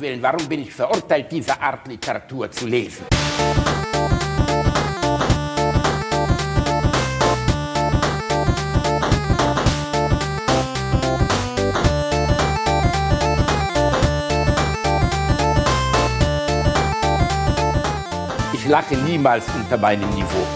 Willen, 0.00 0.22
warum 0.22 0.48
bin 0.48 0.62
ich 0.62 0.72
verurteilt, 0.72 1.30
diese 1.30 1.60
Art 1.60 1.86
Literatur 1.86 2.50
zu 2.50 2.66
lesen? 2.66 3.04
Ich 18.54 18.66
lache 18.66 18.96
niemals 18.96 19.44
unter 19.54 19.76
meinem 19.76 20.08
Niveau. 20.10 20.46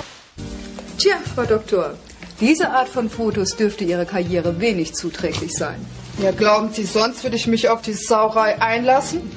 Tja, 0.96 1.16
Frau 1.34 1.44
Doktor, 1.44 1.98
diese 2.40 2.70
Art 2.70 2.88
von 2.88 3.10
Fotos 3.10 3.56
dürfte 3.56 3.84
Ihrer 3.84 4.04
Karriere 4.06 4.58
wenig 4.58 4.94
zuträglich 4.94 5.52
sein. 5.52 5.84
Ja, 6.22 6.30
glauben 6.30 6.72
Sie, 6.72 6.84
sonst 6.84 7.24
würde 7.24 7.36
ich 7.36 7.46
mich 7.46 7.68
auf 7.68 7.82
die 7.82 7.92
Sauerei 7.92 8.60
einlassen? 8.60 9.30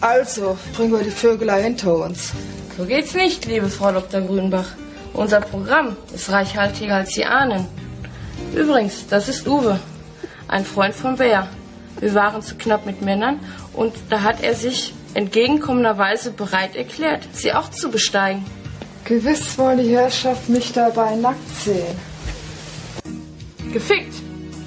Also, 0.00 0.58
bringen 0.76 0.92
wir 0.92 1.04
die 1.04 1.10
Vögelei 1.10 1.62
hinter 1.62 1.94
uns. 1.94 2.32
So 2.76 2.84
geht's 2.84 3.14
nicht, 3.14 3.46
liebe 3.46 3.68
Frau 3.68 3.92
Dr. 3.92 4.20
Grünbach. 4.20 4.66
Unser 5.12 5.40
Programm 5.40 5.96
ist 6.12 6.30
reichhaltiger 6.30 6.96
als 6.96 7.10
Sie 7.10 7.24
ahnen. 7.24 7.66
Übrigens, 8.52 9.06
das 9.08 9.28
ist 9.28 9.46
Uwe, 9.46 9.78
ein 10.48 10.64
Freund 10.64 10.94
von 10.94 11.16
Bär. 11.16 11.48
Wir 12.00 12.14
waren 12.14 12.42
zu 12.42 12.56
knapp 12.56 12.84
mit 12.84 13.00
Männern 13.00 13.38
und 13.72 13.94
da 14.10 14.22
hat 14.22 14.42
er 14.42 14.54
sich 14.54 14.92
entgegenkommenderweise 15.14 16.32
bereit 16.32 16.74
erklärt, 16.74 17.28
sie 17.32 17.52
auch 17.52 17.70
zu 17.70 17.90
besteigen. 17.90 18.44
Gewiss 19.04 19.56
wollen 19.56 19.78
die 19.78 19.90
Herrschaft 19.90 20.48
mich 20.48 20.72
dabei 20.72 21.14
nackt 21.14 21.48
sehen. 21.60 21.96
Gefickt 23.72 24.14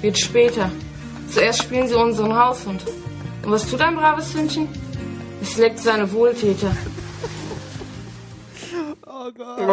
wird 0.00 0.18
später. 0.18 0.70
Zuerst 1.30 1.62
spielen 1.62 1.88
sie 1.88 1.94
unseren 1.94 2.34
Haushund. 2.34 2.84
Und 3.42 3.52
was 3.52 3.68
tut 3.68 3.80
ein 3.80 3.96
braves 3.96 4.34
Hündchen? 4.34 4.68
Es 5.40 5.56
leckt 5.56 5.78
seine 5.78 6.10
Wohltäter. 6.12 6.76
Oh, 9.60 9.72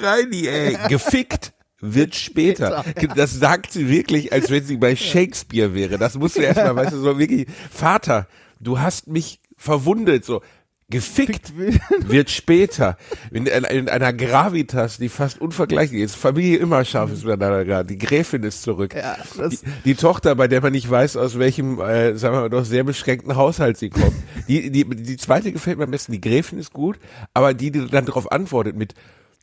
Reini, 0.00 0.46
ey, 0.46 0.76
gefickt 0.88 1.52
wird 1.80 2.14
später. 2.14 2.84
Das 3.16 3.32
sagt 3.32 3.72
sie 3.72 3.88
wirklich, 3.88 4.32
als 4.32 4.50
wenn 4.50 4.64
sie 4.64 4.76
bei 4.76 4.96
Shakespeare 4.96 5.74
wäre. 5.74 5.98
Das 5.98 6.16
musst 6.16 6.36
du 6.36 6.40
erstmal, 6.40 6.76
weißt 6.76 6.92
du, 6.92 6.98
so 6.98 7.18
wirklich, 7.18 7.46
Vater, 7.70 8.26
du 8.60 8.78
hast 8.80 9.08
mich 9.08 9.40
verwundet, 9.56 10.24
so. 10.24 10.42
Gefickt 10.90 11.52
wird 12.08 12.30
später. 12.30 12.96
In, 13.30 13.46
in 13.46 13.88
einer 13.88 14.12
Gravitas, 14.12 14.98
die 14.98 15.08
fast 15.08 15.40
unvergleichlich 15.40 16.02
ist. 16.02 16.14
Familie 16.14 16.58
immer 16.58 16.84
scharf 16.84 17.10
ist 17.10 17.24
miteinander. 17.24 17.84
Die 17.84 17.98
Gräfin 17.98 18.42
ist 18.42 18.62
zurück. 18.62 18.94
Ja, 18.94 19.16
die, 19.48 19.58
die 19.84 19.94
Tochter, 19.94 20.34
bei 20.34 20.46
der 20.46 20.60
man 20.60 20.72
nicht 20.72 20.90
weiß, 20.90 21.16
aus 21.16 21.38
welchem, 21.38 21.80
äh, 21.80 22.16
sagen 22.16 22.34
wir 22.34 22.40
mal, 22.42 22.50
doch 22.50 22.64
sehr 22.64 22.84
beschränkten 22.84 23.34
Haushalt 23.34 23.78
sie 23.78 23.90
kommt. 23.90 24.14
Die, 24.46 24.70
die, 24.70 24.84
die 24.84 25.16
zweite 25.16 25.52
gefällt 25.52 25.78
mir 25.78 25.84
am 25.84 25.90
besten. 25.90 26.12
Die 26.12 26.20
Gräfin 26.20 26.58
ist 26.58 26.72
gut, 26.72 26.98
aber 27.32 27.54
die, 27.54 27.70
die 27.70 27.86
dann 27.86 28.04
darauf 28.04 28.30
antwortet 28.30 28.76
mit, 28.76 28.94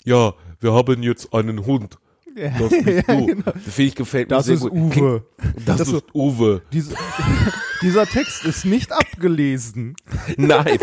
ja, 0.03 0.33
wir 0.59 0.73
haben 0.73 1.01
jetzt 1.01 1.33
einen 1.33 1.65
Hund. 1.65 1.97
Das 2.35 2.69
bist 2.69 2.85
Ja, 3.07 3.15
du. 3.15 3.25
genau. 3.27 3.43
Das 3.45 3.73
finde 3.73 3.83
ich 3.89 3.95
gefällt 3.95 4.29
mir 4.29 4.35
Das 4.37 4.45
sehr 4.45 4.55
ist 4.55 4.61
gut. 4.61 4.71
Uwe. 4.73 5.23
Das, 5.65 5.77
Das 5.77 5.87
ist 5.87 5.93
ist- 5.95 6.03
Uwe. 6.15 6.61
Diese, 6.71 6.95
dieser 7.81 8.05
Text 8.05 8.45
ist 8.45 8.65
nicht 8.65 8.91
abgelesen. 8.91 9.95
Nein. 10.37 10.77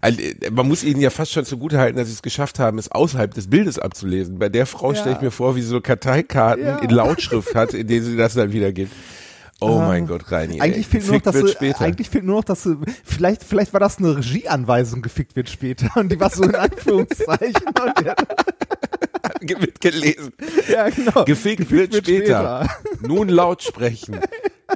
Also, 0.00 0.20
äh, 0.20 0.50
Man 0.50 0.68
muss 0.68 0.84
ihnen 0.84 1.00
ja 1.00 1.10
fast 1.10 1.32
schon 1.32 1.44
zugutehalten, 1.44 1.96
dass 1.96 2.08
sie 2.08 2.14
es 2.14 2.22
geschafft 2.22 2.58
haben, 2.58 2.78
es 2.78 2.90
außerhalb 2.90 3.32
des 3.34 3.48
Bildes 3.48 3.78
abzulesen. 3.78 4.38
Bei 4.38 4.48
der 4.48 4.66
Frau 4.66 4.92
Ja. 4.92 5.00
stelle 5.00 5.16
ich 5.16 5.22
mir 5.22 5.30
vor, 5.30 5.56
wie 5.56 5.62
sie 5.62 5.68
so 5.68 5.80
Karteikarten 5.80 6.64
Ja. 6.64 6.78
in 6.78 6.90
Lautschrift 6.90 7.54
hat, 7.54 7.74
in 7.74 7.86
denen 7.86 8.04
sie 8.04 8.16
das 8.16 8.34
dann 8.34 8.52
wiedergibt. 8.52 8.92
Oh 9.60 9.78
mein 9.78 10.06
Gott, 10.06 10.30
Reini. 10.30 10.60
Eigentlich 10.60 10.86
fehlt, 10.86 11.06
nur 11.06 11.14
noch, 11.16 11.22
Gefickt 11.22 11.26
dass 11.26 11.42
wird 11.42 11.50
später. 11.56 11.80
eigentlich 11.80 12.10
fehlt 12.10 12.24
nur 12.24 12.36
noch, 12.36 12.44
dass 12.44 12.62
sie, 12.64 12.76
vielleicht, 13.04 13.42
vielleicht 13.42 13.72
war 13.72 13.80
das 13.80 13.98
eine 13.98 14.16
Regieanweisung, 14.16 15.00
gefickt 15.00 15.34
wird 15.34 15.48
später. 15.48 15.88
Und 15.98 16.10
die 16.12 16.20
war 16.20 16.30
so 16.30 16.42
in 16.44 16.54
Anführungszeichen. 16.54 17.66
Und 17.66 18.04
der, 18.04 18.16
wird 19.60 19.80
gelesen. 19.80 20.32
ja, 20.68 20.88
genau. 20.90 21.24
Gefickt, 21.24 21.70
wird, 21.70 21.94
später. 21.94 22.68
Nun 23.00 23.28
laut 23.28 23.62
sprechen. 23.62 24.20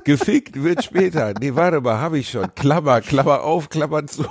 Gefickt 0.04 0.62
wird 0.62 0.82
später. 0.82 1.34
Nee, 1.38 1.54
warte 1.54 1.80
mal, 1.80 1.98
habe 1.98 2.18
ich 2.18 2.30
schon. 2.30 2.54
Klammer, 2.54 3.00
Klammer 3.02 3.42
auf, 3.42 3.68
Klammer 3.68 4.06
zu. 4.06 4.24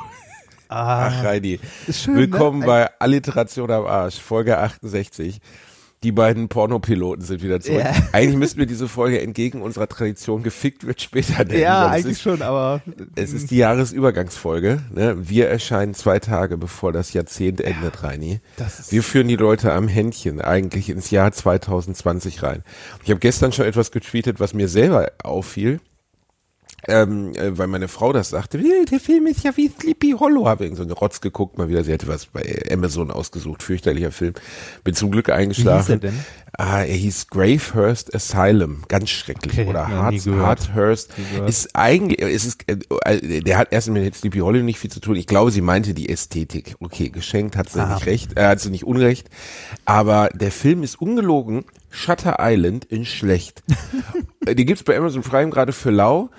Ach, 0.68 1.24
Reini. 1.24 1.60
schön, 1.92 2.16
Willkommen 2.16 2.60
ne? 2.60 2.66
bei 2.66 2.90
Alliteration 3.00 3.72
am 3.72 3.86
Arsch, 3.86 4.20
Folge 4.20 4.58
68. 4.58 5.40
Die 6.04 6.14
beiden 6.14 6.48
Pornopiloten 6.48 7.26
sind 7.26 7.44
wieder 7.44 7.60
zurück. 7.60 7.82
Ja. 7.84 7.94
Eigentlich 8.14 8.38
müssten 8.38 8.60
wir 8.60 8.66
diese 8.66 8.88
Folge 8.88 9.22
entgegen 9.22 9.62
unserer 9.62 9.88
Tradition 9.88 10.44
gefickt 10.44 10.88
wird 10.88 11.02
später 11.02 11.44
nennen. 11.44 11.60
Ja, 11.60 11.88
eigentlich 11.88 12.14
ist, 12.14 12.22
schon, 12.22 12.42
aber 12.42 12.82
Es 13.16 13.34
ist 13.34 13.52
die 13.52 13.58
Jahresübergangsfolge. 13.58 14.82
Ne? 14.94 15.18
Wir 15.30 15.50
erscheinen 15.50 15.94
zwei 15.94 16.20
Tage, 16.20 16.58
bevor 16.58 16.94
das 16.94 17.12
Jahrzehnt 17.12 17.60
endet, 17.60 18.02
Reini. 18.04 18.40
das 18.56 18.80
ist- 18.80 18.92
Wir 18.94 19.04
führen 19.04 19.28
die 19.28 19.36
Leute 19.36 19.74
am 19.74 19.90
Händchen 19.90 20.40
eigentlich 20.40 20.90
ins 20.90 21.12
Jahr 21.12 21.32
2020 21.34 22.44
rein. 22.44 22.64
Ich 23.04 23.10
habe 23.10 23.20
gestern 23.20 23.52
schon 23.52 23.66
etwas 23.66 23.92
getweetet, 23.92 24.40
was 24.40 24.54
mir 24.54 24.70
selber 24.70 25.12
auffiel. 25.24 25.82
Ähm, 26.88 27.34
äh, 27.36 27.58
weil 27.58 27.68
meine 27.68 27.88
Frau 27.88 28.14
das 28.14 28.30
sagte, 28.30 28.58
"Äh, 28.58 28.86
der 28.90 29.00
Film 29.00 29.28
ist 29.28 29.44
ja 29.44 29.56
wie 29.58 29.68
Sleepy 29.70 30.16
Hollow. 30.20 30.48
Habe 30.48 30.64
irgend 30.64 30.78
so 30.78 30.84
einen 30.84 30.92
Rotz 30.92 31.20
geguckt, 31.22 31.58
mal 31.58 31.68
wieder. 31.70 31.84
Sie 31.84 31.92
hätte 31.92 32.08
was 32.08 32.28
bei 32.28 32.64
Amazon 32.72 33.12
ausgesucht. 33.12 33.64
Fürchterlicher 33.64 34.12
Film. 34.12 34.34
Bin 34.84 34.96
zum 34.96 35.12
Glück 35.12 35.30
eingeschlafen. 35.30 35.94
er 35.94 35.98
denn? 36.00 36.20
Ah, 36.58 36.82
er 36.84 36.96
hieß 36.96 37.28
Gravehurst 37.28 38.14
Asylum. 38.16 38.84
Ganz 38.88 39.10
schrecklich. 39.12 39.54
Okay, 39.60 39.70
Oder 39.70 39.88
Hart. 39.88 40.16
Harthurst. 40.28 41.12
Ist 41.48 41.76
eigentlich, 41.76 42.22
es 42.22 42.44
ist, 42.46 42.64
äh, 42.68 43.42
der 43.42 43.58
hat 43.58 43.72
erst 43.72 43.90
mit 43.90 44.16
Sleepy 44.16 44.40
Hollow 44.40 44.60
nicht 44.64 44.80
viel 44.80 44.90
zu 44.92 45.00
tun. 45.00 45.16
Ich 45.16 45.28
glaube, 45.28 45.52
sie 45.52 45.62
meinte 45.62 45.94
die 45.94 46.10
Ästhetik. 46.10 46.76
Okay, 46.80 47.10
geschenkt 47.10 47.56
hat 47.56 47.70
sie 47.70 47.80
Ah. 47.82 47.94
nicht 47.94 48.06
recht, 48.08 48.38
äh, 48.38 48.46
hat 48.48 48.60
sie 48.60 48.72
nicht 48.72 48.84
unrecht. 48.86 49.30
Aber 49.86 50.30
der 50.34 50.52
Film 50.52 50.84
ist 50.84 51.00
ungelogen. 51.00 51.66
Shutter 51.92 52.38
Island 52.40 52.86
in 52.86 53.06
schlecht. 53.06 53.64
Äh, 54.46 54.56
Die 54.56 54.66
gibt's 54.66 54.84
bei 54.84 54.98
Amazon 54.98 55.22
Prime 55.22 55.50
gerade 55.52 55.74
für 55.74 55.92
lau. 55.92 56.30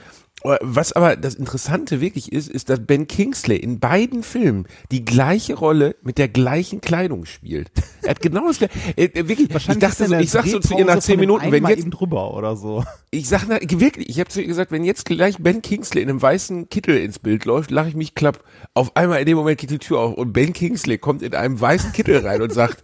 Äh, 0.42 0.56
Was 0.60 0.92
aber 0.92 1.16
das 1.16 1.34
Interessante 1.34 2.00
wirklich 2.00 2.32
ist, 2.32 2.48
ist, 2.48 2.68
dass 2.68 2.80
Ben 2.86 3.06
Kingsley 3.06 3.56
in 3.56 3.78
beiden 3.80 4.22
Filmen 4.22 4.66
die 4.90 5.04
gleiche 5.04 5.54
Rolle 5.54 5.96
mit 6.02 6.18
der 6.18 6.28
gleichen 6.28 6.80
Kleidung 6.80 7.24
spielt. 7.24 7.70
Er 8.02 8.10
hat 8.10 8.22
genau 8.22 8.46
das 8.48 8.58
gleiche. 8.58 8.72
Äh, 8.96 9.04
äh, 9.04 9.28
wirklich, 9.28 9.50
ich 9.50 9.78
dachte 9.78 10.06
so, 10.06 10.14
ich 10.16 10.30
sag 10.30 10.46
so 10.46 10.58
zu 10.58 10.76
ihr 10.76 10.86
nach 10.86 11.00
zehn 11.00 11.20
Minuten, 11.20 11.52
wenn 11.52 11.66
jetzt, 11.66 11.84
drüber 11.90 12.34
oder 12.34 12.56
so. 12.56 12.82
ich 13.10 13.28
sag 13.28 13.44
na, 13.46 13.58
wirklich, 13.60 14.08
ich 14.08 14.18
habe 14.18 14.30
zu 14.30 14.40
ihr 14.40 14.46
gesagt, 14.46 14.72
wenn 14.72 14.84
jetzt 14.84 15.04
gleich 15.04 15.36
Ben 15.38 15.60
Kingsley 15.60 16.02
in 16.02 16.08
einem 16.08 16.22
weißen 16.22 16.70
Kittel 16.70 16.96
ins 16.96 17.18
Bild 17.18 17.44
läuft, 17.44 17.70
lache 17.70 17.90
ich 17.90 17.94
mich 17.94 18.14
klapp. 18.14 18.42
Auf 18.72 18.96
einmal 18.96 19.20
in 19.20 19.26
dem 19.26 19.36
Moment 19.36 19.58
geht 19.58 19.70
die 19.70 19.78
Tür 19.78 19.98
auf 20.00 20.14
und 20.14 20.32
Ben 20.32 20.54
Kingsley 20.54 20.96
kommt 20.96 21.20
in 21.20 21.34
einem 21.34 21.60
weißen 21.60 21.92
Kittel 21.92 22.26
rein 22.26 22.40
und 22.40 22.52
sagt, 22.52 22.82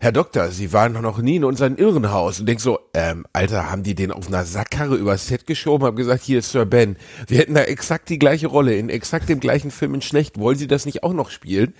Herr 0.00 0.12
Doktor, 0.12 0.48
Sie 0.48 0.72
waren 0.72 0.94
doch 0.94 1.00
noch 1.00 1.18
nie 1.18 1.36
in 1.36 1.44
unserem 1.44 1.76
Irrenhaus. 1.76 2.40
Und 2.40 2.46
denk 2.46 2.60
so, 2.60 2.78
ähm, 2.92 3.26
Alter, 3.32 3.70
haben 3.70 3.82
die 3.82 3.94
den 3.94 4.12
auf 4.12 4.28
einer 4.28 4.44
Sackkarre 4.44 4.96
übers 4.96 5.26
Set 5.26 5.46
geschoben, 5.46 5.86
haben 5.86 5.96
gesagt, 5.96 6.22
hier 6.22 6.40
ist 6.40 6.50
Sir 6.50 6.66
Ben. 6.66 6.96
Wir 7.26 7.38
hätten 7.38 7.54
da 7.54 7.62
exakt 7.62 8.08
die 8.08 8.18
gleiche 8.18 8.46
Rolle, 8.46 8.74
in 8.76 8.90
exakt 8.90 9.28
dem 9.28 9.40
gleichen 9.40 9.70
Film 9.70 9.94
in 9.94 10.02
schlecht. 10.02 10.38
Wollen 10.38 10.58
Sie 10.58 10.66
das 10.66 10.84
nicht 10.84 11.02
auch 11.02 11.14
noch 11.14 11.30
spielen? 11.30 11.74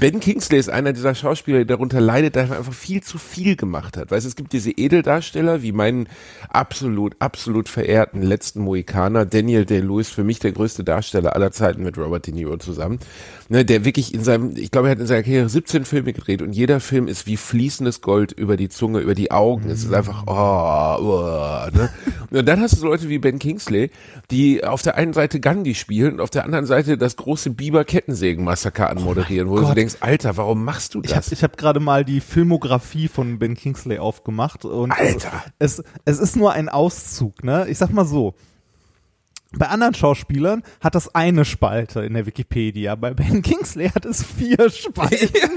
Ben 0.00 0.20
Kingsley 0.20 0.58
ist 0.58 0.68
einer 0.68 0.92
dieser 0.92 1.14
Schauspieler, 1.14 1.58
der 1.58 1.76
darunter 1.76 2.00
leidet, 2.00 2.36
dass 2.36 2.50
er 2.50 2.58
einfach 2.58 2.72
viel 2.72 3.02
zu 3.02 3.18
viel 3.18 3.56
gemacht 3.56 3.96
hat. 3.96 4.10
Weißt 4.10 4.24
du, 4.24 4.28
es 4.28 4.36
gibt 4.36 4.52
diese 4.52 4.70
Edeldarsteller, 4.70 5.62
wie 5.62 5.72
meinen 5.72 6.08
absolut, 6.50 7.14
absolut 7.20 7.68
verehrten 7.68 8.20
letzten 8.20 8.60
Mohikaner, 8.60 9.24
Daniel 9.24 9.64
Day-Lewis, 9.64 10.08
für 10.08 10.24
mich 10.24 10.40
der 10.40 10.52
größte 10.52 10.82
Darsteller 10.82 11.34
aller 11.34 11.52
Zeiten 11.52 11.82
mit 11.82 11.96
Robert 11.98 12.26
De 12.26 12.34
Niro 12.34 12.56
zusammen, 12.56 12.98
ne, 13.48 13.64
der 13.64 13.84
wirklich 13.84 14.14
in 14.14 14.24
seinem, 14.24 14.56
ich 14.56 14.70
glaube, 14.70 14.88
er 14.88 14.92
hat 14.92 14.98
in 14.98 15.06
seiner 15.06 15.22
Karriere 15.22 15.48
17 15.48 15.84
Filme 15.84 16.12
gedreht 16.12 16.42
und 16.42 16.52
jeder 16.52 16.80
Film 16.80 17.08
ist 17.08 17.26
wie 17.26 17.36
fließendes 17.36 18.00
Gold 18.00 18.32
über 18.32 18.56
die 18.56 18.68
Zunge, 18.68 19.00
über 19.00 19.14
die 19.14 19.30
Augen. 19.30 19.68
Es 19.70 19.84
ist 19.84 19.92
einfach, 19.92 20.24
oh, 20.26 21.02
oh 21.02 21.76
ne? 21.76 21.90
Und 22.30 22.46
dann 22.46 22.60
hast 22.60 22.74
du 22.74 22.78
so 22.78 22.86
Leute 22.86 23.08
wie 23.08 23.18
Ben 23.18 23.38
Kingsley, 23.38 23.90
die 24.30 24.64
auf 24.64 24.82
der 24.82 24.96
einen 24.96 25.12
Seite 25.12 25.40
Gandhi 25.40 25.74
spielen 25.74 26.14
und 26.14 26.20
auf 26.20 26.30
der 26.30 26.44
anderen 26.44 26.66
Seite 26.66 26.98
das 26.98 27.16
große 27.16 27.50
Biber-Kettensägen-Massaker 27.50 28.90
anmoderieren, 28.90 29.48
wo 29.48 29.56
du 29.56 29.62
so 29.62 29.68
Gott. 29.68 29.76
denkst, 29.76 29.96
Alter, 30.00 30.36
warum 30.36 30.64
machst 30.64 30.94
du 30.94 31.02
Ich 31.04 31.10
habe 31.10 31.20
das? 31.20 31.32
ich 31.32 31.42
hab 31.42 31.56
gerade 31.56 31.80
mal 31.80 32.04
die 32.04 32.20
Filmografie 32.20 33.08
von 33.08 33.38
Ben 33.38 33.54
Kingsley 33.54 33.98
aufgemacht 33.98 34.64
und 34.64 34.92
Alter. 34.92 35.44
Es, 35.58 35.82
es 36.04 36.18
ist 36.18 36.36
nur 36.36 36.52
ein 36.52 36.68
Auszug, 36.68 37.44
ne? 37.44 37.66
Ich 37.68 37.78
sag 37.78 37.92
mal 37.92 38.04
so. 38.04 38.34
Bei 39.52 39.68
anderen 39.68 39.94
Schauspielern 39.94 40.62
hat 40.80 40.94
das 40.94 41.14
eine 41.14 41.44
Spalte 41.44 42.00
in 42.00 42.14
der 42.14 42.26
Wikipedia. 42.26 42.94
Bei 42.96 43.14
Ben 43.14 43.42
Kingsley 43.42 43.88
hat 43.88 44.04
es 44.04 44.22
vier 44.22 44.70
Spalten. 44.70 45.50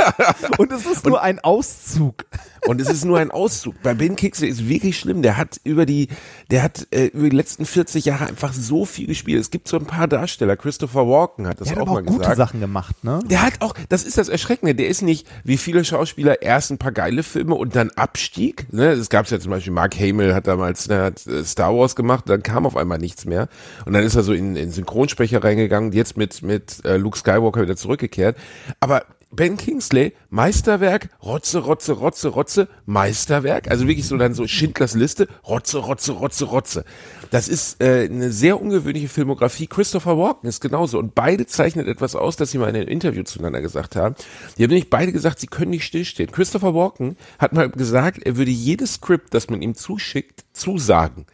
Und 0.58 0.72
es 0.72 0.86
ist 0.86 1.06
nur 1.06 1.22
ein 1.22 1.40
Auszug. 1.40 2.26
Und 2.68 2.80
es 2.80 2.90
ist 2.90 3.04
nur 3.04 3.18
ein 3.20 3.32
Auszug. 3.32 3.76
Bei 3.82 3.94
Ben 3.96 4.16
Kingsley 4.16 4.48
ist 4.48 4.70
wirklich 4.70 5.00
schlimm. 5.00 5.22
Der 5.22 5.38
hat 5.38 5.60
über 5.64 5.86
die, 5.86 6.08
der 6.52 6.62
hat 6.64 6.88
äh, 6.92 7.06
über 7.08 7.30
die 7.30 7.36
letzten 7.36 7.66
40 7.66 8.06
Jahre 8.06 8.28
einfach 8.28 8.54
so 8.54 8.86
viel 8.86 9.08
gespielt. 9.08 9.42
Es 9.42 9.50
gibt 9.50 9.68
so 9.68 9.78
ein 9.78 9.86
paar 9.86 10.08
Darsteller. 10.08 10.56
Christopher 10.56 11.08
Walken 11.08 11.48
hat 11.48 11.60
das 11.60 11.68
Der 11.68 11.78
hat 11.78 11.84
auch 11.84 11.88
aber 11.88 12.02
mal 12.02 12.04
auch 12.04 12.06
gute 12.06 12.20
gesagt. 12.20 12.38
Sachen 12.38 12.60
gemacht, 12.60 13.04
ne? 13.04 13.20
Der 13.26 13.42
hat 13.42 13.54
auch, 13.62 13.74
das 13.90 14.04
ist 14.04 14.18
das 14.18 14.30
Erschreckende, 14.30 14.76
der 14.76 14.88
ist 14.88 15.02
nicht 15.02 15.28
wie 15.44 15.58
viele 15.58 15.84
Schauspieler 15.84 16.42
erst 16.42 16.72
ein 16.72 16.78
paar 16.78 16.92
geile 16.92 17.24
Filme 17.24 17.56
und 17.56 17.76
dann 17.76 17.90
Abstieg. 17.92 18.72
Ne? 18.72 18.92
Es 18.92 19.10
gab 19.10 19.28
ja 19.30 19.40
zum 19.40 19.52
Beispiel 19.52 19.74
Mark 19.74 20.00
Hamill 20.00 20.36
hat 20.36 20.48
damals 20.48 20.88
ne, 20.88 21.02
hat 21.02 21.26
äh, 21.28 21.44
Star 21.44 21.76
Wars 21.76 21.96
gemacht, 21.96 22.26
dann 22.28 22.44
kam 22.44 22.66
auf 22.66 22.78
einmal 22.78 23.00
nichts 23.00 23.26
mehr. 23.26 23.50
Und 23.90 23.94
dann 23.94 24.04
ist 24.04 24.14
er 24.14 24.22
so 24.22 24.34
in, 24.34 24.56
in 24.56 24.70
Synchronsprecher 24.70 25.44
reingegangen, 25.44 25.94
jetzt 25.94 26.16
mit, 26.16 26.44
mit 26.44 26.86
äh, 26.86 26.98
Luke 26.98 27.18
Skywalker 27.18 27.64
wieder 27.64 27.76
zurückgekehrt. 27.76 28.38
Aber 28.80 29.04
Ben 29.32 29.58
Kingsley, 29.58 30.14
Meisterwerk, 30.30 31.10
Rotze, 31.24 31.58
Rotze, 31.58 31.94
Rotze, 31.94 32.28
Rotze, 32.28 32.68
Meisterwerk. 32.86 33.72
Also 33.72 33.88
wirklich 33.88 34.06
so 34.06 34.16
dann 34.18 34.36
so 34.36 34.46
Schindlers 34.46 34.94
Liste, 34.94 35.28
Rotze, 35.44 35.80
Rotze, 35.80 36.12
Rotze, 36.12 36.46
Rotze. 36.46 36.86
Das 37.32 37.48
ist 37.48 37.82
äh, 37.82 38.06
eine 38.06 38.32
sehr 38.32 38.62
ungewöhnliche 38.62 39.08
Filmografie. 39.08 39.66
Christopher 39.66 40.20
Walken 40.20 40.48
ist 40.48 40.62
genauso. 40.62 41.00
Und 41.00 41.16
beide 41.16 41.48
zeichnen 41.48 41.88
etwas 41.88 42.16
aus, 42.16 42.36
das 42.36 42.52
sie 42.52 42.60
mal 42.60 42.70
in 42.70 42.76
einem 42.76 42.90
Interview 42.90 43.24
zueinander 43.24 43.62
gesagt 43.62 43.96
haben. 43.96 44.14
Die 44.60 44.62
haben 44.62 44.70
nämlich 44.70 44.92
beide 44.92 45.12
gesagt, 45.12 45.40
sie 45.40 45.48
können 45.48 45.72
nicht 45.72 45.86
stillstehen. 45.86 46.32
Christopher 46.32 46.76
Walken 46.76 47.18
hat 47.40 47.54
mal 47.54 47.72
gesagt, 47.72 48.22
er 48.22 48.38
würde 48.38 48.52
jedes 48.52 48.94
Skript, 48.94 49.34
das 49.34 49.50
man 49.50 49.64
ihm 49.64 49.74
zuschickt, 49.74 50.46
zusagen. 50.54 51.26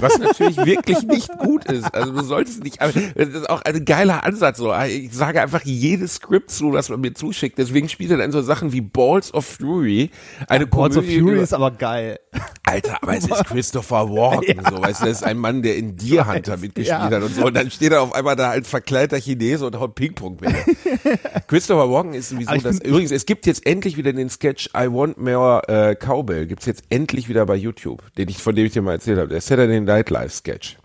Was 0.00 0.18
natürlich 0.18 0.56
wirklich 0.56 1.02
nicht 1.02 1.28
gut 1.38 1.64
ist. 1.66 1.94
Also 1.94 2.12
du 2.12 2.22
solltest 2.22 2.62
nicht, 2.62 2.80
aber 2.80 2.92
das 2.92 3.28
ist 3.28 3.50
auch 3.50 3.62
ein 3.62 3.84
geiler 3.84 4.24
Ansatz. 4.24 4.58
So. 4.58 4.74
Ich 4.84 5.12
sage 5.12 5.42
einfach 5.42 5.62
jedes 5.64 6.16
Skript 6.16 6.50
zu, 6.50 6.72
was 6.72 6.88
man 6.88 7.00
mir 7.00 7.14
zuschickt. 7.14 7.58
Deswegen 7.58 7.88
spielt 7.88 8.10
er 8.10 8.18
dann 8.18 8.32
so 8.32 8.42
Sachen 8.42 8.72
wie 8.72 8.80
Balls 8.80 9.32
of 9.34 9.44
Fury. 9.44 10.10
Eine 10.48 10.66
Balls 10.66 10.96
of 10.96 11.04
Komödie 11.04 11.20
Fury 11.20 11.34
über- 11.34 11.42
ist 11.42 11.54
aber 11.54 11.70
geil. 11.70 12.18
Alter, 12.64 13.02
aber 13.02 13.16
es 13.16 13.24
ist 13.28 13.44
Christopher 13.44 14.08
Walken, 14.08 14.60
so, 14.68 14.82
weißt 14.82 15.02
du, 15.02 15.06
das 15.06 15.18
ist 15.18 15.22
ein 15.22 15.38
Mann, 15.38 15.62
der 15.62 15.76
in 15.76 15.96
Deer 15.96 16.26
Hunter 16.26 16.56
mitgespielt 16.56 16.88
ja. 16.88 17.00
hat 17.00 17.22
und 17.22 17.34
so, 17.34 17.46
und 17.46 17.54
dann 17.54 17.70
steht 17.70 17.92
er 17.92 18.02
auf 18.02 18.14
einmal 18.14 18.36
da 18.36 18.50
als 18.50 18.68
verkleideter 18.68 19.20
Chinese 19.20 19.66
und 19.66 19.78
haut 19.78 19.94
Ping-Pong-Bälle. 19.94 20.56
Christopher 21.46 21.90
Walken 21.90 22.14
ist 22.14 22.30
sowieso 22.30 22.56
das, 22.56 22.80
übrigens, 22.80 23.10
es 23.12 23.26
gibt 23.26 23.46
jetzt 23.46 23.66
endlich 23.66 23.96
wieder 23.96 24.12
den 24.12 24.30
Sketch 24.30 24.70
I 24.76 24.90
Want 24.90 25.18
More 25.18 25.62
äh, 25.68 25.94
Cowbell, 25.94 26.46
gibt's 26.46 26.66
jetzt 26.66 26.84
endlich 26.90 27.28
wieder 27.28 27.46
bei 27.46 27.56
YouTube, 27.56 28.02
den 28.16 28.28
ich, 28.28 28.38
von 28.38 28.54
dem 28.54 28.66
ich 28.66 28.72
dir 28.72 28.82
mal 28.82 28.92
erzählt 28.92 29.18
habe, 29.18 29.28
der 29.28 29.40
Saturday 29.40 29.63
Night 29.68 30.10
Live 30.10 30.32
Sketch. 30.32 30.76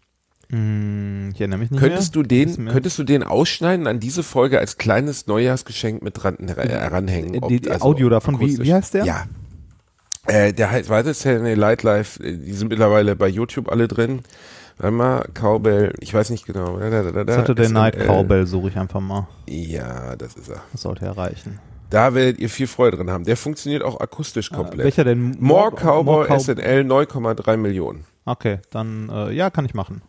Hm, 0.51 1.31
Ich 1.33 1.39
erinnere 1.41 1.59
mich 1.59 1.69
nicht 1.71 1.79
Könntest 1.79 2.15
mehr. 2.15 2.23
du 2.23 2.27
den, 2.27 2.67
könntest 2.69 2.97
du 2.97 3.03
den 3.03 3.23
ausschneiden, 3.23 3.85
an 3.85 3.99
diese 3.99 4.23
Folge 4.23 4.57
als 4.59 4.77
kleines 4.77 5.27
Neujahrsgeschenk 5.27 6.01
mit 6.01 6.21
dran, 6.23 6.35
äh, 6.39 6.85
ranhängen? 6.87 7.39
Die- 7.47 7.61
die 7.61 7.71
Audio 7.71 8.09
davon, 8.09 8.39
wie- 8.39 8.57
wie 8.57 8.73
heißt 8.73 8.95
der? 8.95 9.05
Ja. 9.05 9.25
Äh, 10.27 10.53
der 10.53 10.71
heißt, 10.71 10.89
warte, 10.89 11.13
Saturday 11.13 11.55
Night 11.55 11.83
Live, 11.83 12.19
äh, 12.19 12.35
die 12.35 12.53
sind 12.53 12.69
mittlerweile 12.69 13.15
bei 13.15 13.27
YouTube 13.27 13.71
alle 13.71 13.87
drin. 13.87 14.21
Warte 14.77 14.95
mal, 14.95 15.25
Cowbell, 15.33 15.93
ich 15.99 16.13
weiß 16.13 16.29
nicht 16.29 16.45
genau. 16.45 16.77
Da, 16.79 16.89
da, 16.89 17.03
da, 17.11 17.23
da, 17.23 17.33
Saturday 17.33 17.69
Night 17.69 17.95
SNL. 17.95 18.07
Cowbell 18.07 18.47
suche 18.47 18.69
ich 18.69 18.77
einfach 18.77 19.01
mal. 19.01 19.27
Ja, 19.47 20.15
das 20.15 20.35
ist 20.35 20.49
er. 20.49 20.61
Das 20.71 20.81
sollte 20.81 21.05
erreichen. 21.05 21.59
Da 21.89 22.13
werdet 22.13 22.39
ihr 22.39 22.49
viel 22.49 22.67
Freude 22.67 22.97
drin 22.97 23.09
haben. 23.09 23.23
Der 23.23 23.35
funktioniert 23.37 23.83
auch 23.83 23.99
akustisch 23.99 24.51
komplett. 24.51 24.85
Welcher 24.85 25.03
denn? 25.03 25.35
More 25.39 25.71
Cowboy 25.71 26.03
More 26.03 26.27
Cow- 26.27 26.39
SNL 26.39 26.81
9,3 26.81 27.57
Millionen. 27.57 28.05
Okay, 28.25 28.59
dann 28.69 29.09
äh, 29.09 29.31
ja, 29.31 29.49
kann 29.49 29.65
ich 29.65 29.73
machen. 29.73 30.01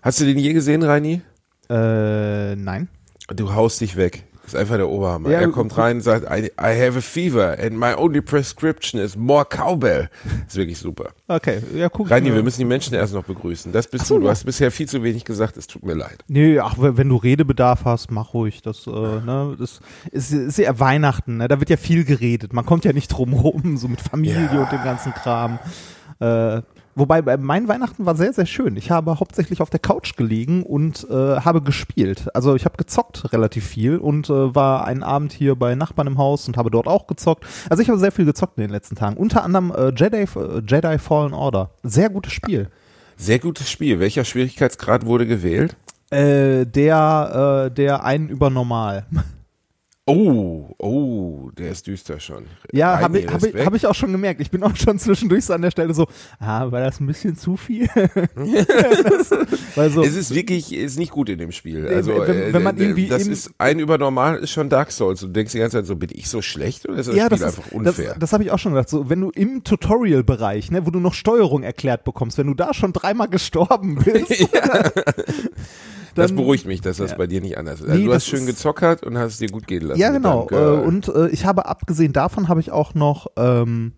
Hast 0.00 0.20
du 0.20 0.24
den 0.24 0.38
je 0.38 0.52
gesehen, 0.52 0.82
Reini? 0.82 1.20
Äh, 1.68 2.54
nein. 2.56 2.88
Du 3.28 3.52
haust 3.54 3.80
dich 3.80 3.96
weg. 3.96 4.24
Das 4.46 4.54
ist 4.54 4.60
einfach 4.60 4.76
der 4.76 4.88
Oberhammer. 4.88 5.28
Ja, 5.30 5.40
er 5.40 5.48
kommt 5.48 5.76
rein 5.76 5.96
und 5.96 6.02
sagt, 6.02 6.24
I, 6.30 6.46
I 6.46 6.80
have 6.80 6.96
a 6.96 7.00
fever 7.00 7.56
and 7.60 7.72
my 7.72 7.94
only 7.96 8.20
prescription 8.20 9.00
is 9.00 9.16
more 9.16 9.44
cowbell. 9.44 10.08
Das 10.24 10.32
ist 10.54 10.56
wirklich 10.56 10.78
super. 10.78 11.10
Okay, 11.26 11.60
ja, 11.74 11.88
guck. 11.88 12.08
Reini, 12.08 12.32
wir 12.32 12.44
müssen 12.44 12.60
die 12.60 12.64
Menschen 12.64 12.94
erst 12.94 13.12
noch 13.12 13.24
begrüßen. 13.24 13.72
Das 13.72 13.88
bist 13.88 14.04
Ach 14.04 14.08
du. 14.08 14.20
Du 14.20 14.28
hast 14.28 14.44
bisher 14.44 14.70
viel 14.70 14.88
zu 14.88 15.02
wenig 15.02 15.24
gesagt. 15.24 15.56
Es 15.56 15.66
tut 15.66 15.84
mir 15.84 15.94
leid. 15.94 16.24
Nee, 16.28 16.60
ach, 16.60 16.76
wenn 16.78 16.96
wenn 16.96 17.08
du 17.08 17.16
Redebedarf 17.16 17.84
hast, 17.84 18.12
mach 18.12 18.34
ruhig. 18.34 18.62
Das, 18.62 18.86
äh, 18.86 18.90
ne, 18.90 19.56
das 19.58 19.80
ist, 20.12 20.32
ist 20.32 20.58
ja 20.58 20.78
Weihnachten, 20.78 21.38
ne? 21.38 21.48
Da 21.48 21.58
wird 21.58 21.68
ja 21.70 21.76
viel 21.76 22.04
geredet. 22.04 22.52
Man 22.52 22.64
kommt 22.64 22.84
ja 22.84 22.92
nicht 22.92 23.08
drum 23.08 23.32
rum, 23.32 23.76
so 23.76 23.88
mit 23.88 24.00
Familie 24.00 24.48
Ja. 24.54 24.62
und 24.62 24.70
dem 24.70 24.84
ganzen 24.84 25.12
Kram. 25.12 25.58
Äh, 26.20 26.62
wobei 26.96 27.22
bei- 27.22 27.36
mein 27.36 27.68
Weihnachten 27.68 28.04
war 28.04 28.16
sehr, 28.16 28.32
sehr 28.32 28.46
schön. 28.46 28.76
Ich 28.76 28.90
habe 28.90 29.20
hauptsächlich 29.20 29.60
auf 29.62 29.70
der 29.70 29.78
Couch 29.78 30.16
gelegen 30.16 30.64
und 30.64 31.06
äh, 31.08 31.14
habe 31.40 31.62
gespielt. 31.62 32.26
Also 32.34 32.56
ich 32.56 32.64
habe 32.64 32.76
gezockt 32.76 33.32
relativ 33.32 33.64
viel 33.64 33.98
und 33.98 34.28
äh, 34.28 34.54
war 34.54 34.84
einen 34.84 35.04
Abend 35.04 35.32
hier 35.32 35.54
bei 35.54 35.76
Nachbarn 35.76 36.08
im 36.08 36.18
Haus 36.18 36.48
und 36.48 36.56
habe 36.56 36.70
dort 36.70 36.88
auch 36.88 37.06
gezockt. 37.06 37.44
Also 37.70 37.80
ich 37.82 37.88
habe 37.88 38.00
sehr 38.00 38.10
viel 38.10 38.24
gezockt 38.24 38.58
in 38.58 38.62
den 38.62 38.70
letzten 38.70 38.96
Tagen. 38.96 39.16
Unter 39.16 39.44
anderem 39.44 39.70
äh, 39.70 39.92
Jedi, 39.94 40.22
äh, 40.22 40.62
Jedi 40.66 40.98
Fallen 40.98 41.32
Order. 41.34 41.70
Sehr 41.84 42.08
gutes 42.10 42.32
Spiel. 42.32 42.68
Sehr 43.16 43.38
gutes 43.38 43.70
Spiel. 43.70 44.00
Welcher 44.00 44.24
Schwierigkeitsgrad 44.24 45.06
wurde 45.06 45.26
gewählt? 45.26 45.76
Äh, 46.10 46.66
der, 46.66 47.66
äh, 47.68 47.74
der 47.74 48.04
einen 48.04 48.28
über 48.28 48.50
normal. 48.50 49.06
Oh, 50.08 50.72
oh, 50.78 51.50
der 51.58 51.72
ist 51.72 51.88
düster 51.88 52.20
schon. 52.20 52.44
Ja, 52.72 53.00
habe 53.00 53.18
ich, 53.18 53.26
hab 53.28 53.42
ich, 53.42 53.66
hab 53.66 53.74
ich 53.74 53.86
auch 53.88 53.94
schon 53.94 54.12
gemerkt. 54.12 54.40
Ich 54.40 54.52
bin 54.52 54.62
auch 54.62 54.76
schon 54.76 55.00
zwischendurch 55.00 55.44
so 55.46 55.52
an 55.52 55.62
der 55.62 55.72
Stelle 55.72 55.92
so, 55.94 56.06
ah, 56.38 56.70
war 56.70 56.80
das 56.80 57.00
ein 57.00 57.08
bisschen 57.08 57.36
zu 57.36 57.56
viel? 57.56 57.88
das, 57.96 59.30
weil 59.74 59.90
so, 59.90 60.04
Es 60.04 60.14
ist 60.14 60.32
wirklich, 60.32 60.72
ist 60.72 60.96
nicht 60.96 61.10
gut 61.10 61.28
in 61.28 61.38
dem 61.38 61.50
Spiel. 61.50 61.88
Also, 61.88 62.12
wenn- 62.24 62.52
wenn 62.52 62.62
man 62.62 62.76
äh, 62.78 62.82
irgendwie 62.84 63.08
das 63.08 63.26
ist 63.26 63.50
ein 63.58 63.80
über 63.80 63.98
normal 63.98 64.36
ist 64.38 64.52
schon 64.52 64.68
Dark 64.68 64.92
Souls. 64.92 65.24
Und 65.24 65.30
du 65.30 65.32
denkst 65.40 65.50
die 65.52 65.58
ganze 65.58 65.78
Zeit 65.78 65.86
so, 65.86 65.96
bin 65.96 66.10
ich 66.12 66.28
so 66.28 66.40
schlecht 66.40 66.88
oder 66.88 66.98
ist 66.98 67.08
das 67.08 67.16
ja, 67.16 67.24
Spiel 67.26 67.38
das 67.38 67.40
ist, 67.54 67.58
einfach 67.58 67.72
unfair? 67.72 68.10
das, 68.10 68.18
das 68.20 68.32
habe 68.32 68.44
ich 68.44 68.52
auch 68.52 68.60
schon 68.60 68.74
gedacht. 68.74 68.88
So, 68.88 69.10
wenn 69.10 69.20
du 69.20 69.30
im 69.30 69.64
Tutorial-Bereich, 69.64 70.70
ne, 70.70 70.86
wo 70.86 70.90
du 70.90 71.00
noch 71.00 71.14
Steuerung 71.14 71.64
erklärt 71.64 72.04
bekommst, 72.04 72.38
wenn 72.38 72.46
du 72.46 72.54
da 72.54 72.72
schon 72.74 72.92
dreimal 72.92 73.28
gestorben 73.28 73.96
bist, 74.04 74.30
Das 76.16 76.34
beruhigt 76.34 76.66
mich, 76.66 76.80
dass 76.80 76.96
das 76.98 77.12
Ja. 77.12 77.16
bei 77.16 77.26
dir 77.26 77.40
nicht 77.40 77.56
anders 77.58 77.80
ist. 77.80 77.86
Also 77.88 77.98
Nee, 78.00 78.06
du 78.06 78.12
hast 78.14 78.26
schön 78.26 78.46
gezockert 78.46 79.02
und 79.04 79.16
hast 79.18 79.32
es 79.34 79.38
dir 79.38 79.48
gut 79.48 79.66
gehen 79.66 79.82
lassen. 79.82 80.00
Ja, 80.00 80.10
genau. 80.10 80.48
Äh, 80.50 80.56
und 80.84 81.08
äh, 81.08 81.28
ich 81.28 81.44
habe 81.44 81.66
abgesehen 81.66 82.12
davon 82.12 82.48
habe 82.48 82.60
ich 82.60 82.70
auch 82.72 82.94
noch 82.94 83.28
ähm, 83.36 83.92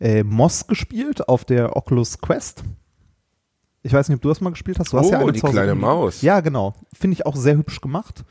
äh, 0.00 0.22
Moss 0.22 0.66
gespielt 0.66 1.28
auf 1.28 1.44
der 1.44 1.76
Oculus 1.76 2.20
Quest. 2.20 2.64
Ich 3.82 3.92
weiß 3.92 4.08
nicht, 4.08 4.16
ob 4.16 4.22
du 4.22 4.28
das 4.28 4.40
mal 4.40 4.50
gespielt 4.50 4.78
hast. 4.78 4.92
Du 4.92 4.98
hast 4.98 5.06
Oh, 5.06 5.10
ja 5.12 5.18
eine 5.18 5.32
die 5.32 5.40
kleine. 5.40 5.74
Maus. 5.74 6.22
Ja, 6.22 6.40
genau. 6.40 6.74
Finde 6.92 7.14
ich 7.14 7.26
auch 7.26 7.34
sehr 7.36 7.56
hübsch 7.56 7.80
gemacht. 7.80 8.24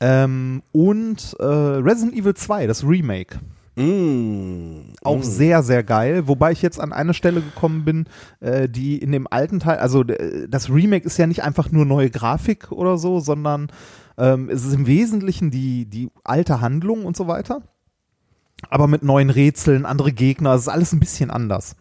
Ähm, 0.00 0.62
und 0.72 1.36
äh, 1.38 1.44
Resident 1.44 2.14
Evil 2.14 2.34
2, 2.34 2.66
das 2.66 2.82
Remake. 2.84 3.38
Mm, 3.76 4.94
Auch 5.04 5.18
mm. 5.18 5.22
sehr, 5.22 5.62
sehr 5.62 5.82
geil. 5.84 6.26
Wobei 6.28 6.52
ich 6.52 6.62
jetzt 6.62 6.80
an 6.80 6.92
eine 6.92 7.14
Stelle 7.14 7.40
gekommen 7.42 7.84
bin, 7.84 8.06
äh, 8.40 8.68
die 8.68 8.98
in 8.98 9.12
dem 9.12 9.26
alten 9.30 9.60
Teil, 9.60 9.78
also 9.78 10.02
das 10.02 10.70
Remake 10.70 11.06
ist 11.06 11.18
ja 11.18 11.26
nicht 11.26 11.42
einfach 11.42 11.70
nur 11.70 11.84
neue 11.84 12.10
Grafik 12.10 12.72
oder 12.72 12.96
so, 12.98 13.20
sondern 13.20 13.68
ähm, 14.18 14.48
es 14.48 14.64
ist 14.64 14.74
im 14.74 14.86
Wesentlichen 14.86 15.50
die, 15.50 15.84
die 15.84 16.08
alte 16.24 16.60
Handlung 16.60 17.04
und 17.04 17.16
so 17.16 17.28
weiter. 17.28 17.60
Aber 18.70 18.86
mit 18.88 19.02
neuen 19.02 19.28
Rätseln, 19.28 19.84
andere 19.84 20.12
Gegner, 20.12 20.54
es 20.54 20.62
ist 20.62 20.68
alles 20.68 20.92
ein 20.94 21.00
bisschen 21.00 21.30
anders. 21.30 21.76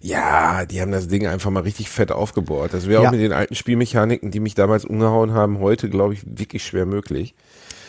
Ja, 0.00 0.64
die 0.66 0.80
haben 0.80 0.92
das 0.92 1.08
Ding 1.08 1.26
einfach 1.26 1.50
mal 1.50 1.62
richtig 1.62 1.88
fett 1.88 2.12
aufgebohrt. 2.12 2.74
Das 2.74 2.86
wäre 2.86 3.02
Ja. 3.02 3.08
auch 3.08 3.12
mit 3.12 3.20
den 3.20 3.32
alten 3.32 3.54
Spielmechaniken, 3.54 4.30
die 4.30 4.40
mich 4.40 4.54
damals 4.54 4.84
umgehauen 4.84 5.32
haben, 5.32 5.58
heute, 5.60 5.88
glaube 5.88 6.14
ich, 6.14 6.22
wirklich 6.26 6.64
schwer 6.64 6.86
möglich. 6.86 7.34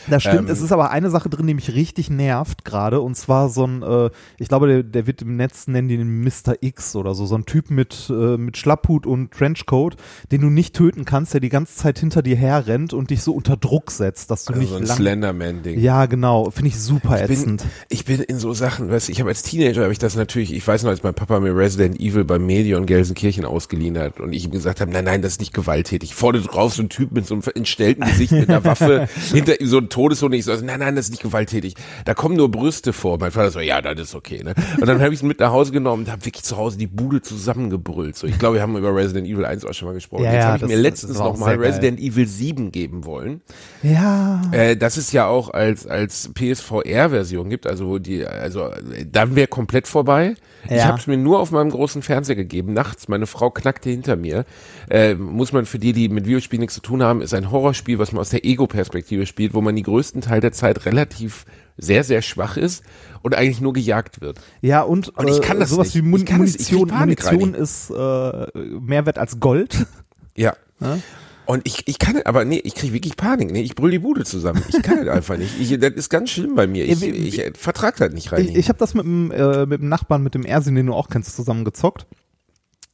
Das 0.10 0.24
stimmt, 0.24 0.42
Ähm, 0.42 0.48
es 0.48 0.62
ist 0.62 0.72
aber 0.72 0.92
eine 0.92 1.10
Sache 1.10 1.30
drin, 1.30 1.48
die 1.48 1.54
mich 1.54 1.74
richtig 1.74 2.10
nervt 2.10 2.66
gerade 2.66 3.00
und 3.02 3.16
zwar 3.16 3.50
so 3.50 3.66
ein, 3.66 3.82
äh, 3.84 4.10
ich 4.38 4.48
glaube, 4.48 4.68
der, 4.68 4.84
der 4.84 5.08
wird 5.08 5.22
im 5.22 5.36
Netz 5.36 5.68
nennen 5.68 5.88
den 5.88 6.22
Mr. 6.24 6.56
X 6.62 6.96
oder 6.96 7.14
so, 7.16 7.26
so 7.26 7.36
ein 7.36 7.46
Typ 7.46 7.70
mit, 7.70 8.10
äh, 8.10 8.38
mit 8.38 8.58
Schlapphut 8.58 9.06
und 9.06 9.32
Trenchcoat, 9.32 9.96
den 10.32 10.42
du 10.42 10.50
nicht 10.50 10.76
töten 10.76 11.06
kannst, 11.06 11.34
der 11.34 11.42
die 11.42 11.50
ganze 11.50 11.76
Zeit 11.76 12.00
hinter 12.00 12.22
dir 12.22 12.36
herrennt 12.36 12.94
und 12.94 13.10
dich 13.10 13.22
so 13.24 13.34
unter 13.34 13.58
Druck 13.58 13.92
setzt, 13.92 14.30
dass 14.32 14.46
du 14.46 14.54
Also 14.54 14.62
nicht 14.62 14.72
so 14.72 14.78
ein. 14.78 14.86
Slenderman-Ding. 14.88 15.80
Ja, 15.80 16.06
genau, 16.06 16.50
finde 16.52 16.70
ich 16.70 16.80
super 16.80 17.22
Ich 17.22 17.28
bin, 17.28 17.38
ätzend. 17.40 17.66
ich 17.90 18.06
bin 18.06 18.22
in 18.22 18.40
so 18.40 18.54
Sachen, 18.54 18.90
weißt 18.90 19.08
du, 19.08 19.12
ich 19.12 19.20
habe 19.20 19.30
als 19.30 19.44
Teenager 19.44 19.84
habe 19.84 19.94
ich 19.94 20.00
das 20.00 20.16
natürlich, 20.16 20.54
ich 20.54 20.66
weiß 20.68 20.84
noch, 20.84 20.90
als 20.90 21.04
mein 21.04 21.14
Papa 21.14 21.40
mir 21.40 21.56
Resident 21.56 22.00
Evil 22.00 22.24
beim 22.24 22.46
Medion 22.46 22.86
Gelsenkirchen 22.86 23.46
ausgeliehen 23.46 23.98
hat 23.98 24.20
und 24.20 24.34
ich 24.34 24.46
ihm 24.46 24.52
gesagt 24.52 24.82
habe, 24.82 24.92
nein, 24.92 25.06
nein, 25.06 25.22
das 25.22 25.34
ist 25.34 25.40
nicht 25.40 25.54
gewalttätig. 25.54 26.14
Vorne 26.16 26.42
drauf 26.42 26.74
so 26.74 26.84
ein 26.84 26.90
Typ 26.90 27.12
mit 27.12 27.26
so 27.26 27.34
einem 27.36 27.44
entstellten 27.56 28.06
Gesicht 28.06 28.32
mit 28.32 28.50
einer 28.50 28.64
Waffe, 28.64 29.08
hinter 29.32 29.60
ihm 29.60 29.68
so 29.68 29.78
ein 29.78 29.90
Todeshund. 29.94 30.34
Ich 30.36 30.46
so, 30.46 30.54
nein, 30.56 30.80
nein, 30.80 30.96
das 30.96 31.06
ist 31.06 31.12
nicht 31.12 31.24
gewalttätig. 31.24 31.76
Da 32.06 32.14
kommen 32.14 32.36
nur 32.36 32.50
Brüste 32.50 32.94
vor. 32.94 33.18
Mein 33.20 33.32
Vater 33.32 33.52
so, 33.52 33.60
ja, 33.60 33.82
das 33.82 34.00
ist 34.00 34.16
okay. 34.16 34.44
Ne? 34.44 34.54
Und 34.82 34.88
dann 34.88 35.00
habe 35.02 35.14
ich 35.14 35.20
es 35.20 35.24
mit 35.24 35.40
nach 35.40 35.52
Hause 35.52 35.72
genommen 35.72 36.04
und 36.06 36.12
habe 36.12 36.26
wirklich 36.26 36.44
zu 36.44 36.58
Hause 36.58 36.78
die 36.78 36.88
Bude 36.88 37.22
zusammengebrüllt. 37.22 38.16
So, 38.16 38.28
ich 38.28 38.38
glaube, 38.40 38.56
wir 38.56 38.62
haben 38.62 38.76
über 38.76 38.96
Resident 38.96 39.28
Evil 39.28 39.46
1 39.46 39.66
auch 39.66 39.74
schon 39.74 39.88
mal 39.88 39.94
gesprochen. 39.94 40.24
Ja, 40.26 40.34
Jetzt 40.34 40.46
habe 40.46 40.58
ich 40.58 40.64
mir 40.64 40.76
letztens 40.78 41.12
das 41.14 41.20
war 41.20 41.28
auch 41.28 41.34
noch 41.34 41.40
mal 41.40 41.46
sehr 41.50 41.58
geil. 41.58 41.68
Resident 41.68 42.00
Evil 42.00 42.28
7 42.28 42.72
geben 42.72 43.06
wollen. 43.06 43.42
Ja, 43.84 44.42
Äh, 44.52 44.76
das 44.76 44.98
ist 44.98 45.14
ja 45.14 45.28
auch 45.28 45.50
als 45.52 45.86
als 45.88 46.30
PSVR-Version 46.34 47.50
gibt, 47.50 47.68
also 47.68 47.88
wo 47.88 48.00
die, 48.00 48.26
also 48.26 48.70
dann 49.12 49.36
wäre 49.36 49.48
komplett 49.48 49.88
vorbei. 49.88 50.36
Ich 50.66 50.72
Ja. 50.72 50.86
habe 50.86 50.98
es 50.98 51.08
mir 51.08 51.18
nur 51.18 51.40
auf 51.40 51.52
meinem 51.52 51.70
großen 51.72 52.02
Fernseher 52.02 52.36
gegeben. 52.38 52.72
Nachts, 52.74 53.08
meine 53.10 53.28
Frau 53.28 53.50
knackte 53.50 53.90
hinter 53.90 54.16
mir. 54.16 54.46
Äh, 54.90 55.16
muss 55.16 55.52
man 55.52 55.66
für 55.66 55.78
die, 55.78 55.92
die 55.94 56.08
mit 56.10 56.26
Videospielen 56.26 56.62
nichts 56.62 56.76
zu 56.76 56.82
tun 56.82 57.04
haben, 57.04 57.22
ist 57.22 57.34
ein 57.34 57.52
Horrorspiel, 57.52 58.00
was 58.00 58.12
man 58.14 58.22
aus 58.22 58.30
der 58.30 58.46
Ego-Perspektive 58.46 59.26
spielt, 59.26 59.54
wo 59.54 59.62
man 59.62 59.76
die 59.76 59.83
größten 59.84 60.22
Teil 60.22 60.40
der 60.42 60.52
Zeit 60.52 60.86
relativ 60.86 61.46
sehr, 61.78 62.04
sehr 62.04 62.22
schwach 62.22 62.56
ist 62.58 62.84
und 63.24 63.34
eigentlich 63.36 63.60
nur 63.62 63.74
gejagt 63.74 64.22
wird. 64.22 64.40
ja 64.62 64.82
und, 64.82 65.10
Und 65.18 65.28
ich 65.30 65.42
kann 65.42 65.58
äh, 65.58 65.62
das 65.62 65.70
sowas 65.72 65.88
nicht. 65.88 65.96
wie 65.98 66.02
Mun 66.08 66.20
Ich 66.22 66.26
kann 66.26 66.42
das- 66.42 66.52
Munition, 66.54 66.90
Munition 67.00 67.54
ist 67.56 67.90
äh, 67.90 68.60
mehr 68.80 69.06
wert 69.06 69.18
als 69.20 69.40
Gold. 69.40 69.86
Ja. 70.36 70.56
Ja? 70.80 70.98
Und 71.46 71.62
ich, 71.68 71.88
ich 71.88 72.00
kann, 72.00 72.20
aber 72.26 72.44
nee, 72.46 72.60
ich 72.64 72.74
kriege 72.74 72.94
wirklich 72.94 73.16
Panik. 73.18 73.52
Nee, 73.52 73.62
ich 73.62 73.76
brüll 73.76 73.92
die 73.92 74.00
Bude 74.00 74.24
zusammen. 74.24 74.64
Ich 74.70 74.82
kann 74.82 74.98
das 75.06 75.10
einfach 75.10 75.38
nicht. 75.38 75.60
Ich, 75.60 75.78
das 75.80 75.92
ist 75.94 76.10
ganz 76.10 76.32
schlimm 76.32 76.56
bei 76.56 76.66
mir. 76.66 76.86
Ich, 76.86 77.04
ich, 77.04 77.38
ich 77.40 77.58
vertrag 77.58 77.98
das 77.98 78.14
nicht 78.14 78.32
rein. 78.32 78.44
Ich, 78.48 78.56
ich 78.56 78.70
habe 78.70 78.80
das 78.80 78.96
mit 78.96 79.04
dem, 79.06 79.30
äh, 79.32 79.68
mit 79.68 79.82
dem 79.82 79.90
Nachbarn, 79.90 80.24
mit 80.24 80.34
dem 80.34 80.44
Ersin, 80.44 80.74
den 80.74 80.88
du 80.88 80.94
auch 80.94 81.08
kennst, 81.10 81.36
zusammen 81.36 81.66
gezockt. 81.66 82.08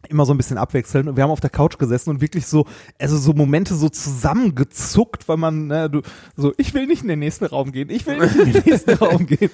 Immer 0.10 0.26
so 0.26 0.34
ein 0.34 0.38
bisschen 0.38 0.58
abwechselnd 0.58 1.08
und 1.10 1.16
wir 1.16 1.24
haben 1.24 1.32
auf 1.32 1.40
der 1.40 1.50
Couch 1.50 1.78
gesessen 1.78 2.10
und 2.10 2.22
wirklich 2.22 2.46
so, 2.46 2.66
also 3.00 3.18
so 3.18 3.34
Momente 3.34 3.76
so 3.76 3.90
zusammengezuckt, 3.90 5.28
weil 5.28 5.38
man, 5.38 5.68
ne, 5.68 5.90
du, 5.90 6.02
so, 6.36 6.54
ich 6.58 6.74
will 6.74 6.88
nicht 6.88 7.02
in 7.04 7.08
den 7.08 7.20
nächsten 7.20 7.46
Raum 7.46 7.72
gehen, 7.72 7.90
ich 7.90 8.06
will 8.06 8.18
nicht 8.20 8.36
in 8.36 8.54
den 8.54 8.64
nächsten 8.66 8.94
Raum 9.04 9.26
gehen. 9.26 9.50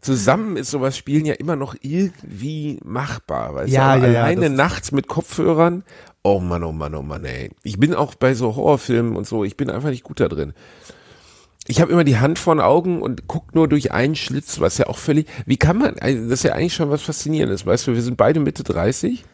Zusammen 0.00 0.56
ist 0.56 0.70
sowas 0.70 0.96
Spielen 0.96 1.24
ja 1.26 1.34
immer 1.34 1.56
noch 1.56 1.74
irgendwie 1.80 2.78
machbar, 2.84 3.54
weißt 3.56 3.72
Ja, 3.72 3.96
du? 3.96 4.06
ja, 4.06 4.12
ja, 4.12 4.22
Alleine 4.22 4.48
nachts 4.48 4.92
mit 4.92 5.08
Kopfhörern. 5.08 5.82
Oh 6.22 6.38
Mann, 6.40 6.62
oh 6.62 6.72
Mann, 6.72 6.94
oh 6.94 7.02
Mann, 7.02 7.24
ey. 7.24 7.50
Ich 7.64 7.80
bin 7.80 7.94
auch 7.94 8.14
bei 8.14 8.34
so 8.34 8.54
Horrorfilmen 8.54 9.16
und 9.16 9.26
so, 9.26 9.42
ich 9.44 9.56
bin 9.56 9.70
einfach 9.70 9.90
nicht 9.90 10.04
gut 10.04 10.20
da 10.20 10.28
drin. 10.28 10.52
Ich 11.66 11.80
habe 11.80 11.92
immer 11.92 12.04
die 12.04 12.18
Hand 12.18 12.38
vor 12.38 12.54
den 12.54 12.60
Augen 12.62 13.02
und 13.02 13.26
guck 13.26 13.54
nur 13.54 13.68
durch 13.68 13.92
einen 13.92 14.14
Schlitz, 14.16 14.60
was 14.60 14.78
ja 14.78 14.86
auch 14.86 14.98
völlig, 14.98 15.26
wie 15.46 15.56
kann 15.56 15.76
man, 15.78 15.98
also 15.98 16.22
das 16.24 16.40
ist 16.40 16.42
ja 16.44 16.52
eigentlich 16.52 16.74
schon 16.74 16.90
was 16.90 17.02
Faszinierendes, 17.02 17.66
weißt 17.66 17.88
du, 17.88 17.94
wir 17.94 18.02
sind 18.02 18.16
beide 18.16 18.40
Mitte 18.40 18.62
30 18.62 19.24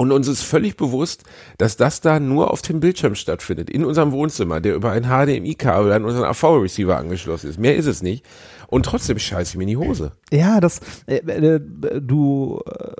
und 0.00 0.12
uns 0.12 0.28
ist 0.28 0.40
völlig 0.40 0.78
bewusst, 0.78 1.24
dass 1.58 1.76
das 1.76 2.00
da 2.00 2.18
nur 2.20 2.50
auf 2.50 2.62
dem 2.62 2.80
Bildschirm 2.80 3.14
stattfindet, 3.14 3.68
in 3.68 3.84
unserem 3.84 4.12
Wohnzimmer, 4.12 4.62
der 4.62 4.74
über 4.74 4.92
ein 4.92 5.04
HDMI-Kabel 5.04 5.92
an 5.92 6.06
unseren 6.06 6.24
AV-Receiver 6.24 6.96
angeschlossen 6.96 7.50
ist. 7.50 7.58
Mehr 7.58 7.76
ist 7.76 7.84
es 7.84 8.02
nicht. 8.02 8.24
Und 8.70 8.84
trotzdem 8.86 9.18
scheiße 9.18 9.50
ich 9.52 9.56
mir 9.56 9.64
in 9.64 9.68
die 9.68 9.76
Hose. 9.76 10.12
Ja, 10.32 10.60
das, 10.60 10.80
äh, 11.06 11.16
äh, 11.16 11.60
du, 12.00 12.60
äh, 12.66 12.92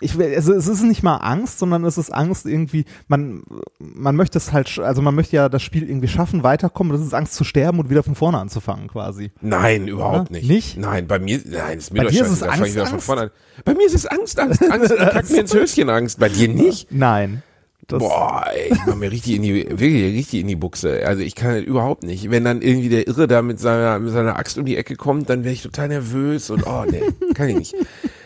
ich, 0.00 0.16
will- 0.16 0.34
also 0.34 0.54
es 0.54 0.66
ist 0.66 0.82
nicht 0.82 1.02
mal 1.02 1.16
Angst, 1.18 1.58
sondern 1.58 1.84
es 1.84 1.98
ist 1.98 2.10
Angst 2.12 2.46
irgendwie, 2.46 2.86
man, 3.08 3.42
man 3.78 4.16
möchte 4.16 4.38
es 4.38 4.52
halt, 4.52 4.78
also 4.78 5.02
man 5.02 5.14
möchte 5.14 5.36
ja 5.36 5.48
das 5.50 5.62
Spiel 5.62 5.88
irgendwie 5.88 6.08
schaffen, 6.08 6.42
weiterkommen, 6.44 6.92
das 6.96 7.06
ist 7.06 7.12
Angst 7.14 7.34
zu 7.34 7.44
sterben 7.44 7.78
und 7.78 7.90
wieder 7.90 8.02
von 8.02 8.14
vorne 8.14 8.38
anzufangen 8.38 8.88
quasi. 8.88 9.30
Nein, 9.42 9.86
überhaupt 9.86 10.30
nicht. 10.30 10.48
nicht? 10.48 10.78
Nein, 10.78 11.06
bei 11.06 11.18
mir, 11.18 11.40
nein, 11.44 11.76
ist 11.78 11.92
mir 11.92 11.98
Bei 11.98 12.04
doch 12.04 12.10
dir 12.10 12.22
ist 12.22 12.28
scheiße, 12.28 12.32
es 12.32 12.38
fang 12.40 12.54
ich 12.54 12.60
Angst, 12.62 12.74
wieder 12.74 12.84
von 12.86 12.94
Angst? 12.94 13.06
vorne 13.06 13.20
an. 13.22 13.30
Bei 13.64 13.74
mir 13.74 13.86
ist 13.86 13.94
es 13.94 14.06
Angst, 14.06 14.38
Angst, 14.40 14.62
Angst, 14.62 14.90
da 14.98 15.10
kackt 15.10 15.30
mir 15.30 15.40
ins 15.40 15.52
Höschen 15.54 15.90
Angst. 15.90 16.18
Bei 16.18 16.28
dir 16.30 16.48
nicht? 16.48 16.90
Nein. 16.90 17.42
Das, 17.88 18.00
Boah, 18.00 18.44
ey, 18.54 18.70
ich 18.70 18.78
mach 18.86 18.96
mir 18.96 19.10
richtig 19.10 19.34
in 19.36 19.42
die, 19.42 19.64
wirklich 19.66 20.14
richtig 20.14 20.40
in 20.40 20.46
die 20.46 20.56
Buchse. 20.56 21.06
Also 21.06 21.22
ich 21.22 21.34
kann 21.34 21.54
das 21.54 21.64
überhaupt 21.64 22.02
nicht. 22.02 22.30
Wenn 22.30 22.44
dann 22.44 22.60
irgendwie 22.60 22.90
der 22.90 23.06
Irre 23.08 23.26
da 23.26 23.40
mit 23.40 23.58
seiner, 23.60 23.98
mit 23.98 24.12
seiner 24.12 24.36
Axt 24.36 24.58
um 24.58 24.66
die 24.66 24.76
Ecke 24.76 24.94
kommt, 24.94 25.30
dann 25.30 25.42
wäre 25.42 25.54
ich 25.54 25.62
total 25.62 25.88
nervös 25.88 26.50
und 26.50 26.66
oh 26.66 26.84
nee, 26.88 27.02
kann 27.34 27.48
ich 27.48 27.56
nicht. 27.56 27.74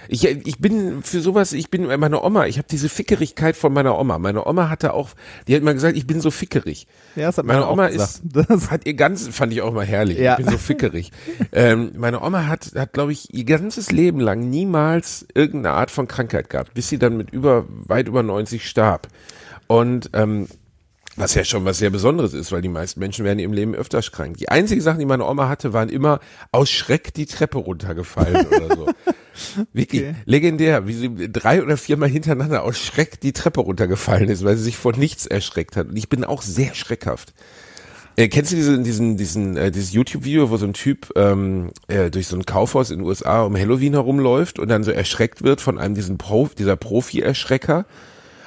Ich, 0.09 0.25
ich 0.25 0.59
bin 0.59 1.03
für 1.05 1.21
sowas, 1.21 1.53
ich 1.53 1.71
bin 1.71 1.87
meine 1.87 2.23
Oma, 2.23 2.47
ich 2.47 2.59
habe 2.59 2.67
diese 2.69 2.89
Fickerigkeit 2.89 3.57
von 3.57 3.73
meiner 3.73 3.97
Oma. 3.99 4.19
Meine 4.19 4.45
Oma 4.47 4.69
hatte 4.69 4.95
auch, 4.95 5.11
die 5.47 5.55
hat 5.55 5.63
mal 5.63 5.75
gesagt, 5.75 5.97
ich 5.97 6.09
bin 6.09 6.21
so 6.21 6.31
fickerig. 6.33 6.89
Ja, 7.15 7.27
das 7.27 7.39
hat 7.39 7.47
meine 7.47 7.61
meine 7.61 7.71
Oma 7.73 7.87
ist, 7.87 8.21
Das- 8.25 8.69
hat 8.71 8.85
ihr 8.85 8.95
ganz, 8.95 9.29
fand 9.29 9.53
ich 9.53 9.63
auch 9.63 9.73
mal 9.73 9.87
herrlich. 9.87 10.19
Ja. 10.19 10.33
Ich 10.33 10.45
bin 10.45 10.53
so 10.53 10.59
fickerig. 10.59 11.13
ähm, 11.53 11.93
meine 11.97 12.21
Oma 12.21 12.47
hat, 12.49 12.73
hat 12.75 12.93
glaube 12.93 13.13
ich, 13.13 13.33
ihr 13.33 13.45
ganzes 13.45 13.93
Leben 13.93 14.19
lang 14.19 14.51
niemals 14.51 15.25
irgendeine 15.35 15.77
Art 15.77 15.93
von 15.93 16.09
Krankheit 16.09 16.51
gehabt, 16.51 16.75
bis 16.75 16.89
sie 16.89 16.99
dann 16.99 17.17
mit 17.17 17.31
über, 17.31 17.65
weit 17.69 18.09
über 18.09 18.25
90 18.25 18.69
starb. 18.69 19.07
Und 19.73 20.11
ähm, 20.13 20.49
was 21.17 21.33
ja 21.33 21.45
schon 21.45 21.65
was 21.65 21.79
sehr 21.79 21.89
Besonderes 21.89 22.35
ist, 22.35 22.53
weil 22.53 22.61
die 22.61 22.69
meisten 22.69 23.01
Menschen 23.01 23.25
werden 23.25 23.39
im 23.39 23.55
Leben 23.55 23.75
öfters 23.75 24.13
krank. 24.13 24.37
Die 24.37 24.51
einzige 24.51 24.83
Sachen, 24.83 24.99
die 24.99 25.07
meine 25.07 25.25
Oma 25.25 25.49
hatte, 25.49 25.73
waren 25.73 25.89
immer 25.89 26.21
aus 26.51 26.69
Schreck 26.69 27.15
die 27.15 27.25
Treppe 27.25 27.57
runtergefallen 27.57 28.47
oder 28.51 28.77
so. 28.77 28.87
Wirklich 29.73 30.03
Okay. 30.03 30.15
legendär, 30.27 30.87
wie 30.87 30.93
sie 30.93 31.33
drei 31.33 31.63
oder 31.63 31.79
viermal 31.79 32.11
hintereinander 32.11 32.65
aus 32.65 32.77
Schreck 32.77 33.19
die 33.23 33.33
Treppe 33.33 33.61
runtergefallen 33.61 34.29
ist, 34.29 34.45
weil 34.45 34.59
sie 34.59 34.65
sich 34.65 34.77
vor 34.77 34.95
nichts 34.95 35.25
erschreckt 35.25 35.75
hat. 35.77 35.89
Und 35.89 35.97
ich 35.97 36.11
bin 36.11 36.23
auch 36.23 36.43
sehr 36.43 36.75
schreckhaft. 36.75 37.33
Äh, 38.17 38.29
kennst 38.29 38.53
du 38.53 38.57
diesen, 38.57 38.85
diesen, 38.85 39.17
diesen, 39.17 39.57
äh, 39.57 39.71
dieses 39.71 39.95
YouTube-Video, 39.95 40.51
wo 40.51 40.59
so 40.59 40.67
ein 40.67 40.75
Typ 40.75 41.13
ähm, 41.17 41.71
äh, 41.89 42.11
durch 42.11 42.27
so 42.27 42.37
ein 42.37 42.45
Kaufhaus 42.45 42.91
in 42.91 42.99
den 42.99 43.07
USA 43.07 43.43
um 43.45 43.57
Halloween 43.57 43.95
herumläuft 43.95 44.59
und 44.59 44.69
dann 44.69 44.85
so 44.85 44.91
erschreckt 44.91 45.43
wird 45.43 45.63
von 45.63 45.79
einem 45.79 45.95
diesen 45.95 46.19
Pro, 46.19 46.51
dieser 46.59 46.77
Profi-Erschrecker 46.77 47.87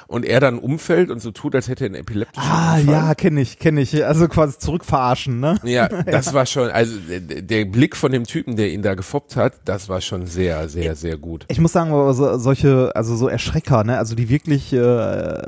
und 0.08 0.24
er 0.24 0.40
dann 0.40 0.58
umfällt 0.58 1.10
und 1.10 1.20
so 1.20 1.30
tut, 1.30 1.54
als 1.54 1.68
hätte 1.68 1.84
er 1.84 1.86
einen 1.86 1.94
epileptischen 1.96 2.48
ah, 2.48 2.74
Anfall? 2.74 2.94
ja, 2.94 3.14
kenne 3.14 3.40
ich, 3.40 3.58
kenne 3.58 3.80
ich. 3.80 4.04
Also 4.04 4.28
quasi 4.28 4.58
zurückverarschen, 4.58 5.40
ne? 5.40 5.58
Ja, 5.64 5.88
das 6.06 6.32
war 6.32 6.46
schon, 6.46 6.70
also 6.70 6.96
der, 7.08 7.64
Blick 7.64 7.96
von 7.96 8.12
dem 8.12 8.24
Typen, 8.24 8.56
der 8.56 8.70
ihn 8.70 8.82
da 8.82 8.94
gefoppt 8.94 9.36
hat, 9.36 9.54
das 9.64 9.88
war 9.88 10.00
schon 10.00 10.26
sehr, 10.26 10.68
sehr, 10.68 10.94
sehr 10.94 11.16
gut. 11.16 11.44
Ich 11.48 11.60
muss 11.60 11.72
sagen, 11.72 11.90
aber 11.90 12.14
so, 12.14 12.38
solche, 12.38 12.92
also 12.94 13.16
so 13.16 13.28
Erschrecker, 13.28 13.84
ne, 13.84 13.98
also 13.98 14.14
die 14.14 14.28
wirklich, 14.28 14.72
äh, 14.72 15.42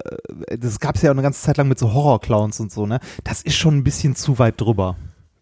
das 0.59 0.81
gab's 0.81 1.03
ja 1.03 1.11
auch 1.11 1.15
eine 1.15 1.23
ganze 1.23 1.43
Zeit 1.43 1.57
lang 1.57 1.69
mit 1.69 1.79
so 1.79 1.93
Horrorclowns 1.93 2.61
und 2.61 2.73
so, 2.73 2.87
ne, 2.87 3.00
das 3.25 3.43
ist 3.43 3.55
schon 3.55 3.77
ein 3.77 3.85
bisschen 3.85 4.17
zu 4.17 4.38
weit 4.38 4.61
drüber. 4.61 4.97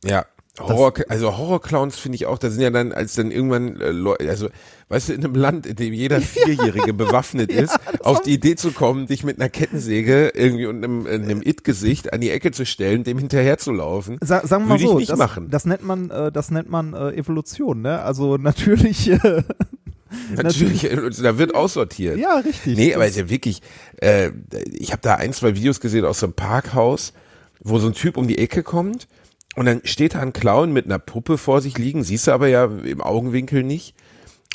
Ja. 0.04 0.26
Horror, 0.58 0.94
also 1.08 1.36
Horrorclowns 1.36 1.98
finde 1.98 2.16
ich 2.16 2.26
auch, 2.26 2.38
da 2.38 2.50
sind 2.50 2.62
ja 2.62 2.70
dann, 2.70 2.92
als 2.92 3.14
dann 3.14 3.30
irgendwann 3.30 3.78
äh, 3.80 3.90
Leute, 3.90 4.28
also 4.28 4.48
weißt 4.88 5.10
du, 5.10 5.12
in 5.12 5.25
einem 5.25 5.34
Land, 5.34 5.66
in 5.66 5.76
dem 5.76 5.92
jeder 5.92 6.20
Vierjährige 6.22 6.94
bewaffnet 6.94 7.52
ist, 7.52 7.76
auf 8.00 8.22
die 8.22 8.32
Idee 8.32 8.56
zu 8.56 8.72
kommen, 8.72 9.06
dich 9.06 9.22
mit 9.22 9.38
einer 9.38 9.50
Kettensäge 9.50 10.32
irgendwie 10.34 10.66
und 10.66 10.82
einem, 10.82 11.06
einem 11.06 11.42
It-Gesicht 11.42 12.12
an 12.12 12.20
die 12.20 12.30
Ecke 12.30 12.52
zu 12.52 12.64
stellen, 12.64 13.04
dem 13.04 13.18
hinterher 13.18 13.58
zu 13.58 13.72
laufen, 13.72 14.18
Sa 14.22 14.46
sagen 14.46 14.64
wir 14.64 14.68
mal 14.70 14.78
so, 14.78 14.98
nicht 14.98 15.10
das, 15.10 15.18
machen. 15.18 15.50
das 15.50 15.66
nennt 15.66 15.82
man, 15.82 16.10
äh, 16.10 16.32
das 16.32 16.50
nennt 16.50 16.70
man 16.70 16.94
äh, 16.94 17.10
Evolution, 17.10 17.82
ne? 17.82 18.00
Also 18.00 18.36
natürlich, 18.36 19.10
äh, 19.10 19.42
Natürlich, 20.36 20.88
da 21.22 21.36
wird 21.36 21.54
aussortiert. 21.54 22.16
ja, 22.16 22.36
richtig. 22.38 22.76
Nee, 22.76 22.94
aber 22.94 23.06
ist 23.06 23.16
ja 23.16 23.28
wirklich, 23.28 23.60
äh, 24.00 24.30
ich 24.72 24.92
habe 24.92 25.02
da 25.02 25.16
ein, 25.16 25.32
zwei 25.32 25.54
Videos 25.56 25.80
gesehen 25.80 26.04
aus 26.04 26.20
so 26.20 26.26
einem 26.26 26.32
Parkhaus, 26.32 27.12
wo 27.60 27.78
so 27.78 27.88
ein 27.88 27.92
Typ 27.92 28.16
um 28.16 28.28
die 28.28 28.38
Ecke 28.38 28.62
kommt 28.62 29.08
und 29.56 29.66
dann 29.66 29.80
steht 29.84 30.14
da 30.14 30.20
ein 30.20 30.32
Clown 30.32 30.72
mit 30.72 30.84
einer 30.86 30.98
Puppe 30.98 31.38
vor 31.38 31.60
sich 31.60 31.76
liegen, 31.78 32.04
siehst 32.04 32.26
du 32.26 32.32
aber 32.32 32.48
ja 32.48 32.64
im 32.66 33.00
Augenwinkel 33.00 33.62
nicht 33.62 33.94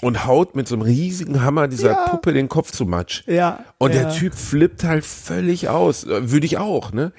und 0.01 0.25
haut 0.25 0.55
mit 0.55 0.67
so 0.67 0.75
einem 0.75 0.83
riesigen 0.83 1.43
Hammer 1.43 1.67
dieser 1.67 1.91
Ja. 1.91 2.07
Puppe 2.07 2.33
den 2.33 2.47
Kopf 2.49 2.71
zu 2.71 2.85
Matsch. 2.85 3.23
Ja, 3.27 3.63
Und 3.77 3.93
ja. 3.93 4.03
der 4.03 4.13
Typ 4.13 4.33
flippt 4.35 4.83
halt 4.83 5.05
völlig 5.05 5.69
aus. 5.69 6.03
Äh, 6.05 6.31
Würde 6.31 6.45
ich 6.45 6.57
auch, 6.57 6.91
ne? 6.93 7.11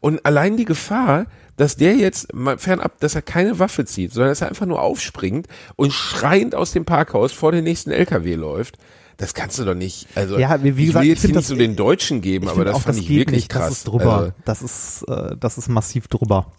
Und 0.00 0.24
allein 0.24 0.56
die 0.56 0.64
Gefahr, 0.64 1.26
dass 1.56 1.74
der 1.76 1.96
jetzt 1.96 2.32
mal 2.32 2.56
fernab, 2.58 3.00
dass 3.00 3.16
er 3.16 3.22
keine 3.22 3.58
Waffe 3.58 3.84
zieht, 3.84 4.12
sondern 4.12 4.30
dass 4.30 4.40
er 4.42 4.48
einfach 4.48 4.66
nur 4.66 4.80
aufspringt 4.80 5.48
und 5.74 5.92
schreiend 5.92 6.54
aus 6.54 6.70
dem 6.70 6.84
Parkhaus 6.84 7.32
vor 7.32 7.50
den 7.50 7.64
nächsten 7.64 7.90
LKW 7.90 8.34
läuft, 8.36 8.78
das 9.16 9.34
kannst 9.34 9.58
du 9.58 9.64
doch 9.64 9.74
nicht. 9.74 10.06
Also 10.14 10.38
Ja, 10.38 10.62
wie- 10.62 10.76
wie 10.76 10.88
ich 10.90 10.94
will 10.94 11.02
ich 11.02 11.08
jetzt 11.08 11.20
find 11.22 11.30
hier 11.32 11.34
das- 11.40 11.48
nicht 11.48 11.48
so 11.48 11.56
den 11.56 11.74
Deutschen 11.74 12.20
geben, 12.20 12.44
Ich 12.46 12.50
aber 12.52 12.64
das 12.64 12.76
auch, 12.76 12.82
fand 12.82 12.96
das 12.98 13.02
ich 13.04 13.08
wirklich 13.10 13.36
nicht, 13.42 13.48
krass. 13.48 13.64
Das 13.70 13.78
ist 13.78 13.88
drüber. 13.88 14.16
Also, 14.18 14.32
das 14.44 14.62
ist, 14.62 15.02
äh, 15.08 15.36
das 15.40 15.58
ist 15.58 15.68
massiv 15.68 16.06
drüber. 16.06 16.52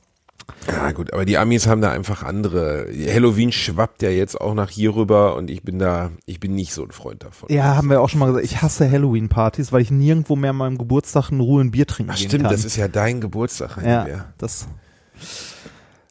Ja 0.67 0.91
gut, 0.91 1.13
aber 1.13 1.25
die 1.25 1.38
Amis 1.38 1.67
haben 1.67 1.81
da 1.81 1.91
einfach 1.91 2.24
andere. 2.24 2.88
Halloween 3.13 3.51
schwappt 3.51 4.01
ja 4.01 4.10
jetzt 4.10 4.39
auch 4.39 4.53
nach 4.53 4.69
hier 4.69 4.96
rüber 4.96 5.36
und 5.36 5.50
ich 5.50 5.63
bin 5.63 5.79
da, 5.79 6.12
ich 6.25 6.39
bin 6.39 6.53
nicht 6.55 6.74
so 6.74 6.84
ein 6.84 6.91
Freund 6.91 7.24
davon. 7.24 7.50
Ja, 7.51 7.75
haben 7.75 7.89
wir 7.89 8.01
auch 8.01 8.10
schon 8.10 8.19
mal 8.19 8.27
gesagt. 8.27 8.46
Ich 8.46 8.62
hasse 8.62 8.89
Halloween-Partys, 8.89 9.72
weil 9.72 9.81
ich 9.81 9.91
nirgendwo 9.91 10.36
mehr 10.36 10.51
an 10.51 10.58
meinem 10.58 10.77
Geburtstag 10.77 11.31
in 11.31 11.39
Ruhe 11.39 11.63
ein 11.63 11.72
Bier 11.72 11.88
trinken 11.88 12.12
Ach 12.13 12.17
stimmt, 12.17 12.43
kann. 12.43 12.51
das 12.51 12.65
ist 12.65 12.75
ja 12.75 12.88
dein 12.88 13.22
Geburtstag. 13.22 13.77
ja, 13.84 14.03
Bär. 14.03 14.34
das. 14.38 14.67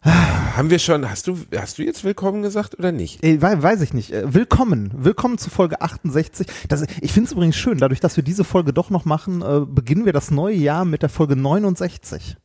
Haben 0.03 0.71
wir 0.71 0.79
schon, 0.79 1.11
hast 1.11 1.27
du, 1.27 1.37
hast 1.57 1.79
du 1.79 1.83
jetzt 1.83 2.05
willkommen 2.05 2.41
gesagt 2.43 2.79
oder 2.79 2.93
nicht? 2.93 3.23
Wei- 3.23 3.63
weiß 3.63 3.81
ich 3.83 3.93
nicht. 3.93 4.13
Äh, 4.13 4.33
Willkommen. 4.33 4.91
Willkommen 4.95 5.39
zu 5.39 5.51
Folge 5.51 5.81
68. 5.83 6.47
Das, 6.69 6.85
ich 7.01 7.13
finde 7.13 7.27
es 7.27 7.33
übrigens 7.33 7.57
schön, 7.57 7.79
dadurch, 7.79 8.01
dass 8.01 8.17
wir 8.17 8.25
diese 8.25 8.45
Folge 8.45 8.73
doch 8.73 8.91
noch 8.91 9.05
machen, 9.05 9.43
äh, 9.43 9.61
beginnen 9.67 10.05
wir 10.07 10.13
das 10.13 10.31
neue 10.31 10.55
Jahr 10.55 10.85
mit 10.85 11.03
der 11.03 11.09
Folge 11.09 11.37
69. 11.37 12.37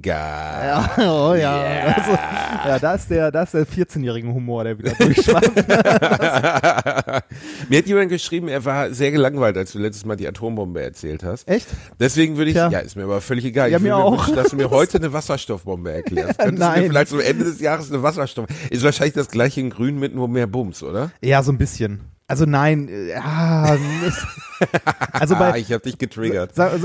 Geil. 0.00 0.16
Ja, 0.16 0.90
oh 0.98 1.34
ja. 1.34 1.60
Also, 1.94 2.12
ja, 2.12 2.78
da 2.78 2.94
ist 2.94 3.10
der, 3.10 3.30
da 3.30 3.42
ist 3.42 3.52
der 3.52 3.66
14-jährige 3.66 4.28
Humor, 4.28 4.64
der 4.64 4.78
wieder 4.78 4.92
durchschwappt. 4.92 5.56
Mir 7.68 7.78
hat 7.78 7.86
jemand 7.86 8.08
geschrieben, 8.08 8.48
er 8.48 8.64
war 8.64 8.92
sehr 8.94 9.10
gelangweilt, 9.10 9.56
als 9.56 9.72
du 9.72 9.78
letztes 9.78 10.06
Mal 10.06 10.16
die 10.16 10.26
Atombombe 10.26 10.82
erzählt 10.82 11.24
hast. 11.24 11.46
Echt? 11.48 11.66
Deswegen 12.00 12.36
würde 12.36 12.50
ich, 12.50 12.56
Tja. 12.56 12.70
ja, 12.70 12.78
ist 12.78 12.96
mir 12.96 13.04
aber 13.04 13.20
völlig 13.20 13.44
egal. 13.44 13.70
Ja, 13.70 13.76
ich 13.76 13.82
mir 13.82 13.96
auch. 13.96 14.18
wünschen, 14.18 14.36
dass 14.36 14.50
du 14.50 14.56
mir 14.56 14.70
heute 14.70 14.98
eine 14.98 15.12
Wasserstoffbombe 15.12 15.92
erklärst. 15.92 16.38
Könntest 16.38 16.62
du 16.62 16.66
Nein. 16.66 16.82
mir 16.82 16.88
vielleicht 16.88 17.08
zum 17.08 17.20
Ende 17.20 17.44
des 17.44 17.60
Jahres 17.60 17.90
eine 17.90 18.02
Wasserstoff, 18.02 18.46
ist 18.70 18.84
wahrscheinlich 18.84 19.14
das 19.14 19.28
gleiche 19.28 19.60
in 19.60 19.70
grün 19.70 19.98
mit 19.98 20.14
nur 20.14 20.28
mehr 20.28 20.46
Bums, 20.46 20.82
oder? 20.82 21.10
Ja, 21.20 21.42
so 21.42 21.52
ein 21.52 21.58
bisschen. 21.58 22.00
Also 22.32 22.46
nein, 22.46 22.88
äh, 22.88 23.10
ja, 23.10 23.74
es- 24.06 24.26
also 25.12 25.34
ah, 25.34 25.38
bei, 25.38 25.58
ich 25.60 25.70
habe 25.70 25.82
dich 25.82 25.98
getriggert. 25.98 26.54
Sag, 26.54 26.72
ich, 26.76 26.84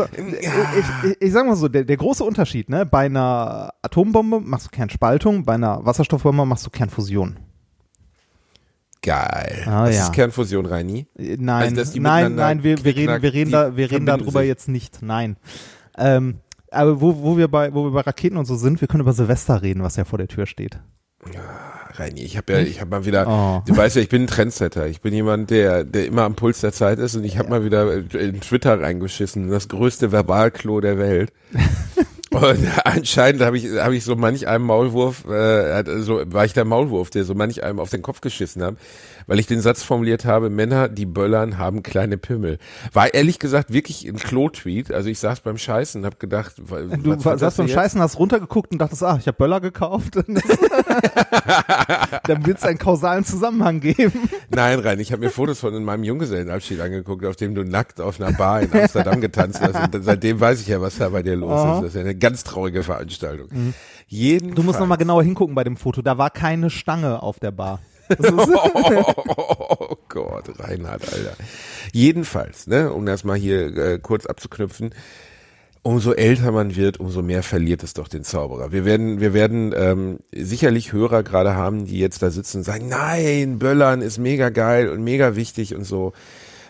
ich, 1.09 1.17
ich 1.21 1.31
sag 1.31 1.45
mal 1.47 1.55
so, 1.55 1.69
der, 1.69 1.85
der 1.85 1.95
große 1.95 2.23
Unterschied, 2.23 2.69
ne, 2.69 2.85
bei 2.85 3.05
einer 3.05 3.69
Atombombe 3.81 4.41
machst 4.41 4.65
du 4.65 4.71
Kernspaltung, 4.71 5.45
bei 5.45 5.53
einer 5.53 5.85
Wasserstoffbombe 5.85 6.45
machst 6.45 6.65
du 6.65 6.69
Kernfusion. 6.69 7.37
Geil. 9.01 9.63
Ah, 9.67 9.85
das 9.85 9.95
ja. 9.95 10.03
ist 10.03 10.13
Kernfusion, 10.13 10.65
Reini. 10.65 11.07
Äh, 11.17 11.37
Nein, 11.39 11.77
Also, 11.79 12.01
nein, 12.01 12.35
nein, 12.35 12.63
wir, 12.63 12.83
wir 12.83 12.95
reden, 12.95 13.21
wir 13.21 13.33
reden 13.33 13.51
da, 13.51 13.77
wir 13.77 13.89
reden 13.89 14.05
darüber 14.05 14.39
sich. 14.41 14.47
jetzt 14.49 14.67
nicht, 14.67 15.01
nein. 15.01 15.37
Ähm, 15.97 16.39
aber 16.71 16.99
wo, 16.99 17.21
wo 17.21 17.37
wir 17.37 17.47
bei, 17.47 17.73
wo 17.73 17.85
wir 17.85 17.91
bei 17.91 18.01
Raketen 18.01 18.35
und 18.37 18.45
so 18.45 18.55
sind, 18.57 18.81
wir 18.81 18.87
können 18.89 19.01
über 19.01 19.13
Silvester 19.13 19.61
reden, 19.61 19.81
was 19.83 19.95
ja 19.95 20.03
vor 20.03 20.17
der 20.17 20.27
Tür 20.27 20.45
steht. 20.45 20.79
Reini, 21.95 22.21
ich 22.21 22.37
habe 22.37 22.53
ja, 22.53 22.59
ich 22.59 22.79
habe 22.81 22.91
mal 22.91 23.05
wieder, 23.05 23.25
Oh. 23.27 23.61
du 23.67 23.75
weißt 23.75 23.95
ja, 23.95 24.01
ich 24.01 24.09
bin 24.09 24.23
ein 24.23 24.27
Trendsetter. 24.27 24.87
Ich 24.87 25.01
bin 25.01 25.13
jemand, 25.13 25.49
der, 25.49 25.83
der 25.83 26.05
immer 26.05 26.23
am 26.23 26.35
Puls 26.35 26.61
der 26.61 26.71
Zeit 26.73 26.99
ist 26.99 27.15
und 27.15 27.23
ich 27.23 27.37
habe 27.37 27.49
mal 27.49 27.63
wieder 27.63 27.91
in 27.93 28.41
Twitter 28.41 28.79
reingeschissen, 28.79 29.49
das 29.49 29.67
größte 29.67 30.11
Verbalklo 30.11 30.81
der 30.81 30.97
Welt. 30.97 31.31
Und 32.29 32.59
anscheinend 32.83 33.41
habe 33.41 33.57
ich, 33.57 33.65
hab 33.77 33.91
ich 33.93 34.03
so 34.03 34.15
manch 34.17 34.47
einem 34.47 34.65
Maulwurf, 34.65 35.25
äh, 35.29 35.83
so 36.01 36.21
war 36.25 36.43
ich 36.43 36.53
der 36.53 36.65
Maulwurf, 36.65 37.09
der 37.09 37.23
so 37.23 37.33
manch 37.33 37.63
einem 37.63 37.79
auf 37.79 37.89
den 37.89 38.01
Kopf 38.01 38.19
geschissen 38.21 38.61
hat, 38.63 38.75
weil 39.27 39.39
ich 39.39 39.45
den 39.47 39.61
Satz 39.61 39.83
formuliert 39.83 40.25
habe, 40.25 40.49
Männer, 40.49 40.89
die 40.89 41.05
böllern, 41.05 41.57
haben 41.57 41.83
kleine 41.83 42.17
Pimmel. 42.17 42.57
War 42.93 43.13
ehrlich 43.13 43.39
gesagt 43.39 43.71
wirklich 43.71 44.07
ein 44.07 44.15
Klo-Tweet. 44.15 44.91
Also 44.91 45.09
ich 45.09 45.19
saß 45.19 45.41
beim 45.41 45.57
Scheißen 45.57 46.01
und 46.01 46.05
habe 46.05 46.15
gedacht, 46.17 46.55
Du 46.57 47.19
saßt 47.19 47.57
beim 47.57 47.67
jetzt? 47.67 47.75
Scheißen, 47.75 48.01
hast 48.01 48.17
runtergeguckt 48.17 48.71
und 48.71 48.79
dachtest, 48.79 49.03
ah, 49.03 49.17
ich 49.19 49.27
habe 49.27 49.37
Böller 49.37 49.59
gekauft. 49.61 50.15
Dann 52.23 52.45
wird 52.45 52.57
es 52.57 52.63
einen 52.63 52.77
kausalen 52.79 53.25
Zusammenhang 53.25 53.79
geben. 53.81 54.29
Nein, 54.49 54.79
rein. 54.79 54.99
Ich 54.99 55.11
habe 55.11 55.19
mir 55.25 55.29
Fotos 55.29 55.59
von 55.59 55.73
in 55.75 55.83
meinem 55.83 56.03
Junggesellenabschied 56.03 56.79
angeguckt, 56.79 57.25
auf 57.25 57.35
dem 57.35 57.53
du 57.53 57.63
nackt 57.63 57.99
auf 58.01 58.19
einer 58.21 58.31
Bar 58.31 58.61
in 58.61 58.71
Amsterdam 58.73 59.21
getanzt 59.21 59.61
hast. 59.61 59.93
Und 59.93 60.03
seitdem 60.03 60.39
weiß 60.39 60.61
ich 60.61 60.67
ja, 60.67 60.81
was 60.81 60.97
da 60.97 61.09
bei 61.09 61.21
dir 61.21 61.35
los 61.35 61.51
Aha. 61.51 61.75
ist. 61.75 61.81
Das 61.81 61.89
ist 61.89 61.95
ja 61.95 62.01
eine 62.01 62.15
ganz 62.15 62.43
traurige 62.43 62.83
Veranstaltung. 62.83 63.73
Jedenfalls. 64.07 64.55
Du 64.55 64.63
musst 64.63 64.79
noch 64.79 64.87
mal 64.87 64.95
genauer 64.95 65.23
hingucken 65.23 65.53
bei 65.53 65.63
dem 65.63 65.75
Foto. 65.75 66.01
Da 66.01 66.17
war 66.17 66.29
keine 66.29 66.69
Stange 66.69 67.21
auf 67.21 67.39
der 67.39 67.51
Bar. 67.51 67.79
Oh 69.79 69.97
Gott, 70.09 70.59
Reinhard, 70.59 71.13
Alter. 71.13 71.35
Jedenfalls, 71.93 72.67
ne, 72.67 72.91
um 72.91 73.05
das 73.05 73.23
mal 73.23 73.37
hier 73.37 73.75
äh, 73.77 73.99
kurz 73.99 74.25
abzuknüpfen, 74.25 74.91
umso 75.87 76.11
älter 76.11 76.51
man 76.51 76.75
wird, 76.75 76.99
umso 76.99 77.21
mehr 77.21 77.43
verliert 77.43 77.83
es 77.83 77.93
doch 77.93 78.07
den 78.07 78.23
Zauberer. 78.23 78.71
Wir 78.71 78.83
werden, 78.83 79.21
wir 79.21 79.33
werden 79.33 79.73
ähm, 79.75 80.19
sicherlich 80.33 80.91
Hörer 80.91 81.23
gerade 81.23 81.55
haben, 81.55 81.85
die 81.85 81.99
jetzt 81.99 82.21
da 82.21 82.29
sitzen 82.29 82.57
und 82.57 82.63
sagen, 82.63 82.89
nein, 82.89 83.59
Böllern 83.59 84.01
ist 84.01 84.17
mega 84.17 84.49
geil 84.49 84.89
und 84.89 85.03
mega 85.03 85.35
wichtig 85.35 85.75
und 85.75 85.85
so. 85.85 86.13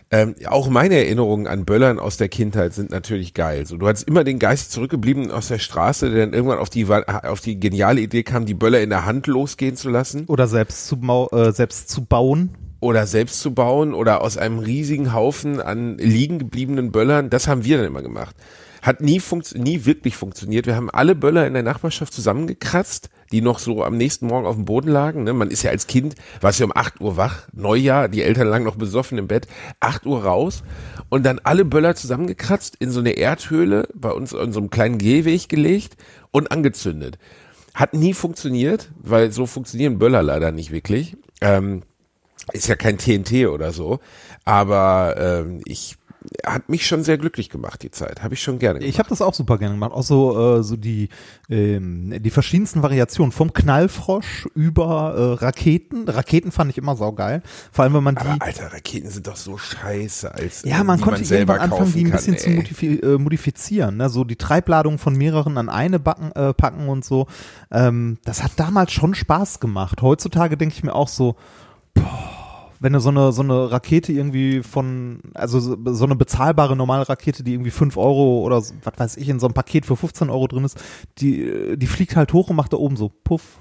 Ähm, 0.10 0.36
auch 0.46 0.70
meine 0.70 0.96
Erinnerungen 0.96 1.48
an 1.48 1.66
Böllern 1.66 2.00
aus 2.00 2.16
der 2.16 2.30
Kindheit 2.30 2.74
sind 2.74 2.92
natürlich 2.92 3.34
geil. 3.34 3.66
So, 3.66 3.76
du 3.76 3.88
hattest 3.88 4.08
immer 4.08 4.24
den 4.24 4.40
Geist 4.40 4.72
zurückgeblieben 4.72 5.32
aus 5.32 5.50
der 5.50 5.60
Straße, 5.60 6.10
der 6.10 6.26
dann 6.26 6.34
irgendwann 6.34 6.60
auf 6.60 6.70
die, 6.70 6.88
auf 6.88 7.42
die 7.42 7.60
geniale 7.60 8.00
Idee 8.00 8.24
kam, 8.24 8.46
die 8.46 8.54
Böller 8.54 8.80
in 8.80 8.90
der 8.90 9.06
Hand 9.06 9.28
losgehen 9.28 9.76
zu 9.76 9.90
lassen 9.90 10.24
Oder 10.28 10.48
selbst 10.48 10.88
zu, 10.88 10.96
mau- 10.96 11.28
äh, 11.32 11.52
selbst 11.52 11.90
zu 11.90 12.06
bauen. 12.06 12.52
oder 12.80 13.06
selbst 13.06 13.42
zu 13.42 13.54
bauen 13.54 13.94
oder 13.94 14.22
aus 14.22 14.38
einem 14.38 14.60
riesigen 14.60 15.14
Haufen 15.14 15.60
an 15.60 15.98
liegen 15.98 16.40
gebliebenen 16.40 16.92
Böllern, 16.92 17.30
das 17.30 17.48
haben 17.50 17.66
wir 17.66 17.78
dann 17.78 17.88
immer 17.88 18.02
gemacht. 18.02 18.36
Hat 18.82 19.02
nie, 19.02 19.22
nie 19.56 19.86
wirklich 19.86 20.16
funktioniert. 20.16 20.66
Wir 20.66 20.76
haben 20.76 20.90
alle 20.90 21.16
Böller 21.16 21.48
in 21.48 21.54
der 21.54 21.64
Nachbarschaft 21.64 22.14
zusammengekratzt, 22.14 23.10
die 23.32 23.42
noch 23.42 23.60
so 23.60 23.84
am 23.84 23.98
nächsten 23.98 24.28
Morgen 24.28 24.46
auf 24.46 24.56
dem 24.56 24.66
Boden 24.66 24.90
lagen. 24.90 25.24
Ne? 25.24 25.34
Man 25.34 25.50
ist 25.50 25.64
ja 25.64 25.72
als 25.72 25.88
Kind, 25.88 26.16
warst 26.42 26.60
ja 26.60 26.66
um 26.66 26.72
8 26.76 27.02
Uhr 27.02 27.18
wach, 27.18 27.48
Neujahr, 27.54 28.08
die 28.08 28.24
Eltern 28.24 28.48
lagen 28.48 28.66
noch 28.66 28.76
besoffen 28.76 29.18
im 29.18 29.28
Bett, 29.28 29.48
8 29.80 30.06
Uhr 30.06 30.24
raus 30.24 30.64
und 31.10 31.26
dann 31.26 31.40
alle 31.44 31.66
Böller 31.66 31.96
zusammengekratzt, 31.96 32.76
in 32.80 32.92
so 32.92 33.00
eine 33.00 33.12
Erdhöhle, 33.12 33.88
bei 33.94 34.12
uns 34.12 34.34
in 34.34 34.54
so 34.54 34.60
einem 34.60 34.70
kleinen 34.70 34.98
Gehweg 34.98 35.50
gelegt 35.50 35.98
und 36.32 36.52
angezündet. 36.52 37.18
Hat 37.74 37.94
nie 37.94 38.14
funktioniert, 38.14 38.90
weil 38.98 39.32
so 39.32 39.46
funktionieren 39.46 40.00
Böller 40.00 40.24
leider 40.24 40.52
nicht 40.52 40.72
wirklich. 40.72 41.18
Ähm, 41.42 41.84
ist 42.54 42.68
ja 42.68 42.76
kein 42.76 42.98
TNT 42.98 43.48
oder 43.48 43.74
so, 43.74 44.00
aber 44.46 45.16
ähm, 45.18 45.62
ich 45.66 45.97
hat 46.46 46.70
mich 46.70 46.86
schon 46.86 47.04
sehr 47.04 47.18
glücklich 47.18 47.50
gemacht 47.50 47.84
die 47.84 47.92
Zeit, 47.92 48.24
habe 48.24 48.34
ich 48.34 48.42
schon 48.42 48.60
gerne 48.60 48.80
gemacht. 48.80 48.90
Ich 48.90 49.00
habe 49.00 49.10
das 49.10 49.22
auch 49.22 49.34
super 49.34 49.58
gerne 49.58 49.76
gemacht. 49.76 49.92
Auch 49.92 50.04
so, 50.04 50.58
äh, 50.58 50.64
so 50.64 50.76
die, 50.76 51.10
ähm, 51.50 52.22
die 52.22 52.30
verschiedensten 52.30 52.84
Variationen. 52.84 53.32
Vom 53.32 53.54
Knallfrosch 53.54 54.48
über 54.56 55.16
äh, 55.16 55.44
Raketen. 55.44 56.08
Raketen 56.08 56.52
fand 56.52 56.72
ich 56.72 56.78
immer 56.78 56.96
saugeil. 56.96 57.42
Vor 57.72 57.84
allem, 57.84 57.94
wenn 57.94 58.04
man 58.04 58.16
die. 58.16 58.22
aber 58.22 58.42
alter, 58.46 58.74
Raketen 58.74 59.10
sind 59.10 59.28
doch 59.28 59.36
so 59.36 59.58
scheiße, 59.58 60.34
als 60.34 60.64
Ja, 60.64 60.84
man 60.84 61.00
konnte 61.00 61.22
man 61.22 61.26
selber 61.26 61.60
anfangen, 61.60 61.94
die 61.94 62.06
ein 62.06 62.12
bisschen 62.12 62.36
kann, 62.36 62.44
zu 62.44 62.50
modifi 62.50 62.96
äh, 62.96 63.18
modifizieren. 63.18 63.98
Ne? 63.98 64.10
So 64.10 64.24
die 64.24 64.36
Treibladung 64.36 64.98
von 64.98 65.16
mehreren 65.16 65.58
an 65.58 65.70
eine 65.70 66.00
backen, 66.00 66.32
äh, 66.34 66.54
packen 66.54 66.90
und 66.90 67.06
so. 67.06 67.28
Ähm, 67.72 68.18
das 68.26 68.44
hat 68.44 68.52
damals 68.58 68.92
schon 68.92 69.16
Spaß 69.16 69.60
gemacht. 69.60 70.02
Heutzutage 70.02 70.58
denke 70.58 70.76
ich 70.76 70.84
mir 70.84 70.94
auch 70.94 71.08
so, 71.08 71.36
boah, 71.94 72.37
wenn 72.80 72.94
du 72.94 73.00
so 73.00 73.10
eine, 73.10 73.32
so 73.32 73.42
eine 73.42 73.72
Rakete 73.72 74.12
irgendwie 74.12 74.64
von, 74.64 75.22
also 75.34 75.60
so 75.60 76.06
eine 76.06 76.16
bezahlbare 76.16 76.76
normale 76.76 77.08
Rakete, 77.08 77.44
die 77.44 77.54
irgendwie 77.54 77.72
5 77.72 77.98
Euro 77.98 78.42
oder 78.42 78.62
so, 78.62 78.74
was 78.84 78.94
weiß 78.98 79.18
ich, 79.18 79.30
in 79.30 79.40
so 79.40 79.48
einem 79.48 79.54
Paket 79.54 79.86
für 79.86 79.96
15 79.96 80.30
Euro 80.30 80.48
drin 80.48 80.64
ist, 80.64 80.82
die, 81.20 81.44
äh, 81.44 81.78
die 81.78 81.88
fliegt 81.88 82.16
halt 82.16 82.34
hoch 82.34 82.50
und 82.50 82.56
macht 82.56 82.74
da 82.74 82.78
oben 82.78 82.98
so 82.98 83.10
Puff. 83.24 83.60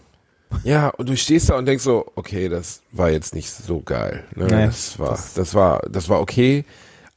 Ja, 0.64 0.88
und 0.90 1.08
du 1.08 1.16
stehst 1.16 1.50
da 1.50 1.58
und 1.58 1.66
denkst 1.66 1.84
so, 1.84 2.06
okay, 2.14 2.48
das 2.48 2.82
war 2.92 3.10
jetzt 3.10 3.34
nicht 3.34 3.50
so 3.50 3.80
geil. 3.80 4.24
Ne? 4.34 4.44
Nee, 4.44 4.66
das 4.66 4.98
war, 4.98 5.18
das, 5.34 5.54
war, 5.54 5.80
das 5.90 6.08
war 6.08 6.20
okay, 6.20 6.64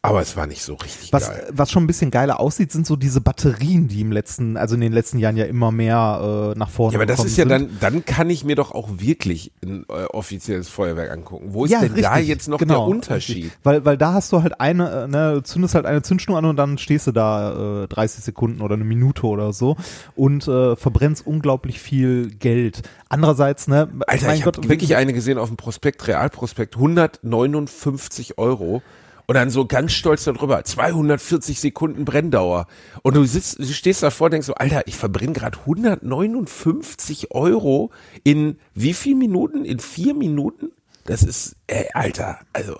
aber 0.01 0.21
es 0.21 0.37
war 0.37 0.47
nicht 0.47 0.63
so 0.63 0.75
richtig 0.75 1.11
Was, 1.11 1.27
geil. 1.27 1.49
was 1.51 1.71
schon 1.71 1.83
ein 1.83 1.87
bisschen 1.87 2.09
geiler 2.09 2.39
aussieht, 2.39 2.71
sind 2.71 2.87
so 2.87 2.95
diese 2.95 3.19
Batterien, 3.19 3.89
die 3.89 3.99
im 3.99 4.13
letzten, 4.13 4.55
also 4.55 4.75
in 4.75 4.81
den 4.81 4.93
letzten 4.93 5.19
Jahren 5.19 5.35
ja 5.35 5.43
immer 5.43 5.73
mehr 5.73 6.53
äh, 6.55 6.57
nach 6.57 6.69
vorne 6.69 6.93
Ja, 6.93 6.99
aber 6.99 7.05
das 7.05 7.25
ist 7.25 7.35
ja 7.35 7.43
sind. 7.43 7.49
dann, 7.49 7.77
dann 7.81 8.05
kann 8.05 8.29
ich 8.29 8.45
mir 8.45 8.55
doch 8.55 8.71
auch 8.71 8.87
wirklich 8.93 9.51
ein 9.61 9.85
äh, 9.89 10.05
offizielles 10.05 10.69
Feuerwerk 10.69 11.11
angucken. 11.11 11.47
Wo 11.49 11.65
ist 11.65 11.71
ja, 11.71 11.81
denn 11.81 12.01
da 12.01 12.13
richtig, 12.13 12.29
jetzt 12.29 12.47
noch 12.47 12.59
genau, 12.59 12.85
der 12.85 12.95
Unterschied? 12.95 13.35
Richtig. 13.35 13.59
Weil, 13.63 13.83
weil 13.83 13.97
da 13.97 14.13
hast 14.13 14.31
du 14.31 14.41
halt 14.41 14.61
eine, 14.61 15.03
äh, 15.03 15.07
ne, 15.09 15.41
zündest 15.43 15.75
halt 15.75 15.85
eine 15.85 16.01
Zündschnur 16.01 16.37
an 16.37 16.45
und 16.45 16.55
dann 16.55 16.77
stehst 16.77 17.07
du 17.07 17.11
da 17.11 17.83
äh, 17.83 17.87
30 17.89 18.23
Sekunden 18.23 18.61
oder 18.61 18.75
eine 18.75 18.85
Minute 18.85 19.27
oder 19.27 19.51
so 19.51 19.75
und 20.15 20.47
äh, 20.47 20.77
verbrennst 20.77 21.27
unglaublich 21.27 21.81
viel 21.81 22.29
Geld. 22.29 22.83
Andererseits, 23.09 23.67
ne, 23.67 23.89
Alter, 24.07 24.33
ich 24.33 24.45
habe 24.45 24.69
wirklich 24.69 24.95
eine 24.95 25.11
gesehen 25.11 25.37
auf 25.37 25.49
dem 25.49 25.57
Prospekt, 25.57 26.07
Realprospekt, 26.07 26.75
159 26.77 28.37
Euro. 28.37 28.81
Und 29.29 29.35
dann 29.35 29.51
so 29.51 29.67
ganz 29.67 29.91
stolz 29.91 30.23
darüber, 30.23 30.63
240 30.63 31.59
Sekunden 31.59 32.03
Brenndauer. 32.03 32.65
Und 33.03 33.15
du 33.15 33.23
sitzt, 33.25 33.59
du 33.59 33.65
stehst 33.65 34.01
davor 34.01 34.25
und 34.25 34.31
denkst 34.31 34.47
so, 34.47 34.55
Alter, 34.55 34.87
ich 34.87 34.95
verbrenne 34.95 35.33
gerade 35.33 35.59
159 35.59 37.29
Euro 37.29 37.91
in 38.23 38.57
wie 38.73 38.95
viel 38.95 39.13
Minuten? 39.13 39.65
In 39.65 39.77
vier 39.77 40.15
Minuten? 40.15 40.71
Das 41.05 41.21
ist, 41.21 41.57
ey, 41.67 41.89
Alter, 41.93 42.39
also, 42.53 42.77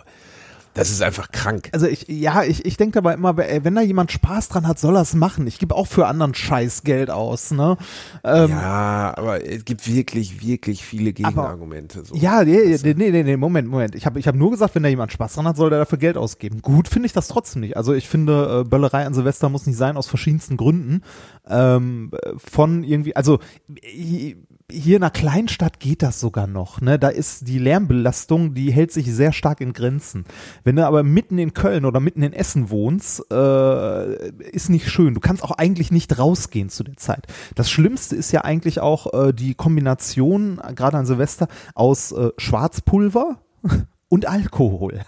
das 0.73 0.91
ist 0.91 1.01
einfach 1.01 1.31
krank. 1.31 1.69
Also 1.73 1.87
ich, 1.87 2.07
ja, 2.07 2.43
ich, 2.43 2.65
ich 2.65 2.77
denke 2.77 2.93
dabei 2.93 3.13
immer, 3.13 3.37
wenn 3.37 3.75
da 3.75 3.81
jemand 3.81 4.11
Spaß 4.11 4.49
dran 4.49 4.67
hat, 4.67 4.79
soll 4.79 4.95
er 4.95 5.01
es 5.01 5.13
machen. 5.13 5.47
Ich 5.47 5.59
gebe 5.59 5.75
auch 5.75 5.87
für 5.87 6.07
anderen 6.07 6.33
Scheiß 6.33 6.83
Geld 6.83 7.09
aus, 7.09 7.51
ne? 7.51 7.77
Ähm, 8.23 8.51
ja, 8.51 9.13
aber 9.17 9.45
es 9.45 9.65
gibt 9.65 9.87
wirklich, 9.87 10.45
wirklich 10.45 10.83
viele 10.83 11.13
Gegenargumente. 11.13 12.05
So. 12.05 12.15
Ja, 12.15 12.43
nee, 12.43 12.77
nee, 12.83 12.93
nee, 12.93 13.11
nee, 13.11 13.23
nee, 13.23 13.37
Moment, 13.37 13.67
Moment. 13.67 13.95
Ich 13.95 14.05
habe 14.05 14.19
ich 14.19 14.27
hab 14.27 14.35
nur 14.35 14.51
gesagt, 14.51 14.75
wenn 14.75 14.83
da 14.83 14.89
jemand 14.89 15.11
Spaß 15.11 15.33
dran 15.33 15.47
hat, 15.47 15.57
soll 15.57 15.69
der 15.69 15.79
dafür 15.79 15.97
Geld 15.97 16.17
ausgeben. 16.17 16.61
Gut 16.61 16.87
finde 16.87 17.07
ich 17.07 17.13
das 17.13 17.27
trotzdem 17.27 17.61
nicht. 17.61 17.75
Also 17.75 17.93
ich 17.93 18.07
finde, 18.07 18.61
äh, 18.65 18.69
Böllerei 18.69 19.05
an 19.05 19.13
Silvester 19.13 19.49
muss 19.49 19.65
nicht 19.65 19.77
sein, 19.77 19.97
aus 19.97 20.07
verschiedensten 20.07 20.57
Gründen. 20.57 21.01
Ähm, 21.47 22.11
äh, 22.13 22.33
von 22.37 22.83
irgendwie, 22.83 23.15
also 23.15 23.39
äh, 23.81 24.35
hier 24.71 24.97
in 24.97 25.03
einer 25.03 25.09
Kleinstadt 25.09 25.79
geht 25.79 26.01
das 26.01 26.19
sogar 26.19 26.47
noch. 26.47 26.81
Ne? 26.81 26.99
Da 26.99 27.09
ist 27.09 27.47
die 27.47 27.59
Lärmbelastung, 27.59 28.53
die 28.53 28.71
hält 28.71 28.91
sich 28.91 29.11
sehr 29.13 29.33
stark 29.33 29.61
in 29.61 29.73
Grenzen. 29.73 30.25
Wenn 30.63 30.75
du 30.75 30.85
aber 30.85 31.03
mitten 31.03 31.37
in 31.37 31.53
Köln 31.53 31.85
oder 31.85 31.99
mitten 31.99 32.21
in 32.21 32.33
Essen 32.33 32.69
wohnst, 32.69 33.23
äh, 33.31 34.29
ist 34.51 34.69
nicht 34.69 34.89
schön. 34.89 35.13
Du 35.13 35.19
kannst 35.19 35.43
auch 35.43 35.51
eigentlich 35.51 35.91
nicht 35.91 36.17
rausgehen 36.17 36.69
zu 36.69 36.83
der 36.83 36.97
Zeit. 36.97 37.27
Das 37.55 37.69
Schlimmste 37.69 38.15
ist 38.15 38.31
ja 38.31 38.41
eigentlich 38.41 38.79
auch 38.79 39.13
äh, 39.13 39.33
die 39.33 39.55
Kombination, 39.55 40.59
äh, 40.63 40.73
gerade 40.73 40.97
an 40.97 41.05
Silvester, 41.05 41.47
aus 41.75 42.11
äh, 42.11 42.29
Schwarzpulver 42.37 43.41
und 44.09 44.27
Alkohol. 44.27 45.01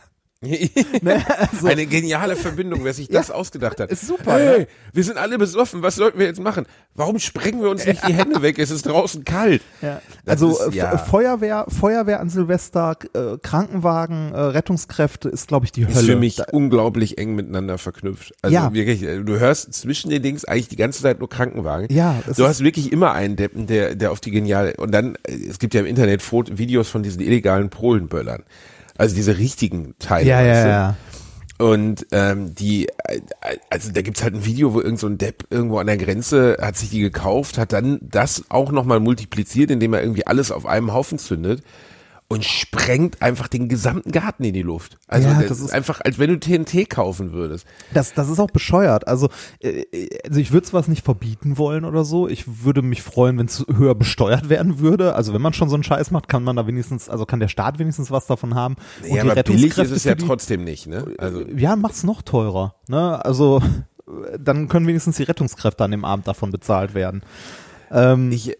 Ne? 1.02 1.24
Also, 1.38 1.68
Eine 1.68 1.86
geniale 1.86 2.36
Verbindung, 2.36 2.84
wer 2.84 2.94
sich 2.94 3.08
das 3.08 3.30
ausgedacht 3.30 3.80
hat. 3.80 3.92
ist 3.92 4.08
super, 4.08 4.34
Hey, 4.40 4.60
ne? 4.62 4.68
wir 4.92 5.04
sind 5.04 5.18
alle 5.18 5.38
besoffen, 5.38 5.84
was 5.84 5.96
sollten 5.96 6.18
wir 6.18 6.26
jetzt 6.26 6.40
machen? 6.42 6.66
Warum 6.96 7.20
sprengen 7.20 7.62
wir 7.62 7.70
uns 7.70 7.86
nicht 7.86 8.08
die 8.08 8.14
Hände 8.14 8.42
weg? 8.42 8.58
Es 8.58 8.72
ist 8.72 8.88
draußen 8.88 9.24
kalt. 9.24 9.62
Ja. 9.84 10.02
Also 10.26 10.50
ist, 10.68 10.74
ja. 10.74 10.98
Feuerwehr, 10.98 11.66
Feuerwehr 11.70 12.20
an 12.20 12.30
Silvester, 12.30 12.98
äh, 13.14 13.38
Krankenwagen, 13.42 14.34
äh, 14.34 14.40
Rettungskräfte 14.40 15.30
ist, 15.30 15.48
glaube 15.48 15.66
ich, 15.68 15.72
die 15.72 15.86
Hölle. 15.86 16.00
ist 16.00 16.06
für 16.06 16.16
mich 16.16 16.38
Da, 16.38 16.46
unglaublich 16.52 17.20
eng 17.20 17.36
miteinander 17.36 17.78
verknüpft. 17.78 18.34
Also 18.42 18.54
Ja. 18.56 18.74
wirklich, 18.74 19.04
äh, 19.04 19.24
du 19.24 19.40
hörst 19.40 19.72
zwischen 19.76 20.10
den 20.10 20.24
Dings 20.24 20.44
eigentlich 20.46 20.70
die 20.70 20.76
ganze 20.76 21.04
Zeit 21.04 21.20
nur 21.20 21.30
Krankenwagen. 21.30 21.88
Ja, 21.92 22.16
du 22.36 22.46
hast 22.48 22.64
wirklich 22.64 22.92
immer 22.92 23.12
einen 23.14 23.36
Deppen, 23.36 23.68
der, 23.68 23.94
der 23.96 24.12
auf 24.12 24.20
die 24.20 24.32
geniale, 24.32 24.74
und 24.78 24.92
dann, 24.92 25.16
äh, 25.28 25.34
es 25.50 25.60
gibt 25.60 25.76
ja 25.76 25.82
im 25.82 25.86
Internet 25.86 26.22
Foto, 26.24 26.58
Videos 26.58 26.90
von 26.90 27.04
diesen 27.04 27.22
illegalen 27.22 27.70
Polenböllern. 27.70 28.44
Also 29.02 29.16
diese 29.16 29.40
richtigen 29.40 29.96
Teile. 29.98 30.30
ja, 30.30 30.44
ja, 30.44 30.68
ja. 30.68 30.96
Und 31.58 32.06
ähm, 32.12 32.54
die, 32.54 32.88
also 33.72 33.92
da 33.92 34.04
gibt's 34.04 34.22
halt 34.22 34.36
ein 34.36 34.46
Video, 34.46 34.76
wo 34.76 34.80
irgend 34.80 35.00
so 35.00 35.08
ein 35.08 35.18
Depp 35.18 35.46
irgendwo 35.50 35.80
an 35.80 35.88
der 35.88 35.98
Grenze 35.98 36.60
hat 36.62 36.78
sich 36.78 36.92
die 36.92 37.00
gekauft, 37.00 37.58
hat 37.58 37.74
dann 37.74 37.98
das 38.04 38.44
auch 38.50 38.72
nochmal 38.72 39.00
multipliziert, 39.00 39.72
indem 39.72 39.96
er 39.96 40.04
irgendwie 40.04 40.28
alles 40.28 40.52
auf 40.52 40.68
einem 40.68 40.94
Haufen 40.94 41.18
zündet 41.18 41.64
und 42.32 42.46
sprengt 42.46 43.22
einfach 43.22 43.50
den 43.50 43.68
gesamten 43.68 44.12
Garten 44.14 44.46
in 44.46 44.54
die 44.54 44.62
Luft. 44.62 44.98
Also 45.08 45.28
Ja, 45.28 45.42
das, 45.42 45.60
ist 45.60 45.74
einfach, 45.74 46.00
als 46.00 46.18
wenn 46.18 46.30
du 46.30 46.40
TNT 46.40 46.90
kaufen 46.90 47.34
würdest. 47.34 47.66
Das, 47.94 48.14
das 48.14 48.30
ist 48.30 48.40
auch 48.40 48.50
bescheuert. 48.50 49.06
Also, 49.06 49.28
äh, 49.60 49.84
also 50.26 50.40
ich 50.40 50.54
würde 50.54 50.66
es 50.66 50.74
was 50.74 50.88
nicht 50.88 51.04
verbieten 51.04 51.58
wollen 51.58 51.84
oder 51.84 52.06
so. 52.06 52.30
Ich 52.30 52.64
würde 52.64 52.82
mich 52.82 53.02
freuen, 53.02 53.38
wenn 53.38 53.48
es 53.48 53.66
höher 53.76 53.96
besteuert 53.96 54.48
werden 54.48 54.80
würde. 54.80 55.14
Also 55.16 55.34
wenn 55.34 55.42
man 55.42 55.52
schon 55.52 55.68
so 55.68 55.76
einen 55.76 55.84
Scheiß 55.84 56.12
macht, 56.12 56.30
kann 56.30 56.44
man 56.44 56.56
da 56.56 56.66
wenigstens, 56.68 57.10
also 57.10 57.26
kann 57.26 57.42
der 57.42 57.50
Staat 57.50 57.80
wenigstens 57.80 58.12
was 58.12 58.28
davon 58.28 58.56
haben. 58.56 58.76
Und 59.04 59.14
ja, 59.16 59.24
die 59.24 59.30
aber 59.32 59.44
billig 59.44 59.66
ist 59.66 59.78
Rettungskräfte 59.78 59.96
es 59.96 60.04
ja 60.06 60.16
die- 60.16 60.26
trotzdem 60.26 60.64
nicht, 60.64 60.88
ne? 60.88 61.06
Also 61.18 61.42
ja, 61.42 61.76
macht's 61.76 62.04
noch 62.04 62.22
teurer. 62.22 62.76
Ne? 62.88 63.24
Also 63.26 63.62
dann 64.40 64.68
können 64.68 64.88
wenigstens 64.88 65.18
die 65.18 65.24
Rettungskräfte 65.24 65.84
an 65.84 65.92
dem 65.92 66.06
Abend 66.06 66.28
davon 66.28 66.52
bezahlt 66.52 66.94
werden. 66.94 67.22
Ähm, 67.94 68.32
Ich, 68.32 68.50
äh, 68.50 68.56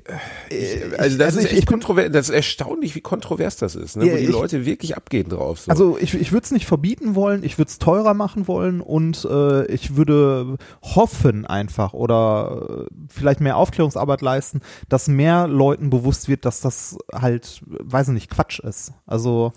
ich, 0.50 1.00
also 1.00 1.18
das 1.18 1.28
also 1.28 1.40
ist 1.40 1.52
ich- 1.52 1.58
echt 1.60 1.68
kontrovers, 1.68 2.12
das 2.12 2.30
ist 2.30 2.36
erstaunlich, 2.36 2.96
wie 2.96 3.02
kontrovers 3.02 3.56
das 3.56 3.76
ist, 3.76 3.96
ne? 3.96 4.12
Wo 4.12 4.18
die 4.18 4.26
Leute 4.26 4.66
wirklich 4.66 4.98
abgehen 4.98 5.30
drauf. 5.30 5.62
So. 5.62 5.72
Also 5.72 5.98
ich, 5.98 6.14
ich 6.16 6.32
würde 6.32 6.44
es 6.44 6.52
nicht 6.52 6.66
verbieten 6.66 7.16
wollen, 7.16 7.44
ich 7.44 7.58
würde 7.58 7.70
es 7.70 7.80
teurer 7.80 8.14
machen 8.14 8.48
wollen 8.48 8.82
und 8.82 9.26
äh, 9.26 9.66
ich 9.68 9.96
würde 9.96 10.58
hoffen 10.82 11.46
einfach 11.46 11.94
oder 11.94 12.88
äh, 12.90 12.94
vielleicht 13.08 13.40
mehr 13.40 13.58
Aufklärungsarbeit 13.58 14.22
leisten, 14.22 14.62
dass 14.90 15.08
mehr 15.08 15.48
Leuten 15.48 15.90
bewusst 15.90 16.28
wird, 16.28 16.44
dass 16.46 16.60
das 16.62 16.98
halt, 17.14 17.62
weiß 17.66 18.10
ich 18.10 18.14
nicht, 18.14 18.30
Quatsch 18.30 18.60
ist. 18.60 18.92
Also 19.06 19.54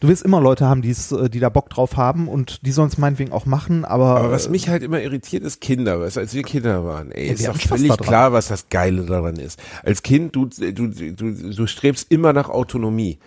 du 0.00 0.08
wirst 0.08 0.22
immer 0.22 0.40
Leute 0.40 0.66
haben, 0.66 0.82
die's, 0.82 1.12
äh, 1.12 1.28
die 1.28 1.40
da 1.40 1.48
Bock 1.48 1.70
drauf 1.70 1.96
haben 1.96 2.28
und 2.28 2.64
die 2.66 2.72
sollen 2.72 2.88
es 2.88 2.98
meinetwegen 2.98 3.32
auch 3.32 3.46
machen, 3.46 3.84
aber, 3.84 4.16
Aber 4.16 4.30
was 4.30 4.48
mich 4.48 4.68
halt 4.68 4.82
immer 4.82 5.00
irritiert, 5.00 5.42
ist 5.42 5.60
Kinder, 5.60 6.00
du, 6.00 6.16
als 6.18 6.34
wir 6.34 6.42
Kinder 6.42 6.84
waren. 6.84 7.10
Ey, 7.12 7.28
Ja, 7.28 7.32
ist 7.32 7.48
doch 7.48 7.56
völlig 7.56 7.96
klar, 7.98 8.32
was 8.32 8.48
das 8.48 8.68
Geile 8.68 9.04
daran 9.04 9.36
ist. 9.36 9.60
Als 9.82 10.02
Kind, 10.02 10.34
du, 10.36 10.46
du, 10.46 10.72
du, 10.72 11.32
du 11.32 11.66
strebst 11.66 12.10
immer 12.10 12.32
nach 12.32 12.48
Autonomie. 12.48 13.18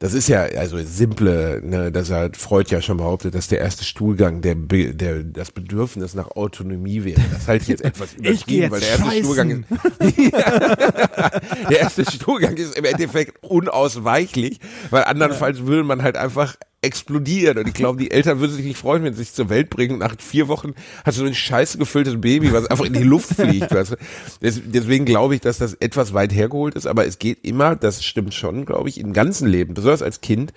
Das 0.00 0.14
ist 0.14 0.28
ja, 0.28 0.44
also 0.44 0.78
simple, 0.82 1.60
ne, 1.62 1.92
das 1.92 2.10
hat 2.10 2.38
Freud 2.38 2.70
ja 2.70 2.80
schon 2.80 2.96
behauptet, 2.96 3.34
dass 3.34 3.48
der 3.48 3.58
erste 3.58 3.84
Stuhlgang 3.84 4.40
der, 4.40 4.54
der 4.54 5.22
das 5.22 5.50
Bedürfnis 5.50 6.14
nach 6.14 6.30
Autonomie 6.30 7.04
wäre. 7.04 7.20
Das 7.30 7.46
halte 7.46 7.64
ich 7.64 7.68
jetzt 7.68 7.84
etwas 7.84 8.14
übertrieben, 8.16 8.70
weil 8.70 8.80
der 8.80 8.88
erste 8.88 9.12
Stuhlgang 9.18 9.50
ist, 9.50 9.64
der 11.70 11.80
erste 11.80 12.10
Stuhlgang 12.10 12.56
ist 12.56 12.78
im 12.78 12.86
Endeffekt 12.86 13.44
unausweichlich, 13.44 14.58
weil 14.88 15.04
andernfalls 15.04 15.66
würde 15.66 15.84
man 15.84 16.02
halt 16.02 16.16
einfach 16.16 16.56
explodieren. 16.82 17.58
Und 17.58 17.68
ich 17.68 17.74
glaube, 17.74 17.98
die 17.98 18.10
Eltern 18.10 18.40
würden 18.40 18.52
sich 18.52 18.64
nicht 18.64 18.78
freuen, 18.78 19.04
wenn 19.04 19.12
sie 19.12 19.22
sich 19.22 19.32
zur 19.34 19.50
Welt 19.50 19.68
bringen. 19.70 19.98
Nach 19.98 20.14
vier 20.18 20.48
Wochen 20.48 20.74
hast 21.04 21.18
du 21.18 21.22
so 21.22 21.26
ein 21.26 21.34
scheiße 21.34 21.78
gefülltes 21.78 22.20
Baby, 22.20 22.52
was 22.52 22.66
einfach 22.66 22.86
in 22.86 22.94
die 22.94 23.02
Luft 23.02 23.34
fliegt. 23.34 23.72
Weißt 23.74 23.92
du? 23.92 23.96
Des, 24.40 24.60
deswegen 24.64 25.04
glaube 25.04 25.34
ich, 25.34 25.40
dass 25.40 25.58
das 25.58 25.74
etwas 25.74 26.14
weit 26.14 26.32
hergeholt 26.32 26.74
ist. 26.74 26.86
Aber 26.86 27.06
es 27.06 27.18
geht 27.18 27.44
immer, 27.44 27.76
das 27.76 28.02
stimmt 28.02 28.32
schon, 28.32 28.64
glaube 28.64 28.88
ich, 28.88 28.98
im 28.98 29.12
ganzen 29.12 29.46
Leben, 29.46 29.74
besonders 29.74 30.02
als 30.02 30.20
Kind, 30.20 30.52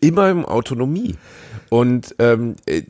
immer 0.00 0.30
um 0.32 0.44
Autonomie. 0.44 1.16
Und 1.72 2.14
ähm, 2.18 2.56
äh, 2.66 2.82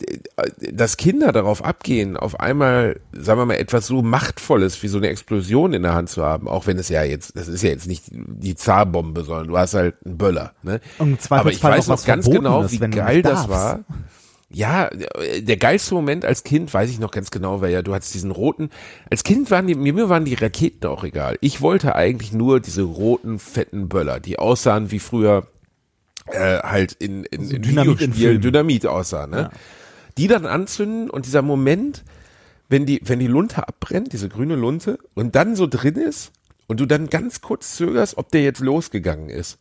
dass 0.72 0.96
Kinder 0.96 1.30
darauf 1.30 1.64
abgehen, 1.64 2.16
auf 2.16 2.40
einmal, 2.40 2.98
sagen 3.12 3.38
wir 3.38 3.46
mal, 3.46 3.54
etwas 3.54 3.86
so 3.86 4.02
Machtvolles 4.02 4.82
wie 4.82 4.88
so 4.88 4.98
eine 4.98 5.06
Explosion 5.06 5.72
in 5.72 5.82
der 5.82 5.94
Hand 5.94 6.10
zu 6.10 6.24
haben, 6.24 6.48
auch 6.48 6.66
wenn 6.66 6.78
es 6.78 6.88
ja 6.88 7.04
jetzt, 7.04 7.36
das 7.36 7.46
ist 7.46 7.62
ja 7.62 7.70
jetzt 7.70 7.86
nicht 7.86 8.06
die 8.10 8.56
Zarbombe, 8.56 9.22
sondern 9.22 9.46
du 9.46 9.56
hast 9.56 9.74
halt 9.74 9.94
einen 10.04 10.18
Böller. 10.18 10.52
Ne? 10.64 10.80
Aber 11.28 11.52
ich 11.52 11.62
weiß 11.62 11.86
noch 11.86 12.04
ganz 12.04 12.28
genau, 12.28 12.68
wie 12.72 12.80
wenn 12.80 12.90
du 12.90 12.96
geil 12.98 13.22
das 13.22 13.48
war. 13.48 13.84
Ja, 14.50 14.90
der 14.90 15.56
geilste 15.56 15.94
Moment 15.94 16.24
als 16.24 16.42
Kind, 16.42 16.74
weiß 16.74 16.90
ich 16.90 16.98
noch 16.98 17.12
ganz 17.12 17.30
genau, 17.30 17.60
weil 17.60 17.70
ja, 17.70 17.82
du 17.82 17.94
hattest 17.94 18.14
diesen 18.14 18.32
roten, 18.32 18.68
als 19.10 19.22
Kind 19.22 19.50
waren 19.52 19.68
die, 19.68 19.76
mir 19.76 20.08
waren 20.08 20.24
die 20.24 20.34
Raketen 20.34 20.88
auch 20.88 21.04
egal. 21.04 21.38
Ich 21.40 21.60
wollte 21.60 21.94
eigentlich 21.94 22.32
nur 22.32 22.58
diese 22.58 22.82
roten, 22.82 23.38
fetten 23.38 23.88
Böller, 23.88 24.18
die 24.18 24.40
aussahen 24.40 24.90
wie 24.90 24.98
früher 24.98 25.46
äh, 26.26 26.58
halt 26.58 26.92
in, 26.92 27.24
in, 27.24 27.50
in 27.50 27.62
Dynamit 27.62 28.00
in. 28.00 28.40
Dynamit 28.40 28.86
aussahen, 28.86 29.30
ne? 29.30 29.50
Die 30.18 30.28
dann 30.28 30.46
anzünden 30.46 31.08
und 31.08 31.26
dieser 31.26 31.42
Moment, 31.42 32.04
wenn 32.68 32.86
die, 32.86 33.00
wenn 33.04 33.18
die 33.18 33.26
Lunte 33.26 33.66
abbrennt, 33.66 34.12
diese 34.12 34.28
grüne 34.28 34.56
Lunte, 34.56 34.98
und 35.14 35.34
dann 35.34 35.56
so 35.56 35.66
drin 35.66 35.96
ist 35.96 36.32
und 36.66 36.80
du 36.80 36.86
dann 36.86 37.08
ganz 37.08 37.40
kurz 37.40 37.76
zögerst, 37.76 38.18
ob 38.18 38.30
der 38.30 38.42
jetzt 38.42 38.60
losgegangen 38.60 39.30
ist. 39.30 39.58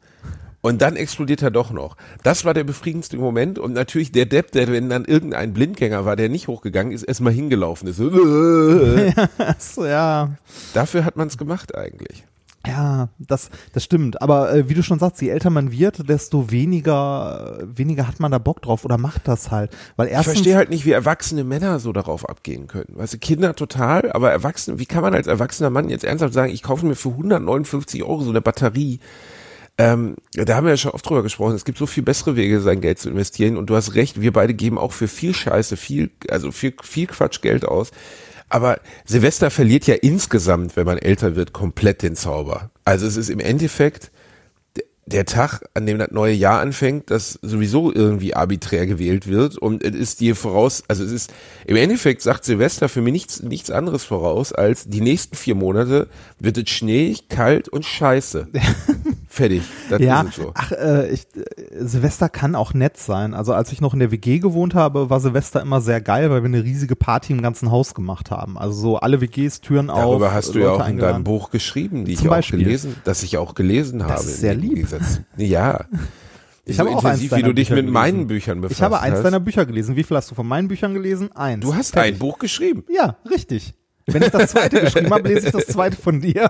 Und 0.62 0.84
dann 0.84 0.96
explodiert 0.96 1.42
er 1.42 1.50
doch 1.50 1.72
noch. 1.72 1.98
Das 2.22 2.46
war 2.46 2.54
der 2.54 2.64
befriedigendste 2.64 3.18
Moment. 3.18 3.58
Und 3.58 3.74
natürlich 3.74 4.12
der 4.12 4.28
Depp, 4.28 4.52
der 4.52 4.68
wenn 4.68 4.90
dann 4.90 5.06
irgendein 5.06 5.54
Blindgänger 5.54 6.06
war, 6.06 6.16
der 6.16 6.30
nicht 6.30 6.48
hochgegangen 6.48 6.94
ist, 6.94 7.04
erstmal 7.04 7.34
hingelaufen 7.34 7.88
ist. 7.88 8.00
So, 9.60 9.86
ja. 9.86 10.36
Dafür 10.74 11.04
hat 11.04 11.16
man 11.16 11.28
es 11.28 11.38
gemacht 11.38 11.76
eigentlich. 11.76 12.24
Ja, 12.66 13.10
das, 13.18 13.50
das 13.74 13.84
stimmt. 13.84 14.22
Aber 14.22 14.54
äh, 14.54 14.70
wie 14.70 14.76
du 14.76 14.84
schon 14.84 15.00
sagst, 15.00 15.22
je 15.22 15.30
älter 15.30 15.50
man 15.50 15.72
wird, 15.72 16.08
desto 16.08 16.52
weniger, 16.52 17.58
weniger 17.64 18.08
hat 18.08 18.20
man 18.20 18.32
da 18.32 18.38
Bock 18.38 18.62
drauf 18.62 18.86
oder 18.86 18.98
macht 18.98 19.28
das 19.28 19.50
halt. 19.50 19.76
Weil 19.96 20.08
Ich 20.08 20.14
erstens, 20.14 20.34
verstehe 20.34 20.56
halt 20.56 20.70
nicht, 20.70 20.86
wie 20.86 20.92
erwachsene 20.92 21.44
Männer 21.44 21.80
so 21.80 21.92
darauf 21.92 22.30
abgehen 22.30 22.68
können. 22.68 22.94
Weißt 22.96 23.14
du, 23.14 23.18
Kinder 23.18 23.56
total, 23.56 24.12
aber 24.12 24.32
Erwachsene, 24.32 24.78
wie 24.78 24.86
kann 24.86 25.02
man 25.02 25.16
als 25.16 25.28
erwachsener 25.28 25.72
Mann 25.72 25.90
jetzt 25.90 26.04
ernsthaft 26.04 26.34
sagen, 26.34 26.54
ich 26.54 26.62
kaufe 26.62 26.86
mir 26.86 26.96
für 26.96 27.10
159 27.10 28.04
Euro 28.04 28.22
so 28.22 28.30
eine 28.30 28.42
Batterie? 28.42 29.00
Ähm, 29.78 30.16
da 30.34 30.56
haben 30.56 30.66
wir 30.66 30.72
ja 30.72 30.78
schon 30.78 30.92
oft 30.92 31.10
drüber 31.10 31.24
gesprochen. 31.24 31.56
Es 31.56 31.66
gibt 31.66 31.80
so 31.80 31.88
viel 31.88 32.04
bessere 32.04 32.36
Wege, 32.36 32.62
sein 32.62 32.82
Geld 32.82 33.00
zu 33.00 33.10
investieren. 33.10 33.58
Und 33.58 33.72
du 33.72 33.76
hast 33.76 33.96
recht, 33.96 34.22
wir 34.22 34.34
beide 34.34 34.54
geben 34.54 34.78
auch 34.78 34.92
für 34.92 35.08
viel 35.08 35.34
Scheiße, 35.34 35.78
viel, 35.78 36.12
also 36.30 36.52
viel, 36.52 36.76
viel 36.84 37.08
Quatsch 37.08 37.42
Geld 37.42 37.66
aus. 37.66 37.92
Aber 38.52 38.82
Silvester 39.06 39.50
verliert 39.50 39.88
ja 39.88 39.96
insgesamt, 39.96 40.76
wenn 40.76 40.86
man 40.86 40.98
älter 40.98 41.38
wird, 41.38 41.54
komplett 41.54 42.02
den 42.02 42.18
Zauber. 42.18 42.70
Also 42.84 43.08
es 43.08 43.16
ist 43.16 43.30
im 43.30 43.40
Endeffekt 43.40 44.12
der 45.06 45.26
Tag, 45.26 45.64
an 45.74 45.86
dem 45.86 45.98
das 45.98 46.12
neue 46.12 46.34
Jahr 46.34 46.60
anfängt, 46.60 47.10
das 47.12 47.40
sowieso 47.42 47.94
irgendwie 47.94 48.36
arbiträr 48.36 48.86
gewählt 48.88 49.28
wird 49.28 49.58
und 49.58 49.84
es 49.84 49.96
ist 49.96 50.20
dir 50.20 50.36
voraus, 50.36 50.84
also 50.90 51.04
es 51.04 51.12
ist, 51.12 51.34
im 51.66 51.78
Endeffekt 51.78 52.22
sagt 52.22 52.44
Silvester 52.44 52.90
für 52.90 53.02
mich 53.02 53.14
nichts, 53.14 53.42
nichts 53.42 53.72
anderes 53.72 54.04
voraus, 54.04 54.52
als 54.52 54.86
die 54.86 55.02
nächsten 55.02 55.36
vier 55.38 55.56
Monate 55.56 56.08
wird 56.38 56.58
es 56.58 56.70
schneeig, 56.70 57.30
kalt 57.30 57.70
und 57.70 57.86
scheiße. 57.86 58.50
Fertig. 59.34 59.62
Das 59.90 60.02
ja, 60.02 60.26
so. 60.30 60.52
ach, 60.56 60.74
äh, 60.74 61.10
ich, 61.10 61.22
äh, 61.38 61.46
Silvester 61.80 62.28
kann 62.28 62.54
auch 62.54 62.74
nett 62.74 62.98
sein. 62.98 63.34
Also 63.34 63.54
als 63.54 63.72
ich 63.72 63.80
noch 63.80 63.94
in 63.94 64.02
der 64.02 64.12
WG 64.12 64.40
gewohnt 64.40 64.76
habe, 64.76 65.10
war 65.10 65.22
Silvester 65.22 65.62
immer 65.62 65.80
sehr 65.80 66.02
geil, 66.02 66.30
weil 66.30 66.42
wir 66.44 66.48
eine 66.48 66.62
riesige 66.66 66.98
Party 66.98 67.32
im 67.32 67.42
ganzen 67.42 67.72
Haus 67.72 67.94
gemacht 67.94 68.30
haben. 68.30 68.58
Also 68.58 68.74
so 68.78 68.98
alle 68.98 69.22
WGs, 69.22 69.62
Türen 69.62 69.90
auf. 69.90 70.02
Darüber 70.02 70.34
hast 70.34 70.54
du 70.54 70.60
ja 70.60 70.66
Leute 70.66 70.74
auch 70.76 70.80
in 70.80 70.86
eingeladen. 70.92 71.14
deinem 71.14 71.24
Buch 71.24 71.50
geschrieben, 71.50 72.04
die 72.04 72.16
Zum 72.16 72.26
ich 72.26 72.30
auch 72.30 72.36
Beispiel. 72.36 72.60
gelesen, 72.60 72.98
dass 73.06 73.24
ich 73.24 73.38
auch 73.38 73.56
gelesen 73.56 74.04
habe. 74.04 74.16
ist 74.16 74.42
sehr 74.42 74.54
lieb. 74.54 74.74
Gegensatz. 74.76 75.22
Ja. 75.38 75.86
Ich 76.66 76.76
so 76.76 76.86
habe 76.86 76.96
auch 76.98 77.04
eins 77.06 77.22
wie 77.22 77.42
du 77.42 77.54
dich 77.54 77.70
Bücher 77.70 77.82
mit 77.82 77.90
meinen 77.90 78.12
gelesen. 78.12 78.28
Büchern 78.28 78.62
befasst 78.62 78.80
Ich 78.80 78.84
habe 78.84 79.00
eins 79.00 79.16
hast. 79.16 79.24
deiner 79.24 79.40
Bücher 79.40 79.66
gelesen. 79.66 79.96
Wie 79.96 80.04
viel 80.04 80.18
hast 80.18 80.30
du 80.30 80.36
von 80.36 80.46
meinen 80.46 80.68
Büchern 80.68 80.94
gelesen? 80.94 81.32
Eins. 81.36 81.62
Du 81.64 81.74
hast 81.74 81.92
Fertig. 81.94 82.16
ein 82.16 82.20
Buch 82.20 82.38
geschrieben. 82.38 82.84
Ja, 82.94 83.16
richtig. 83.30 83.76
Wenn 84.08 84.24
ich 84.24 84.30
das 84.30 84.52
zweite 84.52 84.82
geschrieben 84.82 85.10
habe, 85.10 85.28
lese 85.30 85.48
ich 85.48 85.54
das 85.54 85.68
zweite 85.68 85.96
von 85.96 86.20
dir. 86.20 86.50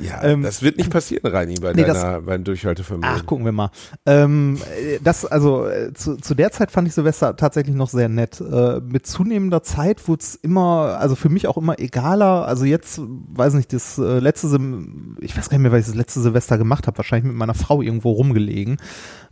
Ja, 0.00 0.22
Ähm, 0.24 0.42
das 0.42 0.62
wird 0.62 0.76
nicht 0.76 0.90
passieren, 0.90 1.26
Reini, 1.30 1.54
bei 1.60 1.72
nee, 1.72 1.84
deiner, 1.84 2.20
beim 2.20 2.44
Durchhaltevermögen. 2.44 3.08
Ach, 3.10 3.24
gucken 3.26 3.44
wir 3.44 3.52
mal. 3.52 3.70
Ähm, 4.04 4.58
äh, 4.78 4.98
das, 5.02 5.24
also 5.24 5.66
äh, 5.66 5.92
zu, 5.94 6.16
zu 6.16 6.34
der 6.34 6.52
Zeit 6.52 6.70
fand 6.70 6.88
ich 6.88 6.94
Silvester 6.94 7.36
tatsächlich 7.36 7.74
noch 7.74 7.88
sehr 7.88 8.08
nett. 8.08 8.40
Äh, 8.40 8.80
mit 8.80 9.06
zunehmender 9.06 9.62
Zeit 9.62 10.06
wurde 10.08 10.22
es 10.22 10.34
immer, 10.34 10.96
also 11.00 11.14
für 11.14 11.28
mich 11.28 11.46
auch 11.48 11.56
immer 11.56 11.78
egaler. 11.78 12.46
Also 12.46 12.64
jetzt, 12.64 13.00
weiß 13.00 13.54
nicht, 13.54 13.72
das 13.72 13.98
äh, 13.98 14.18
letzte, 14.18 14.48
Sil- 14.52 15.16
ich 15.20 15.36
weiß 15.36 15.48
gar 15.48 15.58
nicht 15.58 15.62
mehr, 15.62 15.72
was 15.72 15.80
ich 15.80 15.86
das 15.86 15.94
letzte 15.94 16.20
Silvester 16.20 16.58
gemacht 16.58 16.86
habe. 16.86 16.98
Wahrscheinlich 16.98 17.26
mit 17.28 17.36
meiner 17.36 17.54
Frau 17.54 17.82
irgendwo 17.82 18.12
rumgelegen. 18.12 18.76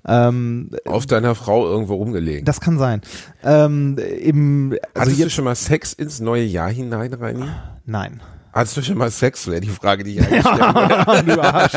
Ähm, 0.07 0.70
Auf 0.85 1.07
deiner 1.07 1.35
Frau 1.35 1.66
irgendwo 1.66 1.94
rumgelegen. 1.94 2.44
das 2.44 2.61
kann 2.61 2.79
sein. 2.79 3.00
Ähm, 3.42 3.96
im, 4.20 4.72
also 4.72 5.00
Hattest 5.00 5.16
du 5.18 5.22
jetzt, 5.22 5.33
schon 5.33 5.44
mal 5.44 5.55
Sex 5.55 5.92
ins 5.94 6.20
neue 6.20 6.44
Jahr 6.44 6.68
hinein, 6.70 7.12
Reini? 7.14 7.44
nein. 7.87 8.20
Hattest 8.54 8.76
du 8.76 8.82
schon 8.82 8.98
mal 8.98 9.10
Sex? 9.10 9.48
Wäre 9.48 9.60
die 9.60 9.68
Frage, 9.68 10.04
die 10.04 10.16
ich 10.16 10.22
eigentlich 10.22 10.44
wollte. 10.44 11.24
du 11.34 11.40
Arsch. 11.42 11.72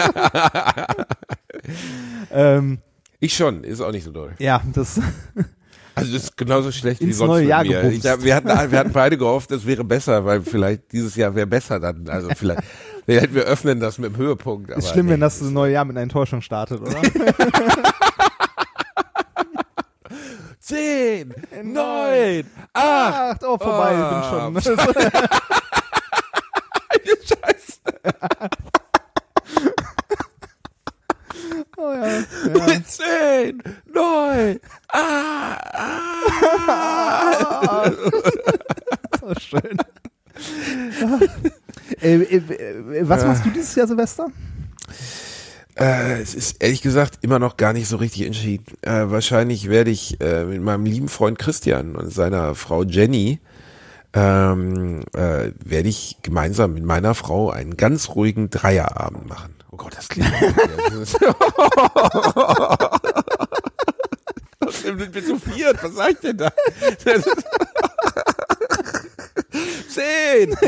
ähm, 2.31 2.77
Ich 3.19 3.35
schon, 3.35 3.63
ist 3.63 3.81
auch 3.81 3.91
nicht 3.91 4.03
so 4.03 4.11
doll. 4.11 4.33
ja, 4.37 4.61
das, 4.73 4.99
Also 5.95 6.13
das 6.13 6.23
ist 6.25 6.37
genauso 6.37 6.71
schlecht 6.71 7.01
wie 7.01 7.11
sonst 7.11 7.29
neue 7.29 7.47
Jahr 7.47 7.63
mir. 7.63 7.89
Ich, 7.89 8.03
wir, 8.03 8.35
hatten, 8.35 8.71
wir 8.71 8.79
hatten 8.79 8.91
beide 8.91 9.17
gehofft, 9.17 9.49
es 9.49 9.65
wäre 9.65 9.83
besser, 9.83 10.23
weil 10.23 10.43
vielleicht 10.43 10.91
dieses 10.91 11.15
Jahr 11.15 11.33
wäre 11.33 11.47
besser 11.47 11.79
dann. 11.79 12.07
Also 12.07 12.29
vielleicht, 12.35 12.61
vielleicht 13.05 13.33
wir 13.33 13.45
öffnen 13.45 13.79
das 13.79 13.97
mit 13.97 14.13
dem 14.13 14.17
Höhepunkt. 14.17 14.69
Ist 14.69 14.89
schlimm, 14.89 15.07
nee. 15.07 15.13
wenn 15.13 15.21
das 15.21 15.41
neue 15.41 15.73
Jahr 15.73 15.85
mit 15.85 15.95
einer 15.95 16.03
Enttäuschung 16.03 16.41
startet, 16.41 16.81
oder? 16.81 17.01
Zehn, 20.59 21.33
neun, 21.63 22.43
acht. 22.73 22.73
Ach, 22.73 23.35
oh, 23.47 23.57
vorbei, 23.57 23.95
Ah, 23.95 24.51
ich 24.55 24.63
bin 24.63 24.63
schon. 24.63 24.75
Scheiße. 27.23 27.79
oh, 31.77 31.93
ja. 31.93 32.07
ja. 32.07 32.23
Zehn, 32.85 33.63
neun, 33.93 34.59
ah, 34.89 35.57
ah. 35.73 35.97
So 39.19 39.33
schön. 39.39 39.77
äh, 42.01 42.15
äh, 42.15 42.37
äh, 42.37 43.09
was 43.09 43.25
machst 43.25 43.45
du 43.45 43.49
dieses 43.49 43.75
Jahr, 43.75 43.87
Silvester? 43.87 44.27
Äh, 45.75 46.21
es 46.21 46.33
ist 46.33 46.61
ehrlich 46.61 46.81
gesagt 46.81 47.19
immer 47.21 47.39
noch 47.39 47.57
gar 47.57 47.73
nicht 47.73 47.87
so 47.87 47.97
richtig 47.97 48.25
entschieden. 48.25 48.65
Äh, 48.81 49.09
wahrscheinlich 49.09 49.69
werde 49.69 49.91
ich 49.91 50.19
äh, 50.21 50.45
mit 50.45 50.61
meinem 50.61 50.85
lieben 50.85 51.07
Freund 51.07 51.37
Christian 51.37 51.95
und 51.95 52.11
seiner 52.11 52.55
Frau 52.55 52.83
Jenny 52.83 53.39
ähm, 54.17 55.03
äh, 55.13 55.51
werde 55.63 55.89
ich 55.89 56.17
gemeinsam 56.23 56.73
mit 56.73 56.83
meiner 56.83 57.13
Frau 57.13 57.51
einen 57.51 57.77
ganz 57.77 58.09
ruhigen 58.09 58.49
Dreierabend 58.49 59.29
machen. 59.29 59.53
Oh 59.69 59.77
Gott, 59.77 59.95
das 59.95 60.09
klingt. 60.09 60.33
Das 60.91 61.11
sind 64.81 65.13
wir 65.13 65.23
zu 65.23 65.37
viert. 65.37 65.83
Was 65.83 65.93
sag 65.93 66.13
ich 66.13 66.19
denn 66.19 66.37
da? 66.37 66.51
Zehn. 69.97 70.55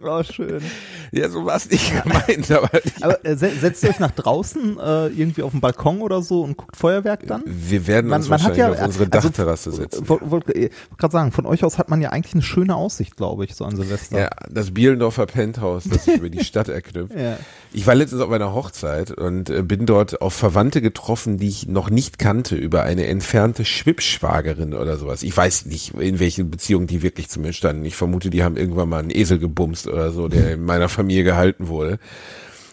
Oh, 0.00 0.22
schön. 0.22 0.62
Ja, 1.10 1.28
so 1.28 1.44
war 1.44 1.56
es 1.56 1.68
nicht 1.68 1.90
gemeint, 2.02 2.50
aber 2.52 2.70
Aber 3.00 3.24
äh, 3.26 3.34
se- 3.36 3.50
setzt 3.60 3.82
ihr 3.82 3.90
euch 3.90 3.98
nach 3.98 4.12
draußen 4.12 4.78
äh, 4.78 5.06
irgendwie 5.08 5.42
auf 5.42 5.50
den 5.50 5.60
Balkon 5.60 6.02
oder 6.02 6.22
so 6.22 6.42
und 6.42 6.56
guckt 6.56 6.76
Feuerwerk 6.76 7.26
dann? 7.26 7.42
wir 7.44 7.86
werden 7.88 8.08
Man- 8.08 8.20
uns 8.20 8.28
man 8.28 8.38
hat 8.42 8.50
wahrscheinlich 8.56 8.76
ja- 8.78 8.84
auf 8.84 8.86
unsere 8.86 9.10
also- 9.12 9.28
Dachterrasse 9.28 9.72
setzen. 9.72 10.08
Wollte 10.08 10.30
wollt, 10.30 10.44
gerade 10.46 11.12
sagen, 11.12 11.32
von 11.32 11.46
euch 11.46 11.64
aus 11.64 11.78
hat 11.78 11.88
man 11.88 12.00
ja 12.00 12.10
eigentlich 12.10 12.34
eine 12.34 12.42
schöne 12.42 12.76
Aussicht, 12.76 13.16
glaube 13.16 13.44
ich, 13.44 13.54
so 13.56 13.64
an 13.64 13.74
Silvester. 13.76 14.18
Ja, 14.18 14.30
das 14.48 14.72
Bielendorfer 14.72 15.26
Penthouse, 15.26 15.84
das 15.90 16.04
sich 16.04 16.16
über 16.16 16.30
die 16.30 16.44
Stadt 16.44 16.68
erknüpft. 16.68 17.12
Ja. 17.18 17.36
Ich 17.72 17.86
war 17.86 17.94
letztens 17.94 18.22
auf 18.22 18.30
einer 18.30 18.54
Hochzeit 18.54 19.10
und 19.10 19.50
äh, 19.50 19.62
bin 19.62 19.84
dort 19.84 20.22
auf 20.22 20.32
Verwandte 20.32 20.80
getroffen, 20.80 21.36
die 21.36 21.48
ich 21.48 21.68
noch 21.68 21.90
nicht 21.90 22.18
kannte, 22.18 22.56
über 22.56 22.82
eine 22.82 23.06
entfernte 23.06 23.64
Schwippschwagerin 23.64 24.72
oder 24.72 24.96
sowas. 24.96 25.22
Ich 25.22 25.36
weiß 25.36 25.66
nicht, 25.66 25.92
in 25.94 26.18
welchen 26.18 26.50
Beziehungen 26.50 26.86
die 26.86 27.02
wirklich 27.02 27.28
zu 27.28 27.40
mir 27.40 27.52
standen. 27.52 27.84
Ich 27.84 27.96
vermute, 27.96 28.30
die 28.30 28.42
haben 28.42 28.56
irgendwann 28.56 28.88
mal 28.88 29.00
einen 29.00 29.10
Esel 29.10 29.38
gebumst 29.38 29.86
oder 29.86 30.12
so, 30.12 30.28
der 30.28 30.54
in 30.54 30.64
meiner 30.64 30.88
Familie 30.88 31.24
gehalten 31.24 31.68
wurde. 31.68 31.98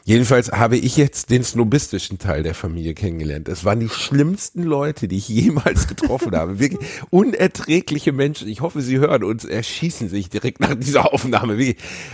Jedenfalls 0.08 0.52
habe 0.52 0.78
ich 0.78 0.98
jetzt 0.98 1.32
den 1.32 1.44
snobistischen 1.44 2.20
Teil 2.20 2.44
der 2.44 2.54
Familie 2.54 2.94
kennengelernt. 2.94 3.48
Das 3.48 3.66
waren 3.66 3.80
die 3.80 3.90
schlimmsten 3.90 4.62
Leute, 4.62 5.08
die 5.08 5.18
ich 5.18 5.28
jemals 5.30 5.88
getroffen 5.88 6.36
habe. 6.36 6.60
Wirklich 6.60 6.88
unerträgliche 7.10 8.12
Menschen. 8.12 8.48
Ich 8.48 8.62
hoffe, 8.62 8.84
sie 8.84 9.00
hören 9.00 9.24
uns, 9.24 9.46
erschießen 9.46 10.08
sich 10.08 10.30
direkt 10.30 10.60
nach 10.60 10.76
dieser 10.76 11.12
Aufnahme. 11.12 11.56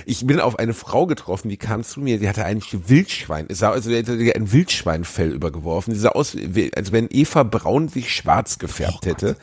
Ich 0.06 0.25
bin 0.25 0.39
auf 0.39 0.58
eine 0.58 0.73
Frau 0.73 1.06
getroffen, 1.06 1.49
die 1.49 1.58
kam 1.58 1.84
zu 1.84 1.99
mir, 1.99 2.17
die 2.17 2.30
hatte 2.30 2.45
ein 2.45 2.62
Wildschwein, 2.71 3.47
es 3.49 3.60
sah 3.60 3.71
also 3.71 3.91
ein 3.91 4.51
Wildschweinfell 4.54 5.34
übergeworfen. 5.34 5.93
Die 5.93 5.99
sah 5.99 6.12
aus, 6.12 6.38
als 6.73 6.93
wenn 6.93 7.10
Eva 7.12 7.43
Braun 7.43 7.89
sich 7.89 8.15
schwarz 8.15 8.58
gefärbt 8.58 9.06
hätte. 9.06 9.36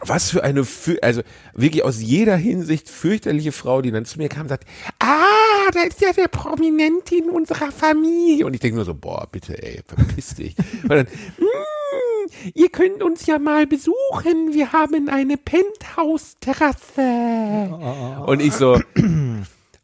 Was 0.00 0.30
für 0.30 0.42
eine, 0.42 0.66
also 1.02 1.22
wirklich 1.54 1.84
aus 1.84 2.00
jeder 2.00 2.36
Hinsicht 2.36 2.88
fürchterliche 2.88 3.52
Frau, 3.52 3.82
die 3.82 3.92
dann 3.92 4.04
zu 4.04 4.18
mir 4.18 4.28
kam 4.28 4.42
und 4.42 4.48
sagt, 4.48 4.64
ah, 4.98 5.37
da 5.72 5.82
ist 5.82 6.00
ja 6.00 6.12
der 6.12 6.28
Prominente 6.28 7.16
in 7.16 7.30
unserer 7.30 7.70
Familie. 7.72 8.46
Und 8.46 8.54
ich 8.54 8.60
denke 8.60 8.76
nur 8.76 8.84
so, 8.84 8.94
boah, 8.94 9.26
bitte, 9.30 9.60
ey, 9.62 9.80
verpiss 9.86 10.34
dich. 10.34 10.54
Und 10.82 10.90
dann, 10.90 11.06
"Mm, 11.38 12.30
ihr 12.54 12.68
könnt 12.68 13.02
uns 13.02 13.26
ja 13.26 13.38
mal 13.38 13.66
besuchen, 13.66 14.52
wir 14.52 14.72
haben 14.72 15.08
eine 15.08 15.36
Penthouse-Terrasse. 15.36 18.24
Und 18.26 18.40
ich 18.40 18.54
so, 18.54 18.80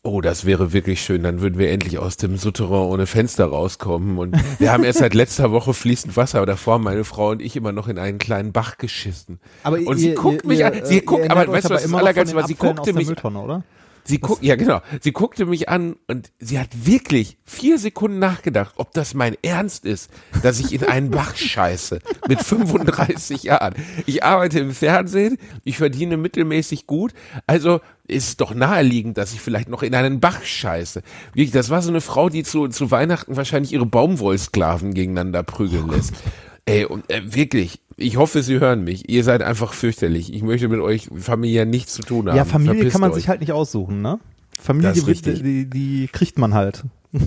Oh, 0.07 0.21
das 0.21 0.45
wäre 0.45 0.75
wirklich 0.75 1.01
schön. 1.01 1.23
Dann 1.23 1.41
würden 1.41 1.59
wir 1.59 1.71
endlich 1.71 1.99
aus 1.99 2.19
dem 2.19 2.37
Souterrain 2.37 2.91
ohne 2.91 3.07
Fenster 3.07 3.47
rauskommen. 3.47 4.19
Und 4.19 4.37
wir 4.59 4.71
haben 4.71 4.85
erst 4.85 4.99
seit 4.99 5.15
letzter 5.15 5.51
Woche 5.51 5.73
fließend 5.73 6.15
Wasser, 6.15 6.39
aber 6.39 6.47
davor 6.47 6.75
haben 6.75 6.85
meine 6.85 7.05
Frau 7.05 7.31
und 7.31 7.41
ich 7.41 7.57
immer 7.57 7.73
noch 7.73 7.89
in 7.89 7.99
einen 7.99 8.19
kleinen 8.19 8.53
Bach 8.53 8.77
geschissen. 8.77 9.41
Aber 9.63 9.79
und 9.79 9.97
ihr, 9.97 9.99
sie 10.11 10.15
guckt 10.15 10.43
ihr, 10.43 10.49
mich 10.49 10.59
ihr, 10.59 10.67
an. 10.67 10.85
Sie 10.85 10.99
äh, 10.99 11.01
guckt, 11.01 11.31
aber 11.31 11.51
weißt 11.51 11.71
du, 11.71 11.75
was 11.75 11.85
das 11.85 11.95
Allergeilste 11.95 12.37
war? 12.37 12.47
Sie 12.47 12.55
guckte 12.55 12.93
mich 12.93 13.07
Mülltonne, 13.07 13.41
oder? 13.41 13.65
Sie 14.07 14.19
guck, 14.19 14.43
ja 14.43 14.57
genau, 14.57 14.83
sie 15.01 15.13
guckte 15.13 15.47
mich 15.47 15.71
an 15.71 15.97
und 16.09 16.31
sie 16.39 16.59
hat 16.59 16.69
wirklich 16.87 17.39
vier 17.45 17.79
Sekunden 17.79 18.19
nachgedacht, 18.19 18.75
ob 18.77 18.93
das 18.93 19.15
mein 19.15 19.35
Ernst 19.43 19.87
ist, 19.87 20.11
dass 20.43 20.61
ich 20.61 20.73
in 20.73 20.85
einen 20.85 21.11
Bach 21.11 21.35
scheiße 21.37 22.01
mit 22.29 22.43
35 22.43 23.45
Jahren. 23.45 23.75
Ich 24.05 24.23
arbeite 24.23 24.59
im 24.61 24.73
Fernsehen, 24.73 25.39
ich 25.65 25.79
verdiene 25.79 26.19
mittelmäßig 26.19 26.87
gut, 26.87 27.15
also 27.47 27.81
ist 28.07 28.29
es 28.29 28.37
doch 28.37 28.55
naheliegend, 28.55 29.17
dass 29.17 29.33
ich 29.33 29.41
vielleicht 29.41 29.71
noch 29.71 29.83
in 29.83 29.95
einen 29.95 30.21
Bach 30.21 30.43
scheiße. 30.43 31.03
Wirklich, 31.33 31.53
das 31.53 31.71
war 31.71 31.81
so 31.81 31.89
eine 31.89 32.03
Frau, 32.03 32.29
die 32.29 32.43
zu, 32.43 32.69
zu 32.69 32.91
Weihnachten 32.91 33.37
wahrscheinlich 33.37 33.73
ihre 33.73 33.87
Baumwollsklaven 33.87 34.93
gegeneinander 34.93 35.43
prügeln 35.43 35.89
lässt. 35.89 36.13
Ey, 36.67 36.85
und 36.85 37.11
äh, 37.11 37.35
wirklich, 37.35 37.81
ich 37.97 38.17
hoffe, 38.17 38.43
Sie 38.43 38.59
hören 38.61 38.85
mich. 38.85 39.09
Ihr 39.09 39.25
seid 39.25 39.43
einfach 39.43 39.73
fürchterlich. 39.73 40.33
Ich 40.33 40.43
möchte 40.43 40.69
mit 40.69 40.81
euch 40.81 41.09
familiär 41.17 41.65
nichts 41.65 41.95
zu 41.95 42.03
tun 42.03 42.29
haben. 42.29 42.37
Ja, 42.37 42.45
Familie 42.45 42.75
Verpisst 42.75 42.93
kann 42.93 43.01
man 43.01 43.11
euch. 43.11 43.17
sich 43.17 43.29
halt 43.29 43.41
nicht 43.41 43.53
aussuchen, 43.53 44.03
ne? 44.03 44.19
Familie, 44.61 44.93
die, 44.93 45.43
die, 45.43 45.71
die 45.71 46.09
kriegt 46.13 46.39
man 46.39 46.55
halt. 46.55 46.85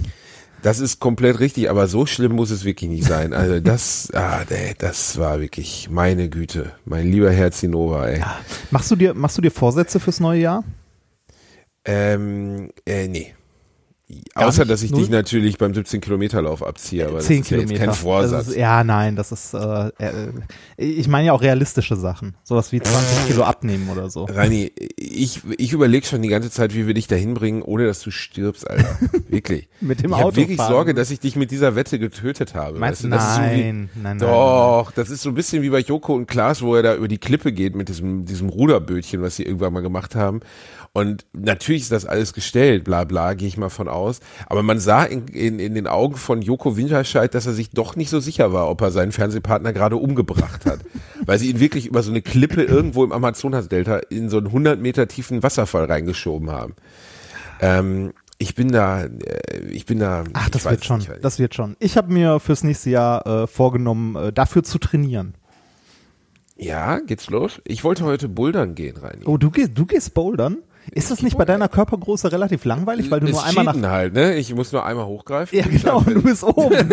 Das 0.64 0.80
ist 0.80 1.00
komplett 1.00 1.40
richtig, 1.40 1.70
aber 1.70 1.88
so 1.88 2.08
schlimm 2.08 2.34
muss 2.34 2.50
es 2.50 2.66
wirklich 2.66 2.90
nicht 2.90 3.06
sein. 3.06 3.32
Also 3.32 3.60
das, 3.62 4.10
ah, 4.14 4.42
ey, 4.50 4.74
das 4.78 5.18
war 5.20 5.40
wirklich 5.40 5.88
meine 5.92 6.30
Güte, 6.30 6.72
mein 6.84 7.12
lieber 7.12 7.32
Herr 7.32 7.52
Zinova, 7.52 8.08
ey. 8.08 8.24
Machst 8.72 8.90
du 8.90 8.96
dir, 8.96 9.14
machst 9.14 9.38
du 9.38 9.42
dir 9.44 9.52
Vorsätze 9.52 10.00
fürs 10.00 10.20
neue 10.20 10.42
Jahr? 10.42 10.64
Ähm, 11.86 12.72
äh, 12.86 13.08
nee. 13.08 13.34
Gar 14.36 14.48
Außer, 14.48 14.64
dass 14.64 14.84
ich 14.84 14.92
Null? 14.92 15.02
dich 15.02 15.10
natürlich 15.10 15.58
beim 15.58 15.74
17 15.74 16.00
Kilometer 16.00 16.42
Lauf 16.42 16.64
abziehe, 16.64 17.08
aber 17.08 17.20
Zehn 17.20 17.40
das 17.40 17.48
ist 17.48 17.52
ja 17.52 17.58
jetzt 17.58 17.68
Kilometer. 17.68 17.86
kein 17.92 17.94
Vorsatz. 17.94 18.48
Ist, 18.48 18.56
ja, 18.56 18.82
nein, 18.86 19.18
das 19.18 19.34
ist, 19.34 19.54
äh, 19.54 19.90
äh, 20.00 20.32
ich 20.78 21.10
meine 21.10 21.28
ja 21.28 21.34
auch 21.34 21.42
realistische 21.42 21.98
Sachen. 21.98 22.36
Sowas 22.44 22.72
wie 22.72 22.80
20 22.80 23.28
Kilo 23.28 23.44
abnehmen 23.44 23.90
oder 23.90 24.10
so. 24.10 24.24
Rani, 24.24 24.72
ich, 24.96 25.42
ich 25.58 25.74
überlege 25.74 26.08
schon 26.08 26.22
die 26.22 26.30
ganze 26.30 26.50
Zeit, 26.50 26.74
wie 26.74 26.88
wir 26.88 26.94
dich 26.94 27.08
dahin 27.08 27.34
bringen, 27.34 27.62
ohne 27.62 27.86
dass 27.86 28.00
du 28.00 28.10
stirbst, 28.12 28.70
Alter. 28.70 28.98
Wirklich. 29.28 29.68
Mit 29.82 30.02
dem 30.02 30.12
ich 30.12 30.16
Auto 30.16 30.38
wirklich 30.38 30.56
fahren. 30.56 30.72
Sorge, 30.72 30.94
dass 30.94 31.12
ich 31.12 31.20
dich 31.20 31.36
mit 31.36 31.52
dieser 31.52 31.76
Wette 31.76 32.00
getötet 32.00 32.56
habe. 32.56 32.80
Meinst 32.80 33.04
du, 33.04 33.10
das 33.10 33.28
ist 33.28 33.36
so 33.36 33.42
nein, 33.42 33.90
nein, 33.96 34.18
nein. 34.18 34.20
Doch, 34.20 34.92
das 34.96 35.10
ist 35.10 35.22
so 35.22 35.30
ein 35.30 35.36
bisschen 35.36 35.64
wie 35.64 35.70
bei 35.70 35.80
Joko 35.80 36.14
und 36.16 36.28
Klaas, 36.28 36.62
wo 36.62 36.76
er 36.76 36.84
da 36.84 36.96
über 36.96 37.10
die 37.10 37.18
Klippe 37.18 37.52
geht 37.52 37.76
mit 37.76 37.90
diesem, 37.90 38.24
diesem 38.24 38.48
Ruderbötchen, 38.48 39.22
was 39.22 39.36
sie 39.36 39.44
irgendwann 39.44 39.74
mal 39.74 39.82
gemacht 39.82 40.16
haben. 40.16 40.40
Und 40.98 41.28
natürlich 41.32 41.84
ist 41.84 41.92
das 41.92 42.08
alles 42.08 42.34
gestellt, 42.34 42.84
bla 42.84 43.04
bla, 43.04 43.36
gehe 43.36 43.48
ich 43.48 43.56
mal 43.56 43.70
von 43.70 43.88
aus. 43.88 44.20
Aber 44.48 44.64
man 44.64 44.80
sah 44.80 45.04
in, 45.04 45.28
in, 45.28 45.60
in 45.60 45.76
den 45.76 45.86
Augen 45.86 46.16
von 46.16 46.42
Joko 46.42 46.76
Winterscheid, 46.76 47.36
dass 47.36 47.46
er 47.46 47.54
sich 47.54 47.70
doch 47.70 47.96
nicht 47.96 48.10
so 48.10 48.20
sicher 48.20 48.52
war, 48.52 48.68
ob 48.68 48.82
er 48.82 48.90
seinen 48.90 49.12
Fernsehpartner 49.12 49.74
gerade 49.74 49.98
umgebracht 49.98 50.66
hat. 50.66 50.80
Weil 51.24 51.38
sie 51.38 51.52
ihn 51.52 51.60
wirklich 51.60 51.86
über 51.86 52.02
so 52.02 52.10
eine 52.10 52.24
Klippe 52.24 52.64
irgendwo 52.64 53.04
im 53.04 53.12
Amazonasdelta 53.12 53.98
in 54.10 54.32
so 54.32 54.38
einen 54.38 54.48
100 54.48 54.82
Meter 54.82 55.08
tiefen 55.08 55.44
Wasserfall 55.44 55.86
reingeschoben 55.86 56.50
haben. 56.50 56.74
Ähm, 57.62 58.14
ich 58.40 58.56
bin 58.56 58.72
da, 58.72 59.04
äh, 59.04 59.10
ich 59.70 59.86
bin 59.86 60.00
da. 60.00 60.24
Ach, 60.34 60.50
das 60.50 60.66
wird 60.66 60.84
schon, 60.84 60.98
nicht. 60.98 61.12
das 61.22 61.38
wird 61.38 61.54
schon. 61.54 61.76
Ich 61.78 61.96
habe 61.96 62.12
mir 62.12 62.40
fürs 62.40 62.64
nächste 62.64 62.90
Jahr 62.90 63.28
äh, 63.28 63.46
vorgenommen, 63.46 64.16
äh, 64.16 64.34
dafür 64.34 64.64
zu 64.64 64.80
trainieren. 64.80 65.36
Ja, 66.56 66.98
geht's 67.02 67.30
los? 67.30 67.62
Ich 67.66 67.84
wollte 67.84 68.04
heute 68.04 68.28
bouldern 68.28 68.74
gehen, 68.74 68.98
rein. 68.98 69.20
Oh, 69.26 69.38
du 69.38 69.52
gehst, 69.52 69.74
du 69.76 69.86
gehst 69.86 70.16
bouldern? 70.16 70.58
Ist 70.92 71.12
das 71.12 71.22
nicht 71.22 71.38
bei 71.38 71.46
deiner 71.46 71.68
Körpergröße 71.68 72.32
relativ 72.32 72.66
langweilig, 72.66 73.12
weil 73.12 73.20
du 73.20 73.28
nur 73.28 73.44
einmal 73.44 73.66
nach 73.66 73.90
halt, 73.90 74.14
ne? 74.14 74.36
Ich 74.36 74.54
muss 74.54 74.72
nur 74.72 74.86
einmal 74.86 75.06
hochgreifen. 75.06 75.58
Ja, 75.58 75.66
genau, 75.68 76.02
du 76.02 76.22
bist 76.22 76.44
oben. 76.44 76.76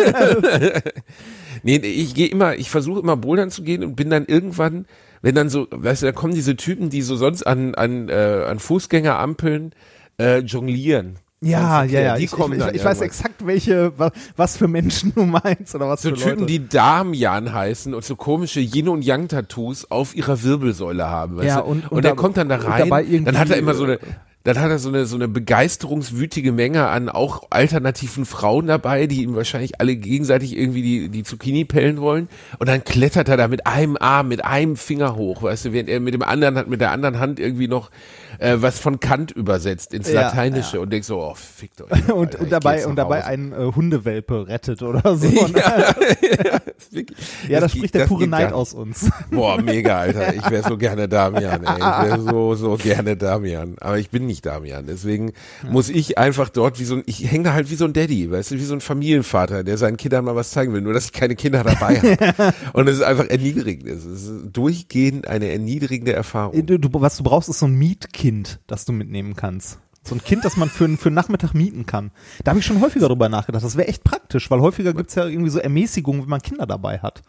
Nee, 1.63 1.79
nee, 1.79 1.87
ich 1.87 2.13
gehe 2.13 2.27
immer, 2.27 2.55
ich 2.55 2.69
versuche 2.69 2.99
immer 2.99 3.17
bouldern 3.17 3.49
zu 3.49 3.63
gehen 3.63 3.83
und 3.83 3.95
bin 3.95 4.11
dann 4.11 4.25
irgendwann, 4.25 4.85
wenn 5.23 5.33
dann 5.33 5.49
so, 5.49 5.67
weißt 5.71 6.03
du, 6.03 6.05
da 6.05 6.11
kommen 6.11 6.35
diese 6.35 6.55
Typen, 6.55 6.91
die 6.91 7.01
so 7.01 7.15
sonst 7.15 7.41
an 7.41 7.73
an 7.73 8.07
äh, 8.09 8.45
an 8.47 8.59
Fußgängerampeln 8.59 9.73
äh, 10.19 10.39
jonglieren. 10.39 11.17
Ja, 11.49 11.83
ja, 11.83 12.01
ja. 12.01 12.17
Die 12.17 12.25
ich, 12.25 12.31
kommen 12.31 12.59
ich, 12.59 12.65
ich, 12.67 12.73
ich 12.75 12.83
weiß 12.85 13.01
exakt, 13.01 13.45
welche, 13.45 13.97
wa- 13.97 14.11
was 14.35 14.57
für 14.57 14.67
Menschen 14.67 15.13
du 15.15 15.23
meinst 15.25 15.75
oder 15.75 15.87
was 15.89 16.01
So 16.01 16.09
für 16.09 16.15
Typen, 16.15 16.29
Leute. 16.41 16.45
die 16.47 16.67
Damian 16.67 17.53
heißen 17.53 17.93
und 17.93 18.03
so 18.03 18.15
komische 18.15 18.59
Yin 18.59 18.89
und 18.89 19.03
Yang 19.03 19.27
Tattoos 19.29 19.89
auf 19.91 20.15
ihrer 20.15 20.41
Wirbelsäule 20.43 21.07
haben. 21.07 21.37
Weißt 21.37 21.47
Ja, 21.47 21.61
du? 21.61 21.67
und- 21.67 21.83
und, 21.85 21.91
und 21.91 22.03
der 22.03 22.11
da- 22.11 22.15
kommt 22.21 22.37
dann 22.37 22.49
da 22.49 22.55
rein. 22.57 22.89
dann 23.25 23.37
hat 23.37 23.49
er 23.49 23.57
immer 23.57 23.73
so 23.73 23.83
äh, 23.85 23.87
eine, 23.87 23.99
dann 24.43 24.59
hat 24.59 24.69
er 24.69 24.77
so 24.77 24.89
eine 24.89 25.07
so 25.07 25.15
eine 25.15 25.27
begeisterungswütige 25.27 26.51
Menge 26.51 26.87
an 26.87 27.09
auch 27.09 27.47
alternativen 27.49 28.25
Frauen 28.25 28.67
dabei, 28.67 29.07
die 29.07 29.23
ihm 29.23 29.35
wahrscheinlich 29.35 29.81
alle 29.81 29.95
gegenseitig 29.95 30.55
irgendwie 30.55 30.83
die 30.83 31.09
die 31.09 31.23
Zucchini 31.23 31.65
pellen 31.65 31.99
wollen. 31.99 32.27
Und 32.59 32.69
dann 32.69 32.83
klettert 32.83 33.27
er 33.27 33.37
da 33.37 33.47
mit 33.47 33.65
einem 33.65 33.97
Arm, 33.99 34.27
mit 34.27 34.45
einem 34.45 34.75
Finger 34.75 35.15
hoch, 35.15 35.41
weißt 35.43 35.65
du, 35.65 35.73
während 35.73 35.89
er 35.89 35.99
mit 35.99 36.13
dem 36.13 36.21
anderen 36.21 36.57
hat 36.57 36.67
mit 36.67 36.79
der 36.81 36.91
anderen 36.91 37.19
Hand 37.19 37.39
irgendwie 37.39 37.67
noch 37.67 37.89
äh, 38.39 38.57
was 38.59 38.79
von 38.79 38.99
Kant 38.99 39.31
übersetzt 39.31 39.93
ins 39.93 40.09
Ja, 40.11 40.21
Lateinische 40.21 40.79
und 40.81 40.91
denkst 40.91 41.07
so, 41.07 41.19
oh, 41.21 41.33
fickt 41.35 41.81
euch. 41.81 41.91
und, 42.09 42.35
Alter, 42.35 42.39
und 42.39 42.43
ich 42.45 42.49
dabei 42.49 42.85
und 42.87 42.95
dabei 42.95 43.25
einen 43.25 43.51
äh, 43.53 43.71
Hundewelpe 43.75 44.47
rettet 44.47 44.81
oder 44.81 45.01
so. 45.17 45.27
ne? 45.27 45.35
Wirklich. 46.91 47.17
ja, 47.47 47.59
da 47.59 47.61
Das 47.61 47.71
spricht 47.71 47.85
geht- 47.85 47.93
der 47.95 48.01
das 48.01 48.09
pure 48.09 48.27
Neid 48.27 48.53
aus 48.53 48.73
uns. 48.73 49.09
Boah, 49.31 49.61
mega, 49.61 49.99
Alter. 49.99 50.33
Ich 50.35 50.49
wäre 50.49 50.67
so 50.67 50.77
gerne 50.77 51.07
Damian, 51.07 51.63
ey. 51.63 51.73
Ich 51.75 52.09
wäre 52.09 52.21
so, 52.21 52.55
so 52.55 52.75
gerne 52.77 53.17
Damian. 53.17 53.75
Aber 53.79 53.97
ich 53.97 54.09
bin 54.09 54.25
nicht 54.25 54.45
Damian. 54.45 54.85
Deswegen 54.87 55.33
muss 55.69 55.89
ich 55.89 56.17
einfach 56.17 56.49
dort 56.49 56.79
wie 56.79 56.85
so 56.85 56.95
ein, 56.95 57.03
ich 57.05 57.29
hänge 57.31 57.45
da 57.45 57.53
halt 57.53 57.69
wie 57.69 57.75
so 57.75 57.85
ein 57.85 57.93
Daddy, 57.93 58.31
weißt 58.31 58.51
du, 58.51 58.55
wie 58.55 58.63
so 58.63 58.73
ein 58.73 58.81
Familienvater, 58.81 59.63
der 59.63 59.77
seinen 59.77 59.97
Kindern 59.97 60.25
mal 60.25 60.35
was 60.35 60.51
zeigen 60.51 60.73
will. 60.73 60.81
Nur, 60.81 60.93
dass 60.93 61.05
ich 61.05 61.11
keine 61.13 61.35
Kinder 61.35 61.63
dabei 61.63 61.97
habe. 61.99 62.53
Und 62.73 62.87
es 62.87 62.97
ist 62.97 63.03
einfach 63.03 63.25
erniedrigend. 63.27 63.87
Es 63.87 64.05
ist 64.05 64.31
durchgehend 64.51 65.27
eine 65.27 65.49
erniedrigende 65.51 66.13
Erfahrung. 66.13 66.65
Du, 66.65 66.77
du, 66.79 66.89
was 66.93 67.17
du 67.17 67.23
brauchst, 67.23 67.49
ist 67.49 67.59
so 67.59 67.65
ein 67.67 67.73
Mietkind, 67.75 68.24
das 68.67 68.85
du 68.85 68.93
mitnehmen 68.93 69.35
kannst. 69.35 69.79
So 70.03 70.13
ein 70.15 70.23
Kind, 70.23 70.45
das 70.45 70.55
man 70.55 70.69
für, 70.69 70.85
einen- 70.85 70.97
für 70.97 71.07
einen 71.09 71.15
Nachmittag 71.15 71.53
mieten 71.53 71.85
kann. 71.85 72.11
Da 72.43 72.51
habe 72.51 72.59
ich 72.59 72.65
schon 72.65 72.79
häufiger 72.79 73.07
drüber 73.07 73.27
nachgedacht. 73.27 73.63
Das 73.63 73.75
wäre 73.75 73.87
echt 73.87 74.03
praktisch, 74.03 74.51
weil 74.51 74.59
häufiger 74.61 74.93
gibt's 74.93 75.15
ja 75.15 75.25
irgendwie 75.25 75.49
so 75.49 75.59
Ermäßigungen, 75.59 76.21
wenn 76.21 76.29
man 76.29 76.41
Kinder 76.41 76.67
dabei 76.67 76.99
hat. 76.99 77.23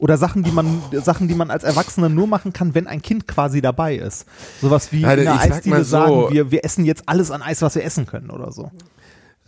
Oder 0.00 0.16
Sachen, 0.16 0.42
die 0.42 0.50
man, 0.50 0.80
Sachen, 1.04 1.28
die 1.28 1.34
man 1.34 1.50
als 1.50 1.62
Erwachsener 1.62 2.08
nur 2.08 2.26
machen 2.26 2.52
kann, 2.54 2.74
wenn 2.74 2.86
ein 2.86 3.02
Kind 3.02 3.28
quasi 3.28 3.60
dabei 3.60 3.96
ist. 3.96 4.24
Sowas 4.60 4.90
wie 4.92 5.04
Alter, 5.04 5.22
in 5.22 5.28
der 5.28 5.38
sag 5.38 5.52
Eisdiele 5.52 5.76
mal 5.76 5.84
so- 5.84 5.90
sagen, 5.90 6.26
wir, 6.34 6.50
wir 6.50 6.64
essen 6.64 6.84
jetzt 6.86 7.08
alles 7.08 7.30
an 7.30 7.42
Eis, 7.42 7.60
was 7.62 7.74
wir 7.74 7.84
essen 7.84 8.06
können 8.06 8.30
oder 8.30 8.50
so. 8.50 8.70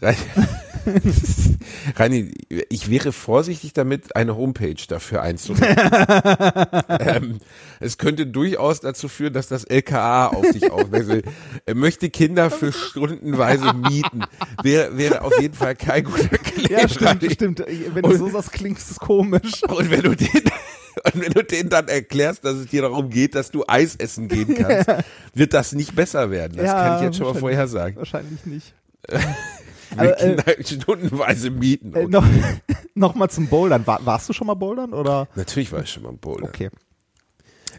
Reini, 1.96 2.32
ich 2.68 2.90
wäre 2.90 3.12
vorsichtig 3.12 3.72
damit, 3.72 4.16
eine 4.16 4.36
Homepage 4.36 4.76
dafür 4.88 5.22
einzurichten. 5.22 5.76
ähm, 7.00 7.38
es 7.80 7.96
könnte 7.98 8.26
durchaus 8.26 8.80
dazu 8.80 9.08
führen, 9.08 9.32
dass 9.32 9.48
das 9.48 9.64
LKA 9.64 10.28
auf 10.28 10.46
sich 10.46 10.70
aufmerksam 10.70 11.22
Er 11.64 11.74
möchte 11.74 12.10
Kinder 12.10 12.50
für 12.50 12.72
stundenweise 12.72 13.72
mieten. 13.72 14.24
Wäre, 14.62 14.96
wäre 14.98 15.22
auf 15.22 15.40
jeden 15.40 15.54
Fall 15.54 15.74
kein 15.74 16.04
guter 16.04 16.28
Klient. 16.38 16.70
Ja, 16.70 16.88
stimmt, 16.88 17.30
stimmt. 17.32 17.64
Wenn 17.92 18.02
du 18.02 18.16
so 18.16 18.28
sagst, 18.30 18.52
klingt 18.52 18.78
es 18.78 18.96
komisch. 18.96 19.62
Und 19.68 19.90
wenn 19.90 20.02
du 20.02 20.16
den, 20.16 20.28
und 21.04 21.22
wenn 21.22 21.32
du 21.32 21.44
denen 21.44 21.68
dann 21.68 21.88
erklärst, 21.88 22.44
dass 22.44 22.54
es 22.54 22.66
dir 22.66 22.82
darum 22.82 23.10
geht, 23.10 23.34
dass 23.34 23.50
du 23.50 23.64
Eis 23.66 23.96
essen 23.96 24.28
gehen 24.28 24.54
kannst, 24.54 25.04
wird 25.34 25.52
das 25.52 25.72
nicht 25.72 25.94
besser 25.94 26.30
werden. 26.30 26.56
Das 26.56 26.66
Ja, 26.66 26.72
kann 26.74 26.96
ich 26.98 27.02
jetzt 27.04 27.18
schon 27.18 27.32
mal 27.32 27.38
vorher 27.38 27.68
sagen. 27.68 27.96
Wahrscheinlich 27.96 28.44
nicht. 28.46 28.74
Wir 29.98 30.12
äh, 30.20 30.36
Kinder 30.36 30.44
stundenweise 30.64 31.50
mieten. 31.50 31.94
Äh, 31.94 32.00
Okay. 32.04 32.08
noch, 32.08 32.26
noch 32.94 33.14
mal 33.14 33.28
zum 33.28 33.46
Bouldern. 33.48 33.86
War, 33.86 34.04
warst 34.04 34.28
du 34.28 34.32
schon 34.32 34.46
mal 34.46 34.54
Bouldern 34.54 34.92
oder? 34.92 35.28
Natürlich 35.34 35.72
war 35.72 35.82
ich 35.82 35.90
schon 35.90 36.02
mal 36.02 36.12
Bowler. 36.12 36.48
Okay. 36.48 36.70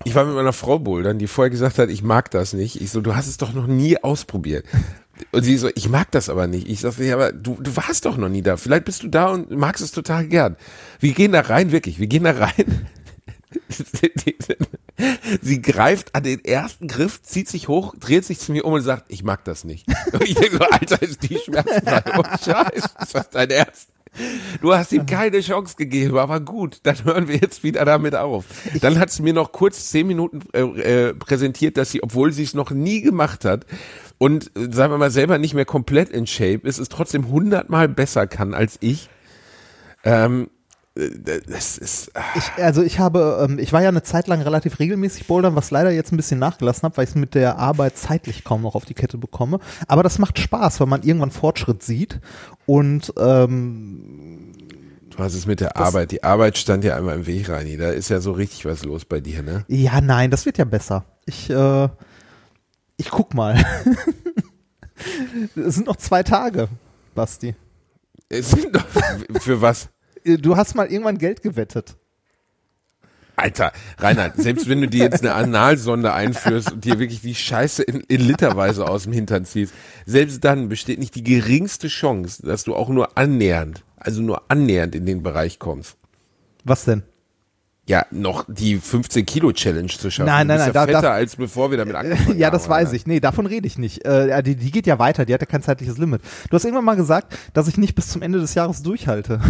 Ich 0.03 0.13
war 0.13 0.25
mit 0.25 0.35
meiner 0.35 0.51
Frau 0.53 0.77
bouldern, 0.77 1.19
die 1.19 1.27
vorher 1.27 1.49
gesagt 1.49 1.79
hat, 1.79 1.89
ich 1.89 2.03
mag 2.03 2.29
das 2.29 2.51
nicht. 2.53 2.81
Ich 2.81 2.91
so, 2.91 2.99
du 3.01 3.15
hast 3.15 3.27
es 3.27 3.37
doch 3.37 3.53
noch 3.53 3.65
nie 3.65 3.97
ausprobiert. 4.03 4.65
Und 5.31 5.43
sie 5.43 5.57
so, 5.57 5.69
ich 5.73 5.87
mag 5.87 6.11
das 6.11 6.27
aber 6.27 6.47
nicht. 6.47 6.67
Ich 6.67 6.81
sag, 6.81 6.97
ja, 6.99 7.15
aber 7.15 7.31
du, 7.31 7.57
du 7.61 7.75
warst 7.77 8.05
doch 8.05 8.17
noch 8.17 8.27
nie 8.27 8.41
da. 8.41 8.57
Vielleicht 8.57 8.83
bist 8.83 9.03
du 9.03 9.07
da 9.07 9.27
und 9.31 9.51
magst 9.51 9.81
es 9.81 9.91
total 9.91 10.27
gern. 10.27 10.57
Wir 10.99 11.13
gehen 11.13 11.31
da 11.31 11.39
rein, 11.41 11.71
wirklich. 11.71 11.97
Wir 11.99 12.07
gehen 12.07 12.25
da 12.25 12.31
rein. 12.31 12.87
Sie 15.41 15.61
greift 15.61 16.15
an 16.15 16.23
den 16.23 16.43
ersten 16.43 16.87
Griff, 16.87 17.21
zieht 17.21 17.49
sich 17.49 17.67
hoch, 17.67 17.93
dreht 17.99 18.25
sich 18.25 18.39
zu 18.39 18.51
mir 18.51 18.65
um 18.65 18.73
und 18.73 18.81
sagt, 18.81 19.05
ich 19.09 19.23
mag 19.23 19.43
das 19.43 19.63
nicht. 19.63 19.85
Und 20.13 20.23
ich 20.23 20.35
denke 20.35 20.57
so, 20.57 20.63
Alter, 20.63 21.01
ist 21.01 21.29
die 21.29 21.37
schmerzfrei. 21.37 22.03
Oh, 22.17 22.23
Scheiße, 22.23 22.89
ist 22.99 23.15
das 23.15 23.29
dein 23.29 23.49
Ernst? 23.49 23.89
Du 24.61 24.73
hast 24.73 24.93
ihm 24.93 25.05
keine 25.05 25.41
Chance 25.41 25.75
gegeben, 25.77 26.17
aber 26.17 26.39
gut, 26.39 26.79
dann 26.83 27.03
hören 27.03 27.27
wir 27.27 27.35
jetzt 27.35 27.63
wieder 27.63 27.83
damit 27.83 28.15
auf. 28.15 28.45
Dann 28.81 28.97
hat 28.97 29.11
sie 29.11 29.23
mir 29.23 29.33
noch 29.33 29.51
kurz 29.51 29.89
zehn 29.89 30.07
Minuten 30.07 30.41
äh, 30.53 30.61
äh, 30.61 31.13
präsentiert, 31.13 31.75
dass 31.77 31.91
sie, 31.91 32.01
obwohl 32.01 32.31
sie 32.31 32.43
es 32.43 32.53
noch 32.53 32.71
nie 32.71 33.01
gemacht 33.01 33.43
hat 33.43 33.65
und 34.17 34.51
äh, 34.55 34.71
sagen 34.71 34.93
wir 34.93 34.97
mal 34.97 35.11
selber 35.11 35.37
nicht 35.37 35.53
mehr 35.53 35.65
komplett 35.65 36.09
in 36.09 36.27
Shape 36.27 36.67
ist, 36.67 36.79
es 36.79 36.89
trotzdem 36.89 37.27
hundertmal 37.27 37.89
besser 37.89 38.27
kann 38.27 38.53
als 38.53 38.77
ich. 38.79 39.09
Ähm, 40.03 40.43
äh, 40.43 40.54
das 40.95 41.77
ist 41.77 42.11
ah, 42.15 42.23
Ich, 42.35 42.63
also 42.63 42.81
ich 42.81 42.99
habe, 42.99 43.45
ähm, 43.47 43.59
ich 43.59 43.73
war 43.73 43.81
ja 43.81 43.89
eine 43.89 44.03
Zeit 44.03 44.27
lang 44.27 44.41
relativ 44.41 44.79
regelmäßig 44.79 45.27
bouldern, 45.27 45.55
was 45.55 45.69
leider 45.69 45.91
jetzt 45.91 46.13
ein 46.13 46.17
bisschen 46.17 46.39
nachgelassen 46.39 46.83
habe, 46.83 46.97
weil 46.97 47.03
ich 47.03 47.09
es 47.09 47.15
mit 47.15 47.35
der 47.35 47.57
Arbeit 47.57 47.97
zeitlich 47.97 48.45
kaum 48.45 48.61
noch 48.61 48.75
auf 48.75 48.85
die 48.85 48.93
Kette 48.93 49.17
bekomme. 49.17 49.59
Aber 49.87 50.03
das 50.03 50.19
macht 50.19 50.39
Spaß, 50.39 50.79
weil 50.79 50.87
man 50.87 51.03
irgendwann 51.03 51.31
Fortschritt 51.31 51.83
sieht. 51.83 52.21
Und 52.65 53.13
ähm, 53.17 54.53
Du 55.09 55.23
hast 55.23 55.33
es 55.33 55.45
mit 55.45 55.61
der 55.61 55.77
Arbeit. 55.77 56.11
Die 56.11 56.23
Arbeit 56.23 56.57
stand 56.57 56.83
ja 56.83 56.97
einmal 56.97 57.15
im 57.15 57.25
Weg, 57.25 57.47
Reini. 57.47 57.77
Da 57.77 57.91
ist 57.91 58.09
ja 58.09 58.19
so 58.19 58.33
richtig 58.33 58.65
was 58.65 58.83
los 58.83 59.05
bei 59.05 59.21
dir, 59.21 59.43
ne? 59.43 59.63
ja, 59.69 60.01
nein, 60.01 60.29
das 60.29 60.45
wird 60.45 60.57
ja 60.57 60.65
besser. 60.65 61.05
Ich, 61.25 61.49
äh, 61.49 61.89
ich 62.97 63.09
guck 63.09 63.33
mal. 63.33 63.63
Es 65.55 65.75
sind 65.75 65.87
noch 65.87 65.97
zwei 65.97 66.23
Tage, 66.23 66.69
Basti. 67.13 67.53
Es 68.29 68.51
sind 68.51 68.73
doch, 68.73 68.85
für 69.41 69.61
was? 69.61 69.89
Du 70.25 70.57
hast 70.57 70.75
mal 70.75 70.87
irgendwann 70.87 71.17
Geld 71.17 71.41
gewettet. 71.41 71.95
Alter, 73.37 73.73
Reinhard, 73.97 74.37
selbst 74.37 74.69
wenn 74.69 74.79
du 74.79 74.87
dir 74.87 75.03
jetzt 75.03 75.19
eine 75.21 75.33
Analsonde 75.33 76.13
einführst 76.13 76.71
und 76.71 76.85
dir 76.85 76.99
wirklich 76.99 77.19
die 77.21 77.35
Scheiße 77.35 77.83
in, 77.83 77.99
in 78.07 78.21
Literweise 78.21 78.87
aus 78.87 79.03
dem 79.03 79.11
Hintern 79.11 79.43
ziehst, 79.43 79.73
selbst 80.05 80.43
dann 80.45 80.69
besteht 80.69 80.99
nicht 80.99 81.15
die 81.15 81.23
geringste 81.23 81.89
Chance, 81.89 82.43
dass 82.45 82.63
du 82.63 82.73
auch 82.75 82.87
nur 82.87 83.17
annähernd, 83.17 83.83
also 83.97 84.21
nur 84.21 84.43
annähernd 84.49 84.95
in 84.95 85.05
den 85.05 85.21
Bereich 85.21 85.59
kommst. 85.59 85.97
Was 86.63 86.85
denn? 86.85 87.03
Ja, 87.87 88.05
noch 88.09 88.45
die 88.47 88.77
15 88.77 89.25
Kilo 89.25 89.51
Challenge 89.51 89.89
zu 89.89 90.09
schaffen. 90.09 90.27
Nein, 90.27 90.47
nein, 90.47 90.57
nein, 90.57 90.67
ja 90.67 90.73
da- 90.73 90.85
fetter 90.85 91.01
da- 91.01 91.11
als 91.11 91.35
bevor 91.35 91.69
wir 91.71 91.77
damit 91.77 91.93
angefangen 91.95 92.39
Ja, 92.39 92.47
haben. 92.47 92.53
das 92.53 92.69
weiß 92.69 92.93
ich. 92.93 93.05
Nee, 93.05 93.19
davon 93.19 93.45
rede 93.45 93.67
ich 93.67 93.77
nicht. 93.77 94.05
Äh, 94.05 94.29
ja, 94.29 94.41
die, 94.41 94.55
die 94.55 94.71
geht 94.71 94.87
ja 94.87 94.97
weiter, 94.97 95.25
die 95.25 95.33
hat 95.33 95.41
ja 95.41 95.45
kein 95.45 95.61
zeitliches 95.61 95.97
Limit. 95.97 96.21
Du 96.49 96.55
hast 96.55 96.63
irgendwann 96.63 96.85
mal 96.85 96.95
gesagt, 96.95 97.37
dass 97.53 97.67
ich 97.67 97.77
nicht 97.77 97.93
bis 97.95 98.07
zum 98.07 98.21
Ende 98.21 98.39
des 98.39 98.55
Jahres 98.55 98.81
durchhalte. 98.81 99.41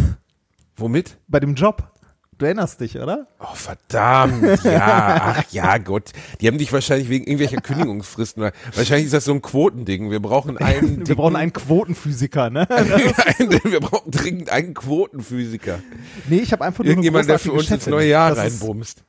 Womit? 0.78 1.18
Bei 1.28 1.40
dem 1.40 1.56
Job. 1.56 1.92
Du 2.38 2.46
erinnerst 2.46 2.82
dich, 2.82 2.98
oder? 3.00 3.28
Oh, 3.40 3.54
verdammt, 3.54 4.62
ja, 4.66 5.36
ach 5.38 5.44
ja, 5.52 5.78
Gott. 5.78 6.12
Die 6.42 6.48
haben 6.50 6.58
dich 6.58 6.74
wahrscheinlich 6.74 7.08
wegen 7.08 7.24
irgendwelcher 7.24 7.62
Kündigungsfristen, 7.62 8.44
wahrscheinlich 8.74 9.06
ist 9.06 9.14
das 9.14 9.24
so 9.24 9.32
ein 9.32 9.42
Quotending. 9.42 10.12
Wir 10.12 10.20
brauchen 10.20 10.58
einen, 10.60 11.08
Wir 11.08 11.16
brauchen 11.16 11.38
einen 11.38 11.54
Quotenphysiker, 11.54 12.50
ne? 12.50 12.68
wir 13.64 13.80
brauchen 13.80 14.12
dringend 14.12 14.50
einen 14.50 14.74
Quotenphysiker. 14.74 15.80
Nee, 16.28 16.40
ich 16.40 16.52
habe 16.52 16.66
einfach 16.66 16.80
nur 16.80 16.88
eine 16.88 16.92
Irgendjemand, 16.92 17.30
der 17.30 17.40
für 17.40 17.54
uns 17.54 17.72
ins 17.72 17.88
neue 17.88 18.10
Jahr 18.10 18.36
Das 18.36 18.46
ist- 18.54 18.62
reinbumst. 18.62 19.00
Äh, 19.00 19.04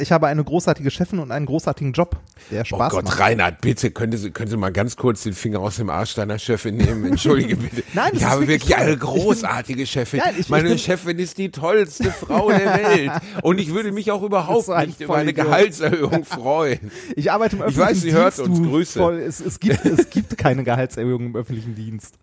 ich 0.00 0.12
habe 0.12 0.28
eine 0.28 0.44
großartige 0.44 0.90
Chefin 0.90 1.18
und 1.18 1.32
einen 1.32 1.46
großartigen 1.46 1.92
Job, 1.92 2.16
der 2.50 2.62
Oh 2.62 2.64
Spaß 2.64 2.92
Gott, 2.92 3.04
macht. 3.06 3.18
Reinhard, 3.18 3.60
bitte, 3.60 3.90
können 3.90 4.16
Sie, 4.16 4.30
können 4.30 4.48
Sie 4.48 4.56
mal 4.56 4.70
ganz 4.70 4.96
kurz 4.96 5.24
den 5.24 5.32
Finger 5.32 5.58
aus 5.60 5.76
dem 5.76 5.90
Arsch 5.90 6.14
deiner 6.14 6.38
Chefin 6.38 6.76
nehmen? 6.76 7.04
Entschuldige 7.04 7.56
bitte. 7.56 7.82
Nein, 7.92 8.10
ich 8.12 8.24
habe 8.24 8.46
wirklich 8.46 8.70
toll. 8.72 8.80
eine 8.80 8.92
Ich 8.92 8.98
bin- 9.00 9.08
großartige 9.08 9.86
Chefin. 9.86 10.20
Nein, 10.24 10.34
ich- 10.34 10.40
ich 10.42 10.48
Meine 10.48 10.68
bin- 10.68 10.78
Chefin 10.78 11.18
ist 11.18 11.38
die 11.38 11.50
tollste 11.50 12.10
Frau 12.12 12.50
der 12.50 12.74
Welt. 12.84 13.12
Und 13.42 13.58
ich 13.58 13.74
würde 13.74 13.90
mich 13.90 14.10
auch 14.12 14.22
überhaupt 14.22 14.68
nicht 14.86 15.00
über 15.00 15.16
eine. 15.16 15.32
Gehaltserhöhung 15.32 16.24
freuen. 16.24 16.90
Ich 17.16 17.32
arbeite 17.32 17.56
im 17.56 17.62
Ich 17.62 17.68
öffentlichen 17.76 17.90
weiß, 17.90 18.00
sie 18.00 18.12
hört 18.12 18.38
Dienst. 18.38 18.50
uns. 18.60 18.68
Grüße. 18.68 18.98
Voll, 19.00 19.18
es, 19.18 19.40
es, 19.40 19.58
gibt, 19.58 19.84
es 19.84 20.08
gibt 20.10 20.38
keine 20.38 20.62
Gehaltserhöhung 20.64 21.26
im 21.26 21.36
öffentlichen 21.36 21.74
Dienst. 21.74 22.14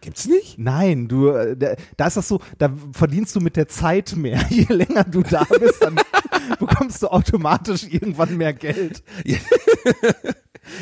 Gibt's 0.00 0.26
nicht? 0.26 0.58
Nein, 0.58 1.08
du, 1.08 1.28
äh, 1.28 1.76
da, 1.96 2.06
ist 2.06 2.16
das 2.16 2.28
so, 2.28 2.40
da 2.58 2.72
verdienst 2.92 3.34
du 3.34 3.40
mit 3.40 3.56
der 3.56 3.68
Zeit 3.68 4.14
mehr. 4.16 4.44
Je 4.50 4.66
länger 4.68 5.04
du 5.04 5.22
da 5.22 5.44
bist, 5.44 5.80
dann 5.80 5.96
bekommst 6.58 7.02
du 7.02 7.08
automatisch 7.08 7.84
irgendwann 7.84 8.36
mehr 8.36 8.52
Geld. 8.52 9.02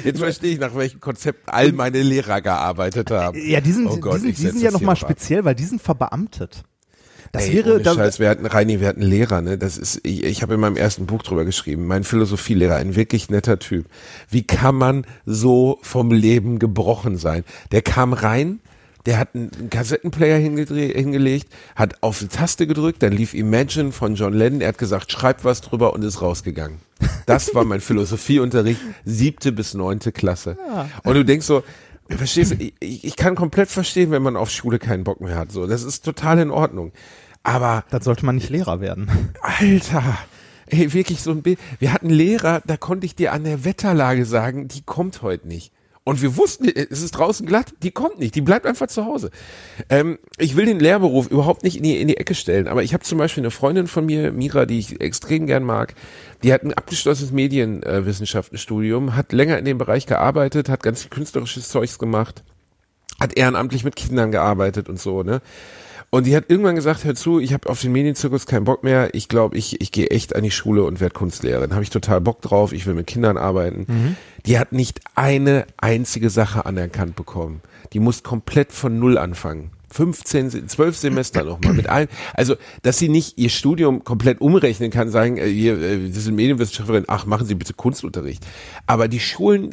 Jetzt 0.04 0.18
verstehe 0.18 0.54
ich, 0.54 0.60
nach 0.60 0.74
welchem 0.74 1.00
Konzept 1.00 1.48
all 1.48 1.72
meine 1.72 2.02
Lehrer 2.02 2.40
gearbeitet 2.40 3.10
haben. 3.10 3.38
Ja, 3.38 3.60
die 3.60 3.72
sind, 3.72 3.86
Oh 3.86 3.96
Gott, 3.98 4.16
die 4.16 4.32
sind, 4.32 4.38
die 4.38 4.46
sind 4.48 4.62
ja 4.62 4.70
nochmal 4.70 4.96
speziell, 4.96 5.44
weil 5.44 5.54
die 5.54 5.64
sind 5.64 5.80
verbeamtet. 5.80 6.64
Das 7.32 7.48
Ey, 7.48 7.54
wäre, 7.54 7.80
das, 7.80 7.96
Scheiß, 7.96 8.20
wir 8.20 8.28
hatten, 8.28 8.46
Reini, 8.46 8.80
wir 8.80 8.88
hatten 8.88 9.02
Lehrer, 9.02 9.42
ne? 9.42 9.58
Das 9.58 9.76
ist, 9.76 10.00
ich, 10.04 10.24
ich 10.24 10.42
habe 10.42 10.54
in 10.54 10.60
meinem 10.60 10.76
ersten 10.76 11.06
Buch 11.06 11.22
drüber 11.22 11.44
geschrieben, 11.44 11.86
mein 11.86 12.04
Philosophielehrer, 12.04 12.76
ein 12.76 12.96
wirklich 12.96 13.30
netter 13.30 13.58
Typ. 13.58 13.86
Wie 14.30 14.42
kann 14.42 14.74
man 14.74 15.06
so 15.24 15.78
vom 15.82 16.12
Leben 16.12 16.58
gebrochen 16.58 17.16
sein? 17.16 17.44
Der 17.72 17.82
kam 17.82 18.12
rein, 18.12 18.60
der 19.06 19.18
hat 19.18 19.34
einen 19.34 19.70
Kassettenplayer 19.70 20.38
hingelegt, 20.38 21.48
hat 21.74 22.02
auf 22.02 22.18
die 22.18 22.28
Taste 22.28 22.66
gedrückt, 22.66 23.02
dann 23.02 23.12
lief 23.12 23.34
Imagine 23.34 23.92
von 23.92 24.14
John 24.16 24.34
Lennon, 24.34 24.60
er 24.60 24.68
hat 24.68 24.78
gesagt, 24.78 25.10
schreib 25.10 25.44
was 25.44 25.60
drüber 25.60 25.94
und 25.94 26.02
ist 26.02 26.20
rausgegangen. 26.20 26.78
Das 27.24 27.54
war 27.54 27.64
mein 27.64 27.80
Philosophieunterricht, 27.82 28.80
siebte 29.04 29.52
bis 29.52 29.74
neunte 29.74 30.12
Klasse. 30.12 30.58
Und 31.04 31.14
du 31.14 31.24
denkst 31.24 31.46
so, 31.46 31.62
Verstehst 32.08 32.52
du, 32.52 32.56
ich, 32.78 33.04
ich 33.04 33.16
kann 33.16 33.34
komplett 33.34 33.68
verstehen, 33.68 34.12
wenn 34.12 34.22
man 34.22 34.36
auf 34.36 34.50
Schule 34.50 34.78
keinen 34.78 35.02
Bock 35.02 35.20
mehr 35.20 35.36
hat. 35.36 35.50
So, 35.50 35.66
das 35.66 35.82
ist 35.82 36.04
total 36.04 36.38
in 36.38 36.50
Ordnung. 36.50 36.92
Aber 37.42 37.84
dann 37.90 38.02
sollte 38.02 38.24
man 38.24 38.36
nicht 38.36 38.48
Lehrer 38.48 38.80
werden. 38.80 39.10
Alter, 39.42 40.16
ey, 40.66 40.92
wirklich 40.92 41.20
so 41.20 41.32
ein 41.32 41.42
Bild. 41.42 41.58
Wir 41.78 41.92
hatten 41.92 42.10
Lehrer, 42.10 42.62
da 42.64 42.76
konnte 42.76 43.06
ich 43.06 43.16
dir 43.16 43.32
an 43.32 43.44
der 43.44 43.64
Wetterlage 43.64 44.24
sagen, 44.24 44.68
die 44.68 44.82
kommt 44.82 45.22
heute 45.22 45.48
nicht. 45.48 45.72
Und 46.08 46.22
wir 46.22 46.36
wussten, 46.36 46.68
es 46.68 47.02
ist 47.02 47.10
draußen 47.10 47.44
glatt, 47.46 47.74
die 47.82 47.90
kommt 47.90 48.20
nicht, 48.20 48.36
die 48.36 48.40
bleibt 48.40 48.64
einfach 48.64 48.86
zu 48.86 49.06
Hause. 49.06 49.32
Ähm, 49.90 50.20
ich 50.38 50.54
will 50.54 50.64
den 50.64 50.78
Lehrberuf 50.78 51.26
überhaupt 51.26 51.64
nicht 51.64 51.78
in 51.78 51.82
die, 51.82 52.00
in 52.00 52.06
die 52.06 52.16
Ecke 52.16 52.36
stellen, 52.36 52.68
aber 52.68 52.84
ich 52.84 52.94
habe 52.94 53.02
zum 53.02 53.18
Beispiel 53.18 53.42
eine 53.42 53.50
Freundin 53.50 53.88
von 53.88 54.06
mir, 54.06 54.30
Mira, 54.30 54.66
die 54.66 54.78
ich 54.78 55.00
extrem 55.00 55.46
gern 55.46 55.64
mag, 55.64 55.96
die 56.44 56.52
hat 56.52 56.62
ein 56.62 56.72
abgeschlossenes 56.72 57.32
Medienwissenschaftenstudium, 57.32 59.16
hat 59.16 59.32
länger 59.32 59.58
in 59.58 59.64
dem 59.64 59.78
Bereich 59.78 60.06
gearbeitet, 60.06 60.68
hat 60.68 60.84
ganz 60.84 61.02
viel 61.02 61.10
künstlerisches 61.10 61.70
Zeugs 61.70 61.98
gemacht, 61.98 62.44
hat 63.18 63.36
ehrenamtlich 63.36 63.82
mit 63.82 63.96
Kindern 63.96 64.30
gearbeitet 64.30 64.88
und 64.88 65.00
so, 65.00 65.24
ne? 65.24 65.42
Und 66.16 66.24
die 66.24 66.34
hat 66.34 66.46
irgendwann 66.48 66.76
gesagt, 66.76 67.04
hör 67.04 67.14
zu, 67.14 67.40
ich 67.40 67.52
habe 67.52 67.68
auf 67.68 67.82
den 67.82 67.92
Medienzirkus 67.92 68.46
keinen 68.46 68.64
Bock 68.64 68.82
mehr. 68.82 69.14
Ich 69.14 69.28
glaube, 69.28 69.54
ich, 69.58 69.82
ich 69.82 69.92
gehe 69.92 70.06
echt 70.06 70.34
an 70.34 70.42
die 70.42 70.50
Schule 70.50 70.82
und 70.84 70.98
werde 70.98 71.12
Kunstlehrerin. 71.12 71.74
Habe 71.74 71.82
ich 71.82 71.90
total 71.90 72.22
Bock 72.22 72.40
drauf. 72.40 72.72
Ich 72.72 72.86
will 72.86 72.94
mit 72.94 73.06
Kindern 73.06 73.36
arbeiten. 73.36 74.16
Die 74.46 74.58
hat 74.58 74.72
nicht 74.72 75.00
eine 75.14 75.66
einzige 75.76 76.30
Sache 76.30 76.64
anerkannt 76.64 77.16
bekommen. 77.16 77.60
Die 77.92 78.00
muss 78.00 78.22
komplett 78.22 78.72
von 78.72 78.98
Null 78.98 79.18
anfangen. 79.18 79.72
15, 79.90 80.50
Se- 80.50 80.66
12 80.66 80.96
Semester 80.96 81.44
nochmal 81.44 81.72
mit 81.74 81.88
allen. 81.88 82.08
Also, 82.34 82.56
dass 82.82 82.98
sie 82.98 83.08
nicht 83.08 83.38
ihr 83.38 83.50
Studium 83.50 84.04
komplett 84.04 84.40
umrechnen 84.40 84.90
kann, 84.90 85.10
sagen, 85.10 85.36
äh, 85.36 85.46
hier, 85.46 85.80
äh, 85.80 85.98
Sie 86.10 86.20
sind 86.20 86.34
Medienwissenschaftlerin, 86.34 87.04
ach, 87.08 87.26
machen 87.26 87.46
Sie 87.46 87.54
bitte 87.54 87.72
Kunstunterricht. 87.74 88.44
Aber 88.86 89.08
die 89.08 89.20
Schulen 89.20 89.70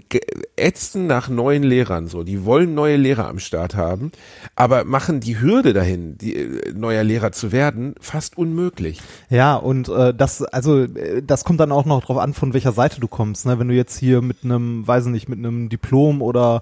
ätzen 0.56 1.08
nach 1.08 1.30
neuen 1.30 1.64
Lehrern 1.64 2.08
so. 2.08 2.24
Die 2.24 2.46
wollen 2.46 2.74
neue 2.76 2.96
Lehrer 2.98 3.28
am 3.28 3.40
Start 3.40 3.76
haben, 3.76 4.12
aber 4.56 4.84
machen 4.84 5.20
die 5.20 5.40
Hürde 5.40 5.74
dahin, 5.74 6.18
die, 6.18 6.36
äh, 6.36 6.74
neuer 6.74 7.04
Lehrer 7.04 7.32
zu 7.32 7.52
werden, 7.52 7.96
fast 8.00 8.38
unmöglich. 8.38 9.02
Ja, 9.30 9.56
und 9.56 9.90
äh, 9.90 10.14
das, 10.14 10.44
also 10.44 10.86
das 11.24 11.44
kommt 11.44 11.60
dann 11.60 11.72
auch 11.72 11.86
noch 11.86 12.04
drauf 12.04 12.18
an, 12.18 12.34
von 12.34 12.54
welcher 12.54 12.72
Seite 12.72 13.00
du 13.00 13.08
kommst. 13.08 13.46
Ne? 13.46 13.58
Wenn 13.60 13.68
du 13.68 13.74
jetzt 13.74 13.98
hier 13.98 14.22
mit 14.22 14.38
einem, 14.44 14.88
weiß 14.88 15.06
ich 15.08 15.12
nicht, 15.12 15.30
mit 15.30 15.40
einem 15.40 15.70
Diplom 15.70 16.22
oder 16.22 16.62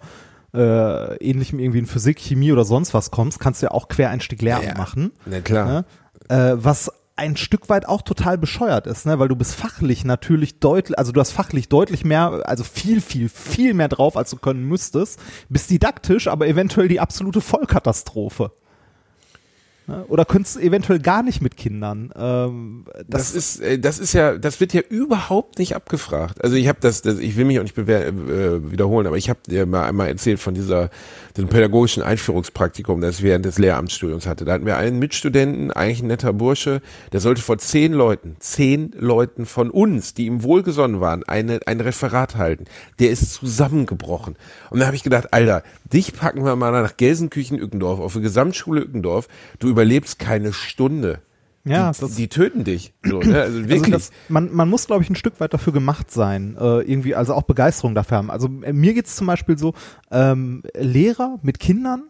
äh, 0.54 1.16
ähnlichem 1.18 1.60
irgendwie 1.60 1.80
in 1.80 1.86
Physik, 1.86 2.20
Chemie 2.20 2.52
oder 2.52 2.66
sonst 2.66 2.94
was 2.94 3.12
kommst, 3.12 3.40
kannst 3.40 3.62
du 3.62 3.68
ja 3.68 3.72
auch 3.72 3.88
Quereinstieg 3.88 4.42
Lehramt 4.42 4.66
Ja, 4.66 4.78
machen. 4.78 5.12
Na 5.26 5.42
klar. 5.42 5.86
Ne? 6.30 6.36
Äh, 6.36 6.56
was 6.64 6.92
ein 7.16 7.38
Stück 7.38 7.70
weit 7.70 7.88
auch 7.88 8.02
total 8.02 8.38
bescheuert 8.38 8.88
ist, 8.88 9.06
ne? 9.06 9.20
weil 9.20 9.28
du 9.28 9.36
bist 9.36 9.54
fachlich 9.54 10.06
natürlich 10.06 10.60
deutlich, 10.60 10.98
also 10.98 11.12
du 11.12 11.20
hast 11.20 11.32
fachlich 11.32 11.70
deutlich 11.70 12.04
mehr, 12.04 12.42
also 12.46 12.64
viel, 12.64 13.00
viel, 13.00 13.30
viel 13.30 13.74
mehr 13.74 13.90
drauf, 13.90 14.18
als 14.18 14.32
du 14.32 14.38
können 14.38 14.68
müsstest, 14.68 15.20
bist 15.48 15.70
didaktisch, 15.70 16.28
aber 16.28 16.48
eventuell 16.48 16.88
die 16.88 17.00
absolute 17.00 17.42
Vollkatastrophe. 17.42 18.52
Ne? 19.92 20.06
Oder 20.08 20.26
könntest 20.26 20.58
eventuell 20.58 21.00
gar 21.00 21.22
nicht 21.22 21.42
mit 21.42 21.58
Kindern. 21.58 22.12
Ähm, 22.16 22.86
Das, 23.08 23.34
ist, 23.34 23.60
äh, 23.60 23.78
das 23.78 24.00
ist 24.00 24.14
ja, 24.14 24.38
das 24.38 24.60
wird 24.60 24.74
ja 24.74 24.82
überhaupt 24.82 25.60
nicht 25.60 25.76
abgefragt. 25.76 26.42
Also 26.44 26.56
ich 26.56 26.68
habe 26.68 26.80
das, 26.82 27.02
das, 27.02 27.20
ich 27.20 27.36
will 27.36 27.46
mich 27.46 27.60
auch 27.60 27.64
nicht 27.64 27.78
äh, 27.78 28.72
wiederholen, 28.72 29.08
aber 29.08 29.18
ich 29.18 29.30
habe 29.30 29.40
dir 29.48 29.66
mal 29.66 29.86
einmal 29.86 30.08
erzählt 30.08 30.40
von 30.40 30.54
dieser, 30.54 30.90
dem 31.38 31.48
pädagogischen 31.48 32.04
Einführungspraktikum, 32.04 33.02
das 33.02 33.20
ich 33.20 33.24
während 33.24 33.46
des 33.46 33.58
Lehramtsstudiums 33.58 34.26
hatte. 34.26 34.46
Da 34.46 34.54
hatten 34.54 34.66
wir 34.66 34.78
einen 34.78 35.00
Mitstudenten, 35.00 35.72
eigentlich 35.72 36.02
ein 36.02 36.08
netter 36.08 36.34
Bursche, 36.34 36.82
der 37.12 37.20
sollte 37.20 37.42
vor 37.42 37.58
zehn 37.58 37.92
Leuten, 37.94 38.38
zehn 38.40 38.94
Leuten 38.98 39.46
von 39.46 39.70
uns, 39.70 40.14
die 40.14 40.26
ihm 40.26 40.44
wohlgesonnen 40.44 41.02
waren, 41.02 41.24
eine, 41.24 41.60
ein 41.66 41.82
Referat 41.82 42.38
halten. 42.38 42.66
Der 43.00 43.10
ist 43.10 43.34
zusammengebrochen. 43.34 44.36
Und 44.70 44.80
da 44.80 44.86
habe 44.86 44.96
ich 44.96 45.04
gedacht, 45.04 45.34
Alter, 45.34 45.64
dich 45.92 46.14
packen 46.14 46.46
wir 46.46 46.56
mal 46.56 46.72
nach 46.72 46.96
Gelsenkirchen-Ückendorf 46.96 48.00
auf 48.00 48.14
die 48.14 48.22
Gesamtschule 48.22 48.82
Ückendorf. 48.82 49.28
Du 49.60 49.70
überlebst 49.82 50.20
keine 50.20 50.54
Stunde. 50.54 51.22
ja, 51.64 51.92
die, 51.92 52.16
die 52.16 52.28
töten 52.28 52.64
dich. 52.64 52.94
So, 53.04 53.20
ne? 53.20 53.42
Also 53.42 53.60
wirklich. 53.68 53.82
Also 53.82 53.92
das, 53.92 54.12
man, 54.30 54.54
man 54.54 54.70
muss, 54.70 54.86
glaube 54.86 55.04
ich, 55.04 55.10
ein 55.10 55.16
Stück 55.16 55.40
weit 55.40 55.54
dafür 55.54 55.74
gemacht 55.74 56.12
sein, 56.12 56.56
äh, 56.60 56.82
irgendwie, 56.82 57.16
also 57.16 57.34
auch 57.34 57.44
Begeisterung 57.44 57.96
dafür 57.96 58.18
haben. 58.18 58.32
Also 58.32 58.48
äh, 58.62 58.74
mir 58.74 58.94
geht's 58.94 59.16
zum 59.16 59.28
Beispiel 59.28 59.58
so, 59.58 59.74
ähm, 60.12 60.64
Lehrer 60.76 61.40
mit 61.42 61.60
Kindern 61.60 62.04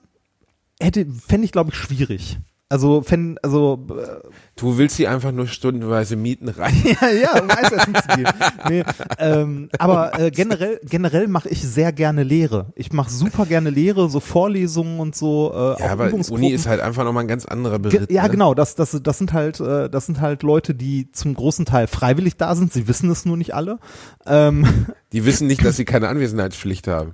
hätte, 0.81 1.05
fände 1.05 1.45
ich, 1.45 1.51
glaube 1.51 1.69
ich, 1.71 1.75
schwierig. 1.77 2.39
Also, 2.71 3.01
fänd, 3.01 3.43
also 3.43 3.85
äh, 3.89 4.27
du 4.55 4.77
willst 4.77 4.95
sie 4.95 5.05
einfach 5.05 5.33
nur 5.33 5.45
stundenweise 5.47 6.15
mieten 6.15 6.47
rein. 6.47 6.73
ja, 7.01 7.09
ja, 7.09 7.41
um 7.41 7.49
Eisessen 7.49 7.93
zu 7.95 8.15
gehen. 8.15 8.27
Nee, 8.69 8.83
ähm, 9.19 9.69
aber 9.77 10.17
äh, 10.17 10.31
generell, 10.31 10.79
generell 10.83 11.27
mache 11.27 11.49
ich 11.49 11.61
sehr 11.61 11.91
gerne 11.91 12.23
Lehre. 12.23 12.71
Ich 12.75 12.93
mache 12.93 13.09
super 13.11 13.45
gerne 13.45 13.69
Lehre, 13.71 14.09
so 14.09 14.21
Vorlesungen 14.21 15.01
und 15.01 15.15
so. 15.17 15.51
Äh, 15.53 15.57
Ja, 15.57 15.73
auch 15.87 15.89
aber. 15.91 16.11
Uni 16.29 16.51
ist 16.51 16.65
halt 16.65 16.79
einfach 16.79 17.03
nochmal 17.03 17.25
ein 17.25 17.27
ganz 17.27 17.45
anderer 17.45 17.79
Ge 17.79 17.91
Beritt. 17.91 18.11
ja, 18.11 18.23
ne? 18.23 18.29
genau. 18.29 18.53
Das, 18.53 18.75
das, 18.75 18.97
das 19.03 19.17
sind 19.17 19.33
halt, 19.33 19.59
äh, 19.59 19.89
das 19.89 20.05
sind 20.05 20.21
halt 20.21 20.41
Leute, 20.41 20.73
die 20.73 21.11
zum 21.11 21.33
großen 21.33 21.65
Teil 21.65 21.87
freiwillig 21.87 22.37
da 22.37 22.55
sind. 22.55 22.71
Sie 22.71 22.87
wissen 22.87 23.09
es 23.09 23.25
nur 23.25 23.35
nicht 23.35 23.53
alle. 23.53 23.79
Ähm, 24.25 24.65
Die 25.11 25.25
wissen 25.25 25.47
nicht, 25.47 25.65
dass 25.65 25.75
sie 25.77 25.83
keine 25.83 26.07
Anwesenheitspflicht 26.07 26.87
haben. 26.87 27.11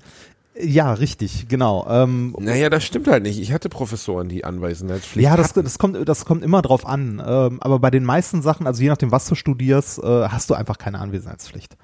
Ja, 0.61 0.93
richtig, 0.93 1.47
genau. 1.47 1.85
Ähm, 1.89 2.35
Naja, 2.39 2.69
das 2.69 2.83
stimmt 2.83 3.07
halt 3.07 3.23
nicht. 3.23 3.39
Ich 3.39 3.51
hatte 3.51 3.69
Professoren, 3.69 4.29
die 4.29 4.43
Anwesenheitspflicht 4.43 5.23
ja, 5.23 5.35
das, 5.35 5.53
das 5.53 5.77
kommt, 5.77 6.07
das 6.07 6.25
kommt 6.25 6.43
immer 6.43 6.61
drauf 6.61 6.85
an. 6.85 7.21
Ähm, 7.25 7.61
aber 7.61 7.79
bei 7.79 7.91
den 7.91 8.03
meisten 8.03 8.41
Sachen, 8.41 8.67
also 8.67 8.81
je 8.81 8.89
nachdem, 8.89 9.11
was 9.11 9.27
du 9.27 9.35
studierst, 9.35 9.99
äh, 9.99 10.27
hast 10.29 10.49
du 10.49 10.53
einfach 10.53 10.77
keine 10.77 10.99
Anwesenheitspflicht. 10.99 11.77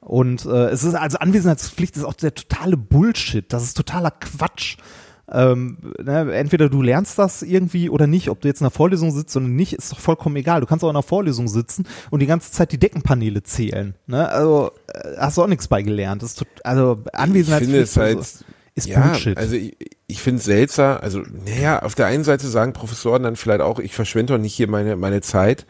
Und 0.00 0.44
äh, 0.44 0.66
es 0.66 0.84
ist 0.84 0.94
also 0.94 1.18
Anwesenheitspflicht 1.18 1.96
ist 1.96 2.04
auch 2.04 2.14
der 2.14 2.34
totale 2.34 2.76
Bullshit. 2.76 3.50
Das 3.52 3.62
ist 3.62 3.74
totaler 3.76 4.10
Quatsch. 4.10 4.76
Ähm, 5.30 5.78
ne, 6.02 6.34
entweder 6.34 6.68
du 6.68 6.82
lernst 6.82 7.18
das 7.18 7.42
irgendwie 7.42 7.88
oder 7.88 8.06
nicht, 8.06 8.28
ob 8.28 8.40
du 8.40 8.48
jetzt 8.48 8.60
in 8.60 8.66
einer 8.66 8.70
Vorlesung 8.70 9.10
sitzt 9.10 9.34
oder 9.36 9.46
nicht, 9.46 9.72
ist 9.72 9.92
doch 9.92 9.98
vollkommen 9.98 10.36
egal. 10.36 10.60
Du 10.60 10.66
kannst 10.66 10.84
auch 10.84 10.90
in 10.90 10.96
einer 10.96 11.02
Vorlesung 11.02 11.48
sitzen 11.48 11.86
und 12.10 12.20
die 12.20 12.26
ganze 12.26 12.52
Zeit 12.52 12.72
die 12.72 12.78
Deckenpaneele 12.78 13.42
zählen. 13.42 13.94
Ne? 14.06 14.28
Also 14.28 14.72
äh, 14.88 15.16
hast 15.16 15.38
du 15.38 15.42
auch 15.42 15.46
nichts 15.46 15.68
bei 15.68 15.82
gelernt. 15.82 16.22
Das 16.22 16.30
ist 16.30 16.38
tot, 16.40 16.48
also 16.62 17.02
Anwesenheitspflicht 17.12 17.82
es 17.82 17.96
halt, 17.96 18.18
ist, 18.18 18.44
ist 18.74 18.86
ja, 18.86 19.00
Bullshit. 19.00 19.38
also 19.38 19.54
ich, 19.54 19.76
ich 20.06 20.20
finde 20.20 20.38
es 20.38 20.44
seltsam, 20.44 20.98
also 21.00 21.22
naja, 21.46 21.80
auf 21.80 21.94
der 21.94 22.06
einen 22.06 22.24
Seite 22.24 22.46
sagen 22.46 22.74
Professoren 22.74 23.22
dann 23.22 23.36
vielleicht 23.36 23.62
auch, 23.62 23.78
ich 23.78 23.94
verschwende 23.94 24.34
doch 24.34 24.40
nicht 24.40 24.54
hier 24.54 24.68
meine, 24.68 24.96
meine 24.96 25.22
Zeit, 25.22 25.64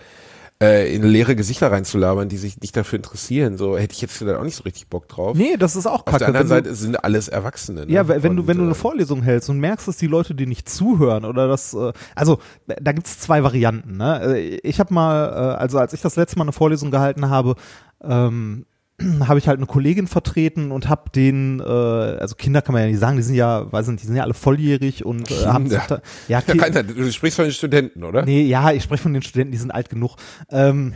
äh, 0.64 0.94
in 0.94 1.02
leere 1.02 1.36
Gesichter 1.36 1.70
reinzulabern, 1.70 2.28
die 2.28 2.36
sich 2.36 2.60
nicht 2.60 2.76
dafür 2.76 2.96
interessieren. 2.98 3.56
So 3.56 3.76
hätte 3.76 3.92
ich 3.94 4.00
jetzt 4.00 4.16
vielleicht 4.16 4.38
auch 4.38 4.44
nicht 4.44 4.56
so 4.56 4.62
richtig 4.64 4.88
Bock 4.88 5.08
drauf. 5.08 5.36
nee, 5.36 5.56
das 5.58 5.76
ist 5.76 5.86
auch 5.86 6.00
auf 6.00 6.04
kacke. 6.06 6.18
der 6.18 6.28
anderen 6.28 6.46
Seite 6.48 6.74
sind 6.74 7.02
alles 7.04 7.28
Erwachsene. 7.28 7.86
Ne? 7.86 7.92
Ja, 7.92 8.08
wenn 8.08 8.22
wenn 8.22 8.36
du, 8.36 8.42
Und, 8.42 8.48
wenn 8.48 8.56
du 8.58 8.62
eine 8.64 8.72
äh, 8.72 8.74
Vorlesung 8.74 9.22
hältst 9.22 9.50
und 9.50 9.58
merkst, 9.58 9.86
dass 9.88 9.96
die 9.96 10.06
Leute 10.06 10.34
dir 10.34 10.46
nicht 10.46 10.68
zuhören 10.68 11.24
oder 11.24 11.48
das, 11.48 11.74
äh, 11.74 11.92
also 12.14 12.38
da 12.66 12.92
gibt's 12.92 13.18
zwei 13.20 13.42
Varianten. 13.42 13.96
Ne? 13.96 14.36
Äh, 14.38 14.60
Ich 14.62 14.80
habe 14.80 14.92
mal, 14.94 15.28
äh, 15.28 15.60
also 15.60 15.78
als 15.78 15.92
ich 15.92 16.00
das 16.00 16.16
letzte 16.16 16.38
Mal 16.38 16.44
eine 16.44 16.52
Vorlesung 16.52 16.90
gehalten 16.90 17.28
habe, 17.28 17.54
ähm, 18.02 18.66
habe 19.28 19.38
ich 19.38 19.48
halt 19.48 19.58
eine 19.58 19.66
Kollegin 19.66 20.06
vertreten 20.06 20.70
und 20.70 20.88
habe 20.88 21.10
den, 21.10 21.60
äh, 21.60 21.64
also 21.64 22.34
Kinder 22.34 22.62
kann 22.62 22.72
man 22.72 22.82
ja 22.82 22.88
nicht 22.88 23.00
sagen, 23.00 23.16
die 23.16 23.22
sind 23.22 23.34
ja, 23.34 23.70
weiß 23.70 23.88
nicht, 23.88 24.02
die 24.02 24.06
sind 24.06 24.16
ja 24.16 24.22
alle 24.22 24.34
volljährig 24.34 25.04
und 25.04 25.30
äh, 25.30 25.46
haben 25.46 25.68
sich 25.68 25.80
da, 25.88 26.00
ja, 26.28 26.42
Ja, 26.46 26.54
Rainer, 26.54 26.82
du 26.82 27.10
sprichst 27.12 27.36
von 27.36 27.44
den 27.44 27.52
Studenten, 27.52 28.04
oder? 28.04 28.24
Nee, 28.24 28.42
ja, 28.42 28.72
ich 28.72 28.82
spreche 28.82 29.02
von 29.02 29.12
den 29.12 29.22
Studenten, 29.22 29.52
die 29.52 29.58
sind 29.58 29.70
alt 29.70 29.90
genug. 29.90 30.16
Ähm, 30.50 30.94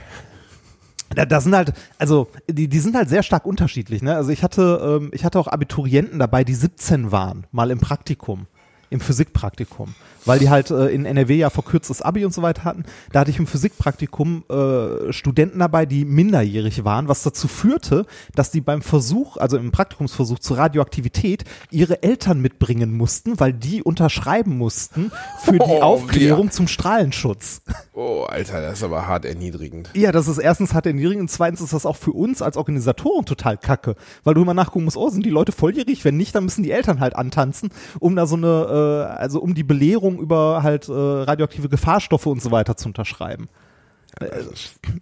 da, 1.15 1.25
da 1.25 1.41
sind 1.41 1.55
halt, 1.55 1.73
also 1.99 2.29
die, 2.49 2.69
die 2.69 2.79
sind 2.81 2.95
halt 2.95 3.09
sehr 3.09 3.23
stark 3.23 3.47
unterschiedlich. 3.47 4.03
Ne? 4.03 4.15
Also 4.15 4.31
ich 4.31 4.43
hatte, 4.43 4.99
ähm, 5.01 5.11
ich 5.13 5.25
hatte 5.25 5.39
auch 5.39 5.49
Abiturienten 5.49 6.19
dabei, 6.19 6.45
die 6.45 6.55
17 6.55 7.11
waren, 7.13 7.47
mal 7.51 7.71
im 7.71 7.79
Praktikum, 7.79 8.47
im 8.91 9.01
Physikpraktikum, 9.01 9.95
weil 10.29 10.39
die 10.39 10.51
halt 10.51 10.71
äh, 10.71 10.89
in 10.89 11.07
NRW 11.07 11.37
ja 11.37 11.51
verkürztes 11.51 12.03
Abi 12.03 12.25
und 12.25 12.35
so 12.35 12.43
weiter 12.43 12.65
hatten. 12.65 12.85
Da 13.13 13.21
hatte 13.21 13.31
ich 13.31 13.39
im 13.39 13.47
Physikpraktikum 13.47 14.45
äh, 14.49 15.13
Studenten 15.13 15.59
dabei, 15.59 15.87
die 15.87 16.05
minderjährig 16.05 16.85
waren, 16.85 17.09
was 17.09 17.23
dazu 17.23 17.49
führte, 17.49 18.05
dass 18.35 18.51
die 18.51 18.61
beim 18.61 18.83
Versuch, 18.83 19.39
also 19.39 19.57
im 19.57 19.73
Praktikumsversuch 19.73 20.39
zur 20.39 20.59
Radioaktivität, 20.59 21.45
ihre 21.71 22.03
Eltern 22.03 22.41
mitbringen 22.41 22.97
mussten, 22.97 23.41
weil 23.41 23.55
die 23.55 23.83
unterschreiben 23.83 24.57
mussten 24.57 25.11
für 25.43 25.53
die 25.53 25.59
Oh, 25.69 25.83
Aufklärung 25.83 26.51
zum 26.51 26.67
Strahlenschutz. 26.67 27.63
Oh, 27.93 28.25
Alter, 28.29 28.63
das 28.63 28.79
ist 28.79 28.85
aber 28.85 29.07
hart 29.07 29.25
erniedrigend. 29.25 29.91
Ja, 29.95 30.13
das 30.13 30.29
ist 30.29 30.39
erstens 30.39 30.75
hat 30.75 30.87
er 30.87 30.93
niedrig 30.93 31.19
und 31.19 31.31
zweitens 31.31 31.61
ist 31.61 31.73
das 31.73 31.87
auch 31.87 31.97
für 31.97 32.13
uns 32.13 32.43
als 32.43 32.57
Organisatoren 32.57 33.25
total 33.25 33.57
kacke, 33.57 33.97
weil 34.25 34.35
du 34.35 34.43
immer 34.43 34.55
nachgucken 34.55 34.85
musst, 34.85 34.97
oh, 34.97 35.09
sind 35.09 35.25
die 35.25 35.31
Leute 35.31 35.53
volljährig? 35.53 36.05
Wenn 36.05 36.17
nicht, 36.17 36.35
dann 36.35 36.45
müssen 36.45 36.63
die 36.63 36.71
Eltern 36.71 37.01
halt 37.01 37.17
antanzen, 37.17 37.71
um 37.99 38.17
da 38.17 38.27
so 38.27 38.37
eine, 38.37 39.09
äh, 39.17 39.21
also 39.21 39.41
um 39.41 39.55
die 39.55 39.65
Belehrung 39.65 40.18
über 40.21 40.63
halt 40.63 40.89
äh, 40.89 40.93
radioaktive 40.93 41.69
Gefahrstoffe 41.69 42.27
und 42.27 42.43
so 42.43 42.51
weiter 42.51 42.77
zu 42.77 42.89
unterschreiben. 42.89 43.49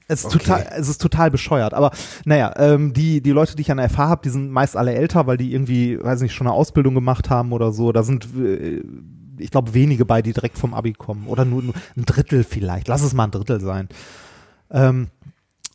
Es 0.09 0.25
ist, 0.25 0.27
Okay. 0.27 0.39
total, 0.39 0.67
es 0.77 0.89
ist 0.89 1.01
total 1.01 1.31
bescheuert. 1.31 1.73
Aber 1.73 1.91
naja, 2.25 2.53
ähm, 2.57 2.93
die, 2.93 3.23
die 3.23 3.31
Leute, 3.31 3.57
die 3.57 3.63
ich 3.63 3.71
an 3.71 3.79
der 3.79 3.89
FH 3.89 4.09
habe, 4.09 4.23
die 4.23 4.29
sind 4.29 4.51
meist 4.51 4.77
alle 4.77 4.95
älter, 4.95 5.27
weil 5.27 5.37
die 5.37 5.53
irgendwie, 5.55 6.03
weiß 6.03 6.21
nicht, 6.21 6.35
schon 6.35 6.47
eine 6.47 6.55
Ausbildung 6.55 6.95
gemacht 6.95 7.31
haben 7.31 7.53
oder 7.53 7.73
so. 7.73 7.93
Da 7.93 8.03
sind, 8.03 8.27
äh, 8.37 8.83
ich 9.39 9.51
glaube, 9.51 9.75
wenige 9.75 10.05
bei, 10.05 10.23
die 10.23 10.33
direkt 10.33 10.59
vom 10.59 10.75
Abi 10.75 10.93
kommen. 10.93 11.29
Oder 11.29 11.45
nur, 11.45 11.63
nur 11.63 11.75
ein 11.97 12.05
Drittel 12.05 12.45
vielleicht. 12.45 12.89
Lass 12.89 13.03
es 13.03 13.15
mal 13.15 13.25
ein 13.25 13.31
Drittel 13.31 13.61
sein. 13.61 13.89
Ähm, 14.71 15.09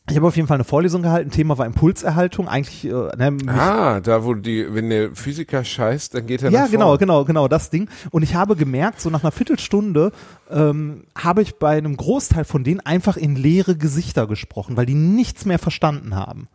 ich 0.10 0.18
habe 0.18 0.28
auf 0.28 0.36
jeden 0.36 0.48
Fall 0.48 0.56
eine 0.56 0.64
Vorlesung 0.64 1.04
gehalten. 1.04 1.30
Thema 1.30 1.58
war 1.58 1.66
Impulserhaltung. 1.66 2.48
Eigentlich, 2.48 2.86
äh, 2.86 2.90
ne, 2.90 3.38
Ah, 3.48 4.02
da 4.02 4.26
wo 4.26 4.34
die, 4.34 4.74
wenn 4.74 4.90
der 4.90 5.16
Physiker 5.16 5.64
scheißt, 5.64 6.16
dann 6.16 6.26
geht 6.28 6.44
er 6.44 6.52
ja, 6.52 6.64
nach 6.64 6.72
genau, 6.72 6.98
genau, 6.98 7.24
genau, 7.24 7.48
das 7.48 7.70
Ding. 7.70 7.88
Und 8.10 8.24
ich 8.24 8.36
habe 8.36 8.56
gemerkt, 8.56 9.00
so 9.00 9.10
nach 9.10 9.24
einer 9.24 9.32
Viertelstunde 9.32 10.12
ähm, 10.50 11.04
habe 11.16 11.44
ich 11.44 11.56
bei 11.56 11.78
einem 11.78 11.96
Großteil 11.96 12.44
von 12.44 12.64
denen 12.64 12.80
einfach 12.82 13.16
in 13.16 13.36
leere 13.36 13.76
Gesichter 13.76 14.28
gesprochen, 14.28 14.76
weil 14.76 14.86
die 14.86 14.96
nichts 14.96 15.46
mehr 15.46 15.60
verstanden 15.60 16.16
haben. 16.16 16.48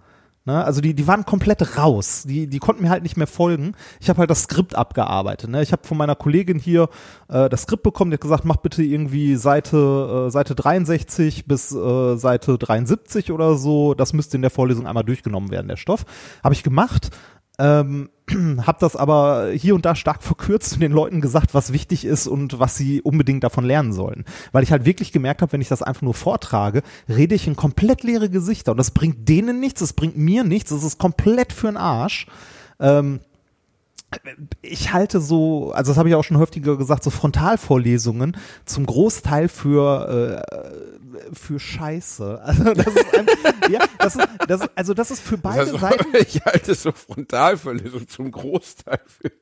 Ne? 0.47 0.65
Also 0.65 0.81
die, 0.81 0.95
die 0.95 1.07
waren 1.07 1.27
komplett 1.27 1.77
raus. 1.77 2.23
Die, 2.27 2.47
die 2.47 2.59
konnten 2.61 2.85
mir 2.85 2.91
halt 2.91 3.03
nicht 3.03 3.17
mehr 3.17 3.27
folgen. 3.27 3.73
Ich 4.01 4.09
habe 4.09 4.21
halt 4.21 4.31
das 4.31 4.45
Skript 4.45 4.77
abgearbeitet. 4.77 5.51
Ne? 5.51 5.63
Ich 5.63 5.73
habe 5.73 5.87
von 5.87 5.99
meiner 5.99 6.15
Kollegin 6.15 6.59
hier 6.59 6.89
äh, 7.29 7.49
das 7.49 7.63
Skript 7.63 7.83
bekommen, 7.83 8.11
die 8.11 8.15
hat 8.15 8.21
gesagt, 8.21 8.45
mach 8.45 8.57
bitte 8.57 8.83
irgendwie 8.83 9.35
Seite, 9.37 10.27
äh, 10.29 10.31
Seite 10.31 10.55
63 10.55 11.47
bis 11.47 11.73
äh, 11.73 12.17
Seite 12.17 12.59
73 12.59 13.33
oder 13.33 13.57
so. 13.57 13.95
Das 13.95 14.13
müsste 14.13 14.37
in 14.37 14.43
der 14.43 14.51
Vorlesung 14.51 14.87
einmal 14.87 15.05
durchgenommen 15.05 15.51
werden, 15.51 15.69
der 15.69 15.77
Stoff. 15.77 16.05
Habe 16.43 16.55
ich 16.55 16.63
gemacht. 16.63 17.11
Ähm, 17.59 18.11
habe 18.67 18.79
das 18.81 18.97
aber 18.97 19.51
hier 19.53 19.75
und 19.75 19.85
da 19.85 19.95
stark 19.95 20.23
verkürzt 20.23 20.75
und 20.75 20.81
den 20.81 20.93
Leuten 20.93 21.21
gesagt, 21.21 21.55
was 21.55 21.73
wichtig 21.73 22.05
ist 22.05 22.27
und 22.27 22.59
was 22.59 22.77
sie 22.77 23.03
unbedingt 23.03 23.45
davon 23.45 23.65
lernen 23.65 23.93
sollen. 23.93 24.25
Weil 24.53 24.63
ich 24.63 24.73
halt 24.73 24.85
wirklich 24.85 25.13
gemerkt 25.13 25.43
habe, 25.43 25.53
wenn 25.53 25.61
ich 25.61 25.69
das 25.69 25.83
einfach 25.83 26.03
nur 26.03 26.15
vortrage, 26.15 26.83
rede 27.09 27.35
ich 27.35 27.47
in 27.47 27.57
komplett 27.57 28.03
leere 28.03 28.29
Gesichter 28.29 28.73
und 28.73 28.79
das 28.79 28.91
bringt 28.91 29.29
denen 29.29 29.61
nichts, 29.61 29.81
das 29.81 29.93
bringt 29.93 30.17
mir 30.17 30.45
nichts, 30.45 30.71
das 30.71 30.85
ist 30.85 30.99
komplett 30.99 31.53
für 31.53 31.69
den 31.69 31.77
Arsch. 31.77 32.27
Ähm, 32.81 33.21
ich 34.63 34.93
halte 34.93 35.21
so, 35.21 35.73
also 35.73 35.91
das 35.91 35.99
habe 35.99 36.09
ich 36.09 36.15
auch 36.15 36.23
schon 36.23 36.39
häufiger 36.39 36.77
gesagt, 36.77 37.03
so 37.03 37.11
Frontalvorlesungen 37.11 38.37
zum 38.65 38.87
Großteil 38.87 39.49
für 39.49 40.45
äh, 40.53 40.96
für 41.33 41.59
Scheiße. 41.59 42.43
Also 42.47 42.75
das 42.75 42.87
ist, 42.87 43.15
ein, 43.15 43.27
ja, 43.71 43.81
das 43.99 44.17
ist, 44.17 44.29
das 44.49 44.61
also 44.75 44.95
das 44.95 45.11
ist 45.11 45.21
für 45.21 45.39
beide 45.39 45.61
Also, 45.61 45.79
Seiten 45.79 46.15
ich 46.21 46.45
halte 46.45 46.75
so 46.75 46.93
Frontalverlesung 46.93 48.09
zum 48.09 48.31
Großteil 48.31 49.01
für. 49.07 49.33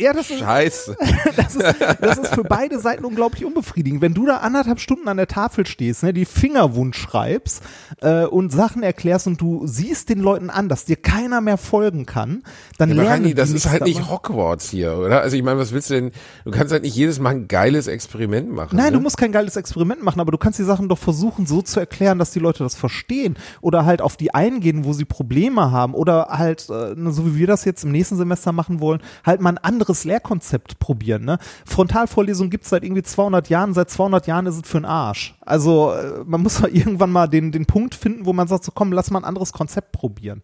Ja, 0.00 0.12
das 0.14 0.30
ist, 0.30 0.38
Scheiße. 0.38 0.96
das 1.36 1.56
ist, 1.56 1.74
das 2.00 2.18
ist 2.18 2.34
für 2.34 2.44
beide 2.44 2.80
Seiten 2.80 3.04
unglaublich 3.04 3.44
unbefriedigend. 3.44 4.00
Wenn 4.00 4.14
du 4.14 4.26
da 4.26 4.38
anderthalb 4.38 4.80
Stunden 4.80 5.08
an 5.08 5.18
der 5.18 5.26
Tafel 5.26 5.66
stehst, 5.66 6.02
ne, 6.02 6.12
die 6.12 6.24
Fingerwund 6.24 6.96
schreibst 6.96 7.62
äh, 8.00 8.24
und 8.24 8.50
Sachen 8.50 8.82
erklärst 8.82 9.26
und 9.26 9.40
du 9.40 9.66
siehst 9.66 10.08
den 10.08 10.20
Leuten 10.20 10.48
an, 10.48 10.68
dass 10.68 10.86
dir 10.86 10.96
keiner 10.96 11.40
mehr 11.40 11.58
folgen 11.58 12.06
kann, 12.06 12.42
dann 12.78 12.88
Ja, 12.90 12.94
lernen 12.96 13.24
Rani, 13.24 13.34
das 13.34 13.50
ist 13.50 13.68
halt 13.68 13.84
nicht. 13.84 14.08
Hogwarts 14.10 14.70
hier, 14.70 14.96
oder? 14.96 15.20
Also 15.20 15.36
ich 15.36 15.42
meine, 15.42 15.60
was 15.60 15.72
willst 15.72 15.90
du 15.90 15.94
denn? 15.94 16.12
Du 16.44 16.50
kannst 16.50 16.72
halt 16.72 16.82
nicht 16.82 16.96
jedes 16.96 17.20
Mal 17.20 17.30
ein 17.30 17.48
geiles 17.48 17.86
Experiment 17.86 18.50
machen. 18.50 18.76
Nein, 18.76 18.86
ne? 18.86 18.92
du 18.92 19.00
musst 19.00 19.18
kein 19.18 19.32
geiles 19.32 19.56
Experiment 19.56 20.02
machen, 20.02 20.20
aber 20.20 20.32
du 20.32 20.38
kannst 20.38 20.58
die 20.58 20.64
Sachen 20.64 20.88
doch 20.88 20.98
versuchen, 20.98 21.46
so 21.46 21.60
zu 21.60 21.78
erklären, 21.78 22.18
dass 22.18 22.30
die 22.30 22.38
Leute 22.38 22.62
das 22.62 22.74
verstehen 22.74 23.36
oder 23.60 23.84
halt 23.84 24.00
auf 24.00 24.16
die 24.16 24.32
eingehen, 24.32 24.84
wo 24.84 24.94
sie 24.94 25.04
Probleme 25.04 25.70
haben 25.70 25.94
oder 25.94 26.28
halt, 26.30 26.68
äh, 26.70 26.94
so 27.10 27.26
wie 27.26 27.36
wir 27.36 27.46
das 27.46 27.64
jetzt 27.64 27.84
im 27.84 27.92
nächsten 27.92 28.16
Semester 28.16 28.52
machen 28.52 28.80
wollen, 28.80 29.02
halt 29.24 29.40
mal 29.40 29.50
ein 29.50 29.58
anderes 29.58 29.89
Lehrkonzept 30.04 30.78
probieren. 30.78 31.24
Ne? 31.24 31.38
Frontalvorlesung 31.66 32.50
gibt's 32.50 32.70
seit 32.70 32.84
irgendwie 32.84 33.02
200 33.02 33.48
Jahren, 33.48 33.74
seit 33.74 33.90
200 33.90 34.26
Jahren 34.26 34.46
ist 34.46 34.56
es 34.56 34.68
für 34.68 34.78
den 34.78 34.84
Arsch. 34.84 35.34
Also 35.40 35.92
äh, 35.92 36.24
man 36.24 36.42
muss 36.42 36.60
irgendwann 36.72 37.10
mal 37.10 37.26
den, 37.26 37.52
den 37.52 37.66
Punkt 37.66 37.94
finden, 37.94 38.26
wo 38.26 38.32
man 38.32 38.48
sagt, 38.48 38.64
so 38.64 38.72
komm, 38.72 38.92
lass 38.92 39.10
mal 39.10 39.20
ein 39.20 39.24
anderes 39.24 39.52
Konzept 39.52 39.92
probieren. 39.92 40.42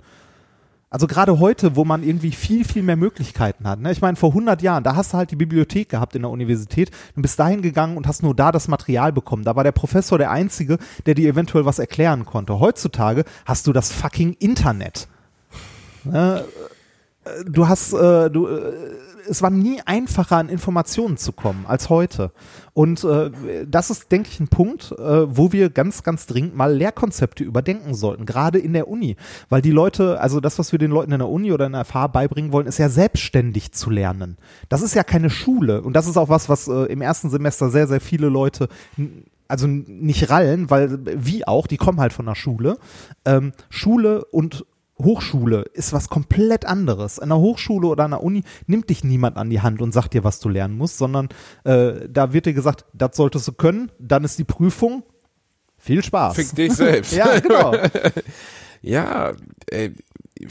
Also 0.88 1.08
gerade 1.08 1.40
heute, 1.40 1.74
wo 1.74 1.84
man 1.84 2.02
irgendwie 2.02 2.30
viel, 2.30 2.64
viel 2.64 2.82
mehr 2.82 2.96
Möglichkeiten 2.96 3.68
hat. 3.68 3.80
Ne? 3.80 3.90
Ich 3.90 4.00
meine, 4.00 4.16
vor 4.16 4.30
100 4.30 4.62
Jahren, 4.62 4.84
da 4.84 4.94
hast 4.94 5.12
du 5.12 5.18
halt 5.18 5.30
die 5.30 5.36
Bibliothek 5.36 5.88
gehabt 5.88 6.14
in 6.14 6.22
der 6.22 6.30
Universität 6.30 6.90
und 7.16 7.22
bist 7.22 7.38
dahin 7.38 7.60
gegangen 7.60 7.96
und 7.96 8.06
hast 8.06 8.22
nur 8.22 8.34
da 8.34 8.52
das 8.52 8.68
Material 8.68 9.12
bekommen. 9.12 9.42
Da 9.42 9.56
war 9.56 9.64
der 9.64 9.72
Professor 9.72 10.16
der 10.16 10.30
Einzige, 10.30 10.78
der 11.04 11.14
dir 11.14 11.28
eventuell 11.28 11.64
was 11.64 11.80
erklären 11.80 12.24
konnte. 12.24 12.60
Heutzutage 12.60 13.24
hast 13.44 13.66
du 13.66 13.72
das 13.72 13.92
fucking 13.92 14.34
Internet. 14.34 15.08
Ne? 16.04 16.44
Äh, 16.46 16.66
Du 17.44 17.68
hast, 17.68 17.92
äh, 17.92 18.30
du, 18.30 18.46
äh, 18.46 18.72
es 19.28 19.42
war 19.42 19.50
nie 19.50 19.80
einfacher, 19.84 20.36
an 20.36 20.48
Informationen 20.48 21.16
zu 21.16 21.32
kommen 21.32 21.66
als 21.66 21.88
heute. 21.88 22.32
Und 22.72 23.04
äh, 23.04 23.30
das 23.66 23.90
ist, 23.90 24.12
denke 24.12 24.28
ich, 24.30 24.40
ein 24.40 24.48
Punkt, 24.48 24.92
äh, 24.92 25.36
wo 25.36 25.52
wir 25.52 25.70
ganz, 25.70 26.02
ganz 26.02 26.26
dringend 26.26 26.54
mal 26.56 26.74
Lehrkonzepte 26.74 27.44
überdenken 27.44 27.94
sollten, 27.94 28.26
gerade 28.26 28.58
in 28.58 28.72
der 28.72 28.88
Uni. 28.88 29.16
Weil 29.48 29.62
die 29.62 29.70
Leute, 29.70 30.20
also 30.20 30.40
das, 30.40 30.58
was 30.58 30.72
wir 30.72 30.78
den 30.78 30.90
Leuten 30.90 31.12
in 31.12 31.18
der 31.18 31.28
Uni 31.28 31.52
oder 31.52 31.66
in 31.66 31.72
der 31.72 31.84
FH 31.84 32.08
beibringen 32.08 32.52
wollen, 32.52 32.66
ist 32.66 32.78
ja 32.78 32.88
selbstständig 32.88 33.72
zu 33.72 33.90
lernen. 33.90 34.36
Das 34.68 34.82
ist 34.82 34.94
ja 34.94 35.04
keine 35.04 35.30
Schule. 35.30 35.82
Und 35.82 35.94
das 35.94 36.06
ist 36.06 36.16
auch 36.16 36.28
was, 36.28 36.48
was 36.48 36.68
äh, 36.68 36.84
im 36.84 37.00
ersten 37.00 37.30
Semester 37.30 37.70
sehr, 37.70 37.86
sehr 37.86 38.00
viele 38.00 38.28
Leute 38.28 38.68
also 39.48 39.66
nicht 39.66 40.28
rallen, 40.30 40.70
weil 40.70 40.98
wie 41.04 41.46
auch, 41.46 41.66
die 41.66 41.76
kommen 41.76 42.00
halt 42.00 42.12
von 42.12 42.26
der 42.26 42.34
Schule. 42.34 42.78
Ähm, 43.24 43.52
Schule 43.70 44.24
und 44.24 44.66
Hochschule 45.02 45.62
ist 45.74 45.92
was 45.92 46.08
komplett 46.08 46.64
anderes. 46.64 47.18
An 47.18 47.28
der 47.28 47.38
Hochschule 47.38 47.86
oder 47.88 48.04
an 48.04 48.12
der 48.12 48.22
Uni 48.22 48.42
nimmt 48.66 48.88
dich 48.90 49.04
niemand 49.04 49.36
an 49.36 49.50
die 49.50 49.60
Hand 49.60 49.82
und 49.82 49.92
sagt 49.92 50.14
dir, 50.14 50.24
was 50.24 50.40
du 50.40 50.48
lernen 50.48 50.76
musst, 50.76 50.98
sondern 50.98 51.28
äh, 51.64 52.08
da 52.08 52.32
wird 52.32 52.46
dir 52.46 52.54
gesagt, 52.54 52.86
das 52.92 53.16
solltest 53.16 53.46
du 53.48 53.52
können, 53.52 53.90
dann 53.98 54.24
ist 54.24 54.38
die 54.38 54.44
Prüfung. 54.44 55.02
Viel 55.78 56.02
Spaß. 56.02 56.34
Fick 56.34 56.54
dich 56.54 56.72
selbst. 56.72 57.12
ja, 57.16 57.38
genau. 57.38 57.74
Ja, 58.82 59.32
ey, 59.70 59.92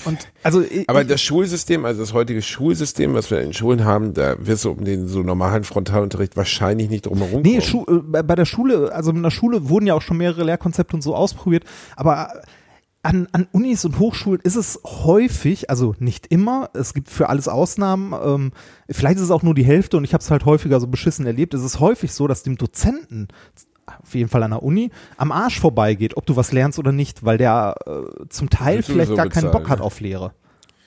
Und 0.04 0.28
also 0.44 0.62
ich, 0.62 0.90
aber 0.90 1.04
das 1.06 1.22
Schulsystem, 1.22 1.86
also 1.86 2.02
das 2.02 2.12
heutige 2.12 2.42
Schulsystem, 2.42 3.14
was 3.14 3.32
wir 3.32 3.40
in 3.40 3.54
Schulen 3.54 3.86
haben, 3.86 4.14
da 4.14 4.36
wirst 4.46 4.66
du 4.66 4.72
um 4.72 4.84
den 4.84 5.08
so 5.08 5.22
normalen 5.22 5.64
Frontalunterricht 5.64 6.36
wahrscheinlich 6.36 6.90
nicht 6.90 7.06
drum 7.06 7.20
herum 7.20 7.44
Nee. 7.44 7.62
Schu 7.62 7.86
äh, 7.88 8.24
bei 8.24 8.36
der 8.36 8.46
Schule, 8.46 8.92
also 8.92 9.12
in 9.12 9.24
der 9.24 9.32
Schule 9.32 9.70
wurden 9.70 9.88
ja 9.88 9.94
auch 9.94 10.02
schon 10.02 10.18
mehrere 10.18 10.44
Lehrkonzepte 10.44 10.96
und 10.96 11.02
so 11.02 11.16
ausprobiert, 11.16 11.64
aber 11.96 12.42
an, 13.06 13.28
an 13.34 13.48
Unis 13.52 13.86
und 13.86 14.00
Hochschulen 14.00 14.42
ist 14.42 14.56
es 14.56 14.80
häufig, 14.84 15.70
also 15.70 15.94
nicht 16.00 16.28
immer, 16.28 16.72
es 16.74 16.96
gibt 16.96 17.12
für 17.12 17.30
alles 17.30 17.48
Ausnahmen, 17.48 18.14
ähm, 18.20 18.52
vielleicht 18.90 19.18
ist 19.18 19.24
es 19.24 19.32
auch 19.32 19.44
nur 19.44 19.54
die 19.54 19.64
Hälfte 19.64 19.98
und 19.98 20.04
ich 20.04 20.14
habe 20.14 20.24
es 20.24 20.32
halt 20.32 20.46
häufiger 20.46 20.80
so 20.80 20.88
beschissen 20.88 21.26
erlebt, 21.28 21.54
es 21.54 21.64
ist 21.64 21.80
häufig 21.80 22.14
so, 22.14 22.28
dass 22.28 22.42
dem 22.42 22.58
Dozenten, 22.58 23.28
auf 23.86 24.16
jeden 24.16 24.28
Fall 24.28 24.42
an 24.42 24.52
der 24.52 24.64
Uni, 24.64 24.90
am 25.18 25.32
Arsch 25.32 25.60
vorbeigeht, 25.60 26.18
ob 26.18 26.26
du 26.26 26.36
was 26.36 26.52
lernst 26.52 26.80
oder 26.80 26.92
nicht, 26.92 27.24
weil 27.24 27.38
der 27.38 27.76
äh, 27.86 28.28
zum 28.30 28.50
Teil 28.50 28.82
vielleicht 28.82 29.16
gar 29.16 29.30
keinen 29.30 29.46
bezahlt, 29.46 29.52
Bock 29.52 29.70
hat 29.70 29.82
auf 29.82 30.00
Lehre. 30.00 30.34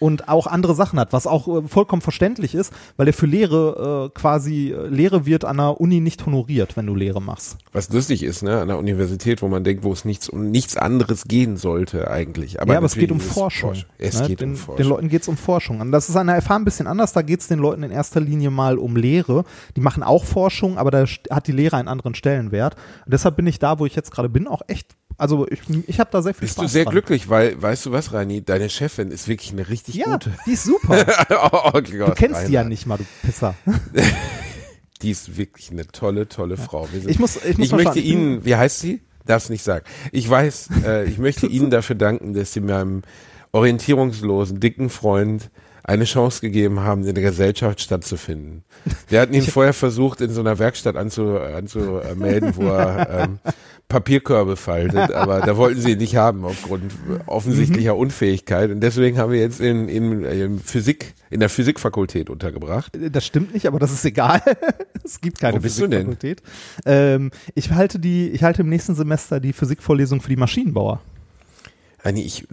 Und 0.01 0.29
auch 0.29 0.47
andere 0.47 0.75
Sachen 0.75 1.01
hat, 1.01 1.13
was 1.13 1.27
auch 1.27 1.49
äh, 1.49 1.69
vollkommen 1.69 2.03
verständlich 2.03 2.55
ist, 2.55 2.73
weil 2.97 3.07
der 3.07 3.15
für 3.15 3.27
Lehre 3.27 4.11
äh, 4.15 4.19
quasi, 4.19 4.71
äh, 4.71 4.87
Lehre 4.89 5.27
wird 5.27 5.45
an 5.45 5.57
der 5.57 5.81
Uni 5.81 6.01
nicht 6.01 6.25
honoriert, 6.25 6.77
wenn 6.77 6.87
du 6.87 6.95
Lehre 6.95 7.21
machst. 7.21 7.59
Was 7.73 7.91
lustig 7.91 8.23
ist, 8.23 8.43
ne, 8.43 8.61
an 8.61 8.69
der 8.69 8.79
Universität, 8.79 9.43
wo 9.43 9.49
man 9.49 9.65
denkt, 9.65 9.85
wo 9.85 9.93
es 9.93 10.05
nichts 10.05 10.29
um 10.29 10.51
nichts 10.51 10.77
anderes 10.77 11.25
gehen 11.25 11.57
sollte 11.57 12.11
eigentlich. 12.11 12.61
Aber 12.61 12.73
ja, 12.73 12.79
aber 12.79 12.87
es 12.87 12.95
geht 12.95 13.11
um 13.11 13.19
es 13.19 13.27
Forschung. 13.27 13.75
Es 13.99 14.21
ne? 14.21 14.29
geht 14.29 14.41
den, 14.41 14.51
um 14.51 14.57
Forschung. 14.57 14.77
Den 14.77 14.87
Leuten 14.89 15.09
geht 15.09 15.23
es 15.23 15.29
um 15.29 15.37
Forschung. 15.37 15.81
Und 15.81 15.93
das 15.93 16.09
ist 16.09 16.17
an 16.17 16.29
der 16.29 16.41
FH 16.41 16.57
ein 16.57 16.65
bisschen 16.65 16.87
anders. 16.87 17.13
Da 17.13 17.23
geht 17.23 17.41
es 17.41 17.49
den 17.49 17.59
Leuten 17.59 17.83
in 17.83 17.91
erster 17.91 18.21
Linie 18.21 18.51
mal 18.51 18.79
um 18.79 18.97
Lehre. 18.97 19.45
Die 19.77 19.81
machen 19.81 20.03
auch 20.03 20.25
Forschung, 20.25 20.79
aber 20.79 20.91
da 20.91 21.05
hat 21.31 21.47
die 21.47 21.53
Lehre 21.53 21.77
einen 21.77 21.89
anderen 21.89 22.15
Stellenwert. 22.15 22.77
Und 23.05 23.13
deshalb 23.13 23.37
bin 23.37 23.47
ich 23.47 23.59
da, 23.59 23.79
wo 23.79 23.87
ich 23.87 23.95
jetzt 23.95 24.11
gerade 24.11 24.29
bin, 24.29 24.47
auch 24.47 24.63
echt. 24.69 24.98
Also 25.19 25.47
ich, 25.49 25.61
ich 25.89 25.99
habe 26.01 26.09
da 26.13 26.23
sehr 26.23 26.33
viel 26.33 26.43
Bist 26.43 26.55
Spaß 26.55 26.65
du 26.67 26.69
sehr 26.73 26.85
dran. 26.85 26.93
glücklich, 26.93 27.29
weil, 27.29 27.61
weißt 27.61 27.87
du 27.87 27.93
was, 27.93 28.13
Rani, 28.13 28.41
deine 28.43 28.71
Chefin 28.71 29.11
ist 29.11 29.27
wirklich 29.29 29.51
eine 29.53 29.69
richtig 29.69 29.97
Ja, 29.97 30.13
gute. 30.13 30.33
die 30.47 30.53
ist 30.53 30.63
super. 30.65 31.05
oh 31.53 31.73
Gott, 31.73 31.93
Du 31.93 32.15
kennst 32.15 32.47
die 32.49 32.53
ja 32.53 32.63
nicht 32.65 32.87
mal, 32.87 32.97
du 32.99 33.05
Pisser. 33.23 33.55
Die 35.03 35.11
ist 35.13 35.37
wirklich 35.37 35.71
eine 35.71 35.87
tolle, 35.87 36.29
tolle 36.29 36.57
Frau. 36.57 36.89
Wir 36.91 37.01
sind, 37.01 37.11
Ich 37.11 37.21
muss- 37.21 37.37
ich 37.45 37.57
muss 37.57 37.71
mal 37.71 37.85
möchte. 37.85 38.01
Ihnen, 38.01 38.45
wie 38.45 38.57
heißt 38.57 38.81
sie? 38.81 39.01
Darf's 39.27 39.49
nicht 39.49 39.63
sagen. 39.63 39.85
Ich 40.11 40.29
weiß, 40.29 40.71
äh, 40.85 41.05
ich 41.05 41.19
möchte 41.19 41.47
Ihnen 41.47 41.71
dafür 41.71 41.95
danken, 41.95 42.33
dass 42.35 42.53
Sie 42.53 42.61
meinem 42.61 43.03
orientierungslosen, 43.53 44.59
dicken 44.59 44.91
Freund 44.91 45.51
eine 45.89 46.05
Chance 46.05 46.43
gegeben 46.43 46.81
haben, 46.81 47.05
in 47.07 47.15
der 47.15 47.25
Gesellschaft 47.25 47.81
stattzufinden. 47.81 48.63
Wir 49.09 49.21
hatten 49.21 49.33
ihn 49.33 49.43
vorher 49.43 49.73
versucht, 49.73 50.21
in 50.21 50.31
so 50.31 50.41
einer 50.41 50.59
Werkstatt 50.59 50.97
anzu, 50.97 51.39
anzumelden, 51.39 52.55
wo 52.57 52.69
er 52.69 53.25
ähm, 53.25 53.39
Papierkörbe 53.89 54.57
faltet, 54.57 55.13
aber 55.15 55.41
da 55.41 55.57
wollten 55.57 55.81
sie 55.81 55.93
ihn 55.93 55.99
nicht 55.99 56.15
haben 56.15 56.45
aufgrund 56.45 56.93
offensichtlicher 57.25 57.95
Mhm. 57.95 58.01
Unfähigkeit. 58.01 58.71
Und 58.71 58.81
deswegen 58.81 59.17
haben 59.17 59.33
wir 59.33 59.41
jetzt 59.41 59.61
in, 59.61 59.89
in, 59.89 60.25
in 60.25 60.59
Physik, 60.61 61.15
in 61.31 61.41
der 61.41 61.49
Physikfakultät 61.49 62.29
untergebracht. 62.29 62.93
Das 63.11 63.25
stimmt 63.25 63.55
nicht, 63.55 63.67
aber 63.67 63.79
das 63.79 63.91
ist 63.91 64.05
egal. 64.05 64.43
es 65.05 65.23
gibt 65.23 65.41
keine 65.41 65.57
Wo 65.57 65.63
bist 65.63 65.79
du 65.81 65.87
denn? 65.87 66.17
Physikfakultät. 66.19 66.43
Ähm, 66.85 67.31
ich 67.55 67.73
halte 67.73 67.99
die, 67.99 68.29
ich 68.29 68.43
halte 68.43 68.61
im 68.61 68.69
nächsten 68.69 68.95
Semester 68.95 69.41
die 69.41 69.55
Physikvorlesung 69.55 70.21
für 70.21 70.29
die 70.29 70.37
Maschinenbauer. 70.37 71.01
Anni, 72.09 72.23
ich, 72.23 72.47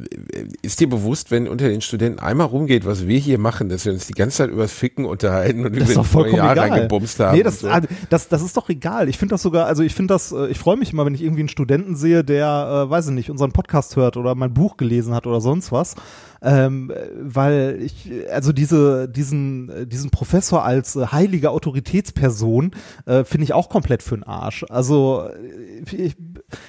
ist 0.61 0.81
dir 0.81 0.89
bewusst, 0.89 1.31
wenn 1.31 1.47
unter 1.47 1.69
den 1.69 1.79
Studenten 1.79 2.19
einmal 2.19 2.47
rumgeht, 2.47 2.85
was 2.85 3.07
wir 3.07 3.17
hier 3.17 3.39
machen, 3.39 3.69
dass 3.69 3.85
wir 3.85 3.93
uns 3.93 4.05
die 4.05 4.13
ganze 4.13 4.37
Zeit 4.37 4.49
übers 4.49 4.73
Ficken 4.73 5.05
unterhalten 5.05 5.65
und 5.65 5.75
über 5.75 6.03
vollkommen 6.03 6.37
Jahre 6.37 6.51
egal. 6.53 6.69
reingebumst 6.71 7.19
haben? 7.19 7.37
Nee, 7.37 7.43
das, 7.43 7.61
so. 7.61 7.69
also, 7.69 7.87
das, 8.09 8.27
das 8.27 8.41
ist 8.41 8.57
doch 8.57 8.67
egal. 8.67 9.07
Ich 9.07 9.17
finde 9.17 9.33
das 9.33 9.41
sogar, 9.41 9.65
also 9.65 9.81
ich 9.81 9.95
finde 9.95 10.13
das, 10.13 10.33
äh, 10.33 10.47
ich 10.47 10.59
freue 10.59 10.75
mich 10.75 10.91
immer, 10.91 11.05
wenn 11.05 11.15
ich 11.15 11.23
irgendwie 11.23 11.41
einen 11.41 11.49
Studenten 11.49 11.95
sehe, 11.95 12.25
der, 12.25 12.85
äh, 12.87 12.89
weiß 12.89 13.07
ich 13.07 13.13
nicht, 13.13 13.31
unseren 13.31 13.53
Podcast 13.53 13.95
hört 13.95 14.17
oder 14.17 14.35
mein 14.35 14.53
Buch 14.53 14.75
gelesen 14.75 15.13
hat 15.13 15.25
oder 15.25 15.39
sonst 15.39 15.71
was. 15.71 15.95
Ähm, 16.41 16.91
äh, 16.91 17.07
weil 17.17 17.79
ich, 17.81 18.11
äh, 18.11 18.27
also 18.27 18.51
diese, 18.51 19.07
diesen, 19.07 19.69
äh, 19.69 19.87
diesen 19.87 20.09
Professor 20.11 20.63
als 20.63 20.95
äh, 20.95 21.07
heilige 21.07 21.49
Autoritätsperson 21.51 22.71
äh, 23.05 23.23
finde 23.23 23.45
ich 23.45 23.53
auch 23.53 23.69
komplett 23.69 24.03
für 24.03 24.15
den 24.15 24.23
Arsch. 24.23 24.65
Also 24.69 25.29
äh, 25.29 25.95
ich, 25.95 26.15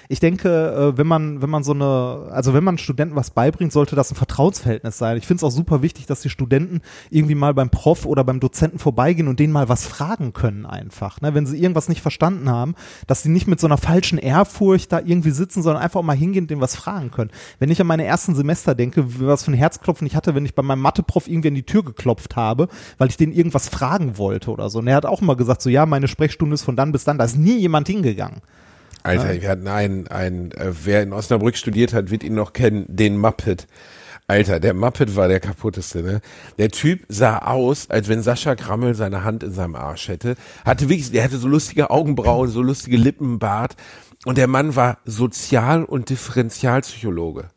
ich 0.09 0.20
denke, 0.20 0.49
äh, 0.95 0.99
wenn 0.99 1.07
man, 1.07 1.43
wenn 1.43 1.51
man 1.51 1.62
so 1.62 1.72
eine, 1.72 2.30
also 2.30 2.55
wenn 2.55 2.64
man 2.64 2.78
Studenten 2.78 3.16
was 3.16 3.30
beibringt, 3.30 3.72
sollte 3.72 3.97
das 3.97 4.11
ein 4.11 4.16
Vertrauensverhältnis 4.16 4.99
sein. 4.99 5.16
Ich 5.16 5.26
finde 5.26 5.39
es 5.39 5.45
auch 5.45 5.51
super 5.51 5.82
wichtig, 5.82 6.07
dass 6.07 6.20
die 6.20 6.30
Studenten 6.30 6.80
irgendwie 7.11 7.34
mal 7.34 7.55
beim 7.55 7.70
Prof 7.70 8.07
oder 8.07 8.24
beim 8.24 8.41
Dozenten 8.41 8.78
vorbeigehen 8.78 9.28
und 9.28 9.41
denen 9.41 9.53
mal 9.53 9.68
was 9.68 9.87
fragen 9.87 10.32
können 10.32 10.66
einfach. 10.66 11.20
Ne? 11.20 11.34
Wenn 11.34 11.47
sie 11.47 11.61
irgendwas 11.61 11.89
nicht 11.89 12.03
verstanden 12.03 12.51
haben, 12.51 12.74
dass 13.07 13.22
sie 13.22 13.28
nicht 13.28 13.47
mit 13.47 13.61
so 13.61 13.66
einer 13.66 13.78
falschen 13.78 14.18
Ehrfurcht 14.18 14.93
da 14.93 15.01
irgendwie 15.05 15.30
sitzen, 15.30 15.62
sondern 15.62 15.82
einfach 15.82 16.01
auch 16.01 16.05
mal 16.05 16.16
hingehen 16.16 16.45
und 16.45 16.51
denen 16.51 16.61
was 16.61 16.76
fragen 16.76 17.11
können. 17.11 17.30
Wenn 17.59 17.70
ich 17.70 17.80
an 17.80 17.87
meine 17.87 18.05
ersten 18.05 18.34
Semester 18.34 18.74
denke, 18.74 19.05
was 19.20 19.45
für 19.45 19.53
ein 19.53 19.55
Herzklopfen 19.55 20.07
ich 20.07 20.16
hatte, 20.16 20.34
wenn 20.34 20.45
ich 20.45 20.55
bei 20.55 20.62
meinem 20.62 20.80
Matheprof 20.80 21.28
irgendwie 21.28 21.49
an 21.49 21.55
die 21.55 21.62
Tür 21.62 21.84
geklopft 21.84 22.37
habe, 22.37 22.68
weil 22.99 23.09
ich 23.09 23.16
den 23.16 23.32
irgendwas 23.32 23.68
fragen 23.68 24.18
wollte 24.18 24.51
oder 24.51 24.70
so. 24.70 24.78
Und 24.78 24.89
er 24.89 24.97
hat 24.97 25.07
auch 25.07 25.22
immer 25.22 25.37
gesagt, 25.37 25.62
so 25.62 25.70
ja, 25.70 25.87
meine 25.87 26.09
Sprechstunde 26.09 26.55
ist 26.55 26.62
von 26.62 26.76
dann 26.76 26.93
bis 26.93 27.05
dann, 27.05 27.18
da 27.18 27.24
ist 27.24 27.37
nie 27.37 27.59
jemand 27.59 27.89
hingegangen. 27.89 28.41
Alter, 29.03 29.40
wir 29.40 29.49
hatten 29.49 29.68
einen, 29.68 30.09
einen 30.09 30.51
äh, 30.53 30.72
wer 30.84 31.03
in 31.03 31.12
Osnabrück 31.12 31.57
studiert 31.57 31.92
hat, 31.92 32.11
wird 32.11 32.24
ihn 32.24 32.34
noch 32.34 32.53
kennen, 32.53 32.84
den 32.88 33.18
Muppet. 33.18 33.66
Alter, 34.28 34.59
der 34.59 34.74
Muppet 34.74 35.14
war 35.14 35.28
der 35.28 35.38
kaputteste, 35.38 36.03
ne? 36.03 36.20
Der 36.59 36.70
Typ 36.70 37.05
sah 37.09 37.38
aus, 37.38 37.88
als 37.90 38.09
wenn 38.09 38.22
Sascha 38.22 38.55
Grammel 38.55 38.94
seine 38.94 39.22
Hand 39.22 39.44
in 39.44 39.53
seinem 39.53 39.76
Arsch 39.76 40.09
hätte. 40.09 40.34
Hatte 40.64 40.88
wirklich, 40.88 41.12
der 41.12 41.22
hatte 41.22 41.38
so 41.38 41.47
lustige 41.47 41.90
Augenbrauen, 41.90 42.51
so 42.51 42.61
lustige 42.61 42.97
Lippen, 42.97 43.38
Bart. 43.38 43.76
Und 44.24 44.38
der 44.38 44.49
Mann 44.49 44.74
war 44.74 44.99
Sozial- 45.05 45.84
und 45.84 46.11
Differentialpsychologe. 46.11 47.51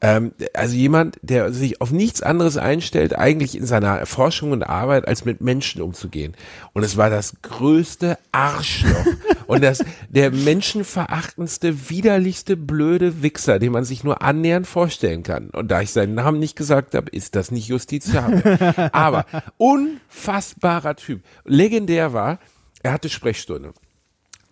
Ähm, 0.00 0.32
also 0.52 0.74
jemand, 0.74 1.18
der 1.22 1.52
sich 1.52 1.80
auf 1.80 1.90
nichts 1.90 2.22
anderes 2.22 2.58
einstellt, 2.58 3.16
eigentlich 3.16 3.56
in 3.56 3.66
seiner 3.66 4.04
Forschung 4.04 4.52
und 4.52 4.62
Arbeit, 4.62 5.08
als 5.08 5.24
mit 5.24 5.40
Menschen 5.40 5.80
umzugehen. 5.80 6.34
Und 6.74 6.82
es 6.82 6.96
war 6.96 7.08
das 7.08 7.40
größte 7.42 8.18
Arschloch 8.30 9.06
und 9.46 9.64
das 9.64 9.84
der 10.10 10.30
menschenverachtendste, 10.30 11.88
widerlichste, 11.88 12.56
blöde 12.56 13.22
Wichser, 13.22 13.58
den 13.58 13.72
man 13.72 13.84
sich 13.84 14.04
nur 14.04 14.22
annähernd 14.22 14.66
vorstellen 14.66 15.22
kann. 15.22 15.48
Und 15.50 15.70
da 15.70 15.80
ich 15.80 15.92
seinen 15.92 16.14
Namen 16.14 16.38
nicht 16.38 16.56
gesagt 16.56 16.94
habe, 16.94 17.10
ist 17.10 17.34
das 17.34 17.50
nicht 17.50 17.68
justiziabel. 17.68 18.58
Aber 18.92 19.24
unfassbarer 19.56 20.96
Typ. 20.96 21.22
Legendär 21.44 22.12
war, 22.12 22.38
er 22.82 22.92
hatte 22.92 23.08
Sprechstunde 23.08 23.72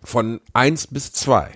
von 0.03 0.39
eins 0.53 0.87
bis 0.87 1.11
zwei. 1.11 1.51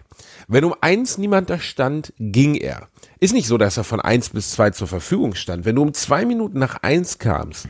Wenn 0.52 0.64
um 0.64 0.74
eins 0.82 1.20
niemand 1.20 1.52
da 1.52 1.60
stand, 1.60 2.12
ging 2.18 2.56
er. 2.56 2.88
Ist 3.20 3.36
nicht 3.36 3.46
so, 3.46 3.60
dass 3.60 3.78
er 3.78 3.84
von 3.84 4.02
eins 4.02 4.32
bis 4.32 4.50
zwei 4.50 4.72
zur 4.72 4.88
Verfügung 4.88 5.36
stand. 5.36 5.64
Wenn 5.64 5.76
du 5.76 5.84
um 5.84 5.94
zwei 5.94 6.26
Minuten 6.26 6.58
nach 6.58 6.82
eins 6.82 7.20
kamst 7.20 7.68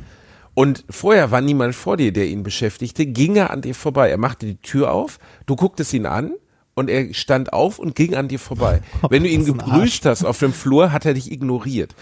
und 0.53 0.85
vorher 0.89 1.29
war 1.29 1.41
niemand 1.41 1.75
vor 1.75 1.97
dir, 1.97 2.13
der 2.13 2.27
ihn 2.27 2.41
beschäftigte, 2.41 3.05
ging 3.05 3.35
er 3.35 3.49
an 3.49 3.61
dir 3.61 3.75
vorbei. 3.75 4.09
Er 4.09 4.17
machte 4.17 4.45
die 4.45 4.61
Tür 4.61 4.93
auf, 4.93 5.19
du 5.45 5.57
gucktest 5.57 5.93
ihn 5.93 6.05
an 6.05 6.31
und 6.73 6.89
er 6.89 7.13
stand 7.13 7.51
auf 7.51 7.79
und 7.79 7.95
ging 7.95 8.15
an 8.15 8.29
dir 8.29 8.39
vorbei. 8.39 8.81
Wenn 9.09 9.23
du 9.23 9.29
ihn 9.29 9.43
gegrüßt 9.43 10.05
hast 10.05 10.23
auf 10.23 10.39
dem 10.39 10.53
Flur, 10.53 10.93
hat 10.93 11.05
er 11.05 11.15
dich 11.15 11.33
ignoriert. 11.33 11.95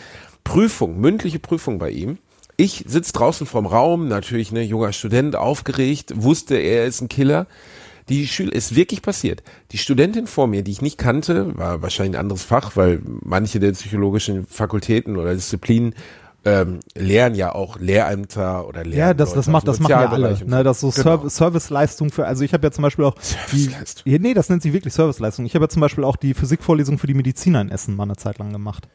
Prüfung, 0.44 1.02
mündliche 1.02 1.40
Prüfung 1.40 1.80
bei 1.80 1.90
ihm. 1.90 2.20
Ich 2.56 2.86
sitz 2.88 3.14
draußen 3.14 3.48
vorm 3.48 3.66
Raum, 3.66 4.08
natürlich 4.08 4.52
ne 4.52 4.62
junger 4.62 4.94
Student, 4.94 5.36
aufgeregt, 5.36 6.14
wusste, 6.18 6.56
er 6.56 6.86
ist 6.86 7.02
ein 7.02 7.10
Killer. 7.10 7.48
Die 8.10 8.28
Schüler, 8.28 8.54
ist 8.54 8.76
wirklich 8.76 9.02
passiert. 9.02 9.44
Die 9.72 9.78
Studentin 9.78 10.28
vor 10.28 10.48
mir, 10.48 10.64
die 10.64 10.72
ich 10.72 10.82
nicht 10.82 10.98
kannte, 10.98 11.58
war 11.58 11.82
wahrscheinlich 11.82 12.16
ein 12.16 12.22
anderes 12.22 12.44
Fach, 12.44 12.76
weil 12.76 13.02
manche 13.04 13.60
der 13.60 13.72
psychologischen 13.74 14.46
Fakultäten 14.46 15.18
oder 15.18 15.34
Disziplinen 15.34 15.94
ähm, 16.46 16.80
lehren 16.96 17.36
ja 17.36 17.54
auch 17.54 17.80
Lehrämter 17.80 18.68
oder 18.68 18.86
Lehrer. 18.86 19.08
Ja, 19.08 19.14
das, 19.14 19.34
das 19.34 19.48
macht, 19.48 19.68
das 19.68 19.80
machen 19.80 19.92
ja 19.92 20.10
alle. 20.10 20.38
Ne, 20.46 20.64
das 20.64 20.78
ist 20.78 20.82
so 20.82 21.04
Genau. 21.04 21.18
Serv 21.18 21.32
Serviceleistung 21.32 22.10
für, 22.10 22.26
also 22.26 22.44
ich 22.44 22.54
habe 22.54 22.66
ja 22.66 22.72
zum 22.72 22.84
Beispiel 22.84 23.04
auch 23.04 23.16
die, 23.52 23.70
ja, 24.06 24.18
nee, 24.20 24.34
das 24.34 24.48
nennt 24.50 24.62
sich 24.62 24.72
wirklich 24.72 24.94
Serviceleistung. 24.94 25.46
Ich 25.46 25.56
habe 25.56 25.66
ja 25.66 25.70
zum 25.70 25.82
Beispiel 25.82 26.04
auch 26.06 26.16
die 26.16 26.34
Physikvorlesung 26.34 27.00
für 27.00 27.08
die 27.08 27.16
Mediziner 27.16 27.60
in 27.60 27.70
Essen 27.70 27.96
mal 27.96 28.04
eine 28.04 28.16
Zeit 28.16 28.38
lang 28.38 28.54
gemacht. 28.54 28.88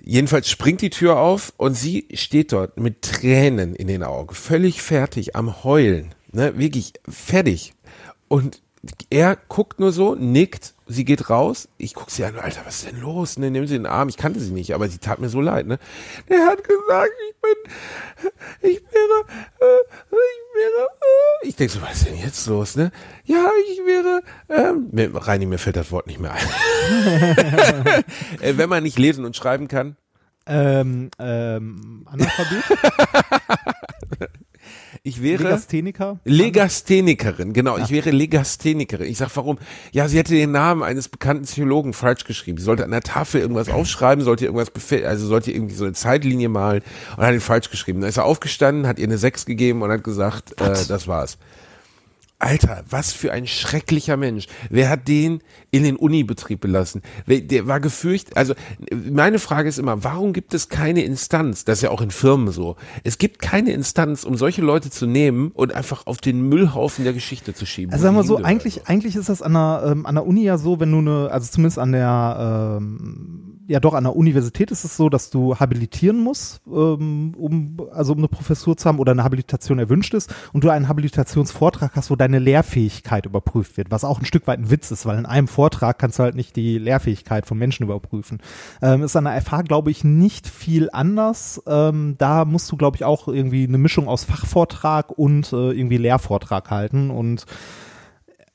Jedenfalls 0.00 0.48
springt 0.48 0.80
die 0.80 0.90
Tür 0.90 1.18
auf 1.18 1.52
und 1.56 1.74
sie 1.74 2.08
steht 2.14 2.52
dort 2.52 2.80
mit 2.80 3.02
Tränen 3.02 3.74
in 3.74 3.86
den 3.86 4.02
Augen, 4.02 4.34
völlig 4.34 4.80
fertig, 4.80 5.36
am 5.36 5.62
Heulen, 5.64 6.14
ne, 6.32 6.58
wirklich 6.58 6.92
fertig. 7.08 7.74
Und 8.28 8.62
er 9.10 9.36
guckt 9.48 9.80
nur 9.80 9.90
so, 9.92 10.14
nickt, 10.14 10.74
sie 10.86 11.04
geht 11.04 11.28
raus, 11.30 11.68
ich 11.78 11.94
guck 11.94 12.10
sie 12.10 12.24
an, 12.24 12.36
Alter, 12.38 12.60
was 12.64 12.76
ist 12.76 12.92
denn 12.92 13.00
los? 13.00 13.36
Ne, 13.38 13.50
nimm 13.50 13.66
sie 13.66 13.74
in 13.76 13.82
den 13.82 13.92
Arm, 13.92 14.08
ich 14.08 14.16
kannte 14.16 14.38
sie 14.40 14.52
nicht, 14.52 14.72
aber 14.72 14.88
sie 14.88 14.98
tat 14.98 15.18
mir 15.18 15.28
so 15.28 15.40
leid, 15.40 15.66
ne. 15.66 15.78
Der 16.28 16.46
hat 16.46 16.62
gesagt, 16.62 17.10
ich 17.28 17.36
bin, 17.40 18.70
ich 18.70 18.80
wäre, 18.92 19.24
äh, 19.60 19.80
ich 20.10 20.54
wäre, 20.54 20.88
äh. 21.42 21.48
ich 21.48 21.56
denk 21.56 21.70
so, 21.70 21.82
was 21.82 21.94
ist 21.94 22.06
denn 22.06 22.18
jetzt 22.18 22.46
los, 22.46 22.76
ne? 22.76 22.92
Ja, 23.24 23.50
ich 23.70 23.78
wäre, 23.80 24.22
ähm, 24.48 24.88
mir, 24.92 25.12
Reini, 25.14 25.46
mir 25.46 25.58
fällt 25.58 25.76
das 25.76 25.90
Wort 25.90 26.06
nicht 26.06 26.20
mehr 26.20 26.32
ein. 26.32 26.44
Äh, 28.40 28.56
Wenn 28.56 28.68
man 28.68 28.82
nicht 28.84 28.98
lesen 28.98 29.24
und 29.24 29.36
schreiben 29.36 29.66
kann, 29.68 29.96
Ähm, 30.46 31.10
ähm, 31.18 32.06
Analphabet? 32.06 32.64
Ich 35.08 35.22
wäre 35.22 35.44
Legastheniker? 35.44 36.20
Legasthenikerin, 36.24 37.54
genau. 37.54 37.78
Ich 37.78 37.88
wäre 37.88 38.10
Legasthenikerin. 38.10 39.06
Ich 39.06 39.16
sag, 39.16 39.34
warum? 39.36 39.56
Ja, 39.90 40.06
sie 40.06 40.18
hätte 40.18 40.34
den 40.34 40.52
Namen 40.52 40.82
eines 40.82 41.08
bekannten 41.08 41.44
Psychologen 41.44 41.94
falsch 41.94 42.24
geschrieben. 42.24 42.58
Sie 42.58 42.64
sollte 42.64 42.84
an 42.84 42.90
der 42.90 43.00
Tafel 43.00 43.40
irgendwas 43.40 43.70
aufschreiben, 43.70 44.22
sollte 44.22 44.44
irgendwas 44.44 44.70
also 45.04 45.26
sollte 45.26 45.50
irgendwie 45.50 45.74
so 45.74 45.84
eine 45.84 45.94
Zeitlinie 45.94 46.50
malen 46.50 46.82
und 47.16 47.24
hat 47.24 47.32
ihn 47.32 47.40
falsch 47.40 47.70
geschrieben. 47.70 48.02
Dann 48.02 48.10
ist 48.10 48.18
er 48.18 48.26
aufgestanden, 48.26 48.86
hat 48.86 48.98
ihr 48.98 49.06
eine 49.06 49.16
6 49.16 49.46
gegeben 49.46 49.80
und 49.80 49.90
hat 49.90 50.04
gesagt, 50.04 50.60
äh, 50.60 50.74
das 50.86 51.08
war's. 51.08 51.38
Alter, 52.40 52.84
was 52.88 53.12
für 53.12 53.32
ein 53.32 53.48
schrecklicher 53.48 54.16
Mensch. 54.16 54.46
Wer 54.70 54.88
hat 54.88 55.08
den 55.08 55.42
in 55.72 55.82
den 55.82 55.96
Unibetrieb 55.96 56.60
belassen? 56.60 57.02
Der 57.26 57.66
war 57.66 57.80
gefürchtet. 57.80 58.36
Also 58.36 58.54
meine 58.92 59.40
Frage 59.40 59.68
ist 59.68 59.78
immer, 59.78 60.04
warum 60.04 60.32
gibt 60.32 60.54
es 60.54 60.68
keine 60.68 61.02
Instanz? 61.02 61.64
Das 61.64 61.78
ist 61.78 61.82
ja 61.82 61.90
auch 61.90 62.00
in 62.00 62.12
Firmen 62.12 62.52
so. 62.52 62.76
Es 63.02 63.18
gibt 63.18 63.40
keine 63.40 63.72
Instanz, 63.72 64.22
um 64.22 64.36
solche 64.36 64.62
Leute 64.62 64.90
zu 64.90 65.06
nehmen 65.06 65.50
und 65.52 65.74
einfach 65.74 66.06
auf 66.06 66.18
den 66.18 66.48
Müllhaufen 66.48 67.02
der 67.02 67.12
Geschichte 67.12 67.54
zu 67.54 67.66
schieben. 67.66 67.92
Also 67.92 68.04
sagen 68.04 68.14
wir 68.14 68.22
so, 68.22 68.36
eigentlich, 68.36 68.74
hingehören. 68.74 68.92
eigentlich 68.94 69.16
ist 69.16 69.28
das 69.28 69.42
an 69.42 69.54
der, 69.54 69.82
ähm, 69.86 70.06
an 70.06 70.14
der 70.14 70.26
Uni 70.26 70.44
ja 70.44 70.58
so, 70.58 70.78
wenn 70.78 70.92
du 70.92 70.98
eine, 70.98 71.30
also 71.32 71.50
zumindest 71.50 71.78
an 71.80 71.90
der, 71.90 72.78
ähm, 72.80 73.58
ja 73.68 73.80
doch, 73.80 73.94
an 73.94 74.04
der 74.04 74.16
Universität 74.16 74.70
ist 74.70 74.84
es 74.84 74.96
so, 74.96 75.08
dass 75.10 75.30
du 75.30 75.56
habilitieren 75.56 76.18
musst, 76.18 76.62
ähm, 76.66 77.34
um, 77.36 77.76
also 77.92 78.12
um 78.12 78.18
eine 78.18 78.28
Professur 78.28 78.76
zu 78.76 78.88
haben 78.88 78.98
oder 78.98 79.12
eine 79.12 79.22
Habilitation 79.22 79.78
erwünscht 79.78 80.14
ist 80.14 80.34
und 80.52 80.64
du 80.64 80.70
einen 80.70 80.88
Habilitationsvortrag 80.88 81.94
hast, 81.94 82.10
wo 82.10 82.16
deine 82.28 82.38
Lehrfähigkeit 82.38 83.26
überprüft 83.26 83.76
wird, 83.76 83.90
was 83.90 84.04
auch 84.04 84.20
ein 84.20 84.24
Stück 84.24 84.46
weit 84.46 84.58
ein 84.58 84.70
Witz 84.70 84.90
ist, 84.90 85.06
weil 85.06 85.18
in 85.18 85.26
einem 85.26 85.48
Vortrag 85.48 85.98
kannst 85.98 86.18
du 86.18 86.22
halt 86.22 86.34
nicht 86.34 86.56
die 86.56 86.78
Lehrfähigkeit 86.78 87.46
von 87.46 87.58
Menschen 87.58 87.84
überprüfen. 87.84 88.40
Ähm, 88.82 89.02
ist 89.02 89.16
an 89.16 89.24
der 89.24 89.40
FH, 89.40 89.62
glaube 89.62 89.90
ich, 89.90 90.04
nicht 90.04 90.46
viel 90.46 90.88
anders. 90.92 91.62
Ähm, 91.66 92.16
da 92.18 92.44
musst 92.44 92.70
du, 92.70 92.76
glaube 92.76 92.96
ich, 92.96 93.04
auch 93.04 93.28
irgendwie 93.28 93.66
eine 93.66 93.78
Mischung 93.78 94.08
aus 94.08 94.24
Fachvortrag 94.24 95.10
und 95.10 95.52
äh, 95.52 95.72
irgendwie 95.72 95.96
Lehrvortrag 95.96 96.70
halten 96.70 97.10
und 97.10 97.46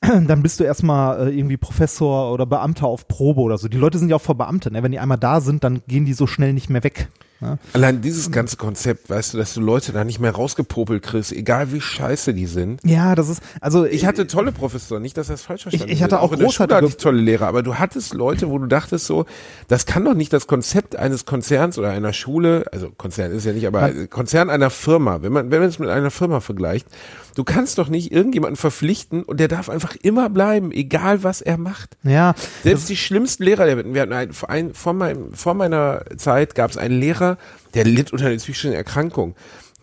dann 0.00 0.42
bist 0.42 0.60
du 0.60 0.64
erstmal 0.64 1.28
äh, 1.28 1.38
irgendwie 1.38 1.56
Professor 1.56 2.32
oder 2.32 2.46
Beamter 2.46 2.86
auf 2.86 3.08
Probe 3.08 3.40
oder 3.40 3.58
so. 3.58 3.68
Die 3.68 3.78
Leute 3.78 3.98
sind 3.98 4.08
ja 4.08 4.16
auch 4.16 4.22
Verbeamte, 4.22 4.70
ne? 4.70 4.82
Wenn 4.82 4.92
die 4.92 4.98
einmal 4.98 5.18
da 5.18 5.40
sind, 5.40 5.64
dann 5.64 5.82
gehen 5.86 6.04
die 6.04 6.12
so 6.12 6.26
schnell 6.26 6.52
nicht 6.52 6.70
mehr 6.70 6.84
weg. 6.84 7.08
Ne? 7.44 7.58
Allein 7.74 8.00
dieses 8.00 8.30
ganze 8.30 8.56
Konzept, 8.56 9.10
weißt 9.10 9.34
du, 9.34 9.38
dass 9.38 9.54
du 9.54 9.60
Leute 9.60 9.92
da 9.92 10.02
nicht 10.04 10.18
mehr 10.18 10.32
rausgepopelt 10.32 11.02
kriegst, 11.02 11.32
egal 11.32 11.72
wie 11.72 11.80
scheiße 11.80 12.34
die 12.34 12.46
sind. 12.46 12.80
Ja, 12.84 13.14
das 13.14 13.28
ist, 13.28 13.42
also 13.60 13.84
Ich 13.84 14.06
hatte 14.06 14.26
tolle 14.26 14.50
Professoren, 14.52 15.02
nicht, 15.02 15.16
dass 15.16 15.28
das 15.28 15.42
falsch 15.42 15.62
verstanden 15.62 15.92
ich 15.92 16.02
hatte 16.02 16.12
wird. 16.12 16.22
auch 16.22 16.32
in 16.32 16.38
der 16.40 16.48
Schule 16.50 16.66
großartige- 16.68 16.74
hatte 16.76 16.86
ich 16.86 16.96
tolle 16.96 17.20
Lehrer, 17.20 17.46
aber 17.46 17.62
du 17.62 17.74
hattest 17.76 18.14
Leute, 18.14 18.48
wo 18.50 18.58
du 18.58 18.66
dachtest 18.66 19.06
so, 19.06 19.26
das 19.68 19.86
kann 19.86 20.04
doch 20.04 20.14
nicht 20.14 20.32
das 20.32 20.46
Konzept 20.46 20.96
eines 20.96 21.24
Konzerns 21.26 21.78
oder 21.78 21.90
einer 21.90 22.12
Schule, 22.12 22.64
also 22.72 22.90
Konzern 22.90 23.32
ist 23.32 23.44
ja 23.44 23.52
nicht, 23.52 23.66
aber 23.66 23.92
Konzern 24.08 24.50
einer 24.50 24.70
Firma, 24.70 25.22
wenn 25.22 25.32
man, 25.32 25.50
wenn 25.50 25.60
man 25.60 25.68
es 25.68 25.78
mit 25.78 25.88
einer 25.90 26.10
Firma 26.10 26.40
vergleicht, 26.40 26.86
du 27.34 27.44
kannst 27.44 27.78
doch 27.78 27.88
nicht 27.88 28.12
irgendjemanden 28.12 28.56
verpflichten 28.56 29.22
und 29.24 29.40
der 29.40 29.48
darf 29.48 29.68
einfach 29.68 29.96
immer 30.02 30.30
bleiben, 30.30 30.70
egal 30.72 31.22
was 31.24 31.40
er 31.42 31.58
macht. 31.58 31.96
ja, 32.04 32.34
Selbst 32.62 32.88
die 32.88 32.96
schlimmsten 32.96 33.42
Lehrer, 33.42 33.66
wir 33.66 34.00
hatten 34.02 34.12
ein, 34.12 34.32
vor, 34.32 34.48
ein, 34.50 34.72
vor, 34.72 34.92
meinem, 34.94 35.32
vor 35.34 35.54
meiner 35.54 36.02
Zeit 36.16 36.54
gab 36.54 36.70
es 36.70 36.76
einen 36.76 36.98
Lehrer, 37.00 37.33
der 37.74 37.84
litt 37.84 38.12
unter 38.12 38.26
einer 38.26 38.36
psychischen 38.36 38.72
Erkrankung. 38.72 39.34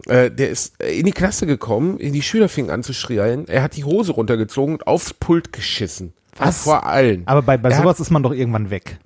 Äh, 0.08 0.32
der 0.32 0.50
ist 0.50 0.82
in 0.82 1.06
die 1.06 1.12
Klasse 1.12 1.46
gekommen, 1.46 1.98
die 2.00 2.22
Schüler 2.22 2.50
fingen 2.50 2.70
an 2.72 2.82
zu 2.84 2.94
schreien, 2.94 3.48
er 3.48 3.62
hat 3.64 3.76
die 3.76 3.84
Hose 3.84 4.14
runtergezogen 4.14 4.76
und 4.76 4.88
aufs 4.88 5.14
Pult 5.14 5.54
geschissen. 5.54 6.14
Was? 6.38 6.64
Vor 6.64 6.86
allen. 6.86 7.24
aber 7.28 7.42
bei, 7.42 7.58
bei 7.58 7.70
Er 7.70 7.76
hat- 7.78 7.84
sowas 7.84 8.00
ist 8.00 8.10
man 8.10 8.24
doch 8.24 8.32
irgendwann 8.34 8.70
weg. 8.70 8.98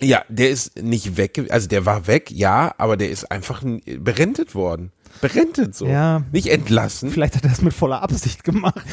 Ja, 0.00 0.24
der 0.28 0.50
ist 0.50 0.80
nicht 0.82 1.16
weg, 1.16 1.46
also 1.50 1.68
der 1.68 1.84
war 1.86 2.06
weg, 2.06 2.30
ja, 2.30 2.74
aber 2.78 2.96
der 2.96 3.10
ist 3.10 3.30
einfach 3.30 3.62
berentet 3.98 4.54
worden. 4.54 4.92
Berentet 5.20 5.74
so. 5.74 5.86
Ja. 5.86 6.22
Nicht 6.32 6.48
entlassen. 6.48 7.10
Vielleicht 7.10 7.36
hat 7.36 7.44
er 7.44 7.50
das 7.50 7.62
mit 7.62 7.72
voller 7.72 8.02
Absicht 8.02 8.44
gemacht. 8.44 8.84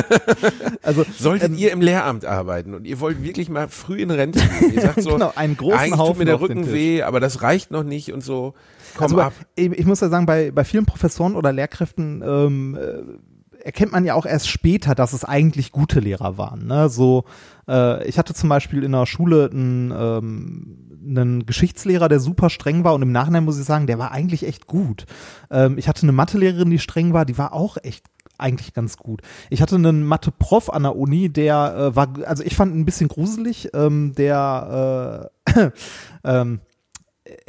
also, 0.82 1.04
Solltet 1.18 1.50
ähm, 1.50 1.58
ihr 1.58 1.72
im 1.72 1.80
Lehramt 1.80 2.24
arbeiten 2.24 2.74
und 2.74 2.86
ihr 2.86 3.00
wollt 3.00 3.22
wirklich 3.22 3.48
mal 3.48 3.68
früh 3.68 4.00
in 4.00 4.10
Rente 4.10 4.40
gehen, 4.40 4.74
ihr 4.74 4.80
sagt 4.82 5.02
so, 5.02 5.10
Genau, 5.10 5.32
einen 5.34 5.56
großen 5.56 5.78
eigentlich 5.78 5.90
tut 5.92 6.00
Haufen 6.00 6.18
mir 6.18 6.24
der 6.24 6.40
Rücken 6.40 6.72
weh, 6.72 7.02
aber 7.02 7.20
das 7.20 7.42
reicht 7.42 7.70
noch 7.70 7.82
nicht 7.82 8.12
und 8.12 8.22
so, 8.22 8.54
komm 8.94 9.04
also 9.04 9.20
ab. 9.20 9.32
Ich, 9.54 9.70
ich 9.70 9.86
muss 9.86 10.00
ja 10.00 10.08
sagen, 10.08 10.26
bei, 10.26 10.50
bei 10.50 10.64
vielen 10.64 10.86
Professoren 10.86 11.36
oder 11.36 11.52
Lehrkräften 11.52 12.22
ähm, 12.24 12.78
äh, 12.80 13.64
erkennt 13.64 13.92
man 13.92 14.04
ja 14.04 14.14
auch 14.14 14.26
erst 14.26 14.48
später, 14.48 14.94
dass 14.94 15.12
es 15.12 15.24
eigentlich 15.24 15.72
gute 15.72 16.00
Lehrer 16.00 16.38
waren. 16.38 16.66
Ne? 16.66 16.88
So, 16.88 17.24
äh, 17.68 18.06
ich 18.06 18.18
hatte 18.18 18.34
zum 18.34 18.48
Beispiel 18.48 18.82
in 18.82 18.92
der 18.92 19.06
Schule 19.06 19.50
einen, 19.52 19.92
ähm, 19.96 20.89
einen 21.04 21.46
Geschichtslehrer, 21.46 22.08
der 22.08 22.20
super 22.20 22.50
streng 22.50 22.84
war 22.84 22.94
und 22.94 23.02
im 23.02 23.12
Nachhinein 23.12 23.44
muss 23.44 23.58
ich 23.58 23.64
sagen, 23.64 23.86
der 23.86 23.98
war 23.98 24.12
eigentlich 24.12 24.46
echt 24.46 24.66
gut. 24.66 25.06
Ähm, 25.50 25.78
ich 25.78 25.88
hatte 25.88 26.02
eine 26.02 26.12
Mathelehrerin, 26.12 26.70
die 26.70 26.78
streng 26.78 27.12
war, 27.12 27.24
die 27.24 27.38
war 27.38 27.52
auch 27.52 27.76
echt 27.82 28.04
eigentlich 28.38 28.72
ganz 28.72 28.96
gut. 28.96 29.20
Ich 29.50 29.62
hatte 29.62 29.76
einen 29.76 30.04
Mathe-Prof 30.04 30.70
an 30.70 30.82
der 30.84 30.96
Uni, 30.96 31.28
der 31.28 31.92
äh, 31.92 31.96
war, 31.96 32.08
also 32.24 32.42
ich 32.42 32.56
fand 32.56 32.74
ihn 32.74 32.80
ein 32.80 32.84
bisschen 32.84 33.08
gruselig, 33.08 33.68
ähm, 33.74 34.14
der 34.16 35.30
äh, 35.46 35.70
ähm, 36.24 36.60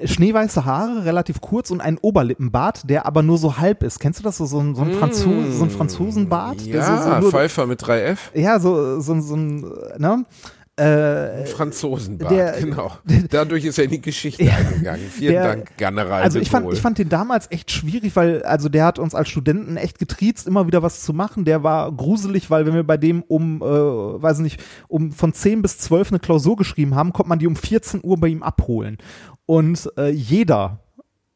schneeweiße 0.04 0.66
Haare, 0.66 1.06
relativ 1.06 1.42
kurz 1.42 1.72
und 1.72 1.82
ein 1.82 1.98
Oberlippenbart, 1.98 2.90
der 2.90 3.06
aber 3.06 3.24
nur 3.24 3.38
so 3.38 3.58
halb 3.58 3.84
ist. 3.84 4.00
Kennst 4.00 4.20
du 4.20 4.24
das? 4.24 4.38
So, 4.38 4.46
so, 4.46 4.60
ein, 4.60 4.76
so, 4.76 4.84
ein, 4.84 4.94
Franzo 4.94 5.30
so 5.52 5.64
ein 5.64 5.70
Franzosenbart? 5.70 6.66
der 6.66 6.76
Ja, 6.76 6.98
so, 6.98 7.12
so 7.12 7.20
nur, 7.20 7.32
Pfeiffer 7.32 7.66
mit 7.66 7.82
3F. 7.82 8.18
ja, 8.34 8.60
so, 8.60 9.00
so, 9.00 9.20
so 9.20 9.36
ein, 9.36 9.62
ne? 9.98 10.26
Ein 10.82 11.46
Franzosenbart, 11.48 12.32
der- 12.32 12.54
genau. 12.60 12.92
Dadurch 13.30 13.66
ist 13.66 13.78
er 13.78 13.86
in 13.86 13.92
die 13.92 14.02
Geschichte 14.02 14.44
eingegangen. 14.52 15.06
Vielen 15.10 15.34
der- 15.34 15.44
Dank, 15.44 15.78
General 15.78 16.22
Also 16.24 16.40
ich 16.40 16.50
fand, 16.50 16.72
ich 16.74 16.82
fand 16.82 16.98
den 16.98 17.10
damals 17.10 17.50
echt 17.52 17.72
schwierig, 17.72 18.16
weil 18.16 18.44
also 18.44 18.70
der 18.70 18.86
hat 18.86 19.00
uns 19.00 19.14
als 19.16 19.30
Studenten 19.30 19.78
echt 19.78 20.00
getriezt, 20.00 20.48
immer 20.48 20.68
wieder 20.68 20.82
was 20.84 21.02
zu 21.04 21.14
machen. 21.14 21.46
Der 21.46 21.64
war 21.64 21.92
gruselig, 21.92 22.50
weil 22.50 22.66
wenn 22.66 22.74
wir 22.74 22.84
bei 22.84 22.98
dem 22.98 23.22
um, 23.24 23.62
äh, 23.62 23.66
weiß 23.66 24.40
nicht, 24.40 24.60
um 24.88 25.12
von 25.12 25.34
10 25.34 25.62
bis 25.62 25.78
12 25.78 26.10
eine 26.12 26.20
Klausur 26.20 26.56
geschrieben 26.58 26.96
haben, 26.96 27.14
konnte 27.14 27.30
man 27.30 27.40
die 27.40 27.48
um 27.48 27.56
14 27.56 28.02
Uhr 28.04 28.18
bei 28.20 28.28
ihm 28.28 28.44
abholen. 28.44 28.98
Und 29.46 29.90
äh, 29.98 30.10
jeder 30.10 30.80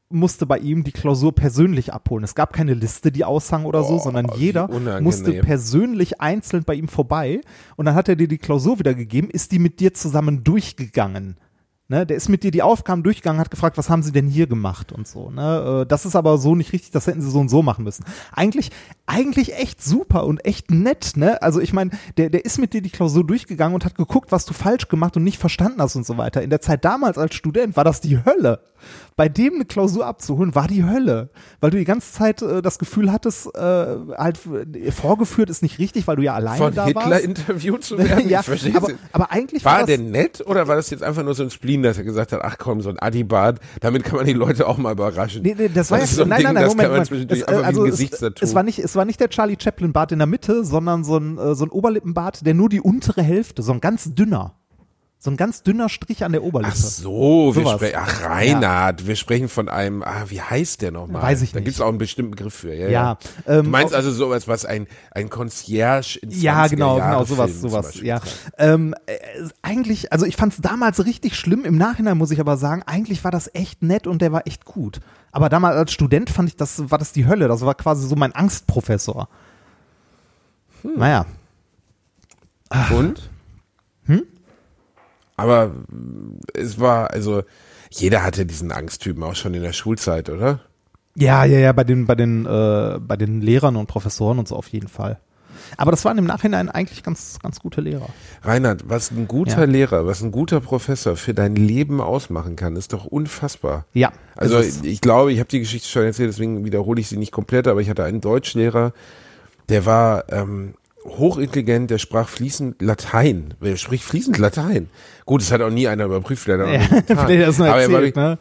musste 0.10 0.46
bei 0.46 0.60
ihm 0.60 0.84
die 0.84 0.92
Klausur 0.92 1.34
persönlich 1.34 1.94
abholen. 1.94 2.24
Es 2.24 2.36
gab 2.36 2.54
keine 2.54 2.74
Liste, 2.74 3.12
die 3.12 3.26
aushang 3.26 3.66
oder 3.66 3.84
so, 3.84 3.96
Oh, 3.96 4.00
sondern 4.00 4.28
jeder 4.38 4.68
musste 5.02 5.34
persönlich 5.42 6.22
einzeln 6.22 6.64
bei 6.64 6.76
ihm 6.76 6.88
vorbei 6.88 7.42
und 7.76 7.86
dann 7.86 7.96
hat 7.96 8.10
er 8.10 8.16
dir 8.16 8.28
die 8.28 8.38
Klausur 8.38 8.80
wiedergegeben, 8.80 9.30
ist 9.30 9.52
die 9.52 9.60
mit 9.60 9.80
dir 9.80 9.94
zusammen 9.94 10.44
durchgegangen. 10.44 11.38
Ne, 11.88 12.04
der 12.04 12.18
ist 12.18 12.30
mit 12.30 12.42
dir 12.42 12.50
die 12.50 12.64
Aufgaben 12.64 13.04
durchgegangen, 13.04 13.40
hat 13.40 13.52
gefragt, 13.52 13.78
was 13.78 13.92
haben 13.92 14.02
sie 14.02 14.12
denn 14.12 14.26
hier 14.28 14.48
gemacht 14.48 14.92
und 14.92 15.08
so. 15.08 15.30
Ne? 15.30 15.82
Äh, 15.84 15.86
Das 15.86 16.04
ist 16.04 16.16
aber 16.16 16.40
so 16.40 16.56
nicht 16.56 16.74
richtig, 16.74 16.90
das 16.90 17.06
hätten 17.06 17.22
sie 17.22 17.30
so 17.30 17.40
und 17.40 17.50
so 17.50 17.62
machen 17.62 17.84
müssen. 17.84 18.04
Eigentlich, 18.32 18.72
eigentlich 19.06 19.54
echt 19.56 19.84
super 19.84 20.26
und 20.26 20.44
echt 20.46 20.72
nett. 20.72 21.12
Ne? 21.16 21.40
Also 21.44 21.60
ich 21.60 21.74
meine, 21.74 21.92
der, 22.18 22.32
der 22.32 22.44
ist 22.44 22.58
mit 22.58 22.74
dir 22.74 22.82
die 22.82 22.90
Klausur 22.90 23.24
durchgegangen 23.24 23.76
und 23.76 23.86
hat 23.86 23.94
geguckt, 23.94 24.32
was 24.32 24.46
du 24.46 24.56
falsch 24.56 24.88
gemacht 24.88 25.16
und 25.16 25.24
nicht 25.24 25.38
verstanden 25.38 25.80
hast 25.80 25.96
und 25.96 26.08
so 26.08 26.18
weiter. 26.18 26.42
In 26.42 26.50
der 26.50 26.60
Zeit 26.60 26.84
damals 26.86 27.20
als 27.20 27.36
Student 27.36 27.78
war 27.78 27.84
das 27.84 28.02
die 28.02 28.18
Hölle. 28.26 28.62
Bei 29.16 29.30
dem 29.30 29.54
eine 29.56 29.66
Klausur 29.66 30.06
abzuholen, 30.06 30.54
war 30.56 30.68
die 30.68 30.84
Hölle. 30.84 31.30
Weil 31.60 31.70
du 31.72 31.78
die 31.78 31.86
ganze 31.86 32.12
Zeit 32.12 32.42
äh, 32.42 32.62
das 32.62 32.78
Gefühl 32.80 33.12
hattest, 33.12 33.48
äh, 33.56 33.60
halt 33.60 34.40
äh, 34.76 34.92
vorgeführt 34.92 35.50
ist 35.50 35.62
nicht 35.64 35.78
richtig, 35.80 36.08
weil 36.08 36.16
du 36.18 36.24
ja 36.24 36.34
alleine 36.34 36.58
Von 36.58 36.74
da 36.74 36.86
Hitler 36.86 37.10
warst. 37.12 37.24
interviewt 37.24 37.84
zu 37.84 37.98
werden? 38.00 38.28
ja, 38.28 38.42
aber, 38.74 38.90
aber 39.12 39.32
eigentlich 39.32 39.64
War 39.66 39.78
das, 39.80 39.86
der 39.88 40.00
nett 40.00 40.44
oder 40.46 40.68
war 40.68 40.76
das 40.76 40.90
jetzt 40.90 41.04
einfach 41.04 41.24
nur 41.24 41.34
so 41.36 41.44
ein 41.44 41.50
Spleen, 41.52 41.75
dass 41.84 41.98
er 41.98 42.04
gesagt 42.04 42.32
hat, 42.32 42.42
ach 42.44 42.58
komm, 42.58 42.82
so 42.82 42.90
ein 42.90 43.00
Adibart, 43.00 43.60
damit 43.82 44.04
kann 44.04 44.18
man 44.18 44.26
die 44.26 44.34
Leute 44.34 44.68
auch 44.68 44.78
mal 44.78 44.92
überraschen. 44.92 45.42
Nee, 45.44 45.56
nee, 45.58 45.70
das 45.74 45.92
war 45.92 46.00
ist 46.00 46.12
ja, 46.12 46.18
so 46.18 46.24
ein 46.24 46.30
nein, 46.30 46.38
Ding, 46.38 46.46
nein, 46.46 46.54
nein, 46.56 46.64
das 46.64 46.74
Moment, 46.74 46.82
kann 46.82 46.92
man 46.92 47.08
Moment. 47.08 47.08
zwischendurch 47.08 47.42
Es, 47.42 47.48
also 47.48 47.86
wie 47.86 48.06
ein 48.06 48.34
es, 48.34 48.42
es 48.42 48.56
war 48.56 48.64
nicht, 48.64 48.80
es 48.80 48.96
war 48.96 49.06
nicht 49.06 49.20
der 49.20 49.30
Charlie 49.30 49.58
Chaplin 49.60 49.94
Bart 49.94 50.12
in 50.12 50.20
der 50.20 50.28
Mitte, 50.28 50.64
sondern 50.66 51.04
so 51.04 51.18
ein, 51.18 51.38
äh, 51.38 51.56
so 51.56 51.66
ein 51.66 51.70
Oberlippenbart, 51.70 52.46
der 52.46 52.54
nur 52.54 52.70
die 52.70 52.82
untere 52.82 53.22
Hälfte, 53.22 53.62
so 53.62 53.72
ein 53.72 53.82
ganz 53.82 54.14
dünner, 54.14 54.56
so 55.26 55.32
ein 55.32 55.38
ganz 55.38 55.62
dünner 55.64 55.90
Strich 55.90 56.24
an 56.24 56.32
der 56.32 56.44
Oberlippe. 56.44 56.72
Ach 56.74 56.78
so, 56.78 57.52
wir 57.56 57.68
sprechen, 57.68 57.98
ach 58.00 58.24
Reinhard, 58.24 59.06
wir 59.08 59.16
sprechen 59.18 59.50
von 59.50 59.68
einem, 59.68 60.02
ah, 60.04 60.24
wie 60.30 60.42
heißt 60.42 60.82
der 60.82 60.92
nochmal? 60.92 61.22
Weiß 61.22 61.42
ich 61.42 61.52
Da 61.52 61.60
nicht. 61.60 61.66
gibt's 61.66 61.82
auch 61.82 61.90
einen 61.90 61.98
bestimmten 61.98 62.32
Begriff 62.32 62.54
für. 62.54 62.74
Ja, 62.74 62.88
Ja, 62.88 62.92
ja. 62.92 63.18
ähm, 63.48 63.66
du 63.66 63.70
meinst 63.72 63.94
auch- 63.94 63.98
also 63.98 64.12
sowas, 64.12 64.48
was 64.48 64.66
ein, 64.66 64.88
ein 65.12 65.30
Concierge 65.30 66.20
in 66.22 66.30
20er 66.30 66.42
Ja, 66.42 66.68
genau, 66.68 66.98
Jahre 66.98 67.12
genau, 67.12 67.26
sowas, 67.26 67.52
Film 67.52 67.62
sowas, 67.62 68.02
ja. 68.02 68.22
Ähm, 68.58 68.96
äh, 69.08 69.18
eigentlich, 69.62 70.14
also 70.14 70.26
ich 70.26 70.38
fand 70.38 70.54
es 70.54 70.62
damals 70.62 71.04
richtig 71.06 71.36
schlimm, 71.36 71.66
im 71.66 71.78
Nachhinein 71.78 72.18
muss 72.18 72.32
ich 72.32 72.40
aber 72.40 72.56
sagen, 72.56 72.84
eigentlich 72.86 73.24
war 73.24 73.32
das 73.32 73.50
echt 73.54 73.84
nett 73.84 74.08
und 74.08 74.22
der 74.22 74.32
war 74.32 74.48
echt 74.48 74.64
gut. 74.64 75.02
Aber 75.32 75.50
damals 75.50 75.76
als 75.76 75.92
Student 75.92 76.30
fand 76.30 76.48
ich, 76.50 76.56
das 76.56 76.90
war 76.92 76.98
das 76.98 77.12
die 77.12 77.26
Hölle, 77.26 77.48
das 77.50 77.62
war 77.62 77.76
quasi 77.76 78.08
so 78.08 78.16
mein 78.16 78.32
Angstprofessor. 78.34 79.28
Hm. 80.84 80.92
Naja, 80.98 81.26
Und? 82.96 83.30
Aber 85.38 85.72
es 86.54 86.80
war, 86.80 87.12
also, 87.12 87.44
jeder 87.90 88.24
hatte 88.24 88.46
diesen 88.46 88.72
Angsttypen 88.72 89.24
auch 89.24 89.36
schon 89.36 89.54
in 89.54 89.62
der 89.64 89.74
Schulzeit, 89.74 90.30
oder? 90.30 90.62
Ja, 91.16 91.46
ja, 91.46 91.60
ja, 91.60 91.72
bei 91.72 91.84
den, 91.84 92.06
bei 92.06 92.16
den, 92.16 92.46
äh, 92.46 93.00
bei 93.00 93.16
den 93.16 93.42
Lehrern 93.42 93.76
und 93.76 93.88
Professoren 93.88 94.40
und 94.40 94.48
so 94.48 94.56
auf 94.56 94.68
jeden 94.70 94.88
Fall. 94.88 95.20
Aber 95.78 95.92
das 95.92 96.06
waren 96.06 96.18
im 96.18 96.26
Nachhinein 96.26 96.70
eigentlich 96.70 97.04
ganz, 97.04 97.40
ganz 97.42 97.60
gute 97.60 97.82
Lehrer. 97.82 98.10
Reinhard, 98.44 98.88
was 98.90 99.12
ein 99.12 99.28
guter 99.28 99.62
Ja. 99.62 99.64
Lehrer, 99.66 100.06
was 100.06 100.22
ein 100.22 100.32
guter 100.32 100.60
Professor 100.60 101.16
für 101.16 101.34
dein 101.34 101.56
Leben 101.56 102.02
ausmachen 102.02 102.56
kann, 102.56 102.76
ist 102.76 102.94
doch 102.94 103.06
unfassbar. 103.06 103.86
Ja. 103.94 104.12
Also 104.36 104.60
ich 104.60 105.02
glaube, 105.02 105.32
ich 105.32 105.40
habe 105.40 105.50
die 105.50 105.60
Geschichte 105.60 105.88
schon 105.88 106.04
erzählt, 106.04 106.30
deswegen 106.30 106.66
wiederhole 106.66 107.00
ich 107.00 107.08
sie 107.08 107.18
nicht 107.18 107.32
komplett, 107.32 107.68
aber 107.68 107.82
ich 107.82 107.90
hatte 107.90 108.04
einen 108.04 108.22
Deutschlehrer, 108.22 108.94
der 109.70 109.86
war 109.86 110.32
ähm, 110.32 110.76
hochintelligent, 111.06 111.92
der 111.92 111.98
sprach 111.98 112.28
fließend 112.28 112.82
Latein. 112.82 113.54
Der 113.62 113.78
spricht 113.78 114.04
fließend 114.04 114.38
Latein. 114.38 114.90
Gut, 115.26 115.42
das 115.42 115.52
hat 115.52 115.62
auch 115.62 115.70
nie 115.70 115.88
einer 115.88 116.06
überprüft, 116.06 116.48
der 116.48 116.60
hat 116.60 116.68
auch 116.68 116.72
Ja, 116.72 116.80
vielleicht 117.16 117.60
mal 117.60 117.80
er 117.80 117.92
war 117.92 118.02
ne? 118.02 118.38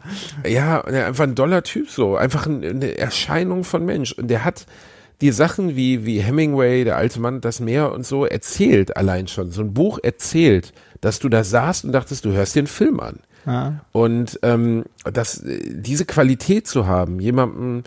ja, 0.47 0.79
er 0.79 1.07
einfach 1.07 1.23
ein 1.23 1.35
doller 1.35 1.63
Typ 1.63 1.89
so, 1.89 2.15
einfach 2.15 2.45
ein, 2.47 2.63
eine 2.63 2.97
Erscheinung 2.97 3.63
von 3.63 3.85
Mensch. 3.85 4.11
Und 4.13 4.27
der 4.27 4.43
hat 4.43 4.65
die 5.21 5.31
Sachen 5.31 5.75
wie, 5.75 6.05
wie 6.05 6.19
Hemingway, 6.19 6.83
der 6.83 6.97
alte 6.97 7.19
Mann, 7.19 7.41
das 7.41 7.59
Meer 7.59 7.91
und 7.91 8.05
so 8.05 8.25
erzählt 8.25 8.97
allein 8.97 9.27
schon. 9.27 9.51
So 9.51 9.61
ein 9.61 9.73
Buch 9.73 9.99
erzählt, 10.01 10.73
dass 11.01 11.19
du 11.19 11.29
da 11.29 11.43
saßt 11.43 11.85
und 11.85 11.91
dachtest, 11.91 12.25
du 12.25 12.33
hörst 12.33 12.55
dir 12.55 12.61
einen 12.61 12.67
Film 12.67 12.99
an. 12.99 13.19
Ja. 13.45 13.79
Und 13.91 14.39
ähm, 14.41 14.85
das, 15.03 15.43
äh, 15.43 15.59
diese 15.69 16.05
Qualität 16.05 16.67
zu 16.67 16.87
haben, 16.87 17.19
jemandem 17.19 17.83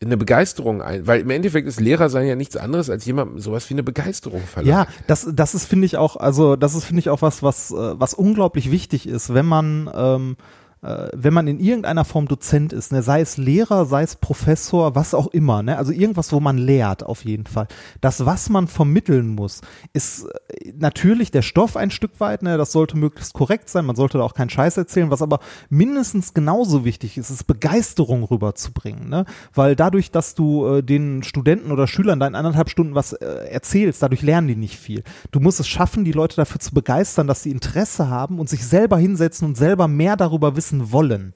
eine 0.00 0.16
Begeisterung 0.16 0.80
ein, 0.80 1.06
weil 1.06 1.22
im 1.22 1.30
Endeffekt 1.30 1.66
ist 1.66 1.80
Lehrer 1.80 2.08
sein 2.08 2.26
ja 2.26 2.36
nichts 2.36 2.56
anderes 2.56 2.88
als 2.88 3.04
jemandem 3.04 3.40
sowas 3.40 3.68
wie 3.68 3.74
eine 3.74 3.82
Begeisterung 3.82 4.42
verleihen. 4.42 4.70
Ja, 4.70 4.86
das, 5.08 5.28
das 5.32 5.54
ist, 5.54 5.66
finde 5.66 5.86
ich 5.86 5.96
auch, 5.96 6.16
also 6.16 6.54
das 6.54 6.74
ist, 6.74 6.84
finde 6.84 7.00
ich 7.00 7.10
auch 7.10 7.20
was, 7.20 7.42
was, 7.42 7.72
äh, 7.72 7.74
was 7.74 8.14
unglaublich 8.14 8.70
wichtig 8.70 9.08
ist, 9.08 9.34
wenn 9.34 9.46
man, 9.46 9.90
ähm, 9.92 10.36
äh, 10.82 11.08
wenn 11.12 11.34
man 11.34 11.48
in 11.48 11.58
irgendeiner 11.58 12.04
Form 12.04 12.28
Dozent 12.28 12.72
ist, 12.72 12.92
ne, 12.92 13.02
sei 13.02 13.20
es 13.20 13.36
Lehrer, 13.36 13.86
sei 13.86 14.02
es 14.02 14.16
Professor, 14.16 14.94
was 14.94 15.14
auch 15.14 15.28
immer, 15.28 15.62
ne, 15.62 15.76
also 15.76 15.92
irgendwas, 15.92 16.32
wo 16.32 16.40
man 16.40 16.58
lehrt, 16.58 17.02
auf 17.02 17.24
jeden 17.24 17.46
Fall. 17.46 17.66
Das, 18.00 18.24
was 18.26 18.48
man 18.48 18.68
vermitteln 18.68 19.34
muss, 19.34 19.60
ist 19.92 20.26
äh, 20.26 20.72
natürlich 20.78 21.30
der 21.30 21.42
Stoff 21.42 21.76
ein 21.76 21.90
Stück 21.90 22.20
weit, 22.20 22.42
ne, 22.42 22.56
das 22.56 22.72
sollte 22.72 22.96
möglichst 22.96 23.34
korrekt 23.34 23.68
sein, 23.68 23.86
man 23.86 23.96
sollte 23.96 24.18
da 24.18 24.24
auch 24.24 24.34
keinen 24.34 24.50
Scheiß 24.50 24.76
erzählen, 24.76 25.10
was 25.10 25.22
aber 25.22 25.40
mindestens 25.68 26.32
genauso 26.32 26.84
wichtig 26.84 27.18
ist, 27.18 27.30
ist 27.30 27.44
Begeisterung 27.44 28.22
rüberzubringen, 28.22 29.08
ne, 29.08 29.24
weil 29.54 29.74
dadurch, 29.74 30.10
dass 30.12 30.34
du 30.34 30.66
äh, 30.66 30.82
den 30.82 31.22
Studenten 31.24 31.72
oder 31.72 31.88
Schülern 31.88 32.20
da 32.20 32.26
in 32.26 32.36
anderthalb 32.36 32.70
Stunden 32.70 32.94
was 32.94 33.14
äh, 33.14 33.26
erzählst, 33.50 34.02
dadurch 34.02 34.22
lernen 34.22 34.48
die 34.48 34.56
nicht 34.56 34.78
viel. 34.78 35.02
Du 35.32 35.40
musst 35.40 35.58
es 35.58 35.66
schaffen, 35.66 36.04
die 36.04 36.12
Leute 36.12 36.36
dafür 36.36 36.60
zu 36.60 36.72
begeistern, 36.72 37.26
dass 37.26 37.42
sie 37.42 37.50
Interesse 37.50 38.08
haben 38.08 38.38
und 38.38 38.48
sich 38.48 38.64
selber 38.64 38.98
hinsetzen 38.98 39.46
und 39.48 39.56
selber 39.56 39.88
mehr 39.88 40.16
darüber 40.16 40.54
wissen 40.54 40.67
wollen. 40.92 41.34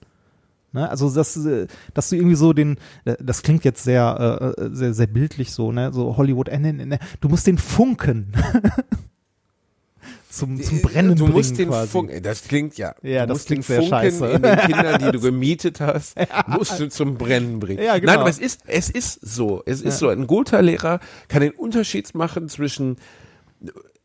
Ne? 0.72 0.88
Also 0.88 1.10
dass, 1.10 1.36
äh, 1.36 1.66
dass 1.94 2.08
du 2.08 2.16
irgendwie 2.16 2.34
so 2.34 2.52
den, 2.52 2.78
äh, 3.04 3.16
das 3.20 3.42
klingt 3.42 3.64
jetzt 3.64 3.84
sehr, 3.84 4.54
äh, 4.56 4.70
sehr, 4.72 4.94
sehr 4.94 5.06
bildlich 5.06 5.52
so, 5.52 5.70
ne, 5.70 5.92
so 5.92 6.16
Hollywood, 6.16 6.48
äh, 6.48 6.58
ne. 6.58 6.98
du 7.20 7.28
musst 7.28 7.46
den 7.46 7.58
Funken 7.58 8.32
zum, 10.30 10.60
zum 10.62 10.80
Brennen 10.80 11.14
du 11.14 11.24
bringen 11.24 11.36
musst 11.36 11.58
den 11.58 11.68
quasi. 11.68 11.90
Funken, 11.90 12.22
das 12.22 12.44
klingt 12.44 12.78
ja, 12.78 12.94
Ja, 13.02 13.26
das 13.26 13.44
klingt 13.44 13.64
sehr 13.64 13.80
Funken 13.80 13.90
scheiße. 13.90 14.26
in 14.28 14.42
den 14.42 14.58
Kindern, 14.60 14.98
die 14.98 15.12
du 15.12 15.20
gemietet 15.20 15.80
hast, 15.80 16.16
musst 16.46 16.80
du 16.80 16.88
zum 16.88 17.16
Brennen 17.16 17.60
bringen. 17.60 17.82
Ja, 17.82 17.98
genau. 17.98 18.12
Nein, 18.12 18.20
aber 18.20 18.30
es 18.30 18.38
ist, 18.38 18.62
es 18.66 18.88
ist 18.88 19.20
so, 19.20 19.62
es 19.66 19.82
ist 19.82 19.98
so, 19.98 20.08
ein 20.08 20.26
guter 20.26 20.62
Lehrer 20.62 21.00
kann 21.28 21.42
den 21.42 21.52
Unterschied 21.52 22.14
machen 22.14 22.48
zwischen 22.48 22.96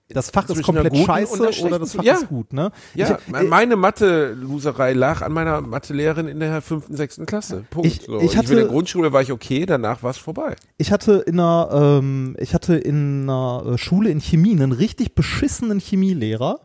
Das 0.09 0.29
Fach 0.29 0.47
ist 0.47 0.63
komplett 0.63 0.95
scheiße 0.95 1.65
oder 1.65 1.79
das 1.79 1.93
Fach 1.95 2.03
Ja. 2.03 2.13
ist 2.15 2.29
gut, 2.29 2.53
ne? 2.53 2.71
Ja, 2.95 3.19
ich, 3.27 3.49
meine 3.49 3.75
Mathe-Loserei 3.75 4.93
lag 4.93 5.21
an 5.21 5.33
meiner 5.33 5.59
Mathelehrerin 5.61 6.27
in 6.29 6.39
der 6.39 6.61
fünften, 6.61 6.95
sechsten 6.95 7.25
Klasse. 7.25 7.65
Punkt. 7.69 7.87
Ich- 7.87 8.01
so. 8.05 8.17
ich 8.19 8.23
ich 8.31 8.37
hatte- 8.37 8.51
in 8.53 8.57
der 8.59 8.67
Grundschule 8.67 9.11
war 9.11 9.21
ich 9.21 9.31
okay, 9.31 9.65
danach 9.65 10.03
war 10.03 10.11
es 10.11 10.17
vorbei. 10.17 10.55
ich 10.77 10.91
hatte 10.91 11.23
in 11.27 11.39
einer, 11.39 11.97
ähm, 12.01 12.35
ich 12.39 12.53
hatte 12.53 12.75
in 12.75 13.23
einer 13.23 13.63
äh, 13.73 13.77
Schule 13.77 14.09
in 14.09 14.21
Chemie 14.21 14.51
einen 14.51 14.71
richtig 14.71 15.13
beschissenen 15.13 15.79
Chemielehrer. 15.79 16.61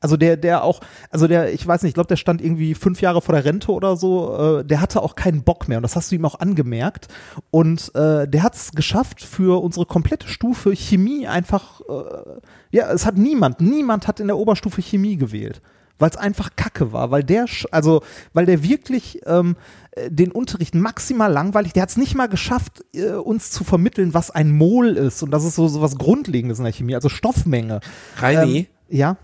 Also 0.00 0.16
der, 0.16 0.36
der 0.36 0.62
auch, 0.62 0.80
also 1.10 1.26
der, 1.26 1.52
ich 1.52 1.66
weiß 1.66 1.82
nicht, 1.82 1.90
ich 1.90 1.94
glaube, 1.94 2.08
der 2.08 2.16
stand 2.16 2.40
irgendwie 2.40 2.74
fünf 2.74 3.00
Jahre 3.00 3.20
vor 3.20 3.34
der 3.34 3.44
Rente 3.44 3.72
oder 3.72 3.96
so, 3.96 4.60
äh, 4.60 4.64
der 4.64 4.80
hatte 4.80 5.02
auch 5.02 5.16
keinen 5.16 5.42
Bock 5.42 5.68
mehr 5.68 5.78
und 5.78 5.82
das 5.82 5.96
hast 5.96 6.10
du 6.10 6.16
ihm 6.16 6.24
auch 6.24 6.38
angemerkt. 6.38 7.08
Und 7.50 7.94
äh, 7.94 8.28
der 8.28 8.42
hat 8.42 8.54
es 8.54 8.72
geschafft, 8.72 9.22
für 9.22 9.62
unsere 9.62 9.86
komplette 9.86 10.28
Stufe 10.28 10.74
Chemie 10.74 11.26
einfach, 11.26 11.80
äh, 11.80 12.40
ja, 12.70 12.92
es 12.92 13.06
hat 13.06 13.16
niemand, 13.16 13.60
niemand 13.60 14.06
hat 14.06 14.20
in 14.20 14.28
der 14.28 14.38
Oberstufe 14.38 14.82
Chemie 14.82 15.16
gewählt. 15.16 15.60
Weil 16.00 16.10
es 16.10 16.16
einfach 16.16 16.50
Kacke 16.54 16.92
war, 16.92 17.10
weil 17.10 17.24
der, 17.24 17.46
also, 17.72 18.02
weil 18.32 18.46
der 18.46 18.62
wirklich 18.62 19.20
ähm, 19.26 19.56
äh, 19.90 20.08
den 20.12 20.30
Unterricht 20.30 20.76
maximal 20.76 21.32
langweilig, 21.32 21.72
der 21.72 21.82
hat 21.82 21.90
es 21.90 21.96
nicht 21.96 22.14
mal 22.14 22.28
geschafft, 22.28 22.84
äh, 22.94 23.14
uns 23.14 23.50
zu 23.50 23.64
vermitteln, 23.64 24.14
was 24.14 24.30
ein 24.30 24.52
Mol 24.52 24.96
ist. 24.96 25.24
Und 25.24 25.32
das 25.32 25.44
ist 25.44 25.56
so, 25.56 25.66
so 25.66 25.82
was 25.82 25.98
Grundlegendes 25.98 26.58
in 26.58 26.64
der 26.64 26.72
Chemie, 26.72 26.94
also 26.94 27.08
Stoffmenge. 27.08 27.80
Reini, 28.16 28.58
Ähm, 28.58 28.96
ja. 28.96 29.16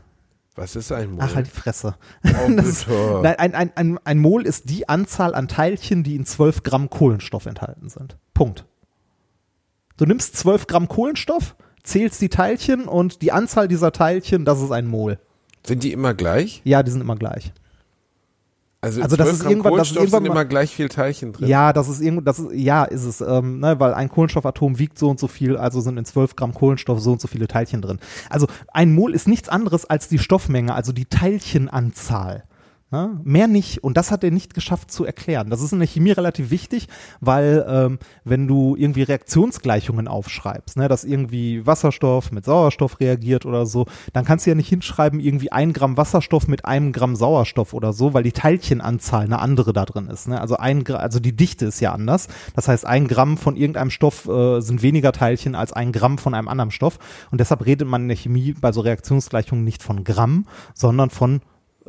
Was 0.55 0.77
ist 0.77 0.93
ein 0.93 1.11
Mol? 1.13 1.21
Ach, 1.23 1.35
halt 1.35 1.47
die 1.47 1.51
Fresse. 1.51 1.97
oh, 2.25 2.47
bitte. 2.49 3.21
nein, 3.23 3.37
ein, 3.39 3.55
ein, 3.55 3.73
ein, 3.77 3.99
ein 4.05 4.19
Mol 4.19 4.47
ist 4.47 4.71
die 4.71 4.89
Anzahl 4.89 5.35
an 5.35 5.49
Teilchen, 5.49 6.03
die 6.03 6.15
in 6.15 6.25
12 6.25 6.63
Gramm 6.63 6.91
Kohlenstoff 6.91 7.47
enthalten 7.47 7.89
sind. 7.89 8.17
Punkt. 8.35 8.65
Du 9.97 10.07
nimmst 10.07 10.37
12 10.37 10.67
Gramm 10.67 10.89
Kohlenstoff, 10.89 11.57
zählst 11.83 12.21
die 12.21 12.29
Teilchen 12.29 12.87
und 12.87 13.23
die 13.23 13.33
Anzahl 13.33 13.69
dieser 13.69 13.93
Teilchen, 13.93 14.45
das 14.45 14.61
ist 14.61 14.71
ein 14.71 14.87
Mol. 14.87 15.19
Sind 15.67 15.83
die 15.83 15.93
immer 15.93 16.15
gleich? 16.15 16.61
Ja, 16.65 16.83
die 16.83 16.91
sind 16.91 17.01
immer 17.01 17.17
gleich. 17.17 17.53
Also, 18.85 19.03
Also 19.03 19.17
das 19.17 19.27
12 19.29 19.41
ist 19.41 19.51
irgendwann- 19.51 19.77
das 19.77 19.91
ist 19.91 19.97
irgendwann 19.97 20.25
immer 20.27 20.45
gleich 20.45 20.75
viel 20.75 20.89
Teilchen 20.89 21.33
drin. 21.33 21.49
Ja, 21.49 21.73
das 21.73 21.89
ist 21.89 22.01
irgendwo, 22.01 22.21
das 22.23 22.39
ist, 22.39 22.53
ja, 22.53 22.85
ist 22.85 23.05
es, 23.05 23.21
ähm, 23.21 23.61
ne, 23.61 23.81
weil 23.81 23.95
ein 23.95 24.09
Kohlenstoffatom 24.09 24.79
wiegt 24.79 24.99
so 24.99 25.09
und 25.11 25.19
so 25.19 25.27
viel, 25.27 25.57
also 25.57 25.81
sind 25.81 25.97
in 25.99 26.05
12 26.05 26.37
Gramm 26.37 26.53
Kohlenstoff 26.55 27.01
so 27.01 27.13
und 27.13 27.21
so 27.21 27.27
viele 27.29 27.49
Teilchen 27.49 27.83
drin. 27.83 27.99
Also 28.31 28.47
ein 28.73 28.95
Mol 28.95 29.15
ist 29.15 29.27
nichts 29.29 29.49
anderes 29.49 29.85
als 29.87 30.09
die 30.09 30.19
Stoffmenge, 30.19 30.75
also 30.75 30.93
die 30.93 31.07
Teilchenanzahl. 31.07 32.45
Ne? 32.95 33.21
Mehr 33.25 33.49
nicht. 33.49 33.83
Und 33.83 33.97
das 33.97 34.13
hat 34.13 34.23
er 34.23 34.31
nicht 34.31 34.55
geschafft 34.55 34.93
zu 34.93 35.05
erklären. 35.05 35.51
Das 35.51 35.61
ist 35.61 35.73
in 35.73 35.81
der 35.81 35.89
Chemie 35.89 36.13
relativ 36.13 36.51
wichtig, 36.51 36.87
weil 37.21 37.67
ähm, 37.69 37.99
wenn 38.23 38.47
du 38.47 38.77
irgendwie 38.77 39.03
Reaktionsgleichungen 39.03 40.07
aufschreibst, 40.07 40.77
ne, 40.77 40.87
dass 40.87 41.03
irgendwie 41.03 41.67
Wasserstoff 41.67 42.31
mit 42.31 42.45
Sauerstoff 42.45 43.01
reagiert 43.01 43.47
oder 43.47 43.67
so, 43.67 43.87
dann 44.13 44.25
kannst 44.25 44.47
du 44.47 44.51
ja 44.51 44.55
nicht 44.55 44.69
hinschreiben, 44.69 45.19
irgendwie 45.19 45.51
ein 45.51 45.73
Gramm 45.73 45.97
Wasserstoff 45.97 46.47
mit 46.47 46.67
einem 46.67 46.93
Gramm 46.93 47.17
Sauerstoff 47.17 47.75
oder 47.75 47.93
so, 47.93 48.15
weil 48.15 48.23
die 48.23 48.31
Teilchenanzahl 48.31 49.25
eine 49.25 49.41
andere 49.41 49.73
da 49.73 49.87
drin 49.87 50.07
ist. 50.07 50.29
Ne? 50.29 50.41
Also 50.41 50.57
ein 50.57 50.89
also 50.93 51.19
die 51.19 51.35
Dichte 51.35 51.67
ist 51.67 51.81
ja 51.81 51.93
anders. 51.93 52.29
Das 52.55 52.69
heißt, 52.69 52.87
ein 52.87 53.09
Gramm 53.09 53.39
von 53.39 53.57
irgendeinem 53.57 53.91
Stoff 53.91 54.29
äh, 54.29 54.61
sind 54.61 54.83
weniger 54.83 55.11
Teilchen 55.11 55.57
als 55.57 55.73
ein 55.73 55.91
Gramm 55.91 56.17
von 56.17 56.33
einem 56.33 56.47
anderen 56.47 56.71
Stoff. 56.71 57.01
Und 57.33 57.41
deshalb 57.41 57.67
redet 57.67 57.89
man 57.89 58.03
in 58.03 58.09
der 58.09 58.17
Chemie 58.17 58.55
bei 58.61 58.71
so 58.71 58.83
Reaktionsgleichungen 58.83 59.65
nicht 59.65 59.83
von 59.83 60.05
Gramm, 60.05 60.47
sondern 60.75 61.11
von 61.11 61.41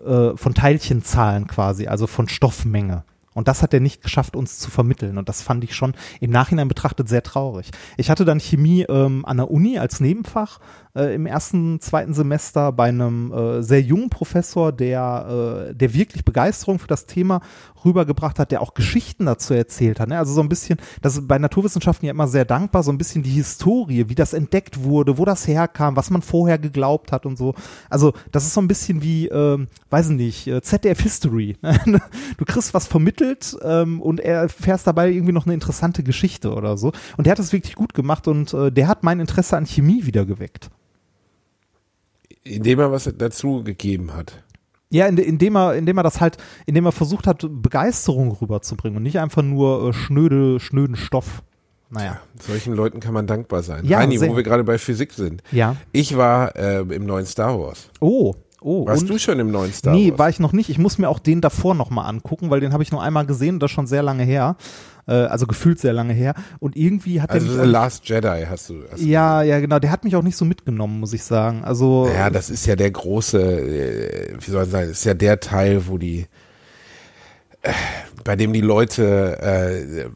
äh, 0.03 0.35
von 0.35 0.53
Teilchenzahlen 0.53 1.47
quasi, 1.47 1.87
also 1.87 2.07
von 2.07 2.27
Stoffmenge. 2.27 3.03
Und 3.36 3.49
das 3.49 3.61
hat 3.61 3.73
er 3.73 3.81
nicht 3.81 4.01
geschafft, 4.01 4.36
uns 4.36 4.57
zu 4.59 4.71
vermitteln. 4.71 5.17
Und 5.17 5.29
das 5.29 5.41
fand 5.41 5.63
ich 5.65 5.75
schon 5.75 5.93
im 6.21 6.31
Nachhinein 6.31 6.69
betrachtet 6.69 7.09
sehr 7.09 7.21
traurig. 7.21 7.69
Ich 7.97 8.09
hatte 8.09 8.25
dann 8.25 8.39
Chemie 8.39 8.86
ähm, 8.89 9.25
an 9.25 9.38
der 9.38 9.51
Uni 9.51 9.77
als 9.77 9.99
Nebenfach 9.99 10.59
äh, 10.95 11.13
im 11.13 11.25
ersten, 11.25 11.81
zweiten 11.81 12.13
Semester 12.13 12.71
bei 12.71 12.86
einem 12.86 13.31
äh, 13.33 13.61
sehr 13.61 13.81
jungen 13.81 14.09
Professor, 14.09 14.71
der, 14.71 15.67
äh, 15.69 15.75
der 15.75 15.93
wirklich 15.93 16.23
Begeisterung 16.23 16.79
für 16.79 16.88
das 16.88 17.07
Thema 17.07 17.41
rübergebracht 17.83 18.39
hat, 18.39 18.51
der 18.51 18.61
auch 18.61 18.73
Geschichten 18.73 19.25
dazu 19.25 19.53
erzählt 19.53 19.99
hat. 19.99 20.07
Ne? 20.07 20.17
Also 20.17 20.33
so 20.33 20.41
ein 20.41 20.49
bisschen, 20.49 20.79
das 21.01 21.17
ist 21.17 21.27
bei 21.27 21.38
Naturwissenschaften 21.38 22.05
ja 22.05 22.11
immer 22.11 22.29
sehr 22.29 22.45
dankbar, 22.45 22.83
so 22.83 22.91
ein 22.91 22.97
bisschen 22.97 23.21
die 23.21 23.31
Historie, 23.31 24.07
wie 24.07 24.15
das 24.15 24.33
entdeckt 24.33 24.81
wurde, 24.81 25.17
wo 25.17 25.25
das 25.25 25.45
herkam, 25.45 25.97
was 25.97 26.09
man 26.09 26.21
vorher 26.21 26.57
geglaubt 26.57 27.11
hat 27.11 27.25
und 27.25 27.38
so. 27.38 27.53
Also 27.89 28.13
das 28.31 28.45
ist 28.45 28.53
so 28.53 28.61
ein 28.61 28.69
bisschen 28.69 29.03
wie, 29.03 29.27
ähm, 29.27 29.67
weiß 29.89 30.11
ich 30.11 30.15
nicht, 30.15 30.47
äh, 30.47 30.61
ZDF 30.61 31.01
History. 31.01 31.57
du 32.38 32.45
kriegst 32.45 32.73
was 32.73 32.88
vermittelt 32.88 33.24
ähm, 33.63 34.01
und 34.01 34.19
er 34.19 34.41
erfährst 34.41 34.88
dabei 34.88 35.11
irgendwie 35.11 35.34
noch 35.34 35.45
eine 35.45 35.53
interessante 35.53 36.03
Geschichte 36.03 36.53
oder 36.53 36.78
so. 36.78 36.91
Und 37.17 37.26
der 37.26 37.32
hat 37.32 37.39
das 37.39 37.53
wirklich 37.53 37.76
gut 37.76 37.93
gemacht 37.93 38.28
und 38.28 38.53
äh, 38.53 38.71
der 38.71 38.88
hat 38.88 39.03
mein 39.03 39.19
Interesse 39.19 39.57
an 39.57 39.65
Chemie 39.65 40.05
wieder 40.05 40.26
geweckt. 40.26 40.69
Indem 42.43 42.80
er 42.80 42.91
was 42.91 43.11
dazu 43.17 43.63
gegeben 43.63 44.13
hat. 44.13 44.43
Ja, 44.89 45.07
in, 45.07 45.17
indem 45.17 45.57
er, 45.57 45.76
indem 45.76 45.97
er 45.97 46.03
das 46.03 46.21
halt, 46.21 46.38
indem 46.65 46.86
er 46.86 46.91
versucht 46.91 47.28
hat, 47.28 47.45
Begeisterung 47.49 48.32
rüberzubringen 48.32 48.97
und 48.97 49.03
nicht 49.03 49.19
einfach 49.19 49.41
nur 49.41 49.89
äh, 49.89 49.93
schnöde, 49.93 50.59
schnöden 50.59 50.95
Stoff. 50.95 51.41
Naja. 51.89 52.19
Solchen 52.39 52.73
Leuten 52.73 52.99
kann 52.99 53.13
man 53.13 53.28
dankbar 53.28 53.63
sein. 53.63 53.86
Ja, 53.86 54.07
sehr. 54.09 54.30
wo 54.30 54.36
wir 54.36 54.43
gerade 54.43 54.63
bei 54.63 54.78
Physik 54.78 55.13
sind. 55.13 55.43
Ja. 55.51 55.76
Ich 55.91 56.17
war 56.17 56.55
äh, 56.55 56.80
im 56.80 57.05
neuen 57.05 57.26
Star 57.26 57.59
Wars. 57.59 57.89
Oh, 57.99 58.36
oh. 58.66 58.86
Warst 58.88 59.07
du 59.07 59.18
schon 59.18 59.39
im 59.39 59.51
neuen 59.51 59.72
Star 59.72 59.93
nee, 59.93 60.09
Wars? 60.09 60.20
war 60.20 60.30
ich 60.30 60.39
noch 60.39 60.53
nicht. 60.53 60.70
Ich 60.70 60.78
muss 60.78 60.97
mir 60.97 61.09
auch 61.09 61.20
den 61.20 61.41
davor 61.41 61.76
nochmal 61.76 62.09
angucken, 62.09 62.49
weil 62.49 62.59
den 62.59 62.74
habe 62.74 62.84
ich 62.84 62.91
nur 62.91 63.01
einmal 63.01 63.26
gesehen 63.26 63.55
und 63.55 63.59
das 63.63 63.72
schon 63.72 63.88
sehr 63.88 64.03
lange 64.03 64.24
her. 64.24 64.57
Äh, 65.07 65.13
also 65.13 65.45
gefühlt 65.45 65.80
sehr 65.80 65.93
lange 65.93 66.13
her. 66.13 66.34
Und 66.59 66.76
irgendwie 66.76 67.22
hat 67.22 67.30
also 67.30 67.45
er 67.45 67.51
The 67.51 67.57
mich. 67.59 67.68
auch- 67.68 67.72
Last 67.72 68.09
Jedi 68.09 68.45
hast 68.49 68.70
du. 68.70 68.84
Hast 68.91 69.01
du 69.01 69.05
Ja, 69.05 69.43
ja, 69.43 69.59
genau. 69.59 69.80
Der 69.80 69.91
hat 69.91 70.03
mich 70.03 70.16
auch 70.16 70.24
nicht 70.24 70.36
so 70.38 70.45
mitgenommen, 70.45 70.99
muss 70.99 71.13
ich 71.13 71.24
sagen. 71.24 71.63
Also. 71.63 72.09
Ja, 72.13 72.30
das 72.30 72.49
ist 72.49 72.66
ja 72.66 72.76
der 72.76 72.91
große, 72.91 73.39
äh, 73.39 74.38
wie 74.39 74.51
soll 74.51 74.63
ich 74.63 74.70
sagen, 74.72 74.89
ist 74.89 75.05
ja 75.05 75.13
der 75.13 75.39
Teil, 75.39 75.88
wo 75.88 75.97
die, 75.97 76.26
bei 78.26 78.36
dem 78.36 78.53
die 78.53 78.61
Leute, 78.61 79.39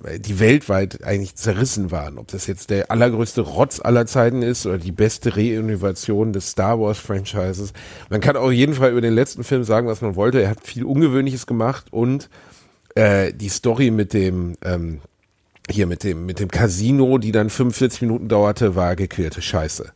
äh, 0.04 0.20
die 0.20 0.39
weltweit 0.39 1.04
eigentlich 1.04 1.36
zerrissen 1.36 1.91
waren. 1.91 2.18
Ob 2.18 2.28
das 2.28 2.47
jetzt 2.47 2.72
der 2.72 2.89
allergrößte 2.89 3.41
Rotz 3.41 3.80
aller 3.80 4.08
Zeiten 4.08 4.41
ist 4.41 4.66
oder 4.66 4.80
die 4.80 4.91
beste 4.91 5.38
Reinnovation 5.38 6.34
des 6.34 6.50
Star 6.50 6.80
Wars 6.80 6.97
Franchises. 6.97 7.72
Man 8.10 8.20
kann 8.20 8.36
auf 8.36 8.52
jeden 8.52 8.74
Fall 8.74 8.91
über 8.91 9.02
den 9.02 9.14
letzten 9.14 9.43
Film 9.43 9.64
sagen, 9.64 9.88
was 9.88 10.02
man 10.02 10.16
wollte. 10.16 10.41
Er 10.41 10.50
hat 10.50 10.66
viel 10.66 10.86
Ungewöhnliches 10.86 11.45
gemacht 11.45 11.86
und 11.91 12.30
äh, 12.95 13.32
die 13.32 13.50
Story 13.50 13.91
mit 13.91 14.14
dem, 14.14 14.56
ähm, 14.64 15.02
hier 15.70 15.86
mit 15.86 16.04
dem, 16.04 16.26
mit 16.26 16.39
dem 16.39 16.50
Casino, 16.50 17.20
die 17.20 17.32
dann 17.32 17.52
45 17.52 18.02
Minuten 18.02 18.28
dauerte, 18.28 18.76
war 18.76 18.95
gequälte 18.95 19.43
Scheiße. 19.43 19.91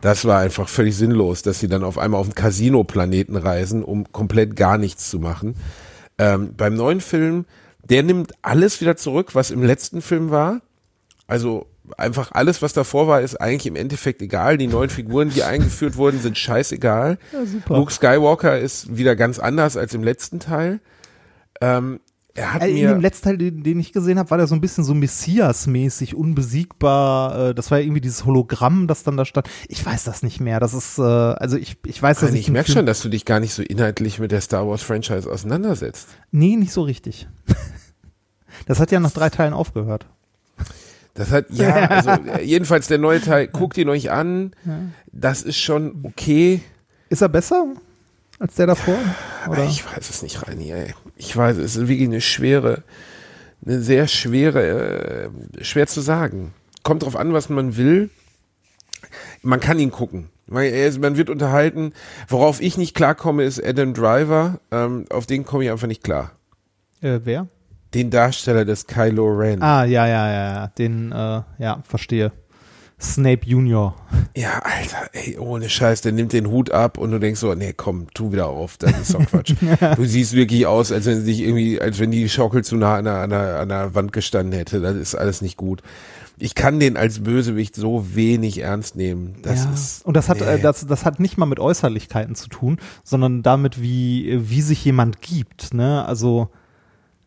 Das 0.00 0.24
war 0.24 0.40
einfach 0.40 0.66
völlig 0.66 0.96
sinnlos, 0.96 1.42
dass 1.42 1.60
sie 1.60 1.68
dann 1.68 1.84
auf 1.84 1.98
einmal 1.98 2.20
auf 2.20 2.28
den 2.28 2.34
Casino-Planeten 2.34 3.36
reisen, 3.36 3.84
um 3.84 4.10
komplett 4.12 4.56
gar 4.56 4.78
nichts 4.78 5.10
zu 5.10 5.18
machen. 5.18 5.56
Ähm, 6.20 6.54
beim 6.54 6.74
neuen 6.74 7.00
Film, 7.00 7.46
der 7.82 8.02
nimmt 8.02 8.34
alles 8.42 8.82
wieder 8.82 8.94
zurück, 8.94 9.34
was 9.34 9.50
im 9.50 9.62
letzten 9.62 10.02
Film 10.02 10.30
war. 10.30 10.60
Also 11.26 11.66
einfach 11.96 12.32
alles, 12.32 12.60
was 12.60 12.74
davor 12.74 13.08
war, 13.08 13.22
ist 13.22 13.40
eigentlich 13.40 13.66
im 13.66 13.74
Endeffekt 13.74 14.20
egal. 14.20 14.58
Die 14.58 14.66
neuen 14.66 14.90
Figuren, 14.90 15.30
die 15.30 15.44
eingeführt 15.44 15.96
wurden, 15.96 16.20
sind 16.20 16.36
scheißegal. 16.36 17.16
Luke 17.68 17.90
Skywalker 17.90 18.58
ist 18.58 18.98
wieder 18.98 19.16
ganz 19.16 19.38
anders 19.38 19.78
als 19.78 19.94
im 19.94 20.04
letzten 20.04 20.40
Teil. 20.40 20.80
Ähm, 21.62 22.00
er 22.34 22.54
hat 22.54 22.62
Äh, 22.62 22.68
In 22.70 22.88
dem 22.88 23.00
letzten 23.00 23.24
Teil, 23.24 23.38
den, 23.38 23.62
den 23.62 23.80
ich 23.80 23.92
gesehen 23.92 24.18
habe, 24.18 24.30
war 24.30 24.38
der 24.38 24.46
so 24.46 24.54
ein 24.54 24.60
bisschen 24.60 24.84
so 24.84 24.94
Messias-mäßig, 24.94 26.14
unbesiegbar. 26.14 27.50
Äh, 27.50 27.54
Das 27.54 27.70
war 27.70 27.78
ja 27.78 27.84
irgendwie 27.84 28.00
dieses 28.00 28.24
Hologramm, 28.24 28.86
das 28.86 29.02
dann 29.02 29.16
da 29.16 29.24
stand. 29.24 29.48
Ich 29.68 29.84
weiß 29.84 30.04
das 30.04 30.22
nicht 30.22 30.40
mehr. 30.40 30.60
Das 30.60 30.74
ist, 30.74 30.98
äh, 30.98 31.02
also 31.02 31.56
ich, 31.56 31.76
ich 31.86 32.00
weiß, 32.02 32.20
dass 32.20 32.30
Nein, 32.30 32.40
ich. 32.40 32.48
merke 32.50 32.66
Film- 32.66 32.78
schon, 32.78 32.86
dass 32.86 33.02
du 33.02 33.08
dich 33.08 33.24
gar 33.24 33.40
nicht 33.40 33.52
so 33.54 33.62
inhaltlich 33.62 34.18
mit 34.18 34.30
der 34.32 34.40
Star 34.40 34.66
Wars 34.68 34.82
Franchise 34.82 35.30
auseinandersetzt. 35.30 36.08
Nee, 36.30 36.56
nicht 36.56 36.72
so 36.72 36.82
richtig. 36.82 37.28
Das 38.66 38.78
hat 38.78 38.90
ja 38.92 39.00
nach 39.00 39.12
drei 39.12 39.30
Teilen 39.30 39.54
aufgehört. 39.54 40.06
Das 41.14 41.30
hat, 41.30 41.46
ja, 41.50 41.72
also 41.88 42.10
jedenfalls 42.42 42.88
der 42.88 42.98
neue 42.98 43.20
Teil, 43.20 43.48
guckt 43.48 43.78
ihn 43.78 43.88
euch 43.88 44.10
an. 44.10 44.52
Das 45.12 45.42
ist 45.42 45.56
schon 45.58 46.00
okay. 46.04 46.60
Ist 47.08 47.22
er 47.22 47.28
besser 47.28 47.66
als 48.38 48.56
der 48.56 48.66
davor? 48.66 48.96
Oder? 49.48 49.64
Ich 49.64 49.84
weiß 49.86 50.10
es 50.10 50.22
nicht, 50.22 50.46
Reini, 50.46 50.70
ey. 50.72 50.94
Ich 51.20 51.36
weiß, 51.36 51.58
es 51.58 51.76
ist 51.76 51.86
wirklich 51.86 52.08
eine 52.08 52.22
schwere, 52.22 52.82
eine 53.64 53.82
sehr 53.82 54.08
schwere, 54.08 55.28
äh, 55.28 55.62
schwer 55.62 55.86
zu 55.86 56.00
sagen. 56.00 56.54
Kommt 56.82 57.02
drauf 57.02 57.14
an, 57.14 57.34
was 57.34 57.50
man 57.50 57.76
will. 57.76 58.08
Man 59.42 59.60
kann 59.60 59.78
ihn 59.78 59.90
gucken. 59.90 60.30
Man, 60.46 60.64
wird 60.64 61.28
unterhalten. 61.28 61.92
Worauf 62.26 62.62
ich 62.62 62.78
nicht 62.78 62.94
klarkomme, 62.94 63.44
ist 63.44 63.62
Adam 63.62 63.92
Driver. 63.92 64.60
Ähm, 64.70 65.04
auf 65.10 65.26
den 65.26 65.44
komme 65.44 65.64
ich 65.64 65.70
einfach 65.70 65.88
nicht 65.88 66.02
klar. 66.02 66.32
Äh, 67.02 67.20
wer? 67.24 67.48
Den 67.92 68.08
Darsteller 68.08 68.64
des 68.64 68.86
Kylo 68.86 69.26
Ren. 69.26 69.62
Ah, 69.62 69.84
ja, 69.84 70.06
ja, 70.06 70.26
ja, 70.26 70.54
ja. 70.54 70.66
Den, 70.68 71.12
äh, 71.12 71.42
ja, 71.58 71.82
verstehe. 71.86 72.32
Snape 73.00 73.46
Junior. 73.46 73.94
Ja, 74.36 74.60
Alter, 74.60 75.08
ey, 75.12 75.38
ohne 75.38 75.68
Scheiß, 75.68 76.02
der 76.02 76.12
nimmt 76.12 76.32
den 76.32 76.48
Hut 76.48 76.70
ab 76.70 76.98
und 76.98 77.10
du 77.10 77.18
denkst 77.18 77.40
so, 77.40 77.54
nee, 77.54 77.72
komm, 77.74 78.08
tu 78.12 78.32
wieder 78.32 78.48
auf, 78.48 78.76
das 78.76 78.98
ist 79.00 79.14
doch 79.14 79.24
Quatsch. 79.24 79.54
du 79.96 80.04
siehst 80.04 80.34
wirklich 80.34 80.66
aus, 80.66 80.92
als 80.92 81.06
wenn 81.06 81.24
sich 81.24 81.40
irgendwie, 81.40 81.80
als 81.80 81.98
wenn 81.98 82.10
die 82.10 82.28
Schaukel 82.28 82.62
zu 82.62 82.76
nah 82.76 82.96
an 82.96 83.04
der, 83.04 83.14
an 83.16 83.30
der, 83.30 83.60
an 83.60 83.68
der 83.68 83.94
Wand 83.94 84.12
gestanden 84.12 84.52
hätte. 84.52 84.80
Das 84.80 84.96
ist 84.96 85.14
alles 85.14 85.40
nicht 85.40 85.56
gut. 85.56 85.82
Ich 86.38 86.54
kann 86.54 86.80
den 86.80 86.96
als 86.96 87.22
Bösewicht 87.22 87.74
so 87.74 88.14
wenig 88.14 88.58
ernst 88.58 88.96
nehmen. 88.96 89.36
Das 89.42 89.64
ja. 89.64 89.72
ist. 89.72 90.06
Und 90.06 90.16
das 90.16 90.28
hat, 90.28 90.40
nee. 90.40 90.46
äh, 90.46 90.58
das, 90.58 90.86
das 90.86 91.04
hat 91.04 91.20
nicht 91.20 91.36
mal 91.36 91.46
mit 91.46 91.60
Äußerlichkeiten 91.60 92.34
zu 92.34 92.48
tun, 92.48 92.78
sondern 93.04 93.42
damit, 93.42 93.80
wie, 93.80 94.38
wie 94.50 94.62
sich 94.62 94.84
jemand 94.84 95.20
gibt, 95.20 95.74
ne? 95.74 96.04
Also, 96.06 96.48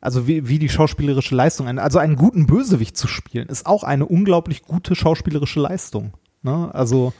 also 0.03 0.27
wie, 0.27 0.49
wie 0.49 0.59
die 0.59 0.67
schauspielerische 0.67 1.33
Leistung, 1.33 1.79
also 1.79 1.97
einen 1.97 2.17
guten 2.17 2.45
Bösewicht 2.45 2.97
zu 2.97 3.07
spielen, 3.07 3.47
ist 3.47 3.65
auch 3.65 3.83
eine 3.83 4.05
unglaublich 4.05 4.63
gute 4.63 4.95
schauspielerische 4.95 5.61
Leistung. 5.61 6.11
Ne? 6.41 6.69
Also 6.73 7.13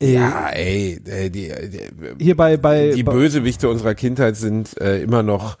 äh, 0.00 0.14
ja, 0.14 0.50
ey, 0.50 1.00
äh, 1.04 1.30
die, 1.30 1.48
die, 1.48 1.80
hier 2.24 2.36
bei, 2.36 2.56
bei, 2.56 2.92
die 2.94 3.02
bei 3.02 3.12
Bösewichte 3.12 3.68
unserer 3.68 3.96
Kindheit 3.96 4.36
sind 4.36 4.80
äh, 4.80 5.02
immer 5.02 5.24
noch. 5.24 5.58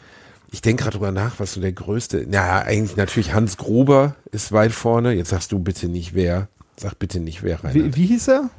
Ich 0.52 0.62
denke 0.62 0.84
gerade 0.84 0.98
drüber 0.98 1.10
nach, 1.10 1.40
was 1.40 1.54
so 1.54 1.60
der 1.60 1.72
größte. 1.72 2.26
Na, 2.28 2.62
eigentlich 2.62 2.96
natürlich 2.96 3.34
Hans 3.34 3.56
Gruber 3.56 4.14
ist 4.30 4.52
weit 4.52 4.70
vorne. 4.70 5.14
Jetzt 5.14 5.30
sagst 5.30 5.50
du 5.50 5.58
bitte 5.58 5.88
nicht 5.88 6.14
wer. 6.14 6.46
Sag 6.76 6.96
bitte 7.00 7.18
nicht 7.18 7.42
wer 7.42 7.64
rein. 7.64 7.74
wie, 7.74 7.96
wie 7.96 8.06
hieß 8.06 8.28
er? 8.28 8.50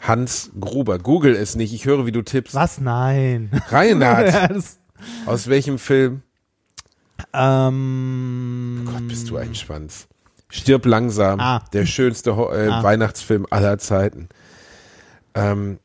Hans 0.00 0.50
Gruber. 0.58 0.98
Google 0.98 1.36
es 1.36 1.56
nicht. 1.56 1.74
Ich 1.74 1.84
höre, 1.84 2.06
wie 2.06 2.12
du 2.12 2.22
tippst. 2.22 2.54
Was? 2.54 2.80
Nein. 2.80 3.50
Reinhard. 3.68 4.32
Ja, 5.02 5.30
Aus 5.32 5.48
welchem 5.48 5.78
Film? 5.78 6.22
Ähm, 7.32 8.82
Gott, 8.90 9.08
bist 9.08 9.30
du 9.30 9.36
ein 9.36 9.54
Schwanz. 9.54 10.06
Stirb 10.48 10.84
langsam. 10.86 11.38
Ah. 11.40 11.62
Der 11.72 11.86
schönste 11.86 12.36
Ho 12.36 12.50
äh, 12.52 12.68
Ah. 12.68 12.82
Weihnachtsfilm 12.82 13.46
aller 13.50 13.78
Zeiten. 13.78 14.28
Ähm, 15.34 15.78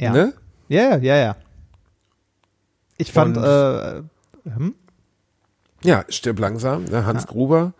ja. 0.00 0.12
ne? 0.12 0.34
ja, 0.68 0.96
ja, 0.98 1.16
ja. 1.16 1.36
Ich 2.98 3.12
fand, 3.12 3.36
Und- 3.36 3.44
äh, 3.44 4.02
hm? 4.50 4.74
Ja, 5.84 6.04
Stirb 6.08 6.38
langsam. 6.38 6.84
Ne? 6.84 7.06
Hans 7.06 7.26
Gruber. 7.26 7.72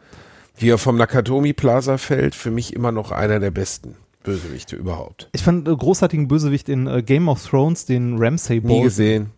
Wie 0.57 0.71
er 0.71 0.79
vom 0.79 0.97
Nakatomi 0.97 1.53
Plaza 1.53 1.99
fällt. 1.99 2.35
Für 2.35 2.51
mich 2.51 2.73
immer 2.75 2.93
noch 2.93 3.11
einer 3.13 3.39
der 3.41 3.51
besten 3.51 3.97
Bösewichte 4.23 4.77
überhaupt. 4.77 5.29
ich 5.33 5.43
fand 5.43 5.67
äh, 5.69 5.75
großartigen 5.77 6.27
Bösewicht 6.29 6.69
in 6.69 6.87
äh, 6.87 7.03
Game 7.03 7.29
of 7.29 7.45
Thrones, 7.47 7.87
den 7.87 8.19
Ramsay 8.19 8.57
Nie 8.57 8.61
Bolton. 8.61 8.83
gesehen. 8.85 9.31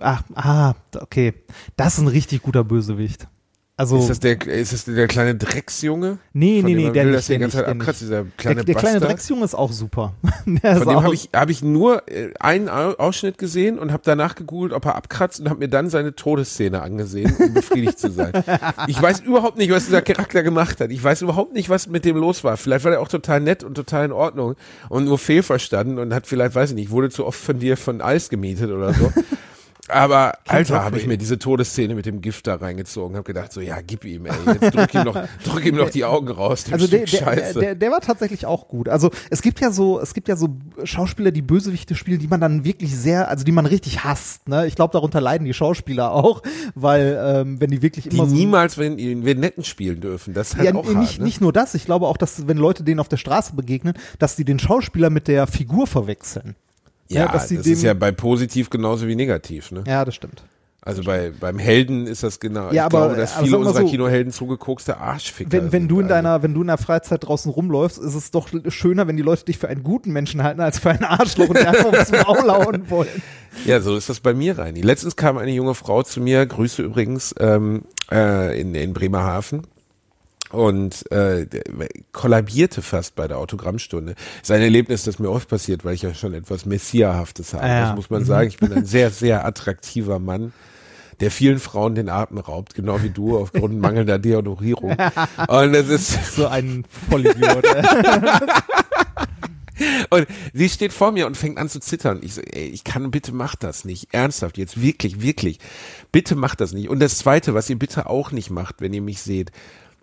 Ach, 0.00 0.22
ah, 0.34 0.74
okay. 1.00 1.34
Das 1.76 1.94
ist 1.94 2.00
ein 2.00 2.08
richtig 2.08 2.42
guter 2.42 2.64
Bösewicht. 2.64 3.28
Also, 3.76 3.98
Ist 3.98 4.08
das 4.08 4.20
der, 4.20 4.40
ist 4.46 4.72
das 4.72 4.84
der 4.84 5.08
kleine 5.08 5.34
Drecksjunge? 5.34 6.18
nee, 6.32 6.62
nee, 6.64 6.74
nee, 6.76 6.90
der 6.92 7.06
will, 7.06 7.12
nicht, 7.16 7.28
der 7.28 7.38
der 7.38 7.46
nicht, 7.48 7.58
der 7.58 7.66
abkratzt, 7.66 8.08
Der, 8.08 8.24
kleine 8.36 8.64
der 8.64 8.74
kleine 8.76 9.00
Bastard. 9.00 9.10
Drecksjunge 9.10 9.44
ist 9.44 9.54
auch 9.56 9.72
super. 9.72 10.12
Der 10.46 10.76
Von 10.76 10.86
dem 10.90 11.02
habe 11.02 11.12
ich, 11.12 11.30
hab 11.34 11.50
ich 11.50 11.60
nur 11.64 12.06
äh, 12.08 12.32
einen 12.38 12.68
Au- 12.68 12.94
Ausschnitt 12.98 13.36
gesehen 13.36 13.80
und 13.80 13.90
habe 13.90 14.02
danach 14.04 14.36
gegoogelt, 14.36 14.72
ob 14.74 14.84
er 14.84 14.94
abkratzt 14.94 15.40
und 15.40 15.50
habe 15.50 15.58
mir 15.58 15.68
dann 15.68 15.90
seine 15.90 16.14
Todesszene 16.14 16.82
angesehen, 16.82 17.34
um 17.36 17.52
befriedigt 17.52 17.98
zu 17.98 18.12
sein. 18.12 18.30
Ich 18.86 19.02
weiß 19.02 19.18
überhaupt 19.22 19.58
nicht, 19.58 19.72
was 19.72 19.86
dieser 19.86 20.02
Charakter 20.02 20.44
gemacht 20.44 20.80
hat. 20.80 20.92
Ich 20.92 21.02
weiß 21.02 21.22
überhaupt 21.22 21.52
nicht, 21.52 21.68
was 21.68 21.88
mit 21.88 22.04
dem 22.04 22.16
los 22.16 22.44
war. 22.44 22.56
Vielleicht 22.56 22.84
war 22.84 22.92
er 22.92 23.00
auch 23.00 23.08
total 23.08 23.40
nett 23.40 23.64
und 23.64 23.74
total 23.74 24.04
in 24.04 24.12
Ordnung 24.12 24.54
und 24.88 25.04
nur 25.04 25.18
fehlverstanden 25.18 25.98
und 25.98 26.14
hat 26.14 26.28
vielleicht, 26.28 26.54
weiß 26.54 26.70
ich 26.70 26.76
nicht, 26.76 26.90
wurde 26.90 27.10
zu 27.10 27.26
oft 27.26 27.40
von 27.40 27.58
dir 27.58 27.76
von 27.76 28.00
Eis 28.00 28.28
gemietet 28.28 28.70
oder 28.70 28.94
so. 28.94 29.12
Aber 29.88 30.38
Alter, 30.46 30.82
habe 30.82 30.98
ich 30.98 31.06
mir 31.06 31.18
diese 31.18 31.38
Todesszene 31.38 31.94
mit 31.94 32.06
dem 32.06 32.22
Gift 32.22 32.46
da 32.46 32.54
reingezogen, 32.54 33.16
habe 33.16 33.26
gedacht 33.26 33.52
so, 33.52 33.60
ja, 33.60 33.80
gib 33.82 34.04
ihm, 34.04 34.24
ey, 34.24 34.32
jetzt 34.46 34.74
drück 34.74 34.94
ihm 34.94 35.04
noch, 35.04 35.14
drück 35.44 35.64
ihm 35.66 35.76
noch 35.76 35.90
die 35.90 36.04
Augen 36.06 36.28
raus, 36.28 36.64
Also 36.70 36.86
der, 36.86 37.06
Stück 37.06 37.20
der, 37.20 37.26
Scheiße. 37.26 37.60
der, 37.60 37.74
der 37.74 37.90
war 37.90 38.00
tatsächlich 38.00 38.46
auch 38.46 38.68
gut. 38.68 38.88
Also 38.88 39.10
es 39.28 39.42
gibt 39.42 39.60
ja 39.60 39.70
so, 39.70 40.00
es 40.00 40.14
gibt 40.14 40.28
ja 40.28 40.36
so 40.36 40.56
Schauspieler, 40.84 41.32
die 41.32 41.42
Bösewichte 41.42 41.94
spielen, 41.94 42.18
die 42.18 42.28
man 42.28 42.40
dann 42.40 42.64
wirklich 42.64 42.96
sehr, 42.96 43.28
also 43.28 43.44
die 43.44 43.52
man 43.52 43.66
richtig 43.66 44.04
hasst. 44.04 44.48
Ne? 44.48 44.66
Ich 44.66 44.74
glaube, 44.74 44.92
darunter 44.92 45.20
leiden 45.20 45.44
die 45.44 45.54
Schauspieler 45.54 46.12
auch, 46.12 46.42
weil 46.74 47.18
ähm, 47.22 47.60
wenn 47.60 47.70
die 47.70 47.82
wirklich 47.82 48.08
die 48.08 48.16
immer 48.16 48.26
so 48.26 48.34
niemals, 48.34 48.78
wenn 48.78 48.96
wir 48.96 49.34
netten 49.34 49.64
spielen 49.64 50.00
dürfen, 50.00 50.32
das 50.32 50.50
ist 50.50 50.56
halt 50.56 50.66
ja, 50.66 50.74
auch 50.74 50.86
nicht, 50.86 50.96
hart, 50.96 51.18
ne? 51.18 51.24
nicht 51.24 51.40
nur 51.42 51.52
das, 51.52 51.74
ich 51.74 51.84
glaube 51.84 52.06
auch, 52.06 52.16
dass 52.16 52.48
wenn 52.48 52.56
Leute 52.56 52.84
denen 52.84 53.00
auf 53.00 53.08
der 53.08 53.18
Straße 53.18 53.54
begegnen, 53.54 53.94
dass 54.18 54.34
die 54.34 54.46
den 54.46 54.58
Schauspieler 54.58 55.10
mit 55.10 55.28
der 55.28 55.46
Figur 55.46 55.86
verwechseln. 55.86 56.56
Ja, 57.08 57.26
Ja, 57.26 57.32
das 57.32 57.50
ist 57.50 57.82
ja 57.82 57.94
bei 57.94 58.12
positiv 58.12 58.70
genauso 58.70 59.06
wie 59.06 59.14
negativ, 59.16 59.70
ne? 59.70 59.84
Ja, 59.86 60.04
das 60.04 60.14
stimmt. 60.14 60.42
Also 60.86 61.02
bei 61.02 61.32
beim 61.40 61.58
Helden 61.58 62.06
ist 62.06 62.22
das 62.22 62.40
genau. 62.40 62.66
Ja, 62.66 62.72
ich 62.72 62.80
aber- 62.82 62.98
glaube, 63.06 63.16
dass 63.16 63.36
aber 63.36 63.46
viele 63.46 63.56
unserer 63.58 63.80
so, 63.80 63.88
Kinohelden 63.88 64.32
zugekokste 64.34 64.98
Arschficker 64.98 65.50
Wenn, 65.50 65.72
wenn 65.72 65.88
du 65.88 66.00
in 66.00 66.04
Also, 66.04 66.14
deiner, 66.14 66.42
wenn 66.42 66.52
du 66.52 66.60
in 66.60 66.66
der 66.66 66.76
Freizeit 66.76 67.26
draußen 67.26 67.50
rumläufst, 67.50 67.96
ist 67.98 68.14
es 68.14 68.30
doch 68.30 68.48
schöner, 68.68 69.06
wenn 69.08 69.16
die 69.16 69.22
Leute 69.22 69.46
dich 69.46 69.56
für 69.56 69.68
einen 69.68 69.82
guten 69.82 70.12
Menschen 70.12 70.42
halten, 70.42 70.60
als 70.60 70.78
für 70.80 70.90
einen 70.90 71.04
Arschloch 71.04 71.48
und 71.48 71.56
einfach 71.56 71.86
aufs 71.86 72.10
Maul 72.12 72.50
hauen 72.50 72.90
wollen. 72.90 73.08
Ja, 73.66 73.80
so 73.80 73.96
ist 73.96 74.08
das 74.08 74.18
bei 74.18 74.34
mir, 74.34 74.58
Reini. 74.58 74.80
Letztens 74.80 75.14
kam 75.14 75.38
eine 75.38 75.52
junge 75.52 75.74
Frau 75.76 76.02
zu 76.02 76.20
mir, 76.20 76.44
Grüße 76.44 76.82
übrigens, 76.82 77.32
ähm, 77.38 77.84
äh, 78.10 78.60
in, 78.60 78.74
in 78.74 78.92
Bremerhaven. 78.92 79.62
Und 80.54 81.10
äh, 81.10 81.46
kollabierte 82.12 82.80
fast 82.80 83.16
bei 83.16 83.26
der 83.26 83.38
Autogrammstunde. 83.38 84.14
Ist 84.42 84.50
ein 84.50 84.62
Erlebnis, 84.62 85.02
das 85.04 85.18
mir 85.18 85.30
oft 85.30 85.48
passiert, 85.48 85.84
weil 85.84 85.94
ich 85.94 86.02
ja 86.02 86.14
schon 86.14 86.32
etwas 86.32 86.64
Messiahaftes 86.64 87.54
habe. 87.54 87.64
Ah, 87.64 87.68
ja. 87.68 87.86
Das 87.86 87.96
muss 87.96 88.10
man 88.10 88.24
sagen. 88.24 88.48
Ich 88.48 88.58
bin 88.58 88.72
ein 88.72 88.84
sehr, 88.84 89.10
sehr 89.10 89.44
attraktiver 89.44 90.18
Mann, 90.18 90.52
der 91.20 91.30
vielen 91.30 91.58
Frauen 91.58 91.94
den 91.94 92.08
Atem 92.08 92.38
raubt, 92.38 92.74
genau 92.74 93.02
wie 93.02 93.10
du, 93.10 93.36
aufgrund 93.36 93.80
mangelnder 93.80 94.18
Deodorierung. 94.18 94.96
Und 95.48 95.74
es 95.74 95.90
ist 95.90 96.36
So 96.36 96.46
ein 96.46 96.84
Vollidiot. 97.08 97.64
Und 100.10 100.26
sie 100.52 100.68
steht 100.68 100.92
vor 100.92 101.10
mir 101.10 101.26
und 101.26 101.36
fängt 101.36 101.58
an 101.58 101.68
zu 101.68 101.80
zittern. 101.80 102.20
Ich 102.22 102.34
so, 102.34 102.40
ey, 102.42 102.66
ich 102.66 102.84
kann, 102.84 103.10
bitte 103.10 103.32
mach 103.32 103.56
das 103.56 103.84
nicht. 103.84 104.14
Ernsthaft, 104.14 104.56
jetzt 104.56 104.80
wirklich, 104.80 105.20
wirklich. 105.20 105.58
Bitte 106.12 106.36
macht 106.36 106.60
das 106.60 106.72
nicht. 106.72 106.88
Und 106.88 107.00
das 107.00 107.18
zweite, 107.18 107.54
was 107.54 107.68
ihr 107.68 107.78
bitte 107.78 108.08
auch 108.08 108.30
nicht 108.30 108.50
macht, 108.50 108.80
wenn 108.80 108.92
ihr 108.92 109.02
mich 109.02 109.20
seht. 109.20 109.50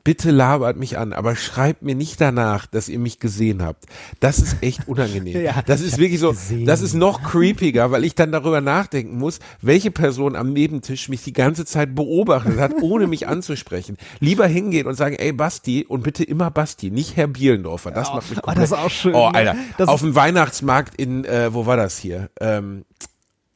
Bitte 0.04 0.32
labert 0.32 0.78
mich 0.78 0.98
an, 0.98 1.14
aber 1.14 1.36
schreibt 1.36 1.84
mir 1.84 1.96
nicht 1.96 2.20
danach, 2.20 2.66
dass 2.66 2.90
ihr 2.90 2.98
mich 3.00 3.20
gesehen 3.20 3.62
habt. 3.64 3.86
Das 4.20 4.40
ist 4.40 4.58
echt 4.62 4.88
unangenehm. 4.88 5.32
Ja, 5.42 5.62
das 5.66 5.82
ist 5.82 5.98
wirklich 5.98 6.20
so, 6.20 6.32
gesehen. 6.32 6.66
das 6.66 6.82
ist 6.82 6.94
noch 6.94 7.24
creepiger, 7.24 7.92
weil 7.92 8.04
ich 8.04 8.16
dann 8.16 8.32
darüber 8.32 8.62
nachdenken 8.62 9.18
muss, 9.18 9.40
welche 9.62 9.92
Person 9.92 10.36
am 10.36 10.54
Nebentisch 10.54 11.10
mich 11.10 11.24
die 11.24 11.34
ganze 11.34 11.66
Zeit 11.66 11.96
beobachtet 11.96 12.60
hat, 12.60 12.74
ohne 12.82 13.08
mich 13.08 13.28
anzusprechen. 13.28 13.98
Lieber 14.20 14.46
hingehen 14.48 14.88
und 14.88 14.96
sagen, 14.96 15.16
ey 15.16 15.32
Basti 15.34 15.86
und 15.88 16.04
bitte 16.04 16.24
immer 16.24 16.52
Basti, 16.52 16.92
nicht 16.92 17.16
Herr 17.18 17.28
Bielendorfer. 17.28 17.92
Das 17.92 18.14
macht 18.14 18.30
mich 18.30 18.40
oh, 18.40 18.42
komplett. 18.42 18.64
das 18.64 18.72
ist 18.72 18.78
auch 18.78 18.90
schön, 18.90 19.14
Oh, 19.16 19.30
ne? 19.30 19.36
Alter. 19.36 19.56
Auf 19.90 20.02
dem 20.02 20.16
Weihnachtsmarkt 20.16 20.96
in, 20.96 21.26
äh, 21.26 21.54
wo 21.54 21.66
war 21.66 21.78
das 21.78 21.98
hier? 21.98 22.30
Ähm, 22.40 22.86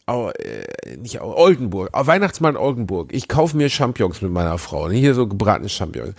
Au, 0.08 0.30
äh, 0.30 0.98
nicht 0.98 1.20
Oldenburg, 1.22 1.90
Au, 1.94 2.06
Weihnachtsmarkt 2.06 2.58
in 2.58 2.64
Oldenburg. 2.64 3.12
Ich 3.12 3.28
kaufe 3.28 3.58
mir 3.58 3.70
Champignons 3.70 4.22
mit 4.22 4.32
meiner 4.32 4.58
Frau, 4.60 4.88
ne? 4.88 4.96
hier 4.96 5.16
so 5.16 5.28
gebratene 5.28 5.68
Champignons. 5.68 6.16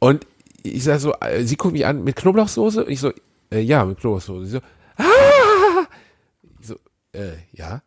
Und 0.00 0.26
ich 0.64 0.82
sag 0.82 0.98
so, 0.98 1.12
äh, 1.20 1.44
sie 1.44 1.56
guckt 1.56 1.74
mich 1.74 1.86
an 1.86 2.02
mit 2.02 2.16
Knoblauchsoße 2.16 2.84
und 2.84 2.90
ich 2.90 2.98
so, 2.98 3.12
äh, 3.52 3.60
ja, 3.60 3.84
mit 3.84 4.00
Knoblauchsoße. 4.00 4.46
Sie 4.46 4.52
so, 4.52 4.58
ah! 4.96 5.86
Ich 6.58 6.66
so, 6.66 6.74
äh, 7.12 7.34
ja. 7.52 7.82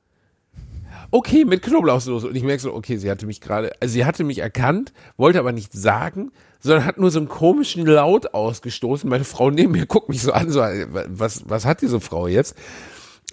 Okay, 1.12 1.44
mit 1.44 1.62
Knoblauchsoße. 1.62 2.28
Und 2.28 2.36
ich 2.36 2.44
merke 2.44 2.62
so, 2.62 2.74
okay, 2.74 2.96
sie 2.96 3.12
hatte 3.12 3.26
mich 3.26 3.42
gerade, 3.42 3.74
also 3.82 3.92
sie 3.92 4.06
hatte 4.06 4.24
mich 4.24 4.40
erkannt, 4.40 4.94
wollte 5.18 5.40
aber 5.40 5.52
nichts 5.52 5.82
sagen, 5.82 6.32
sondern 6.62 6.86
hat 6.86 7.00
nur 7.00 7.12
so 7.12 7.20
einen 7.20 7.28
komischen 7.28 7.86
Laut 7.86 8.34
ausgestoßen. 8.34 9.10
Meine 9.10 9.26
Frau 9.26 9.52
neben 9.52 9.74
mir 9.74 9.88
guckt 9.88 10.08
mich 10.08 10.22
so 10.22 10.32
an, 10.32 10.50
so, 10.50 10.62
was, 10.62 11.44
was 11.50 11.66
hat 11.66 11.82
diese 11.82 12.00
Frau 12.00 12.28
jetzt? 12.28 12.56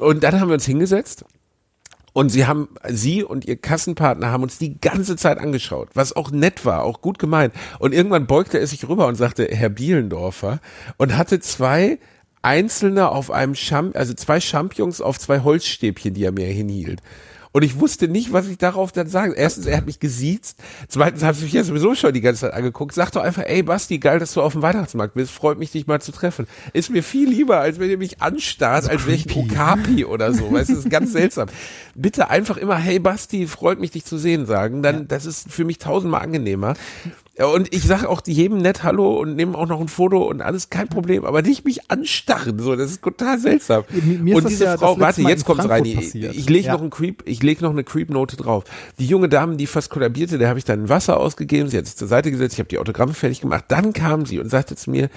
Und 0.01 0.25
dann 0.25 0.41
haben 0.41 0.49
wir 0.49 0.55
uns 0.55 0.67
hingesetzt 0.67 1.25
und 2.15 2.31
sie 2.31 2.47
haben, 2.47 2.69
sie 2.89 3.23
und 3.25 3.45
ihr 3.45 3.57
Kassenpartner 3.57 4.31
haben 4.31 4.45
uns 4.45 4.57
die 4.57 4.81
ganze 4.81 5.17
Zeit 5.17 5.37
angeschaut, 5.37 5.91
was 5.95 6.15
auch 6.15 6.31
nett 6.31 6.65
war, 6.65 6.85
auch 6.85 7.03
gut 7.03 7.19
gemeint. 7.19 7.53
Und 7.81 7.93
irgendwann 7.93 8.27
beugte 8.27 8.59
er 8.59 8.67
sich 8.67 8.89
rüber 8.89 9.09
und 9.09 9.17
sagte, 9.17 9.49
Herr 9.51 9.69
Bielendorfer, 9.69 10.61
und 10.97 11.19
hatte 11.19 11.41
zwei 11.41 11.99
einzelne 12.41 13.09
auf 13.09 13.31
einem 13.31 13.55
Champ, 13.55 13.97
also 13.97 14.15
zwei 14.15 14.41
Champignons 14.41 15.01
auf 15.01 15.19
zwei 15.19 15.41
Holzstäbchen, 15.41 16.15
die 16.15 16.25
er 16.25 16.33
mir 16.33 16.47
hinhielt. 16.47 17.01
Und 17.57 17.63
ich 17.63 17.79
wusste 17.79 18.09
nicht, 18.09 18.33
was 18.33 18.49
ich 18.49 18.59
darauf 18.59 18.91
dann 18.91 19.07
sagen. 19.07 19.33
Erstens, 19.33 19.67
er 19.67 19.77
hat 19.77 19.87
mich 19.87 20.01
gesiezt. 20.01 20.59
Zweitens 20.89 21.23
habe 21.23 21.37
ich 21.37 21.45
mich 21.45 21.53
ja 21.53 21.63
sowieso 21.63 21.95
schon 21.95 22.13
die 22.13 22.21
ganze 22.21 22.41
Zeit 22.41 22.53
angeguckt. 22.53 22.93
Sag 22.93 23.13
doch 23.13 23.23
einfach, 23.23 23.45
ey 23.47 23.63
Basti, 23.63 23.99
geil, 23.99 24.19
dass 24.19 24.35
du 24.35 24.43
auf 24.43 24.55
dem 24.55 24.63
Weihnachtsmarkt 24.63 25.15
bist. 25.15 25.31
Freut 25.31 25.61
mich, 25.61 25.71
dich 25.71 25.87
mal 25.87 26.01
zu 26.01 26.11
treffen. 26.11 26.49
Ist 26.73 26.91
mir 26.91 27.05
viel 27.05 27.29
lieber, 27.29 27.61
als 27.61 27.79
wenn 27.79 27.91
ihr 27.91 27.97
mich 27.97 28.21
anstarrt, 28.21 28.91
als 28.91 29.07
wäre 29.07 29.15
ich 29.15 29.27
ein 29.27 29.39
Okapi 29.39 30.05
oder 30.05 30.35
so. 30.35 30.51
Weißt 30.51 30.71
du, 30.71 30.75
das 30.75 30.85
ist 30.85 30.91
ganz 30.91 31.13
seltsam. 31.13 31.49
Bitte 31.95 32.29
einfach 32.29 32.57
immer, 32.57 32.77
hey 32.77 32.99
Basti, 32.99 33.47
freut 33.47 33.79
mich, 33.79 33.93
dich 33.93 34.05
zu 34.05 34.19
sehen 34.19 34.47
sagen. 34.47 34.83
Dann, 34.83 35.07
das 35.07 35.25
ist 35.25 35.49
für 35.49 35.65
mich 35.65 35.79
tausendmal 35.79 36.23
angenehmer. 36.23 36.75
Und 37.37 37.75
ich 37.75 37.83
sage 37.83 38.09
auch 38.09 38.21
jedem 38.27 38.59
nett 38.59 38.85
Hallo 38.85 39.19
und 39.19 39.35
nehme 39.35 39.59
auch 39.59 39.67
noch 39.67 39.81
ein 39.81 39.89
Foto 39.89 40.23
und 40.23 40.41
alles 40.41 40.71
kein 40.71 40.87
Problem, 40.87 41.25
aber 41.25 41.43
nicht 41.43 41.65
mich 41.65 41.91
anstarren, 41.91 42.61
so, 42.61 42.77
das 42.77 42.93
ist 42.93 43.03
total 43.03 43.41
seltsam. 43.41 43.83
Mir- 43.91 44.19
mir 44.21 44.37
und 44.37 44.49
diese 44.49 44.65
ja 44.65 44.77
Frau, 44.79 45.01
warte, 45.01 45.21
Mal 45.23 45.31
jetzt 45.31 45.45
kommt's 45.45 45.69
rein. 45.69 45.85
Ich, 45.85 46.15
ich 46.15 46.49
lege 46.49 46.67
Ja. 46.69 46.75
noch 46.75 46.83
ein 46.83 46.91
Creep, 46.91 47.25
ich 47.27 47.43
lege 47.43 47.65
noch 47.65 47.73
eine 47.73 47.83
Creep-Note 47.83 48.37
drauf. 48.37 48.63
Die 49.01 49.07
junge 49.07 49.29
Dame, 49.29 49.57
die 49.57 49.67
fast 49.67 49.91
kollabierte, 49.91 50.39
der 50.39 50.49
habe 50.49 50.61
ich 50.61 50.65
dann 50.65 50.89
Wasser 50.89 51.19
ausgegeben, 51.19 51.69
sie 51.69 51.77
hat 51.79 51.87
sich 51.87 51.97
zur 51.97 52.07
Seite 52.07 52.31
gesetzt, 52.31 52.55
ich 52.55 52.61
habe 52.61 52.69
die 52.69 52.79
Autogramme 52.79 53.15
fertig 53.15 53.41
gemacht. 53.41 53.65
Dann 53.67 53.93
kam 53.93 54.27
sie 54.27 54.39
und 54.39 54.49
sagte 54.49 54.77
zu 54.77 54.91
mir, 54.91 55.09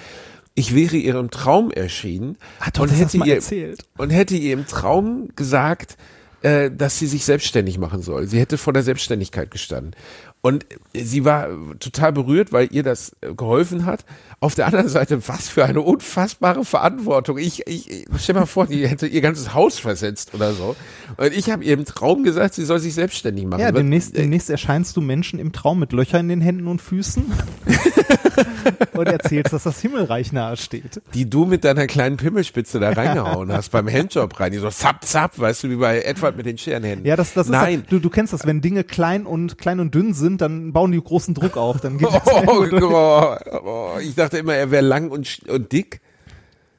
ich 0.56 0.74
wäre 0.74 0.96
ihrem 0.96 1.30
Traum 1.30 1.70
erschienen 1.70 2.36
Hat 2.58 2.78
doch 2.78 2.82
und 2.82 2.88
hätte 2.88 3.18
ihr 3.18 3.34
erzählt. 3.36 3.84
und 3.96 4.10
hätte 4.10 4.34
ihr 4.34 4.54
im 4.54 4.66
Traum 4.66 5.28
gesagt, 5.36 5.96
äh, 6.42 6.70
dass 6.70 6.98
sie 6.98 7.06
sich 7.06 7.24
selbstständig 7.24 7.78
machen 7.78 8.02
soll. 8.02 8.26
Sie 8.26 8.38
hätte 8.40 8.58
vor 8.58 8.72
der 8.72 8.82
Selbstständigkeit 8.82 9.50
gestanden. 9.52 9.94
Und 10.40 10.66
sie 10.94 11.24
war 11.24 11.48
total 11.80 12.12
berührt, 12.12 12.52
weil 12.52 12.68
ihr 12.70 12.82
das 12.82 13.16
äh, 13.20 13.34
geholfen 13.34 13.84
hat. 13.84 14.04
Auf 14.40 14.54
der 14.54 14.66
anderen 14.66 14.88
Seite, 14.88 15.26
was 15.26 15.48
für 15.48 15.64
eine 15.64 15.80
unfassbare 15.80 16.64
Verantwortung. 16.64 17.38
Ich, 17.38 17.66
ich, 17.66 17.90
ich 17.90 18.06
stell 18.18 18.36
mal 18.36 18.46
vor, 18.46 18.68
die 18.68 18.86
hätte 18.86 19.08
ihr 19.08 19.20
ganzes 19.20 19.52
Haus 19.52 19.80
versetzt 19.80 20.32
oder 20.32 20.52
so. 20.52 20.76
Und 21.16 21.32
ich 21.32 21.50
habe 21.50 21.64
ihr 21.64 21.74
im 21.74 21.84
Traum 21.84 22.22
gesagt, 22.22 22.54
sie 22.54 22.64
soll 22.64 22.78
sich 22.78 22.94
selbstständig 22.94 23.46
machen. 23.46 23.60
Ja, 23.60 23.72
demnächst, 23.72 24.14
äh, 24.14 24.20
demnächst 24.20 24.48
erscheinst 24.48 24.96
du 24.96 25.00
Menschen 25.00 25.40
im 25.40 25.50
Traum 25.50 25.80
mit 25.80 25.92
Löchern 25.92 26.20
in 26.20 26.28
den 26.28 26.40
Händen 26.40 26.68
und 26.68 26.80
Füßen 26.80 27.24
und 28.92 29.06
erzählst, 29.08 29.52
dass 29.52 29.64
das 29.64 29.80
Himmelreich 29.80 30.32
nahe 30.32 30.56
steht. 30.56 31.02
die 31.14 31.28
du 31.28 31.44
mit 31.44 31.64
deiner 31.64 31.88
kleinen 31.88 32.16
Pimmelspitze 32.16 32.78
da 32.78 32.90
reingehauen 32.90 33.52
hast 33.52 33.70
beim 33.70 33.88
Handjob 33.88 34.38
rein. 34.38 34.52
Die 34.52 34.58
so 34.58 34.70
zapp, 34.70 35.04
zapp, 35.04 35.36
weißt 35.36 35.64
du, 35.64 35.70
wie 35.70 35.76
bei 35.76 36.02
Edward 36.02 36.36
mit 36.36 36.46
den 36.46 36.58
Scherenhänden. 36.58 37.04
Ja, 37.04 37.16
das, 37.16 37.34
das 37.34 37.48
Nein. 37.48 37.80
ist, 37.80 37.92
du, 37.92 37.98
du 37.98 38.08
kennst 38.08 38.32
das, 38.32 38.46
wenn 38.46 38.60
Dinge 38.60 38.84
klein 38.84 39.26
und 39.26 39.58
klein 39.58 39.80
und 39.80 39.94
dünn 39.96 40.14
sind, 40.14 40.40
dann 40.40 40.72
bauen 40.72 40.92
die 40.92 41.02
großen 41.02 41.34
Druck 41.34 41.56
auf, 41.56 41.80
dann 41.80 41.98
geht 41.98 42.08
das 42.12 42.22
Oh, 42.46 42.66
oh, 42.82 43.36
oh, 43.64 43.98
ich 44.00 44.14
dachte 44.14 44.27
immer, 44.34 44.54
er 44.54 44.70
wäre 44.70 44.84
lang 44.84 45.10
und, 45.10 45.40
und 45.48 45.72
dick. 45.72 46.00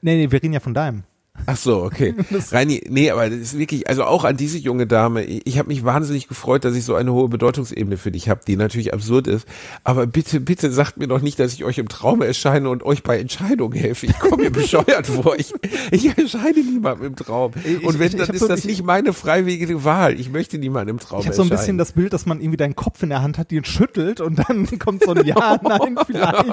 Nee, 0.01 0.15
nee, 0.15 0.31
wir 0.31 0.41
reden 0.41 0.53
ja 0.53 0.59
von 0.59 0.73
deinem. 0.73 1.03
Ach 1.45 1.57
so, 1.57 1.83
okay. 1.83 2.13
Reini, 2.51 2.83
nee, 2.89 3.09
aber 3.11 3.29
das 3.29 3.39
ist 3.39 3.57
wirklich, 3.57 3.87
also 3.89 4.03
auch 4.03 4.23
an 4.23 4.37
diese 4.37 4.57
junge 4.57 4.85
Dame, 4.87 5.23
ich, 5.23 5.57
habe 5.57 5.69
mich 5.69 5.83
wahnsinnig 5.83 6.27
gefreut, 6.27 6.63
dass 6.65 6.75
ich 6.75 6.83
so 6.85 6.95
eine 6.95 7.11
hohe 7.13 7.27
Bedeutungsebene 7.29 7.97
für 7.97 8.11
dich 8.11 8.29
habe, 8.29 8.41
die 8.47 8.55
natürlich 8.55 8.93
absurd 8.93 9.27
ist. 9.27 9.47
Aber 9.83 10.05
bitte, 10.07 10.39
bitte 10.39 10.71
sagt 10.71 10.97
mir 10.97 11.07
doch 11.07 11.21
nicht, 11.21 11.39
dass 11.39 11.53
ich 11.53 11.63
euch 11.63 11.77
im 11.77 11.87
Traum 11.89 12.21
erscheine 12.21 12.69
und 12.69 12.83
euch 12.83 13.03
bei 13.03 13.19
Entscheidungen 13.19 13.73
helfe. 13.77 14.05
Ich 14.05 14.19
komme 14.19 14.43
mir 14.43 14.51
bescheuert 14.51 15.07
vor. 15.07 15.35
Ich, 15.37 15.53
ich 15.91 16.05
erscheine 16.17 16.59
niemandem 16.59 17.07
im 17.07 17.15
Traum. 17.15 17.51
Ich- 17.63 17.83
und 17.83 17.97
wenn, 17.99 18.07
ich- 18.07 18.13
ich 18.15 18.19
dann 18.25 18.35
ist 18.35 18.41
so- 18.41 18.47
das 18.47 18.59
ich- 18.59 18.65
nicht 18.65 18.83
meine 18.83 19.13
freiwillige 19.13 19.83
Wahl. 19.83 20.19
Ich 20.19 20.29
möchte 20.31 20.57
niemandem 20.57 20.97
im 20.97 20.99
Traum 20.99 21.19
Ich 21.21 21.25
habe 21.25 21.35
so 21.35 21.41
ein 21.43 21.49
bisschen 21.49 21.61
erscheinen. 21.61 21.77
das 21.79 21.91
Bild, 21.93 22.13
dass 22.13 22.25
man 22.25 22.39
irgendwie 22.41 22.57
deinen 22.57 22.75
Kopf 22.75 23.01
in 23.03 23.09
der 23.09 23.21
Hand 23.21 23.37
hat, 23.37 23.51
den 23.51 23.65
schüttelt 23.65 24.21
und 24.21 24.37
dann 24.47 24.67
kommt 24.79 25.03
so 25.03 25.11
ein 25.13 25.25
Ja, 25.25 25.59
nein, 25.63 25.95
vielleicht. 26.05 26.45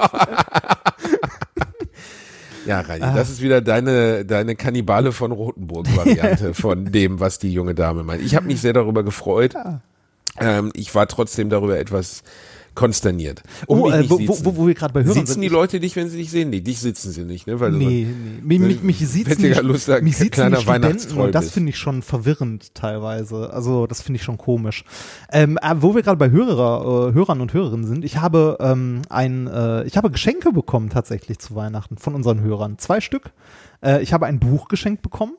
Ja, 2.67 2.81
Reini, 2.81 3.05
das 3.15 3.29
ist 3.29 3.41
wieder 3.41 3.61
deine, 3.61 4.25
deine 4.25 4.55
Kannibale 4.55 5.13
von 5.13 5.31
Rotenburg-Variante 5.31 6.53
von 6.53 6.91
dem, 6.91 7.19
was 7.19 7.39
die 7.39 7.53
junge 7.53 7.73
Dame 7.73 8.03
meint. 8.03 8.21
Ich 8.21 8.35
habe 8.35 8.45
mich 8.45 8.59
sehr 8.59 8.73
darüber 8.73 9.03
gefreut. 9.03 9.55
Ähm, 10.37 10.71
ich 10.75 10.93
war 10.93 11.07
trotzdem 11.07 11.49
darüber 11.49 11.79
etwas 11.79 12.23
konsterniert. 12.77 13.41
Um 13.65 13.81
Oh, 13.81 13.89
äh, 13.89 13.99
nicht 13.99 14.09
wo, 14.09 14.19
wo, 14.45 14.55
wo 14.55 14.67
wir 14.67 14.75
gerade 14.75 14.93
bei 14.93 15.03
Hörern 15.03 15.15
Sitzen 15.15 15.33
sind. 15.33 15.41
die 15.41 15.47
Leute 15.49 15.79
dich, 15.79 15.95
wenn 15.95 16.09
sie 16.09 16.17
dich 16.17 16.29
sehen? 16.29 16.51
Nee, 16.51 16.61
dich 16.61 16.79
sitzen 16.79 17.11
sie 17.11 17.23
nicht, 17.23 17.47
ne? 17.47 17.59
Weil 17.59 17.71
Nee, 17.71 18.07
nee. 18.43 18.59
Mich, 18.59 18.83
mich, 18.83 19.01
mich 19.01 19.07
fettiger, 19.25 19.49
nicht, 19.49 19.63
lustiger, 19.63 20.01
mich 20.01 20.31
kleiner 20.31 20.57
nicht 20.57 20.61
Studenten 20.61 21.17
und 21.17 21.35
das 21.35 21.49
finde 21.49 21.71
ich 21.71 21.77
schon 21.77 22.03
verwirrend 22.03 22.75
teilweise. 22.75 23.51
Also 23.51 23.87
das 23.87 24.01
finde 24.01 24.17
ich 24.17 24.23
schon 24.23 24.37
komisch. 24.37 24.85
Ähm, 25.31 25.57
äh, 25.61 25.75
wo 25.79 25.95
wir 25.95 26.03
gerade 26.03 26.17
bei 26.17 26.29
Hörer, 26.29 27.09
äh, 27.09 27.13
Hörern 27.13 27.41
und 27.41 27.51
Hörerinnen 27.53 27.87
sind, 27.87 28.05
ich 28.05 28.17
habe 28.17 28.57
ähm, 28.59 29.01
ein, 29.09 29.47
äh, 29.47 29.83
ich 29.85 29.97
habe 29.97 30.11
Geschenke 30.11 30.51
bekommen 30.51 30.89
tatsächlich 30.89 31.39
zu 31.39 31.55
Weihnachten 31.55 31.97
von 31.97 32.13
unseren 32.13 32.41
Hörern. 32.41 32.77
Zwei 32.77 33.01
Stück. 33.01 33.31
Äh, 33.83 34.03
ich 34.03 34.13
habe 34.13 34.27
ein 34.27 34.39
Buch 34.39 34.67
geschenkt 34.67 35.01
bekommen. 35.01 35.33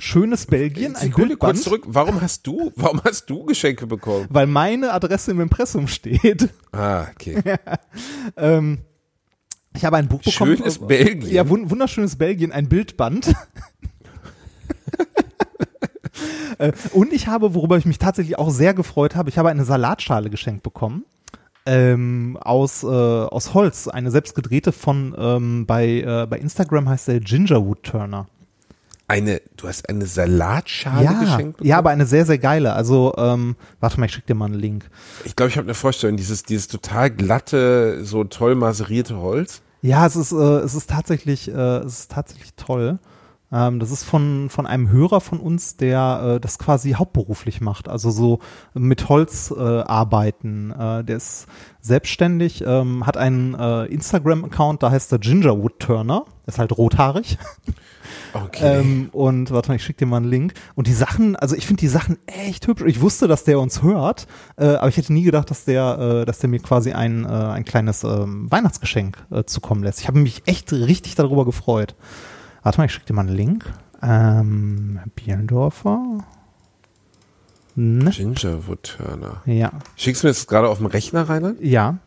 Schönes 0.00 0.46
Belgien, 0.46 0.94
ein 0.94 1.06
Sekunde, 1.06 1.28
Bildband, 1.30 1.54
kurz 1.54 1.64
zurück. 1.64 1.82
Warum 1.86 2.20
hast 2.20 2.46
du, 2.46 2.72
warum 2.76 3.00
hast 3.04 3.26
du 3.28 3.44
Geschenke 3.44 3.86
bekommen? 3.86 4.26
weil 4.30 4.46
meine 4.46 4.92
Adresse 4.92 5.32
im 5.32 5.40
Impressum 5.40 5.88
steht. 5.88 6.48
Ah, 6.72 7.06
okay. 7.12 7.42
Ähm, 8.36 8.78
ich 9.74 9.84
habe 9.84 9.96
ein 9.96 10.08
Buch 10.08 10.22
bekommen. 10.22 10.56
Schönes 10.56 10.76
äh, 10.78 10.86
Belgien. 10.86 11.32
Ja, 11.32 11.48
wun 11.48 11.68
wunderschönes 11.70 12.16
Belgien, 12.16 12.52
ein 12.52 12.68
Bildband. 12.68 13.34
Äh, 16.58 16.72
Und 16.92 17.12
ich 17.12 17.28
habe, 17.28 17.54
worüber 17.54 17.78
ich 17.78 17.86
mich 17.86 17.98
tatsächlich 17.98 18.36
auch 18.36 18.50
sehr 18.50 18.74
gefreut 18.74 19.14
habe, 19.14 19.28
ich 19.28 19.38
habe 19.38 19.48
eine 19.48 19.64
Salatschale 19.64 20.28
geschenkt 20.28 20.64
bekommen. 20.64 21.04
Ähm, 21.66 22.36
aus, 22.40 22.82
äh, 22.82 22.86
aus 22.86 23.54
Holz, 23.54 23.86
eine 23.86 24.10
selbstgedrehte 24.10 24.72
von, 24.72 25.14
ähm, 25.16 25.66
bei, 25.66 26.00
äh, 26.00 26.26
bei 26.28 26.38
Instagram 26.38 26.88
heißt 26.88 27.06
der 27.06 27.20
Gingerwood 27.20 27.84
Turner. 27.84 28.26
Eine, 29.08 29.40
du 29.56 29.68
hast 29.68 29.88
eine 29.88 30.04
Salatschale 30.04 31.04
ja, 31.04 31.12
geschenkt 31.14 31.56
bekommen? 31.56 31.68
ja, 31.68 31.78
aber 31.78 31.90
eine 31.90 32.04
sehr, 32.04 32.26
sehr 32.26 32.38
geile. 32.38 32.74
Also, 32.74 33.14
ähm, 33.16 33.56
warte 33.80 33.98
mal, 33.98 34.06
ich 34.06 34.12
schick 34.12 34.26
dir 34.26 34.34
mal 34.34 34.44
einen 34.44 34.54
Link. 34.54 34.90
Ich 35.24 35.34
glaube, 35.34 35.48
ich 35.48 35.56
habe 35.56 35.64
eine 35.64 35.74
Vorstellung, 35.74 36.18
dieses, 36.18 36.42
dieses 36.42 36.68
total 36.68 37.10
glatte, 37.10 38.04
so 38.04 38.24
toll 38.24 38.54
maserierte 38.54 39.16
Holz. 39.16 39.62
Ja, 39.80 40.06
es 40.06 40.14
ist, 40.14 40.32
äh, 40.32 40.36
es 40.36 40.74
ist 40.74 40.90
tatsächlich, 40.90 41.48
äh, 41.48 41.78
es 41.78 42.00
ist 42.00 42.10
tatsächlich 42.10 42.52
toll. 42.54 42.98
Ähm, 43.50 43.80
das 43.80 43.90
ist 43.90 44.04
von, 44.04 44.48
von 44.50 44.66
einem 44.66 44.90
Hörer 44.90 45.20
von 45.20 45.40
uns, 45.40 45.76
der 45.76 46.36
äh, 46.36 46.40
das 46.40 46.58
quasi 46.58 46.92
hauptberuflich 46.92 47.60
macht. 47.60 47.88
Also 47.88 48.10
so 48.10 48.40
mit 48.74 49.08
Holz 49.08 49.52
äh, 49.56 49.60
arbeiten. 49.60 50.70
Äh, 50.70 51.04
der 51.04 51.16
ist 51.16 51.46
selbstständig, 51.80 52.62
ähm, 52.66 53.06
hat 53.06 53.16
einen 53.16 53.54
äh, 53.54 53.84
Instagram-Account, 53.86 54.82
da 54.82 54.90
heißt 54.90 55.12
er 55.12 55.18
Gingerwood 55.18 55.78
Turner. 55.78 56.24
Der 56.46 56.48
ist 56.48 56.58
halt 56.58 56.76
rothaarig. 56.76 57.38
Okay. 58.32 58.80
Ähm, 58.80 59.08
und 59.12 59.50
warte 59.50 59.68
mal, 59.68 59.76
ich 59.76 59.84
schicke 59.84 60.00
dir 60.00 60.06
mal 60.06 60.18
einen 60.18 60.28
Link. 60.28 60.54
Und 60.74 60.86
die 60.86 60.92
Sachen, 60.92 61.36
also 61.36 61.56
ich 61.56 61.66
finde 61.66 61.80
die 61.80 61.88
Sachen 61.88 62.18
echt 62.26 62.66
hübsch. 62.66 62.82
Ich 62.86 63.00
wusste, 63.00 63.28
dass 63.28 63.44
der 63.44 63.60
uns 63.60 63.82
hört, 63.82 64.26
äh, 64.56 64.66
aber 64.66 64.88
ich 64.88 64.96
hätte 64.96 65.12
nie 65.12 65.22
gedacht, 65.22 65.50
dass 65.50 65.64
der, 65.64 65.98
äh, 65.98 66.24
dass 66.24 66.38
der 66.38 66.50
mir 66.50 66.60
quasi 66.60 66.92
ein, 66.92 67.24
äh, 67.24 67.28
ein 67.28 67.64
kleines 67.64 68.04
ähm, 68.04 68.50
Weihnachtsgeschenk 68.50 69.18
äh, 69.30 69.44
zukommen 69.44 69.82
lässt. 69.82 70.00
Ich 70.00 70.08
habe 70.08 70.18
mich 70.18 70.42
echt 70.46 70.72
richtig 70.72 71.14
darüber 71.14 71.44
gefreut. 71.44 71.94
Warte 72.62 72.78
mal, 72.78 72.84
ich 72.84 72.92
schicke 72.92 73.06
dir 73.06 73.14
mal 73.14 73.26
einen 73.26 73.36
Link. 73.36 73.64
Ähm, 74.02 75.00
Bielendorfer. 75.14 76.24
Ne? 77.74 78.10
Gingerwood 78.10 78.96
Turner. 78.98 79.42
Ja. 79.46 79.70
Schickst 79.96 80.22
du 80.22 80.26
mir 80.26 80.32
das 80.32 80.46
gerade 80.46 80.68
auf 80.68 80.78
dem 80.78 80.86
Rechner 80.86 81.28
rein? 81.28 81.56
Ja. 81.60 81.98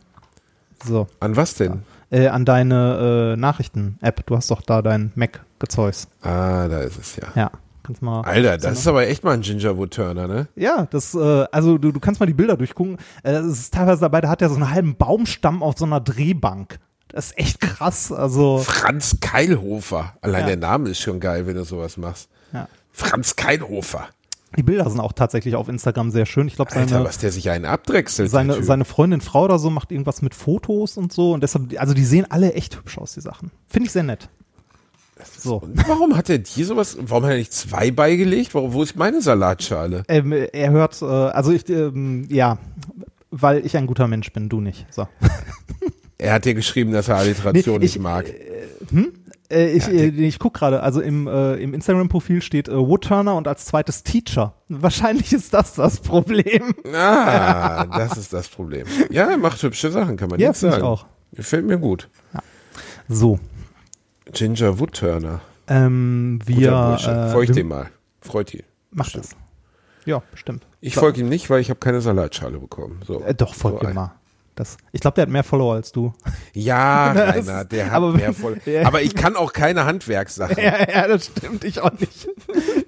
So. 0.85 1.07
An 1.19 1.37
was 1.37 1.55
denn? 1.55 1.83
Äh, 2.09 2.27
an 2.27 2.43
deine 2.43 3.33
äh, 3.33 3.39
Nachrichten-App. 3.39 4.25
Du 4.25 4.35
hast 4.35 4.51
doch 4.51 4.61
da 4.61 4.81
dein 4.81 5.11
Mac-Gezeugs. 5.15 6.07
Ah, 6.21 6.67
da 6.67 6.81
ist 6.81 6.99
es 6.99 7.15
ja. 7.15 7.27
Ja. 7.35 7.51
Kannst 7.83 8.01
mal. 8.01 8.21
Alter, 8.21 8.57
das 8.57 8.79
ist 8.79 8.87
aber 8.87 9.07
echt 9.07 9.23
mal 9.23 9.31
ein 9.31 9.41
Gingerwood 9.41 9.91
Turner, 9.93 10.27
ne? 10.27 10.47
Ja, 10.55 10.87
das, 10.91 11.15
äh, 11.15 11.45
also 11.51 11.77
du, 11.77 11.91
du 11.91 11.99
kannst 11.99 12.19
mal 12.19 12.27
die 12.27 12.33
Bilder 12.33 12.57
durchgucken. 12.57 12.97
Äh, 13.23 13.31
es 13.31 13.59
ist 13.59 13.73
teilweise 13.73 14.01
dabei, 14.01 14.21
da 14.21 14.29
hat 14.29 14.41
er 14.41 14.49
so 14.49 14.55
einen 14.55 14.71
halben 14.71 14.97
Baumstamm 14.97 15.63
auf 15.63 15.77
so 15.77 15.85
einer 15.85 15.99
Drehbank. 15.99 16.79
Das 17.11 17.27
ist 17.27 17.37
echt 17.37 17.59
krass. 17.61 18.11
Also, 18.11 18.59
Franz 18.59 19.17
Keilhofer. 19.21 20.13
Allein 20.21 20.41
Ja. 20.41 20.47
der 20.47 20.57
Name 20.57 20.89
ist 20.89 20.99
schon 21.01 21.19
geil, 21.19 21.45
wenn 21.47 21.55
du 21.55 21.63
sowas 21.65 21.97
machst. 21.97 22.29
ja. 22.53 22.67
Franz 22.93 23.35
Keilhofer. 23.35 24.07
Die 24.57 24.63
Bilder 24.63 24.89
sind 24.89 24.99
auch 24.99 25.13
tatsächlich 25.13 25.55
auf 25.55 25.69
Instagram 25.69 26.11
sehr 26.11 26.25
schön. 26.25 26.47
Ich 26.47 26.55
glaube, 26.57 26.71
Alter, 26.73 26.87
seine, 26.89 27.05
was 27.05 27.17
der 27.19 27.31
sich 27.31 27.49
einen 27.49 27.63
abdrechselt. 27.63 28.25
der 28.27 28.31
seine, 28.31 28.63
seine 28.63 28.83
Freundin 28.83 29.21
Frau 29.21 29.45
oder 29.45 29.57
so 29.59 29.69
macht 29.69 29.91
irgendwas 29.93 30.21
mit 30.21 30.35
Fotos 30.35 30.97
und 30.97 31.13
so. 31.13 31.31
Und 31.31 31.41
deshalb, 31.41 31.79
also 31.79 31.93
die 31.93 32.03
sehen 32.03 32.25
alle 32.29 32.53
echt 32.53 32.75
hübsch 32.77 32.97
aus, 32.97 33.13
die 33.13 33.21
Sachen. 33.21 33.51
Finde 33.69 33.85
ich 33.85 33.93
sehr 33.93 34.03
nett. 34.03 34.27
So. 35.37 35.61
Warum 35.87 36.17
hat 36.17 36.29
er 36.29 36.39
die 36.39 36.63
sowas, 36.65 36.97
warum 36.99 37.23
hat 37.23 37.31
er 37.31 37.37
nicht 37.37 37.53
zwei 37.53 37.91
beigelegt? 37.91 38.53
Warum, 38.53 38.73
wo 38.73 38.83
ist 38.83 38.95
meine 38.97 39.21
Salatschale? 39.21 40.03
Ähm, 40.09 40.33
er 40.33 40.71
hört, 40.71 41.01
äh, 41.01 41.05
also 41.05 41.51
ich, 41.51 41.69
ähm, 41.69 42.25
ja, 42.29 42.57
weil 43.29 43.65
ich 43.65 43.77
ein 43.77 43.87
guter 43.87 44.07
Mensch 44.09 44.33
bin, 44.33 44.49
du 44.49 44.59
nicht. 44.59 44.85
So. 44.91 45.07
Er 46.21 46.33
hat 46.33 46.45
dir 46.45 46.53
geschrieben, 46.53 46.91
dass 46.91 47.07
er 47.07 47.17
Alliteration 47.17 47.79
Nee, 47.79 47.85
ich- 47.85 47.95
nicht 47.95 48.01
mag. 48.03 48.25
Äh, 49.49 49.71
ich 49.71 49.87
äh, 49.87 50.05
ich 50.07 50.39
guck 50.39 50.53
gerade, 50.53 50.81
also 50.83 51.01
im, 51.01 51.27
äh, 51.27 51.55
im 51.55 51.73
Instagram-Profil 51.73 52.41
steht 52.41 52.69
äh, 52.69 52.77
Woodturner 52.77 53.35
und 53.35 53.47
als 53.47 53.65
zweites 53.65 54.03
Teacher. 54.03 54.53
Wahrscheinlich 54.69 55.33
ist 55.33 55.53
das 55.53 55.73
das 55.73 55.99
Problem. 55.99 56.73
Ah, 56.93 57.85
das 57.85 58.17
ist 58.17 58.31
das 58.33 58.47
Problem. 58.47 58.85
Ja, 59.09 59.29
er 59.29 59.37
macht 59.37 59.61
hübsche 59.63 59.91
Sachen, 59.91 60.15
kann 60.15 60.29
man 60.29 60.39
Ja, 60.39 60.49
nicht 60.49 60.59
finde 60.59 60.75
ich 60.75 60.81
sagen. 60.81 60.87
auch. 60.93 61.05
Gefällt 61.33 61.65
mir 61.65 61.77
gut. 61.79 62.07
So, 63.09 63.39
Ginger 64.31 64.79
Wood 64.79 64.93
Turner. 64.93 65.41
ähm, 65.67 66.39
wir, 66.45 66.97
äh, 67.03 67.31
Folgt 67.31 67.55
dem 67.55 67.67
mal. 67.69 67.89
Freut 68.21 68.53
ihn. 68.53 68.63
Mach 68.91 69.09
das. 69.11 69.31
Ja, 70.05 70.21
bestimmt. 70.31 70.65
Ich 70.81 70.93
So. 70.95 71.01
folge 71.01 71.21
ihm 71.21 71.29
nicht, 71.29 71.49
weil 71.49 71.59
ich 71.61 71.69
habe 71.69 71.79
keine 71.79 71.99
Salatschale 72.01 72.57
bekommen. 72.59 73.01
So. 73.05 73.21
Äh, 73.23 73.33
doch, 73.33 73.53
folgt 73.53 73.81
so 73.83 73.89
ihm 73.89 73.95
mal. 73.95 74.13
Das, 74.55 74.77
ich 74.91 74.99
glaube, 75.01 75.15
der 75.15 75.23
hat 75.23 75.29
mehr 75.29 75.43
Follower 75.43 75.75
als 75.75 75.91
du. 75.91 76.13
Ja, 76.53 77.13
Das- 77.13 77.47
Rainer, 77.47 77.65
der 77.65 77.85
hat 77.87 77.93
aber 77.93 78.11
mehr 78.13 78.33
voll. 78.33 78.59
Ja. 78.65 78.85
Aber 78.85 79.01
ich 79.01 79.15
kann 79.15 79.35
auch 79.35 79.53
keine 79.53 79.85
Handwerkssachen. 79.85 80.57
ja, 80.61 80.89
ja, 80.89 81.07
das 81.07 81.25
stimmt. 81.27 81.63
Ich 81.63 81.79
auch 81.81 81.91
nicht. 81.99 82.27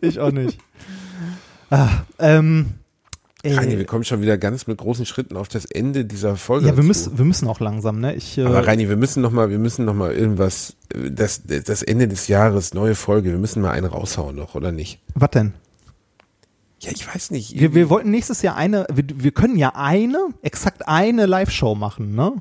ich 0.01 0.19
auch 0.19 0.31
nicht. 0.31 0.59
Ah, 1.69 1.89
ähm, 2.19 2.73
äh, 3.43 3.55
Reini, 3.55 3.77
wir 3.77 3.85
kommen 3.85 4.03
schon 4.03 4.21
wieder 4.21 4.37
ganz 4.37 4.67
mit 4.67 4.77
großen 4.77 5.05
Schritten 5.05 5.35
auf 5.35 5.47
das 5.47 5.65
Ende 5.65 6.05
dieser 6.05 6.35
Folge. 6.35 6.67
ja, 6.67 6.77
wir 6.77 6.83
müssen, 6.83 7.17
wir 7.17 7.25
müssen 7.25 7.47
auch 7.47 7.59
langsam, 7.59 7.99
ne? 7.99 8.13
Ich, 8.15 8.37
äh, 8.37 8.43
Aber 8.45 8.65
Reini, 8.65 8.87
wir 8.87 8.95
müssen 8.95 9.21
noch 9.21 9.31
mal, 9.31 9.49
wir 9.49 9.59
müssen 9.59 9.83
noch 9.85 9.93
mal 9.95 10.13
irgendwas, 10.13 10.75
äh, 10.93 11.11
das, 11.11 11.41
das 11.45 11.81
Ende 11.83 12.07
des 12.07 12.27
Jahres, 12.27 12.73
neue 12.73 12.95
Folge, 12.95 13.31
wir 13.31 13.39
müssen 13.39 13.61
mal 13.61 13.71
einen 13.71 13.87
raushauen 13.87 14.35
noch, 14.35 14.55
oder 14.55 14.71
nicht? 14.71 14.99
was 15.15 15.31
denn? 15.31 15.53
Ja, 16.83 16.91
ich 16.91 17.07
weiß 17.07 17.31
nicht. 17.31 17.59
Wir, 17.59 17.73
wir 17.73 17.89
wollten 17.89 18.11
nächstes 18.11 18.41
Jahr 18.41 18.55
eine, 18.55 18.85
wir, 18.91 19.05
wir 19.07 19.31
können 19.31 19.55
ja 19.57 19.73
eine, 19.75 20.29
exakt 20.41 20.87
eine 20.87 21.25
Live-Show 21.25 21.75
machen, 21.75 22.13
ne? 22.15 22.33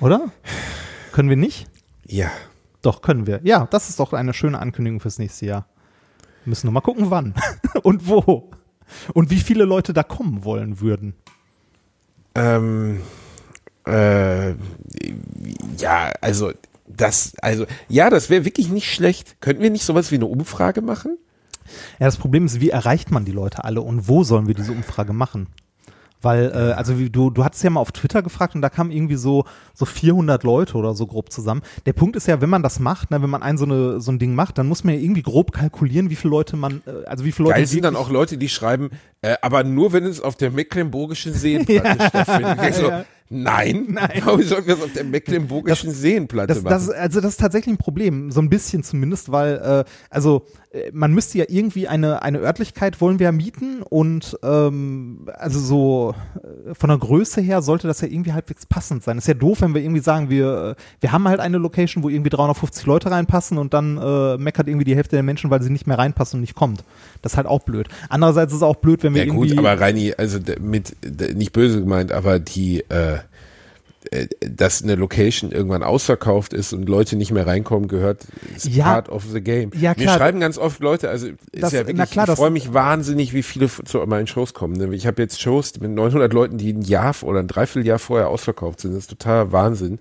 Oder? 0.00 0.32
Können 1.12 1.28
wir 1.28 1.36
nicht? 1.36 1.66
ja, 2.06 2.30
Doch, 2.82 3.02
können 3.02 3.26
wir. 3.26 3.40
Ja, 3.42 3.66
das 3.70 3.90
ist 3.90 4.00
doch 4.00 4.14
eine 4.14 4.32
schöne 4.32 4.58
Ankündigung 4.58 5.00
fürs 5.00 5.18
nächste 5.18 5.44
Jahr. 5.46 5.66
Wir 6.44 6.50
müssen 6.50 6.66
nur 6.66 6.72
mal 6.72 6.80
gucken, 6.80 7.10
wann 7.10 7.34
und 7.82 8.08
wo. 8.08 8.50
Und 9.12 9.30
wie 9.30 9.38
viele 9.40 9.64
Leute 9.64 9.92
da 9.92 10.02
kommen 10.02 10.44
wollen 10.44 10.80
würden. 10.80 11.14
ähm, 12.34 13.02
äh, 13.86 14.50
ja, 15.76 16.12
also 16.20 16.52
das, 16.86 17.34
also 17.42 17.66
ja, 17.88 18.08
das 18.10 18.30
wäre 18.30 18.44
wirklich 18.44 18.68
nicht 18.70 18.90
schlecht. 18.92 19.40
Könnten 19.40 19.62
wir 19.62 19.70
nicht 19.70 19.84
sowas 19.84 20.10
wie 20.10 20.16
eine 20.16 20.26
Umfrage 20.26 20.80
machen? 20.80 21.18
Ja, 21.98 22.06
das 22.06 22.16
Problem 22.16 22.46
ist, 22.46 22.60
wie 22.60 22.70
erreicht 22.70 23.10
man 23.10 23.24
die 23.24 23.32
Leute 23.32 23.64
alle 23.64 23.80
und 23.80 24.08
wo 24.08 24.24
sollen 24.24 24.46
wir 24.46 24.54
diese 24.54 24.72
Umfrage 24.72 25.12
machen? 25.12 25.48
Weil, 26.22 26.52
äh, 26.54 26.72
also 26.72 26.98
wie, 26.98 27.08
du, 27.08 27.30
du 27.30 27.44
hattest 27.44 27.64
ja 27.64 27.70
mal 27.70 27.80
auf 27.80 27.92
Twitter 27.92 28.22
gefragt 28.22 28.54
und 28.54 28.60
da 28.60 28.68
kamen 28.68 28.90
irgendwie 28.90 29.16
so, 29.16 29.44
so 29.72 29.86
400 29.86 30.44
Leute 30.44 30.76
oder 30.76 30.94
so 30.94 31.06
grob 31.06 31.32
zusammen. 31.32 31.62
Der 31.86 31.94
Punkt 31.94 32.14
ist 32.16 32.26
ja, 32.26 32.40
wenn 32.40 32.50
man 32.50 32.62
das 32.62 32.78
macht, 32.78 33.10
ne, 33.10 33.22
wenn 33.22 33.30
man 33.30 33.42
ein 33.42 33.56
so, 33.56 33.64
eine, 33.64 34.00
so 34.00 34.12
ein 34.12 34.18
Ding 34.18 34.34
macht, 34.34 34.58
dann 34.58 34.68
muss 34.68 34.84
man 34.84 34.94
ja 34.94 35.00
irgendwie 35.00 35.22
grob 35.22 35.52
kalkulieren, 35.52 36.10
wie 36.10 36.16
viele 36.16 36.32
Leute 36.32 36.56
man, 36.56 36.82
äh, 36.86 37.06
also 37.06 37.24
wie 37.24 37.32
viele 37.32 37.48
Leute 37.48 37.60
Geil 37.60 37.66
sind 37.66 37.84
dann 37.84 37.96
auch 37.96 38.10
Leute, 38.10 38.36
die 38.36 38.50
schreiben, 38.50 38.90
äh, 39.22 39.36
aber 39.40 39.64
nur 39.64 39.92
wenn 39.92 40.04
es 40.04 40.20
auf 40.20 40.36
der 40.36 40.50
Mecklenburgischen 40.50 41.32
Seenplatte 41.32 42.04
stattfindet. 42.08 42.56
Ich 42.56 42.60
denk 42.60 42.74
so, 42.74 42.88
ja. 42.88 43.04
Nein, 43.32 43.86
Nein. 43.90 44.22
warum 44.24 44.42
sollten 44.42 44.66
wir 44.66 44.74
es 44.74 44.82
auf 44.82 44.92
der 44.92 45.04
Mecklenburgischen 45.04 45.92
Seenplatte 45.92 46.54
Das, 46.54 46.62
machen? 46.62 46.70
das, 46.72 46.90
also 46.90 47.20
das 47.20 47.30
ist 47.32 47.40
tatsächlich 47.40 47.74
ein 47.74 47.78
Problem, 47.78 48.32
so 48.32 48.40
ein 48.40 48.50
bisschen 48.50 48.82
zumindest, 48.82 49.30
weil 49.30 49.56
äh, 49.58 49.90
also 50.10 50.46
äh, 50.72 50.90
man 50.92 51.12
müsste 51.14 51.38
ja 51.38 51.44
irgendwie 51.48 51.86
eine 51.86 52.22
eine 52.22 52.38
Örtlichkeit 52.40 53.00
wollen 53.00 53.20
wir 53.20 53.30
mieten 53.30 53.82
und 53.82 54.36
ähm, 54.42 55.28
also 55.38 55.60
so 55.60 56.14
äh, 56.42 56.74
von 56.74 56.88
der 56.88 56.98
Größe 56.98 57.40
her 57.40 57.62
sollte 57.62 57.86
das 57.86 58.00
ja 58.00 58.08
irgendwie 58.08 58.32
halbwegs 58.32 58.66
passend 58.66 59.04
sein. 59.04 59.16
ist 59.18 59.28
ja 59.28 59.34
doof, 59.34 59.60
wenn 59.60 59.74
wir 59.74 59.82
irgendwie 59.82 60.02
sagen, 60.02 60.28
wir 60.28 60.76
äh, 60.76 60.82
wir 61.00 61.12
haben 61.12 61.28
halt 61.28 61.38
eine 61.38 61.58
Location, 61.58 62.02
wo 62.02 62.08
irgendwie 62.08 62.30
350 62.30 62.84
Leute 62.86 63.12
reinpassen 63.12 63.58
und 63.58 63.74
dann 63.74 63.96
äh, 63.96 64.38
meckert 64.38 64.66
irgendwie 64.66 64.84
die 64.84 64.96
Hälfte 64.96 65.14
der 65.14 65.22
Menschen, 65.22 65.50
weil 65.50 65.62
sie 65.62 65.70
nicht 65.70 65.86
mehr 65.86 65.98
reinpassen 65.98 66.38
und 66.38 66.40
nicht 66.40 66.56
kommt. 66.56 66.82
Das 67.22 67.32
ist 67.32 67.36
halt 67.36 67.46
auch 67.46 67.60
blöd. 67.62 67.88
Andererseits 68.08 68.52
ist 68.52 68.58
es 68.58 68.62
auch 68.62 68.76
blöd, 68.76 69.02
wenn 69.02 69.14
wir 69.14 69.22
ja 69.24 69.28
irgendwie 69.32 69.50
gut, 69.50 69.58
aber 69.58 69.80
Reini, 69.80 70.14
also 70.16 70.38
mit 70.60 70.96
nicht 71.34 71.52
böse 71.52 71.80
gemeint, 71.80 72.12
aber 72.12 72.38
die 72.38 72.80
äh, 72.88 73.18
äh, 74.12 74.28
dass 74.40 74.82
eine 74.82 74.94
Location 74.94 75.52
irgendwann 75.52 75.82
ausverkauft 75.82 76.54
ist 76.54 76.72
und 76.72 76.88
Leute 76.88 77.16
nicht 77.16 77.32
mehr 77.32 77.46
reinkommen, 77.46 77.86
gehört 77.86 78.24
ist 78.56 78.66
Ja. 78.66 78.84
part 78.84 79.10
of 79.10 79.24
the 79.30 79.42
game. 79.42 79.70
Ja, 79.78 79.90
Mir 79.90 80.04
klar. 80.04 80.16
schreiben 80.16 80.40
ganz 80.40 80.56
oft 80.56 80.80
Leute, 80.80 81.10
also 81.10 81.26
ist 81.26 81.36
Das- 81.62 81.72
ja 81.72 81.82
na 81.82 81.88
wirklich, 81.88 82.10
klar, 82.10 82.26
ich 82.26 82.34
freue 82.34 82.48
mich 82.50 82.72
wahnsinnig, 82.72 83.34
wie 83.34 83.42
viele 83.42 83.68
zu 83.68 83.98
meinen 84.06 84.26
Shows 84.26 84.54
kommen. 84.54 84.72
ne? 84.78 84.94
Ich 84.94 85.06
habe 85.06 85.20
jetzt 85.20 85.38
Shows 85.42 85.78
mit 85.80 85.90
900 85.90 86.32
Leuten, 86.32 86.56
die 86.56 86.72
ein 86.72 86.80
Jahr 86.80 87.14
oder 87.20 87.40
ein 87.40 87.46
Dreivierteljahr 87.46 87.98
vorher 87.98 88.28
ausverkauft 88.28 88.80
sind. 88.80 88.92
Das 88.92 89.00
ist 89.00 89.10
total 89.10 89.52
Wahnsinn. 89.52 89.98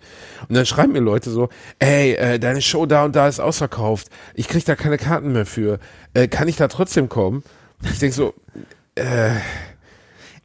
Und 0.47 0.55
dann 0.55 0.65
schreiben 0.65 0.93
mir 0.93 1.01
Leute 1.01 1.29
so, 1.29 1.49
ey, 1.79 2.13
äh, 2.13 2.39
deine 2.39 2.61
Show 2.61 2.85
da 2.85 3.03
und 3.03 3.17
da 3.17 3.27
ist 3.27 3.41
ausverkauft. 3.41 4.07
Ich 4.33 4.47
krieg 4.47 4.63
da 4.63 4.75
keine 4.77 4.97
Karten 4.97 5.33
mehr 5.33 5.45
für. 5.45 5.77
Äh, 6.13 6.27
kann 6.27 6.47
ich 6.47 6.55
da 6.57 6.67
trotzdem 6.67 7.09
kommen? 7.09 7.43
Ich 7.83 7.99
denk 7.99 8.13
so, 8.13 8.33
äh, 8.95 9.31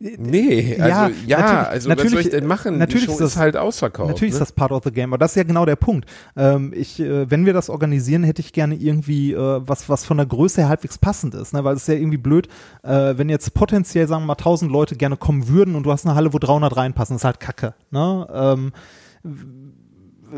Nee, 0.00 0.76
also 0.78 1.14
ja, 1.26 1.38
natürlich- 1.38 1.68
also 1.68 1.88
natürlich- 1.88 1.88
was 1.88 2.10
soll 2.12 2.20
ich 2.20 2.28
denn 2.30 2.46
machen? 2.46 2.78
natürlich 2.78 3.08
ist 3.08 3.20
das- 3.20 3.32
ist 3.32 3.36
halt 3.38 3.56
ausverkauft. 3.56 4.08
Natürlich 4.10 4.34
ne? 4.34 4.36
ist 4.36 4.40
das 4.40 4.52
part 4.52 4.70
of 4.72 4.82
the 4.84 4.90
game, 4.90 5.10
aber 5.14 5.18
das 5.18 5.30
ist 5.32 5.36
ja 5.36 5.44
genau 5.44 5.64
der 5.64 5.76
Punkt. 5.76 6.10
Ähm, 6.36 6.72
ich, 6.74 7.00
äh, 7.00 7.30
wenn 7.30 7.46
wir 7.46 7.54
das 7.54 7.70
organisieren, 7.70 8.22
hätte 8.22 8.40
ich 8.42 8.52
gerne 8.52 8.74
irgendwie 8.74 9.32
äh, 9.32 9.60
was, 9.64 9.88
was 9.88 10.04
von 10.04 10.18
der 10.18 10.26
Größe 10.26 10.60
her 10.62 10.68
halbwegs 10.68 10.98
passend 10.98 11.34
ist, 11.34 11.54
ne? 11.54 11.64
weil 11.64 11.76
es 11.76 11.82
ist 11.82 11.88
ja 11.88 11.94
irgendwie 11.94 12.18
blöd, 12.18 12.48
äh, 12.82 13.14
wenn 13.16 13.30
jetzt 13.30 13.54
potenziell, 13.54 14.06
sagen 14.06 14.22
wir 14.24 14.26
mal, 14.26 14.34
1000 14.34 14.70
Leute 14.70 14.94
gerne 14.96 15.16
kommen 15.16 15.48
würden 15.48 15.74
und 15.74 15.84
du 15.84 15.92
hast 15.92 16.04
eine 16.04 16.14
Halle, 16.14 16.34
wo 16.34 16.38
300 16.38 16.76
reinpassen, 16.76 17.16
ist 17.16 17.24
halt 17.24 17.40
kacke. 17.40 17.72
Ne? 17.90 18.26
Ähm, 18.30 18.72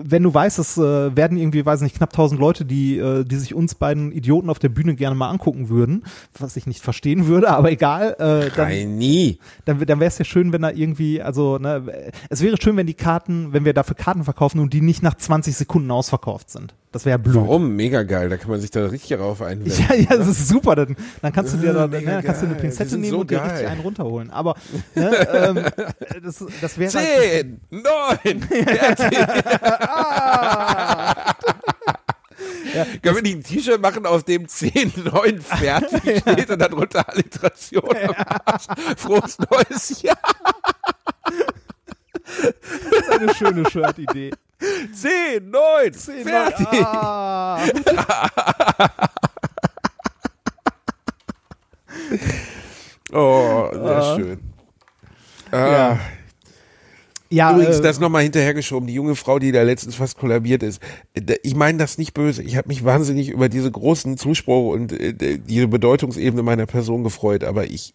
wenn 0.04 0.22
du 0.22 0.32
weißt, 0.32 0.58
es 0.58 0.76
äh, 0.76 1.16
werden 1.16 1.38
irgendwie, 1.38 1.64
weiß 1.64 1.80
nicht, 1.80 1.96
knapp 1.96 2.12
1000 2.12 2.40
Leute, 2.40 2.64
die, 2.64 2.98
äh, 2.98 3.24
die 3.24 3.36
sich 3.36 3.54
uns 3.54 3.74
beiden 3.74 4.12
Idioten 4.12 4.50
auf 4.50 4.58
der 4.58 4.68
Bühne 4.68 4.94
gerne 4.94 5.16
mal 5.16 5.30
angucken 5.30 5.68
würden, 5.68 6.04
was 6.38 6.56
ich 6.56 6.66
nicht 6.66 6.82
verstehen 6.82 7.26
würde, 7.26 7.50
aber 7.56 7.70
egal, 7.70 8.16
äh, 8.18 8.50
dann, 8.54 8.68
Nein, 8.68 8.98
nie. 8.98 9.38
dann, 9.64 9.78
dann 9.78 10.00
wäre 10.00 10.08
es 10.08 10.18
ja 10.18 10.24
schön, 10.24 10.52
wenn 10.52 10.62
da 10.62 10.70
irgendwie, 10.70 11.22
also, 11.22 11.58
ne, 11.58 12.12
es 12.28 12.42
wäre 12.42 12.56
schön, 12.60 12.76
wenn 12.76 12.86
die 12.86 12.94
Karten, 12.94 13.52
wenn 13.52 13.64
wir 13.64 13.72
dafür 13.72 13.96
Karten 13.96 14.24
verkaufen 14.24 14.60
und 14.60 14.72
die 14.72 14.80
nicht 14.80 15.02
nach 15.02 15.14
20 15.14 15.56
Sekunden 15.56 15.90
ausverkauft 15.90 16.50
sind. 16.50 16.74
Das 16.92 17.04
wäre 17.04 17.18
blöd. 17.18 17.34
Warum? 17.34 17.76
Mega 17.76 18.04
geil. 18.04 18.28
Da 18.28 18.36
kann 18.36 18.50
man 18.50 18.60
sich 18.60 18.70
da 18.70 18.86
richtig 18.86 19.10
darauf 19.10 19.42
einwenden. 19.42 19.72
Ja, 19.88 19.94
ja, 20.10 20.16
das 20.16 20.28
ist 20.28 20.48
super. 20.48 20.74
Dann, 20.76 20.96
dann 21.20 21.32
kannst 21.32 21.52
du 21.54 21.58
dir 21.58 21.72
da, 21.72 21.86
ne, 21.88 22.22
kannst 22.24 22.42
du 22.42 22.46
eine 22.46 22.54
geil. 22.54 22.62
Pinzette 22.62 22.96
nehmen 22.96 23.10
so 23.10 23.18
und 23.20 23.30
dir 23.30 23.38
geil. 23.38 23.50
richtig 23.50 23.68
einen 23.68 23.80
runterholen. 23.80 24.30
Aber 24.30 24.54
ne, 24.94 25.28
ähm, 25.32 25.64
das, 26.22 26.44
das 26.60 26.78
wäre 26.78 26.92
halt, 26.92 27.06
Zehn, 27.20 27.60
neun, 27.70 28.40
fertig. 28.42 29.18
Können 33.02 33.16
wir 33.16 33.22
nicht 33.22 33.36
ein 33.36 33.42
T-Shirt 33.42 33.80
machen, 33.80 34.06
auf 34.06 34.22
dem 34.24 34.48
10, 34.48 34.92
9 35.04 35.40
fertig 35.40 36.20
steht 36.20 36.50
und 36.50 36.58
darunter 36.60 37.08
Alliteration 37.08 37.84
am 38.08 38.14
Arsch. 38.44 38.66
Frohes 38.96 39.38
neues 39.38 40.02
Jahr. 40.02 40.18
das 42.90 43.00
ist 43.00 43.10
eine 43.10 43.34
schöne 43.34 43.70
Shirt-Idee. 43.70 44.32
10, 44.58 45.50
9, 45.50 45.92
fertig. 45.92 46.66
Ah. 46.82 47.60
Oh, 53.12 53.68
sehr 53.72 54.16
schön. 54.16 54.38
Ah. 55.52 55.96
Ja, 57.28 57.52
Übrigens, 57.52 57.78
äh, 57.78 57.82
das 57.82 57.98
nochmal 57.98 58.22
hinterhergeschoben, 58.22 58.86
die 58.86 58.94
junge 58.94 59.16
Frau, 59.16 59.38
die 59.38 59.52
da 59.52 59.62
letztens 59.62 59.96
fast 59.96 60.16
kollabiert 60.16 60.62
ist. 60.62 60.80
Ich 61.42 61.54
meine 61.56 61.78
das 61.78 61.98
nicht 61.98 62.14
böse. 62.14 62.42
Ich 62.42 62.56
habe 62.56 62.68
mich 62.68 62.84
wahnsinnig 62.84 63.30
über 63.30 63.48
diese 63.48 63.70
großen 63.70 64.16
Zuspruch 64.16 64.72
und 64.72 64.92
äh, 64.92 65.38
diese 65.38 65.66
Bedeutungsebene 65.66 66.42
meiner 66.42 66.66
Person 66.66 67.02
gefreut, 67.02 67.42
aber 67.42 67.64
ich 67.64 67.94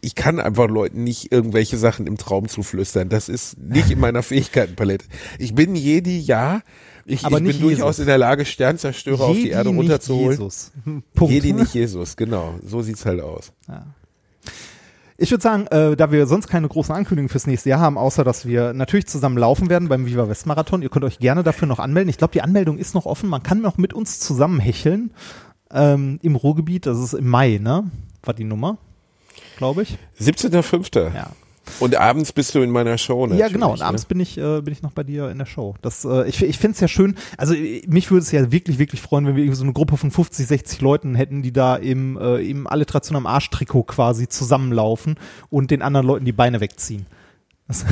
ich 0.00 0.14
kann 0.14 0.38
einfach 0.38 0.68
Leuten 0.68 1.02
nicht 1.02 1.32
irgendwelche 1.32 1.76
Sachen 1.76 2.06
im 2.06 2.16
Traum 2.16 2.48
zuflüstern. 2.48 3.08
Das 3.08 3.28
ist 3.28 3.58
nicht 3.58 3.90
in 3.90 3.98
meiner 3.98 4.22
Fähigkeitenpalette. 4.24 5.06
Ich 5.38 5.54
bin 5.54 5.74
Jedi, 5.74 6.20
ja. 6.20 6.60
Ich, 7.04 7.24
Aber 7.24 7.38
ich 7.38 7.42
nicht 7.42 7.60
bin 7.60 7.68
durchaus 7.68 7.96
Jesus. 7.96 7.98
in 8.00 8.06
der 8.06 8.18
Lage, 8.18 8.44
Sternzerstörer 8.44 9.24
auf 9.24 9.32
die 9.32 9.42
Jedi 9.42 9.50
Erde 9.50 9.70
nicht 9.70 9.78
runterzuholen. 9.78 10.38
Jesus. 10.38 10.72
Punkt. 11.14 11.32
Jedi 11.32 11.52
nicht 11.52 11.74
Jesus, 11.74 12.16
genau. 12.16 12.54
So 12.64 12.82
sieht's 12.82 13.04
halt 13.04 13.20
aus. 13.20 13.52
Ich 15.18 15.30
würde 15.30 15.42
sagen, 15.42 15.66
äh, 15.68 15.96
da 15.96 16.12
wir 16.12 16.26
sonst 16.26 16.46
keine 16.46 16.68
großen 16.68 16.94
Ankündigungen 16.94 17.28
fürs 17.28 17.46
nächste 17.46 17.70
Jahr 17.70 17.80
haben, 17.80 17.96
außer 17.96 18.22
dass 18.22 18.44
wir 18.44 18.74
natürlich 18.74 19.06
zusammen 19.06 19.38
laufen 19.38 19.70
werden 19.70 19.88
beim 19.88 20.06
Viva 20.06 20.28
West 20.28 20.46
Marathon. 20.46 20.82
Ihr 20.82 20.90
könnt 20.90 21.04
euch 21.04 21.18
gerne 21.18 21.42
dafür 21.42 21.66
noch 21.66 21.78
anmelden. 21.78 22.10
Ich 22.10 22.18
glaube, 22.18 22.32
die 22.32 22.42
Anmeldung 22.42 22.76
ist 22.76 22.94
noch 22.94 23.06
offen. 23.06 23.28
Man 23.28 23.42
kann 23.42 23.62
noch 23.62 23.78
mit 23.78 23.94
uns 23.94 24.20
zusammen 24.20 24.60
hecheln 24.60 25.10
ähm, 25.72 26.18
im 26.22 26.36
Ruhrgebiet. 26.36 26.86
Das 26.86 26.98
ist 26.98 27.14
im 27.14 27.28
Mai, 27.28 27.58
ne? 27.62 27.90
War 28.22 28.34
die 28.34 28.44
Nummer, 28.44 28.78
glaube 29.56 29.82
ich. 29.82 29.98
17.05. 30.20 31.14
Ja. 31.14 31.30
Und 31.80 31.96
abends 31.96 32.32
bist 32.32 32.54
du 32.54 32.60
in 32.60 32.70
meiner 32.70 32.96
Show, 32.96 33.26
Ja, 33.26 33.48
genau. 33.48 33.72
Und 33.72 33.80
natürlich, 33.80 33.82
abends 33.82 34.02
ne? 34.04 34.08
bin 34.08 34.20
ich, 34.20 34.38
äh, 34.38 34.60
bin 34.60 34.72
ich 34.72 34.82
noch 34.82 34.92
bei 34.92 35.02
dir 35.02 35.30
in 35.30 35.38
der 35.38 35.46
Show. 35.46 35.74
Das, 35.82 36.04
äh, 36.04 36.28
ich 36.28 36.42
ich 36.42 36.58
finde 36.58 36.74
es 36.74 36.80
ja 36.80 36.88
schön. 36.88 37.16
Also 37.36 37.54
mich 37.86 38.10
würde 38.10 38.22
es 38.22 38.30
ja 38.30 38.50
wirklich, 38.52 38.78
wirklich 38.78 39.02
freuen, 39.02 39.26
wenn 39.26 39.36
wir 39.36 39.42
irgendwie 39.42 39.58
so 39.58 39.64
eine 39.64 39.72
Gruppe 39.72 39.96
von 39.96 40.10
50, 40.10 40.46
60 40.46 40.80
Leuten 40.80 41.14
hätten, 41.14 41.42
die 41.42 41.52
da 41.52 41.76
im, 41.76 42.16
äh, 42.18 42.36
im 42.36 42.66
Alliteration 42.66 43.16
am 43.16 43.26
Arschtrikot 43.26 43.84
quasi 43.84 44.28
zusammenlaufen 44.28 45.16
und 45.50 45.70
den 45.70 45.82
anderen 45.82 46.06
Leuten 46.06 46.24
die 46.24 46.32
Beine 46.32 46.60
wegziehen. 46.60 47.06
Das 47.68 47.84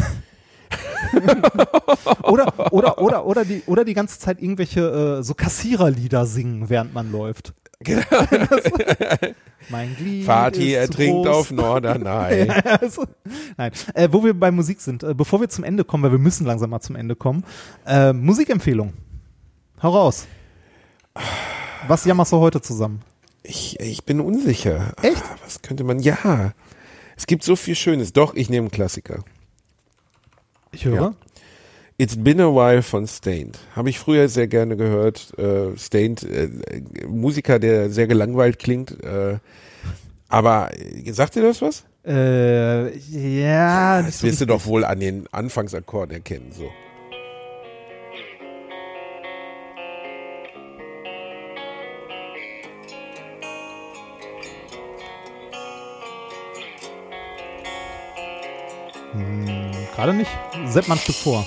oder, 2.22 2.72
oder, 2.72 2.98
oder, 2.98 3.26
oder, 3.26 3.44
die, 3.44 3.62
oder 3.66 3.84
die 3.84 3.94
ganze 3.94 4.18
Zeit 4.18 4.40
irgendwelche 4.40 5.18
äh, 5.18 5.22
so 5.22 5.34
Kassiererlieder 5.34 6.26
singen, 6.26 6.70
während 6.70 6.94
man 6.94 7.12
läuft. 7.12 7.52
mein 9.68 9.94
Glied 9.96 10.26
Vati, 10.26 10.72
ist 10.72 10.76
er 10.76 10.86
zu 10.86 10.92
trinkt 10.92 11.26
groß. 11.26 11.36
auf 11.36 11.50
Norderney. 11.50 12.46
Ja, 12.46 12.54
also, 12.80 13.04
nein, 13.56 13.72
äh, 13.94 14.08
wo 14.10 14.24
wir 14.24 14.34
bei 14.38 14.50
Musik 14.50 14.80
sind, 14.80 15.02
äh, 15.02 15.14
bevor 15.14 15.40
wir 15.40 15.48
zum 15.48 15.64
Ende 15.64 15.84
kommen, 15.84 16.02
weil 16.04 16.12
wir 16.12 16.18
müssen 16.18 16.46
langsam 16.46 16.70
mal 16.70 16.80
zum 16.80 16.96
Ende 16.96 17.16
kommen, 17.16 17.44
äh, 17.86 18.12
Musikempfehlung. 18.12 18.92
Hau 19.82 19.90
raus. 19.90 20.26
Was 21.88 22.04
jammerst 22.04 22.32
du 22.32 22.38
heute 22.38 22.60
zusammen? 22.60 23.02
Ich, 23.42 23.78
ich 23.80 24.04
bin 24.04 24.20
unsicher. 24.20 24.94
Echt? 25.02 25.22
Ah, 25.22 25.36
Was 25.44 25.60
könnte 25.62 25.84
man? 25.84 25.98
Ja. 25.98 26.52
Es 27.16 27.26
gibt 27.26 27.44
so 27.44 27.56
viel 27.56 27.74
Schönes. 27.74 28.12
Doch, 28.12 28.34
ich 28.34 28.48
nehme 28.48 28.64
einen 28.64 28.70
Klassiker. 28.70 29.22
Ich 30.72 30.84
höre. 30.86 30.94
Ja. 30.94 31.14
It's 31.96 32.16
Been 32.16 32.40
a 32.40 32.48
While 32.48 32.82
von 32.82 33.06
Stained. 33.06 33.56
Habe 33.76 33.88
ich 33.88 34.00
früher 34.00 34.28
sehr 34.28 34.48
gerne 34.48 34.76
gehört. 34.76 35.32
Äh, 35.38 35.76
Stained, 35.78 36.24
äh, 36.24 36.48
Musiker, 37.06 37.60
der 37.60 37.88
sehr 37.90 38.08
gelangweilt 38.08 38.58
klingt. 38.58 39.02
Äh, 39.04 39.38
aber 40.28 40.70
äh, 40.76 41.12
sagt 41.12 41.36
dir 41.36 41.42
das 41.42 41.62
was? 41.62 41.84
Äh, 42.04 42.96
ja, 42.98 44.02
Das 44.02 44.24
wirst 44.24 44.40
du 44.40 44.46
doch 44.46 44.66
wohl 44.66 44.84
an 44.84 44.98
den 44.98 45.28
Anfangsakkorden 45.30 46.16
erkennen. 46.16 46.50
So. 46.50 46.68
Gerade 59.94 60.12
nicht. 60.12 60.30
Sepp 60.66 60.88
mal 60.88 60.96
ein 60.96 61.00
Stück 61.00 61.14
vor. 61.14 61.46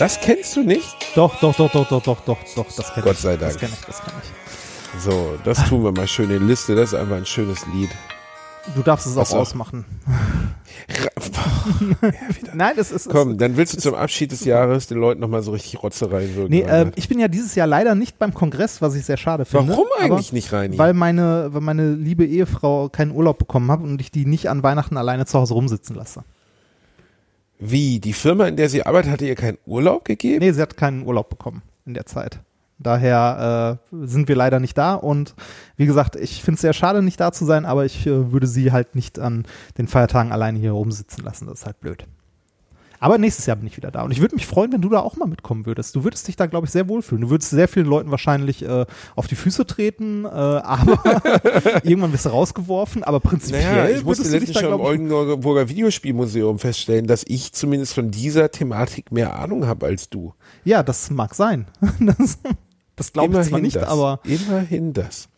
Das 0.00 0.18
kennst 0.18 0.56
du 0.56 0.62
nicht? 0.62 0.96
Doch, 1.14 1.38
doch, 1.40 1.54
doch, 1.54 1.70
doch, 1.70 1.86
doch, 1.86 2.02
doch, 2.02 2.20
doch, 2.24 2.38
doch, 2.56 2.66
das 2.74 2.94
kenn 2.94 3.04
Gott 3.04 3.12
ich. 3.12 3.18
sei 3.20 3.36
Das 3.36 3.56
Dank. 3.56 3.60
kenn 3.60 3.70
ich, 3.78 3.84
das 3.86 4.02
kenn 4.02 4.14
ich. 4.22 5.02
So, 5.02 5.38
das 5.44 5.68
tun 5.68 5.84
wir 5.84 5.92
mal 5.92 6.08
schön 6.08 6.30
in 6.30 6.40
die 6.40 6.46
Liste. 6.46 6.74
Das 6.74 6.94
ist 6.94 6.98
einfach 6.98 7.16
ein 7.16 7.26
schönes 7.26 7.66
Lied. 7.74 7.90
Du 8.74 8.82
darfst 8.82 9.06
es 9.06 9.18
auch 9.18 9.30
auch? 9.30 9.40
ausmachen. 9.40 9.84
Nein, 12.54 12.74
es 12.78 12.90
ist. 12.92 13.10
Komm, 13.10 13.36
dann 13.36 13.58
willst 13.58 13.74
du 13.74 13.78
zum 13.78 13.94
Abschied 13.94 14.32
des 14.32 14.44
Jahres 14.46 14.86
den 14.86 14.98
Leuten 14.98 15.20
nochmal 15.20 15.42
so 15.42 15.52
richtig 15.52 15.82
Rotze 15.82 16.10
reinwirken. 16.10 16.48
Nee, 16.48 16.64
ähm, 16.66 16.92
ich 16.96 17.08
bin 17.08 17.18
ja 17.18 17.28
dieses 17.28 17.54
Jahr 17.54 17.66
leider 17.66 17.94
nicht 17.94 18.18
beim 18.18 18.32
Kongress, 18.32 18.80
was 18.80 18.94
ich 18.94 19.04
sehr 19.04 19.18
schade 19.18 19.44
finde. 19.44 19.68
Warum 19.68 19.86
eigentlich 19.98 20.32
nicht, 20.32 20.50
Reini? 20.50 20.78
Weil 20.78 20.94
meine, 20.94 21.48
weil 21.52 21.60
meine 21.60 21.92
liebe 21.94 22.24
Ehefrau 22.24 22.88
keinen 22.88 23.12
Urlaub 23.12 23.38
bekommen 23.38 23.70
hat 23.70 23.80
und 23.80 24.00
ich 24.00 24.10
die 24.10 24.24
nicht 24.24 24.48
an 24.48 24.62
Weihnachten 24.62 24.96
alleine 24.96 25.26
zu 25.26 25.38
Hause 25.38 25.52
rumsitzen 25.54 25.94
lasse. 25.94 26.24
Wie? 27.60 28.00
Die 28.00 28.14
Firma, 28.14 28.48
in 28.48 28.56
der 28.56 28.68
sie 28.68 28.84
arbeitet, 28.84 29.12
hatte 29.12 29.26
ihr 29.26 29.34
keinen 29.34 29.58
Urlaub 29.66 30.04
gegeben? 30.04 30.40
Nee, 30.40 30.52
sie 30.52 30.62
hat 30.62 30.76
keinen 30.76 31.06
Urlaub 31.06 31.28
bekommen 31.28 31.62
in 31.84 31.94
der 31.94 32.06
Zeit. 32.06 32.40
Daher 32.78 33.78
äh, 33.92 33.96
sind 34.06 34.28
wir 34.28 34.36
leider 34.36 34.58
nicht 34.58 34.78
da 34.78 34.94
und 34.94 35.34
wie 35.76 35.84
gesagt, 35.84 36.16
ich 36.16 36.42
finde 36.42 36.54
es 36.54 36.62
sehr 36.62 36.72
schade, 36.72 37.02
nicht 37.02 37.20
da 37.20 37.30
zu 37.30 37.44
sein, 37.44 37.66
aber 37.66 37.84
ich 37.84 38.06
äh, 38.06 38.32
würde 38.32 38.46
sie 38.46 38.72
halt 38.72 38.94
nicht 38.94 39.18
an 39.18 39.44
den 39.76 39.86
Feiertagen 39.86 40.32
alleine 40.32 40.58
hier 40.58 40.72
rumsitzen 40.72 41.22
lassen. 41.22 41.46
Das 41.46 41.60
ist 41.60 41.66
halt 41.66 41.78
blöd. 41.80 42.06
Aber 43.00 43.16
nächstes 43.16 43.46
Jahr 43.46 43.56
bin 43.56 43.66
ich 43.66 43.78
wieder 43.78 43.90
da 43.90 44.02
und 44.02 44.10
ich 44.10 44.20
würde 44.20 44.34
mich 44.34 44.46
freuen, 44.46 44.72
wenn 44.72 44.82
du 44.82 44.90
da 44.90 45.00
auch 45.00 45.16
mal 45.16 45.26
mitkommen 45.26 45.64
würdest. 45.64 45.96
Du 45.96 46.04
würdest 46.04 46.28
dich 46.28 46.36
da, 46.36 46.44
glaube 46.44 46.66
ich, 46.66 46.70
sehr 46.70 46.86
wohlfühlen. 46.86 47.22
Du 47.22 47.30
würdest 47.30 47.50
sehr 47.50 47.66
vielen 47.66 47.86
Leuten 47.86 48.10
wahrscheinlich 48.10 48.62
äh, 48.62 48.84
auf 49.16 49.26
die 49.26 49.36
Füße 49.36 49.66
treten, 49.66 50.26
äh, 50.26 50.28
aber 50.28 51.00
irgendwann 51.82 52.12
wirst 52.12 52.26
du 52.26 52.28
rausgeworfen. 52.28 53.02
Aber 53.02 53.18
prinzipiell 53.20 53.62
Naja, 53.62 53.96
ich 53.96 54.04
musste 54.04 54.28
letztens 54.28 54.60
schon 54.60 54.74
im 54.74 54.80
Oldenburger 54.80 55.70
Videospielmuseum 55.70 56.58
feststellen, 56.58 57.06
dass 57.06 57.24
ich 57.26 57.54
zumindest 57.54 57.94
von 57.94 58.10
dieser 58.10 58.50
Thematik 58.50 59.10
mehr 59.10 59.34
Ahnung 59.34 59.66
habe 59.66 59.86
als 59.86 60.10
du. 60.10 60.34
Ja, 60.64 60.82
das 60.82 61.10
mag 61.10 61.34
sein. 61.34 61.66
Das, 62.00 62.38
das 62.96 63.12
glaube 63.12 63.40
ich 63.40 63.48
zwar 63.48 63.60
nicht, 63.60 63.76
das. 63.76 63.88
aber 63.88 64.20
Immerhin 64.24 64.92
das. 64.92 65.29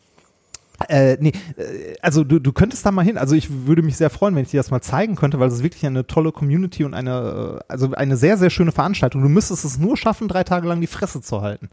Äh, 0.89 1.17
nee, 1.21 1.33
äh, 1.57 1.95
also 2.03 2.25
du, 2.25 2.39
du 2.39 2.53
könntest 2.53 2.85
da 2.85 2.91
mal 2.91 3.05
hin. 3.05 3.19
Also 3.19 3.35
ich 3.35 3.49
würde 3.67 3.83
mich 3.83 3.97
sehr 3.97 4.11
freuen, 4.11 4.35
wenn 4.35 4.43
ich 4.43 4.51
dir 4.51 4.61
das 4.61 4.71
mal 4.71 4.81
zeigen 4.81 5.17
könnte, 5.17 5.41
weil 5.41 5.49
es 5.49 5.55
ist 5.55 5.63
wirklich 5.63 5.87
eine 5.87 6.07
tolle 6.07 6.33
Community 6.33 6.85
und 6.85 6.95
eine, 6.95 7.61
äh, 7.61 7.65
also 7.69 7.93
eine 7.93 8.17
sehr, 8.17 8.37
sehr 8.39 8.51
schöne 8.51 8.73
Veranstaltung. 8.73 9.23
Du 9.23 9.29
müsstest 9.29 9.65
es 9.65 9.79
nur 9.79 9.97
schaffen, 9.97 10.29
drei 10.29 10.45
Tage 10.45 10.69
lang 10.69 10.81
die 10.81 10.87
Fresse 10.87 11.21
zu 11.21 11.43
halten. 11.43 11.69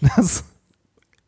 Das, 0.16 0.44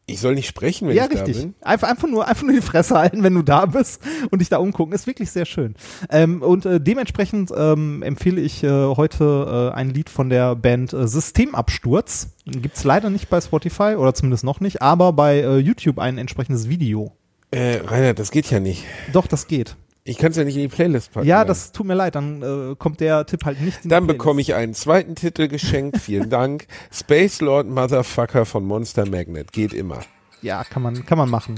Ich 0.07 0.21
soll 0.21 0.35
nicht 0.35 0.47
sprechen, 0.47 0.89
wenn 0.89 0.97
ja, 0.97 1.05
ich 1.05 1.17
da 1.17 1.25
richtig. 1.25 1.45
bin. 1.45 1.55
Einfach, 1.63 1.89
einfach, 1.89 2.09
nur, 2.09 2.29
einfach 2.29 2.43
nur 2.43 2.53
die 2.53 2.61
Fresse 2.61 2.99
halten, 2.99 3.23
wenn 3.23 3.35
du 3.35 3.43
da 3.43 3.65
bist 3.65 4.03
und 4.31 4.41
dich 4.41 4.51
da 4.51 4.59
umgucken. 4.59 4.93
Ist 4.93 5.07
wirklich 5.07 5.31
sehr 5.31 5.47
schön. 5.47 5.77
Ähm, 6.11 6.43
und 6.43 6.67
äh, 6.67 6.79
dementsprechend 6.79 7.51
ähm, 7.57 8.03
empfehle 8.03 8.41
ich 8.41 8.63
äh, 8.63 8.69
heute 8.69 9.71
äh, 9.73 9.75
ein 9.75 9.91
Lied 9.91 10.11
von 10.11 10.29
der 10.29 10.57
Band 10.57 10.93
äh, 10.93 11.09
Systemabsturz. 11.09 12.35
Gibt's 12.45 12.85
leider 12.85 13.09
nicht 13.09 13.31
bei 13.31 13.41
Spotify 13.41 13.95
oder 13.97 14.13
zumindest 14.13 14.45
noch 14.45 14.61
nicht, 14.61 14.83
aber 14.83 15.15
bei 15.15 15.59
YouTube 15.59 15.99
ein 15.99 16.19
entsprechendes 16.19 16.69
Video. 16.69 17.13
Äh, 17.55 17.83
Rainer, 17.87 18.15
das 18.15 18.33
geht 18.33 18.51
ja 18.51 18.59
nicht. 18.59 18.85
Doch, 19.13 19.29
das 19.29 19.47
geht. 19.47 19.77
Ich 20.03 20.19
kann 20.19 20.33
es 20.33 20.37
ja 20.37 20.43
nicht 20.45 20.57
in 20.57 20.63
die 20.63 20.69
Playlist 20.69 21.13
packen. 21.13 21.27
Ja, 21.27 21.39
dann. 21.39 21.49
das 21.49 21.71
tut 21.71 21.87
mir 21.87 21.95
leid, 21.95 22.17
dann 22.17 22.43
äh, 22.43 22.75
kommt 22.77 22.99
der 23.01 23.25
Tipp 23.27 23.45
halt 23.45 23.61
nicht 23.61 23.85
in 23.85 23.91
Dann 23.91 24.09
bekomme 24.09 24.41
ich 24.41 24.55
einen 24.55 24.75
zweiten 24.75 25.15
Titel 25.15 25.47
geschenkt. 25.47 25.99
Vielen 25.99 26.29
Dank. 26.29 26.67
Space 26.93 27.41
Lord 27.41 27.69
Motherfucker 27.69 28.45
von 28.45 28.65
Monster 28.65 29.09
Magnet. 29.09 29.53
Geht 29.53 29.73
immer. 29.73 30.01
Ja, 30.43 30.65
kann 30.65 30.83
man, 30.83 31.07
kann 31.07 31.17
man 31.17 31.31
machen. 31.31 31.55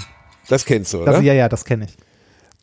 Das 0.49 0.67
kennst 0.67 0.93
du, 0.93 0.99
oder? 0.99 1.13
Das, 1.13 1.23
ja, 1.23 1.33
ja, 1.33 1.49
das 1.49 1.65
kenne 1.65 1.87
ich. 1.87 1.97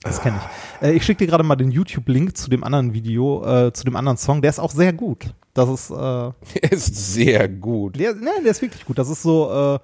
Das 0.04 0.22
kenne 0.22 0.40
ich. 0.82 0.88
Äh, 0.88 0.92
ich 0.94 1.04
schicke 1.04 1.26
dir 1.26 1.28
gerade 1.28 1.44
mal 1.44 1.56
den 1.56 1.72
YouTube-Link 1.72 2.38
zu 2.38 2.52
dem 2.52 2.64
anderen 2.64 2.94
Video, 2.94 3.44
äh, 3.46 3.74
zu 3.74 3.84
dem 3.84 3.96
anderen 3.96 4.18
Song. 4.18 4.44
Der 4.44 4.52
ist 4.52 4.60
auch 4.60 4.72
sehr 4.72 4.94
gut. 4.94 5.34
Das 5.56 5.68
ist, 5.70 5.90
äh, 5.90 5.96
Er 6.62 6.72
ist 6.72 7.14
sehr 7.14 7.50
gut. 7.50 8.00
der, 8.00 8.14
ne, 8.14 8.30
der 8.44 8.52
ist 8.52 8.62
wirklich 8.62 8.86
gut. 8.86 9.00
Das 9.00 9.10
ist 9.10 9.24
so, 9.24 9.76
äh, 9.76 9.80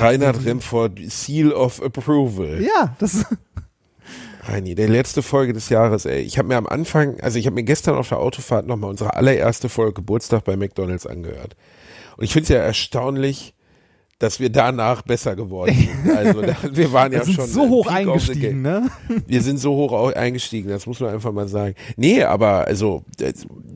Reinhard 0.00 0.44
Remford, 0.44 0.98
Seal 1.08 1.52
of 1.52 1.82
Approval. 1.82 2.62
ja, 2.62 2.94
das 2.98 3.24
Reini, 4.44 4.76
der 4.76 4.88
letzte 4.88 5.22
Folge 5.22 5.52
des 5.52 5.70
Jahres, 5.70 6.04
ey. 6.04 6.20
Ich 6.20 6.38
habe 6.38 6.48
mir 6.48 6.56
am 6.56 6.68
Anfang, 6.68 7.18
also 7.20 7.38
ich 7.38 7.46
habe 7.46 7.54
mir 7.54 7.64
gestern 7.64 7.96
auf 7.96 8.10
der 8.10 8.18
Autofahrt 8.18 8.66
nochmal 8.66 8.90
unsere 8.90 9.14
allererste 9.14 9.68
Folge 9.68 9.94
Geburtstag 9.94 10.44
bei 10.44 10.56
McDonalds 10.56 11.06
angehört. 11.06 11.56
Und 12.16 12.24
ich 12.24 12.32
finde 12.32 12.44
es 12.44 12.48
ja 12.50 12.58
erstaunlich, 12.58 13.54
dass 14.18 14.40
wir 14.40 14.48
danach 14.50 15.02
besser 15.02 15.36
geworden 15.36 15.74
sind. 16.04 16.16
Also 16.16 16.40
da, 16.40 16.56
wir 16.72 16.92
waren 16.92 17.12
ja 17.12 17.18
wir 17.18 17.24
sind 17.26 17.34
schon 17.34 17.46
so 17.48 17.68
hoch 17.68 17.86
Peak 17.86 17.96
eingestiegen, 17.96 18.62
ne? 18.62 18.88
Wir 19.26 19.42
sind 19.42 19.58
so 19.58 19.74
hoch 19.74 19.92
eingestiegen, 20.14 20.70
das 20.70 20.86
muss 20.86 21.00
man 21.00 21.10
einfach 21.12 21.32
mal 21.32 21.48
sagen. 21.48 21.74
Nee, 21.96 22.22
aber 22.22 22.66
also 22.66 23.02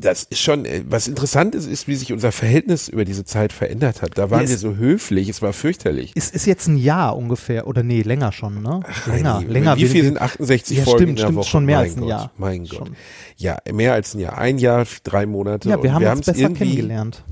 das, 0.00 0.24
ist 0.24 0.38
schon, 0.40 0.64
äh, 0.64 0.82
was 0.88 1.08
interessant 1.08 1.54
ist, 1.54 1.66
ist, 1.66 1.88
wie 1.88 1.94
sich 1.94 2.12
unser 2.12 2.32
Verhältnis 2.32 2.88
über 2.88 3.04
diese 3.04 3.24
Zeit 3.26 3.52
verändert 3.52 4.00
hat. 4.00 4.16
Da 4.16 4.30
waren 4.30 4.42
Ja, 4.44 4.48
wir 4.48 4.54
es- 4.54 4.60
so 4.62 4.76
höflich, 4.76 5.28
es 5.28 5.42
war 5.42 5.52
fürchterlich. 5.52 6.12
Ist, 6.16 6.34
ist 6.34 6.46
jetzt 6.46 6.66
ein 6.68 6.78
Jahr 6.78 7.16
ungefähr, 7.18 7.66
oder 7.66 7.82
nee, 7.82 8.00
länger 8.00 8.32
schon, 8.32 8.62
ne? 8.62 8.80
länger, 9.06 9.34
Reini, 9.36 9.46
länger. 9.52 9.76
Wie 9.76 9.82
Wir- 9.82 9.88
viel 9.88 10.02
wir- 10.02 10.08
sind 10.08 10.20
68 10.22 10.78
Ja, 10.78 10.84
Folgen 10.84 10.98
stimmt, 10.98 11.10
in 11.10 11.16
der 11.16 11.22
stimmt, 11.24 11.36
Woche? 11.38 11.48
schon 11.50 11.64
mehr 11.66 11.76
mein 11.76 11.84
als 11.86 11.96
ein 11.96 12.00
Gott, 12.00 12.08
Jahr. 12.08 12.30
Mein 12.38 12.64
Gott. 12.64 12.78
Schon. 12.78 12.96
Ja, 13.36 13.58
mehr 13.72 13.92
als 13.92 14.14
ein 14.14 14.20
Jahr. 14.20 14.38
Ein 14.38 14.56
Jahr, 14.58 14.86
drei 15.04 15.26
Monate. 15.26 15.68
Ja, 15.68 15.82
wir 15.82 15.92
haben 15.92 16.02
uns 16.02 16.10
haben's 16.10 16.26
besser 16.26 16.48
kennengelernt. 16.54 17.22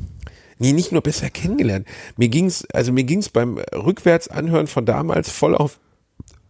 Nee, 0.58 0.72
nicht 0.72 0.92
nur 0.92 1.02
besser 1.02 1.30
kennengelernt. 1.30 1.86
Mir 2.16 2.28
ging's, 2.28 2.64
also 2.72 2.92
mir 2.92 3.04
ging's 3.04 3.28
beim 3.28 3.58
rückwärts 3.74 4.28
anhören 4.28 4.66
von 4.66 4.84
damals 4.86 5.30
voll 5.30 5.54
auf 5.54 5.78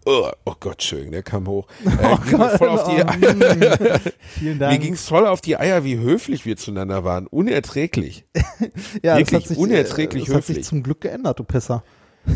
Oh, 0.07 0.31
oh 0.47 0.55
Gott, 0.59 0.75
Entschuldigung, 0.75 1.13
der 1.13 1.23
kam 1.23 1.47
hoch. 1.47 1.67
Äh, 1.85 2.17
ging 2.31 2.39
mir 2.39 2.57
voll 2.57 2.69
auf 2.69 2.85
die, 2.85 3.03
Oh, 3.03 3.99
Vielen 4.39 4.55
mir 4.55 4.59
Dank. 4.59 4.81
ging's 4.81 5.05
voll 5.07 5.27
auf 5.27 5.43
die 5.43 5.59
Eier, 5.59 5.85
wie 5.85 5.99
höflich 5.99 6.47
wir 6.47 6.57
zueinander 6.57 7.05
waren. 7.05 7.27
Unerträglich. 7.27 8.25
ja, 9.03 9.19
das 9.19 9.31
wirklich 9.31 9.35
hat 9.43 9.49
sich, 9.49 9.59
unerträglich 9.59 10.23
äh, 10.23 10.27
das 10.29 10.35
hat 10.37 10.45
sich 10.45 10.57
höflich. 10.57 10.67
zum 10.67 10.83
Glück 10.83 11.03
geändert, 11.03 11.39
du 11.39 11.45
Pisser. 11.45 11.85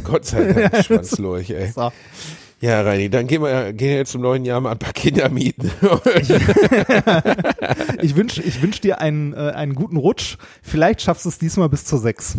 Gott 0.05 0.27
sei 0.27 0.53
Dank, 0.53 0.85
Schwanzlurch, 0.85 1.51
ey. 1.51 1.73
Ja, 2.63 2.81
Reini, 2.83 3.11
dann 3.11 3.27
gehen 3.27 3.43
wir, 3.43 3.73
gehen 3.73 3.89
wir 3.89 3.97
jetzt 3.97 4.13
zum 4.13 4.23
neuen 4.23 4.45
Jahr 4.45 4.61
mal 4.61 4.71
ein 4.71 4.79
paar 4.79 4.93
Kinder 4.93 5.29
mieten. 5.29 5.69
Ich 8.01 8.15
wünsche 8.15 8.41
ich 8.41 8.63
wünsch 8.63 8.81
dir 8.81 9.01
einen, 9.01 9.33
äh, 9.33 9.51
einen 9.51 9.75
guten 9.75 9.97
Rutsch. 9.97 10.37
Vielleicht 10.63 11.03
schaffst 11.03 11.25
du 11.25 11.29
es 11.29 11.39
diesmal 11.39 11.69
bis 11.69 11.85
zur 11.85 11.99
6. 11.99 12.39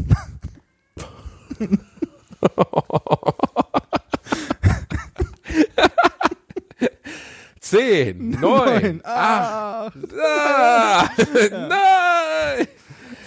Zehn, 7.59 8.29
neun, 8.39 9.01
acht, 9.03 9.93
ah, 10.17 11.09
nein. 11.51 12.67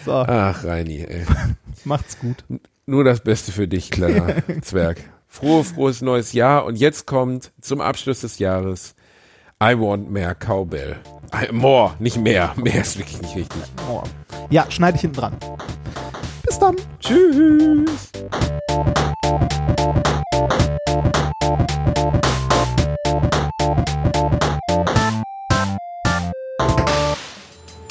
So, 0.02 0.12
Ach, 0.12 0.64
Reini, 0.64 1.04
ey. 1.04 1.26
macht's 1.84 2.18
gut. 2.18 2.42
Nur 2.86 3.04
das 3.04 3.20
Beste 3.20 3.52
für 3.52 3.68
dich, 3.68 3.90
kleiner 3.90 4.34
Zwerg. 4.62 5.02
Frohe, 5.36 5.64
frohes 5.64 6.00
neues 6.00 6.32
Jahr. 6.32 6.64
Und 6.64 6.76
jetzt 6.76 7.06
kommt 7.06 7.52
zum 7.60 7.82
Abschluss 7.82 8.22
des 8.22 8.38
Jahres 8.38 8.94
I 9.62 9.78
Want 9.78 10.10
Mehr 10.10 10.34
Cowbell. 10.34 10.96
I, 11.34 11.52
more, 11.52 11.94
nicht 11.98 12.16
mehr. 12.16 12.54
Mehr 12.56 12.80
ist 12.80 12.96
wirklich 12.96 13.20
nicht 13.20 13.36
richtig. 13.36 13.62
Oh. 13.90 14.02
Ja, 14.48 14.64
schneide 14.70 14.96
ich 14.96 15.02
hinten 15.02 15.16
dran. 15.16 15.36
Bis 16.42 16.58
dann. 16.58 16.76
Tschüss. 17.00 18.12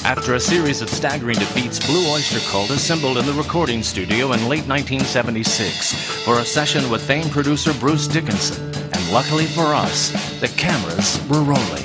After 0.06 0.34
a 0.34 0.40
series 0.40 0.82
of 0.82 0.88
staggering 0.88 1.36
defeats, 1.36 1.84
Blue 1.84 2.08
Oyster 2.12 2.38
Cult 2.48 2.70
assembled 2.70 3.18
in 3.18 3.26
the 3.26 3.32
recording 3.32 3.82
studio 3.82 4.34
in 4.34 4.48
late 4.48 4.64
1976 4.68 5.94
for 6.24 6.38
a 6.38 6.44
session 6.44 6.88
with 6.88 7.04
famed 7.04 7.32
producer 7.32 7.74
Bruce 7.80 8.06
Dickinson. 8.06 8.72
And 8.72 9.12
luckily 9.12 9.46
for 9.46 9.74
us, 9.74 10.12
the 10.40 10.46
cameras 10.46 11.20
were 11.28 11.42
rolling. 11.42 11.82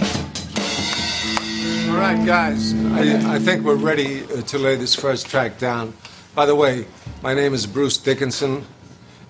All 1.89 1.97
right, 1.97 2.23
guys, 2.23 2.75
I, 2.91 3.37
I 3.37 3.39
think 3.39 3.63
we're 3.63 3.73
ready 3.73 4.23
uh, 4.25 4.43
to 4.43 4.59
lay 4.59 4.75
this 4.75 4.93
first 4.93 5.25
track 5.25 5.57
down. 5.57 5.91
By 6.35 6.45
the 6.45 6.53
way, 6.55 6.85
my 7.23 7.33
name 7.33 7.55
is 7.55 7.65
Bruce 7.65 7.97
Dickinson. 7.97 8.67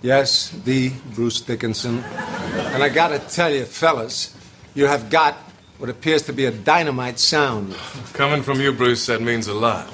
Yes, 0.01 0.49
the 0.65 0.91
Bruce 1.15 1.39
Dickinson. 1.39 1.99
And 2.03 2.83
I 2.83 2.89
gotta 2.89 3.19
tell 3.19 3.51
you, 3.51 3.63
fellas, 3.63 4.35
you 4.73 4.87
have 4.87 5.09
got 5.09 5.37
what 5.81 5.89
appears 5.89 6.21
to 6.21 6.31
be 6.31 6.45
a 6.45 6.51
dynamite 6.51 7.17
sound. 7.17 7.75
Coming 8.13 8.43
from 8.43 8.61
you, 8.61 8.71
Bruce, 8.71 9.07
that 9.07 9.19
means 9.19 9.47
a 9.47 9.53
lot. 9.55 9.89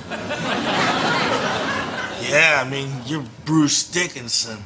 Yeah, 2.30 2.62
I 2.62 2.70
mean, 2.70 2.92
you're 3.06 3.24
Bruce 3.46 3.90
Dickinson. 3.90 4.58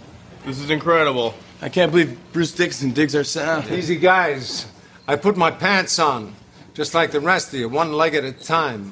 This 0.44 0.58
is 0.58 0.72
incredible. 0.72 1.36
I 1.62 1.70
can't 1.70 1.92
believe 1.92 2.18
Bruce 2.34 2.52
Dickinson 2.52 2.90
digs 2.94 3.14
our 3.16 3.24
sound. 3.24 3.70
Easy, 3.70 3.98
guys. 3.98 4.66
I 5.08 5.16
put 5.16 5.38
my 5.38 5.52
pants 5.52 6.00
on, 6.00 6.34
just 6.74 6.96
like 6.96 7.12
the 7.12 7.20
rest 7.20 7.54
of 7.54 7.60
you, 7.60 7.70
one 7.70 7.94
leg 7.94 8.16
at 8.16 8.24
a 8.24 8.32
time. 8.32 8.92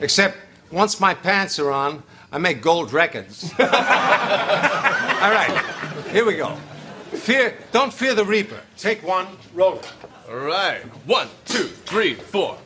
Except 0.00 0.38
once 0.72 0.98
my 0.98 1.12
pants 1.12 1.58
are 1.58 1.70
on, 1.70 2.02
I 2.32 2.38
make 2.38 2.62
gold 2.62 2.90
records. 2.90 3.52
All 3.60 3.66
right, 3.66 5.62
here 6.10 6.24
we 6.24 6.36
go. 6.36 6.56
Fear, 7.10 7.54
don't 7.72 7.92
fear 7.92 8.14
the 8.14 8.24
reaper. 8.24 8.60
Take 8.76 9.06
one, 9.06 9.26
roll 9.52 9.78
it. 9.78 9.92
All 10.30 10.36
right. 10.36 10.80
One, 11.06 11.28
two, 11.44 11.64
three, 11.64 12.14
four. 12.14 12.56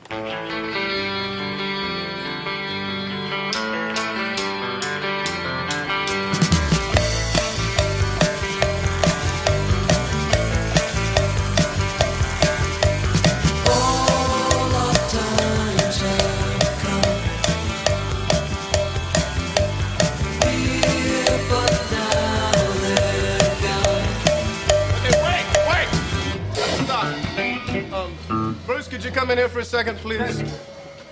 Could 28.95 29.03
you 29.05 29.11
come 29.11 29.29
in 29.33 29.39
here 29.39 29.49
for 29.49 29.59
a 29.59 29.65
second, 29.65 29.97
please? 29.99 30.39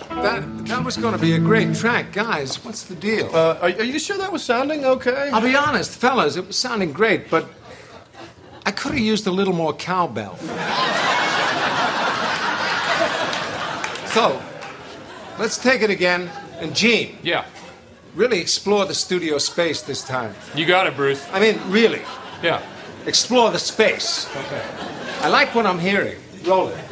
That, 0.08 0.66
that 0.66 0.84
was 0.84 0.96
going 0.96 1.14
to 1.16 1.20
be 1.20 1.32
a 1.32 1.38
great 1.40 1.74
track. 1.74 2.12
Guys, 2.12 2.64
what's 2.64 2.84
the 2.84 2.94
deal? 2.94 3.26
Uh, 3.34 3.58
are, 3.60 3.70
are 3.70 3.82
you 3.82 3.98
sure 3.98 4.16
that 4.18 4.30
was 4.30 4.44
sounding 4.44 4.84
okay? 4.84 5.30
I'll 5.32 5.40
be 5.40 5.56
honest, 5.56 5.90
fellas, 5.98 6.36
it 6.36 6.46
was 6.46 6.54
sounding 6.56 6.92
great, 6.92 7.28
but 7.28 7.48
I 8.64 8.70
could 8.70 8.92
have 8.92 9.00
used 9.00 9.26
a 9.26 9.32
little 9.32 9.52
more 9.52 9.72
cowbell. 9.72 10.36
so, 14.06 14.40
let's 15.40 15.58
take 15.58 15.82
it 15.82 15.90
again. 15.90 16.30
And 16.60 16.76
Gene, 16.76 17.18
Yeah. 17.24 17.44
really 18.14 18.38
explore 18.38 18.84
the 18.84 18.94
studio 18.94 19.38
space 19.38 19.82
this 19.82 20.04
time. 20.04 20.36
You 20.54 20.66
got 20.66 20.86
it, 20.86 20.94
Bruce. 20.94 21.26
I 21.32 21.40
mean, 21.40 21.58
really, 21.66 22.02
Yeah. 22.44 22.62
explore 23.06 23.50
the 23.50 23.58
space. 23.58 24.28
Okay. 24.36 24.62
I 25.22 25.28
like 25.28 25.52
what 25.52 25.66
I'm 25.66 25.80
hearing. 25.80 26.18
Roll 26.44 26.68
it. 26.68 26.91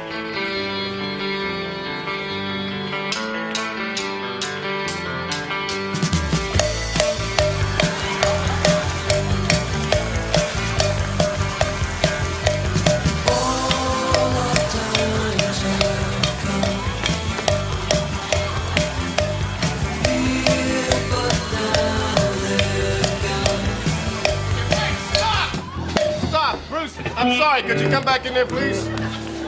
I'm 27.31 27.37
sorry. 27.37 27.61
Could 27.63 27.79
you 27.79 27.87
come 27.87 28.03
back 28.03 28.25
in 28.25 28.33
there, 28.33 28.45
please? 28.45 28.85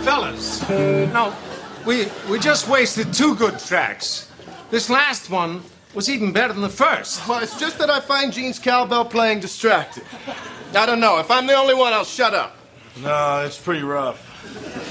Fellas, 0.06 0.68
no, 0.70 1.36
we, 1.86 2.08
we 2.30 2.40
just 2.40 2.70
wasted 2.70 3.14
two 3.14 3.36
good 3.36 3.60
tracks. 3.60 4.32
This 4.70 4.90
last 4.90 5.30
one 5.30 5.62
was 5.94 6.10
even 6.10 6.32
better 6.32 6.54
than 6.54 6.62
the 6.62 6.70
first. 6.70 7.28
Well, 7.28 7.44
it's 7.44 7.60
just 7.60 7.78
that 7.80 7.90
I 7.90 8.00
find 8.00 8.32
Gene's 8.32 8.58
cowbell 8.58 9.04
playing 9.04 9.42
distracting. 9.42 10.04
I 10.74 10.86
don't 10.86 11.02
know. 11.02 11.20
If 11.20 11.30
I'm 11.30 11.46
the 11.46 11.56
only 11.56 11.74
one, 11.74 11.92
I'll 11.92 12.06
shut 12.06 12.34
up. 12.34 12.56
No, 13.02 13.44
it's 13.46 13.58
pretty 13.60 13.84
rough. 13.84 14.30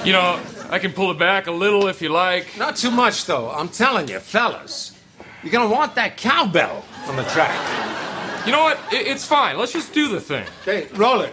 You 0.05 0.13
know, 0.13 0.39
I 0.69 0.79
can 0.79 0.93
pull 0.93 1.11
it 1.11 1.19
back 1.19 1.47
a 1.47 1.53
little 1.53 1.89
if 1.89 2.03
you 2.03 2.11
like. 2.11 2.59
Not 2.59 2.77
too 2.77 2.91
much, 2.91 3.25
though. 3.25 3.51
I'm 3.51 3.69
telling 3.71 4.09
you, 4.09 4.19
fellas. 4.19 4.99
You're 5.43 5.53
gonna 5.53 5.73
want 5.73 5.95
that 5.95 6.19
cowbell 6.19 6.85
on 7.07 7.17
the 7.17 7.25
track. 7.25 7.57
You 8.47 8.53
know 8.53 8.63
what? 8.65 8.79
I- 8.93 8.97
it's 8.97 9.25
fine. 9.25 9.57
Let's 9.57 9.73
just 9.73 9.95
do 9.95 10.09
the 10.09 10.21
thing. 10.21 10.47
Okay, 10.63 10.89
roll 10.95 11.23
it. 11.23 11.33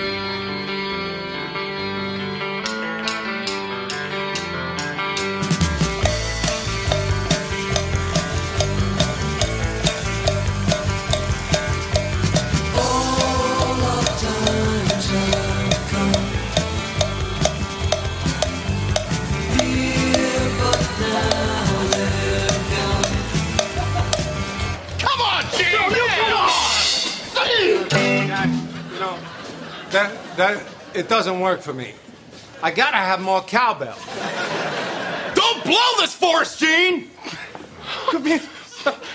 It 31.01 31.09
doesn't 31.09 31.39
work 31.39 31.61
for 31.61 31.73
me. 31.73 31.93
I 32.61 32.69
gotta 32.69 32.97
have 32.97 33.19
more 33.19 33.41
cowbell. 33.41 33.97
Don't 35.33 35.63
blow 35.63 35.91
this 35.99 36.13
for 36.13 36.41
us, 36.41 36.57
Gene! 36.59 37.09
Could 38.09 38.23
be, 38.23 38.39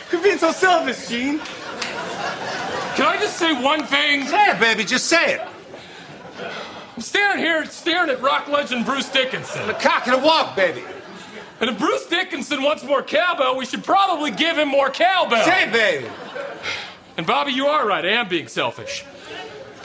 quit 0.09 0.23
being 0.23 0.39
so 0.39 0.51
selfish, 0.51 1.09
Gene. 1.09 1.39
Can 2.97 3.07
I 3.07 3.17
just 3.21 3.37
say 3.37 3.63
one 3.63 3.85
thing? 3.85 4.27
Say 4.27 4.51
it, 4.51 4.59
baby, 4.59 4.85
just 4.85 5.07
say 5.07 5.35
it. 5.35 5.41
I'm 6.97 7.03
standing 7.03 7.45
here 7.45 7.65
staring 7.67 8.11
at 8.11 8.21
rock 8.21 8.49
legend 8.49 8.85
Bruce 8.85 9.09
Dickinson. 9.09 9.67
The 9.69 9.75
cock 9.75 10.09
and 10.09 10.17
a 10.17 10.19
walk, 10.19 10.57
baby. 10.57 10.83
And 11.61 11.71
if 11.71 11.79
Bruce 11.79 12.07
Dickinson 12.07 12.63
wants 12.63 12.83
more 12.83 13.03
cowbell, 13.03 13.57
we 13.57 13.65
should 13.65 13.85
probably 13.85 14.33
give 14.33 14.59
him 14.59 14.69
more 14.69 14.91
cowbell. 14.91 15.45
Say 15.45 15.71
baby. 15.71 16.09
And 17.17 17.27
Bobby, 17.27 17.53
you 17.53 17.69
are 17.69 17.87
right. 17.87 18.05
I 18.05 18.11
am 18.11 18.29
being 18.29 18.49
selfish. 18.49 19.05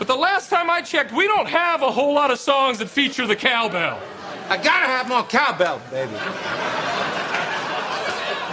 But 0.01 0.07
the 0.07 0.15
last 0.15 0.49
time 0.49 0.67
I 0.67 0.81
checked, 0.81 1.11
we 1.11 1.27
don't 1.27 1.47
have 1.47 1.83
a 1.83 1.91
whole 1.91 2.15
lot 2.15 2.31
of 2.31 2.39
songs 2.39 2.79
that 2.79 2.89
feature 2.89 3.27
the 3.27 3.35
cowbell. 3.35 4.01
I 4.49 4.57
gotta 4.57 4.87
have 4.87 5.07
more 5.07 5.21
cowbell, 5.21 5.79
baby. 5.91 6.09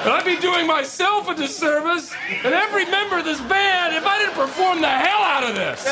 And 0.03 0.13
I'd 0.13 0.27
be 0.27 0.37
doing 0.37 0.67
myself 0.67 1.27
a 1.27 1.35
disservice 1.35 2.15
and 2.45 2.53
every 2.53 2.85
member 2.85 3.17
of 3.19 3.25
this 3.25 3.41
band 3.41 3.95
if 3.95 4.05
I 4.05 4.19
didn't 4.19 4.35
perform 4.35 4.83
the 4.83 4.91
hell 4.91 5.23
out 5.23 5.45
of 5.45 5.55
this. 5.55 5.85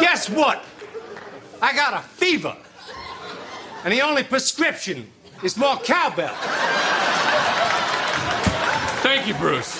Guess 0.00 0.28
what? 0.28 0.64
I 1.62 1.72
got 1.72 1.94
a 1.94 2.00
fever. 2.00 2.56
And 3.84 3.92
the 3.92 4.00
only 4.00 4.24
prescription 4.24 5.08
is 5.44 5.56
more 5.56 5.76
cowbell. 5.76 6.34
Thank 9.04 9.28
you, 9.28 9.34
Bruce. 9.34 9.78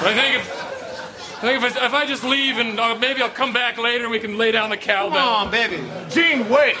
But 0.00 0.08
I 0.08 0.14
think 0.14 0.36
if 0.40 0.65
I 1.46 1.50
think 1.50 1.62
if 1.62 1.76
I, 1.76 1.86
if 1.86 1.94
I 1.94 2.06
just 2.06 2.24
leave 2.24 2.58
and 2.58 2.80
uh, 2.80 2.96
maybe 2.98 3.22
I'll 3.22 3.30
come 3.30 3.52
back 3.52 3.78
later 3.78 4.02
and 4.02 4.10
we 4.10 4.18
can 4.18 4.36
lay 4.36 4.50
down 4.50 4.68
the 4.68 4.76
Come 4.76 5.12
cowbell. 5.12 5.28
on, 5.28 5.48
baby. 5.48 5.76
Gene, 6.10 6.48
wait! 6.48 6.74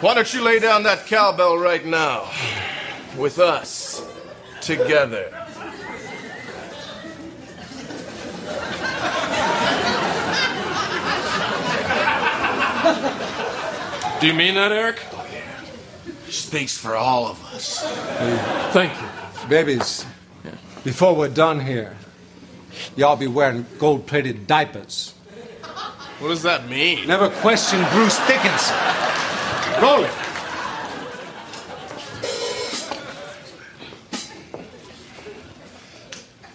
Why 0.00 0.14
don't 0.14 0.32
you 0.32 0.40
lay 0.40 0.58
down 0.60 0.82
that 0.84 1.04
cowbell 1.04 1.58
right 1.58 1.84
now? 1.84 2.30
With 3.18 3.38
us. 3.38 4.02
Together. 4.62 5.30
Do 14.22 14.26
you 14.26 14.32
mean 14.32 14.54
that, 14.54 14.72
Eric? 14.72 15.02
Yeah. 15.12 15.42
Speaks 16.30 16.78
for 16.78 16.96
all 16.96 17.26
of 17.26 17.44
us. 17.52 17.82
Thank 18.72 18.98
you. 18.98 19.48
Babies, 19.50 20.06
before 20.86 21.16
we're 21.16 21.28
done 21.28 21.58
here, 21.58 21.96
y'all 22.94 23.16
be 23.16 23.26
wearing 23.26 23.66
gold 23.76 24.06
plated 24.06 24.46
diapers. 24.46 25.14
What 26.20 26.28
does 26.28 26.44
that 26.44 26.68
mean? 26.68 27.08
Never 27.08 27.28
question 27.28 27.84
Bruce 27.90 28.16
Dickinson. 28.28 28.76
Roll 29.82 30.04
it. 30.04 30.10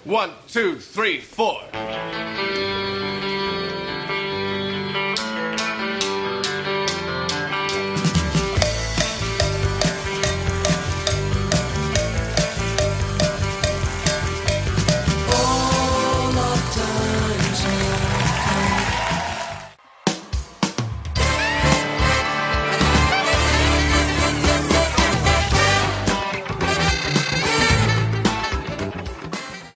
One, 0.06 0.32
two, 0.48 0.78
three, 0.78 1.20
four. 1.20 1.60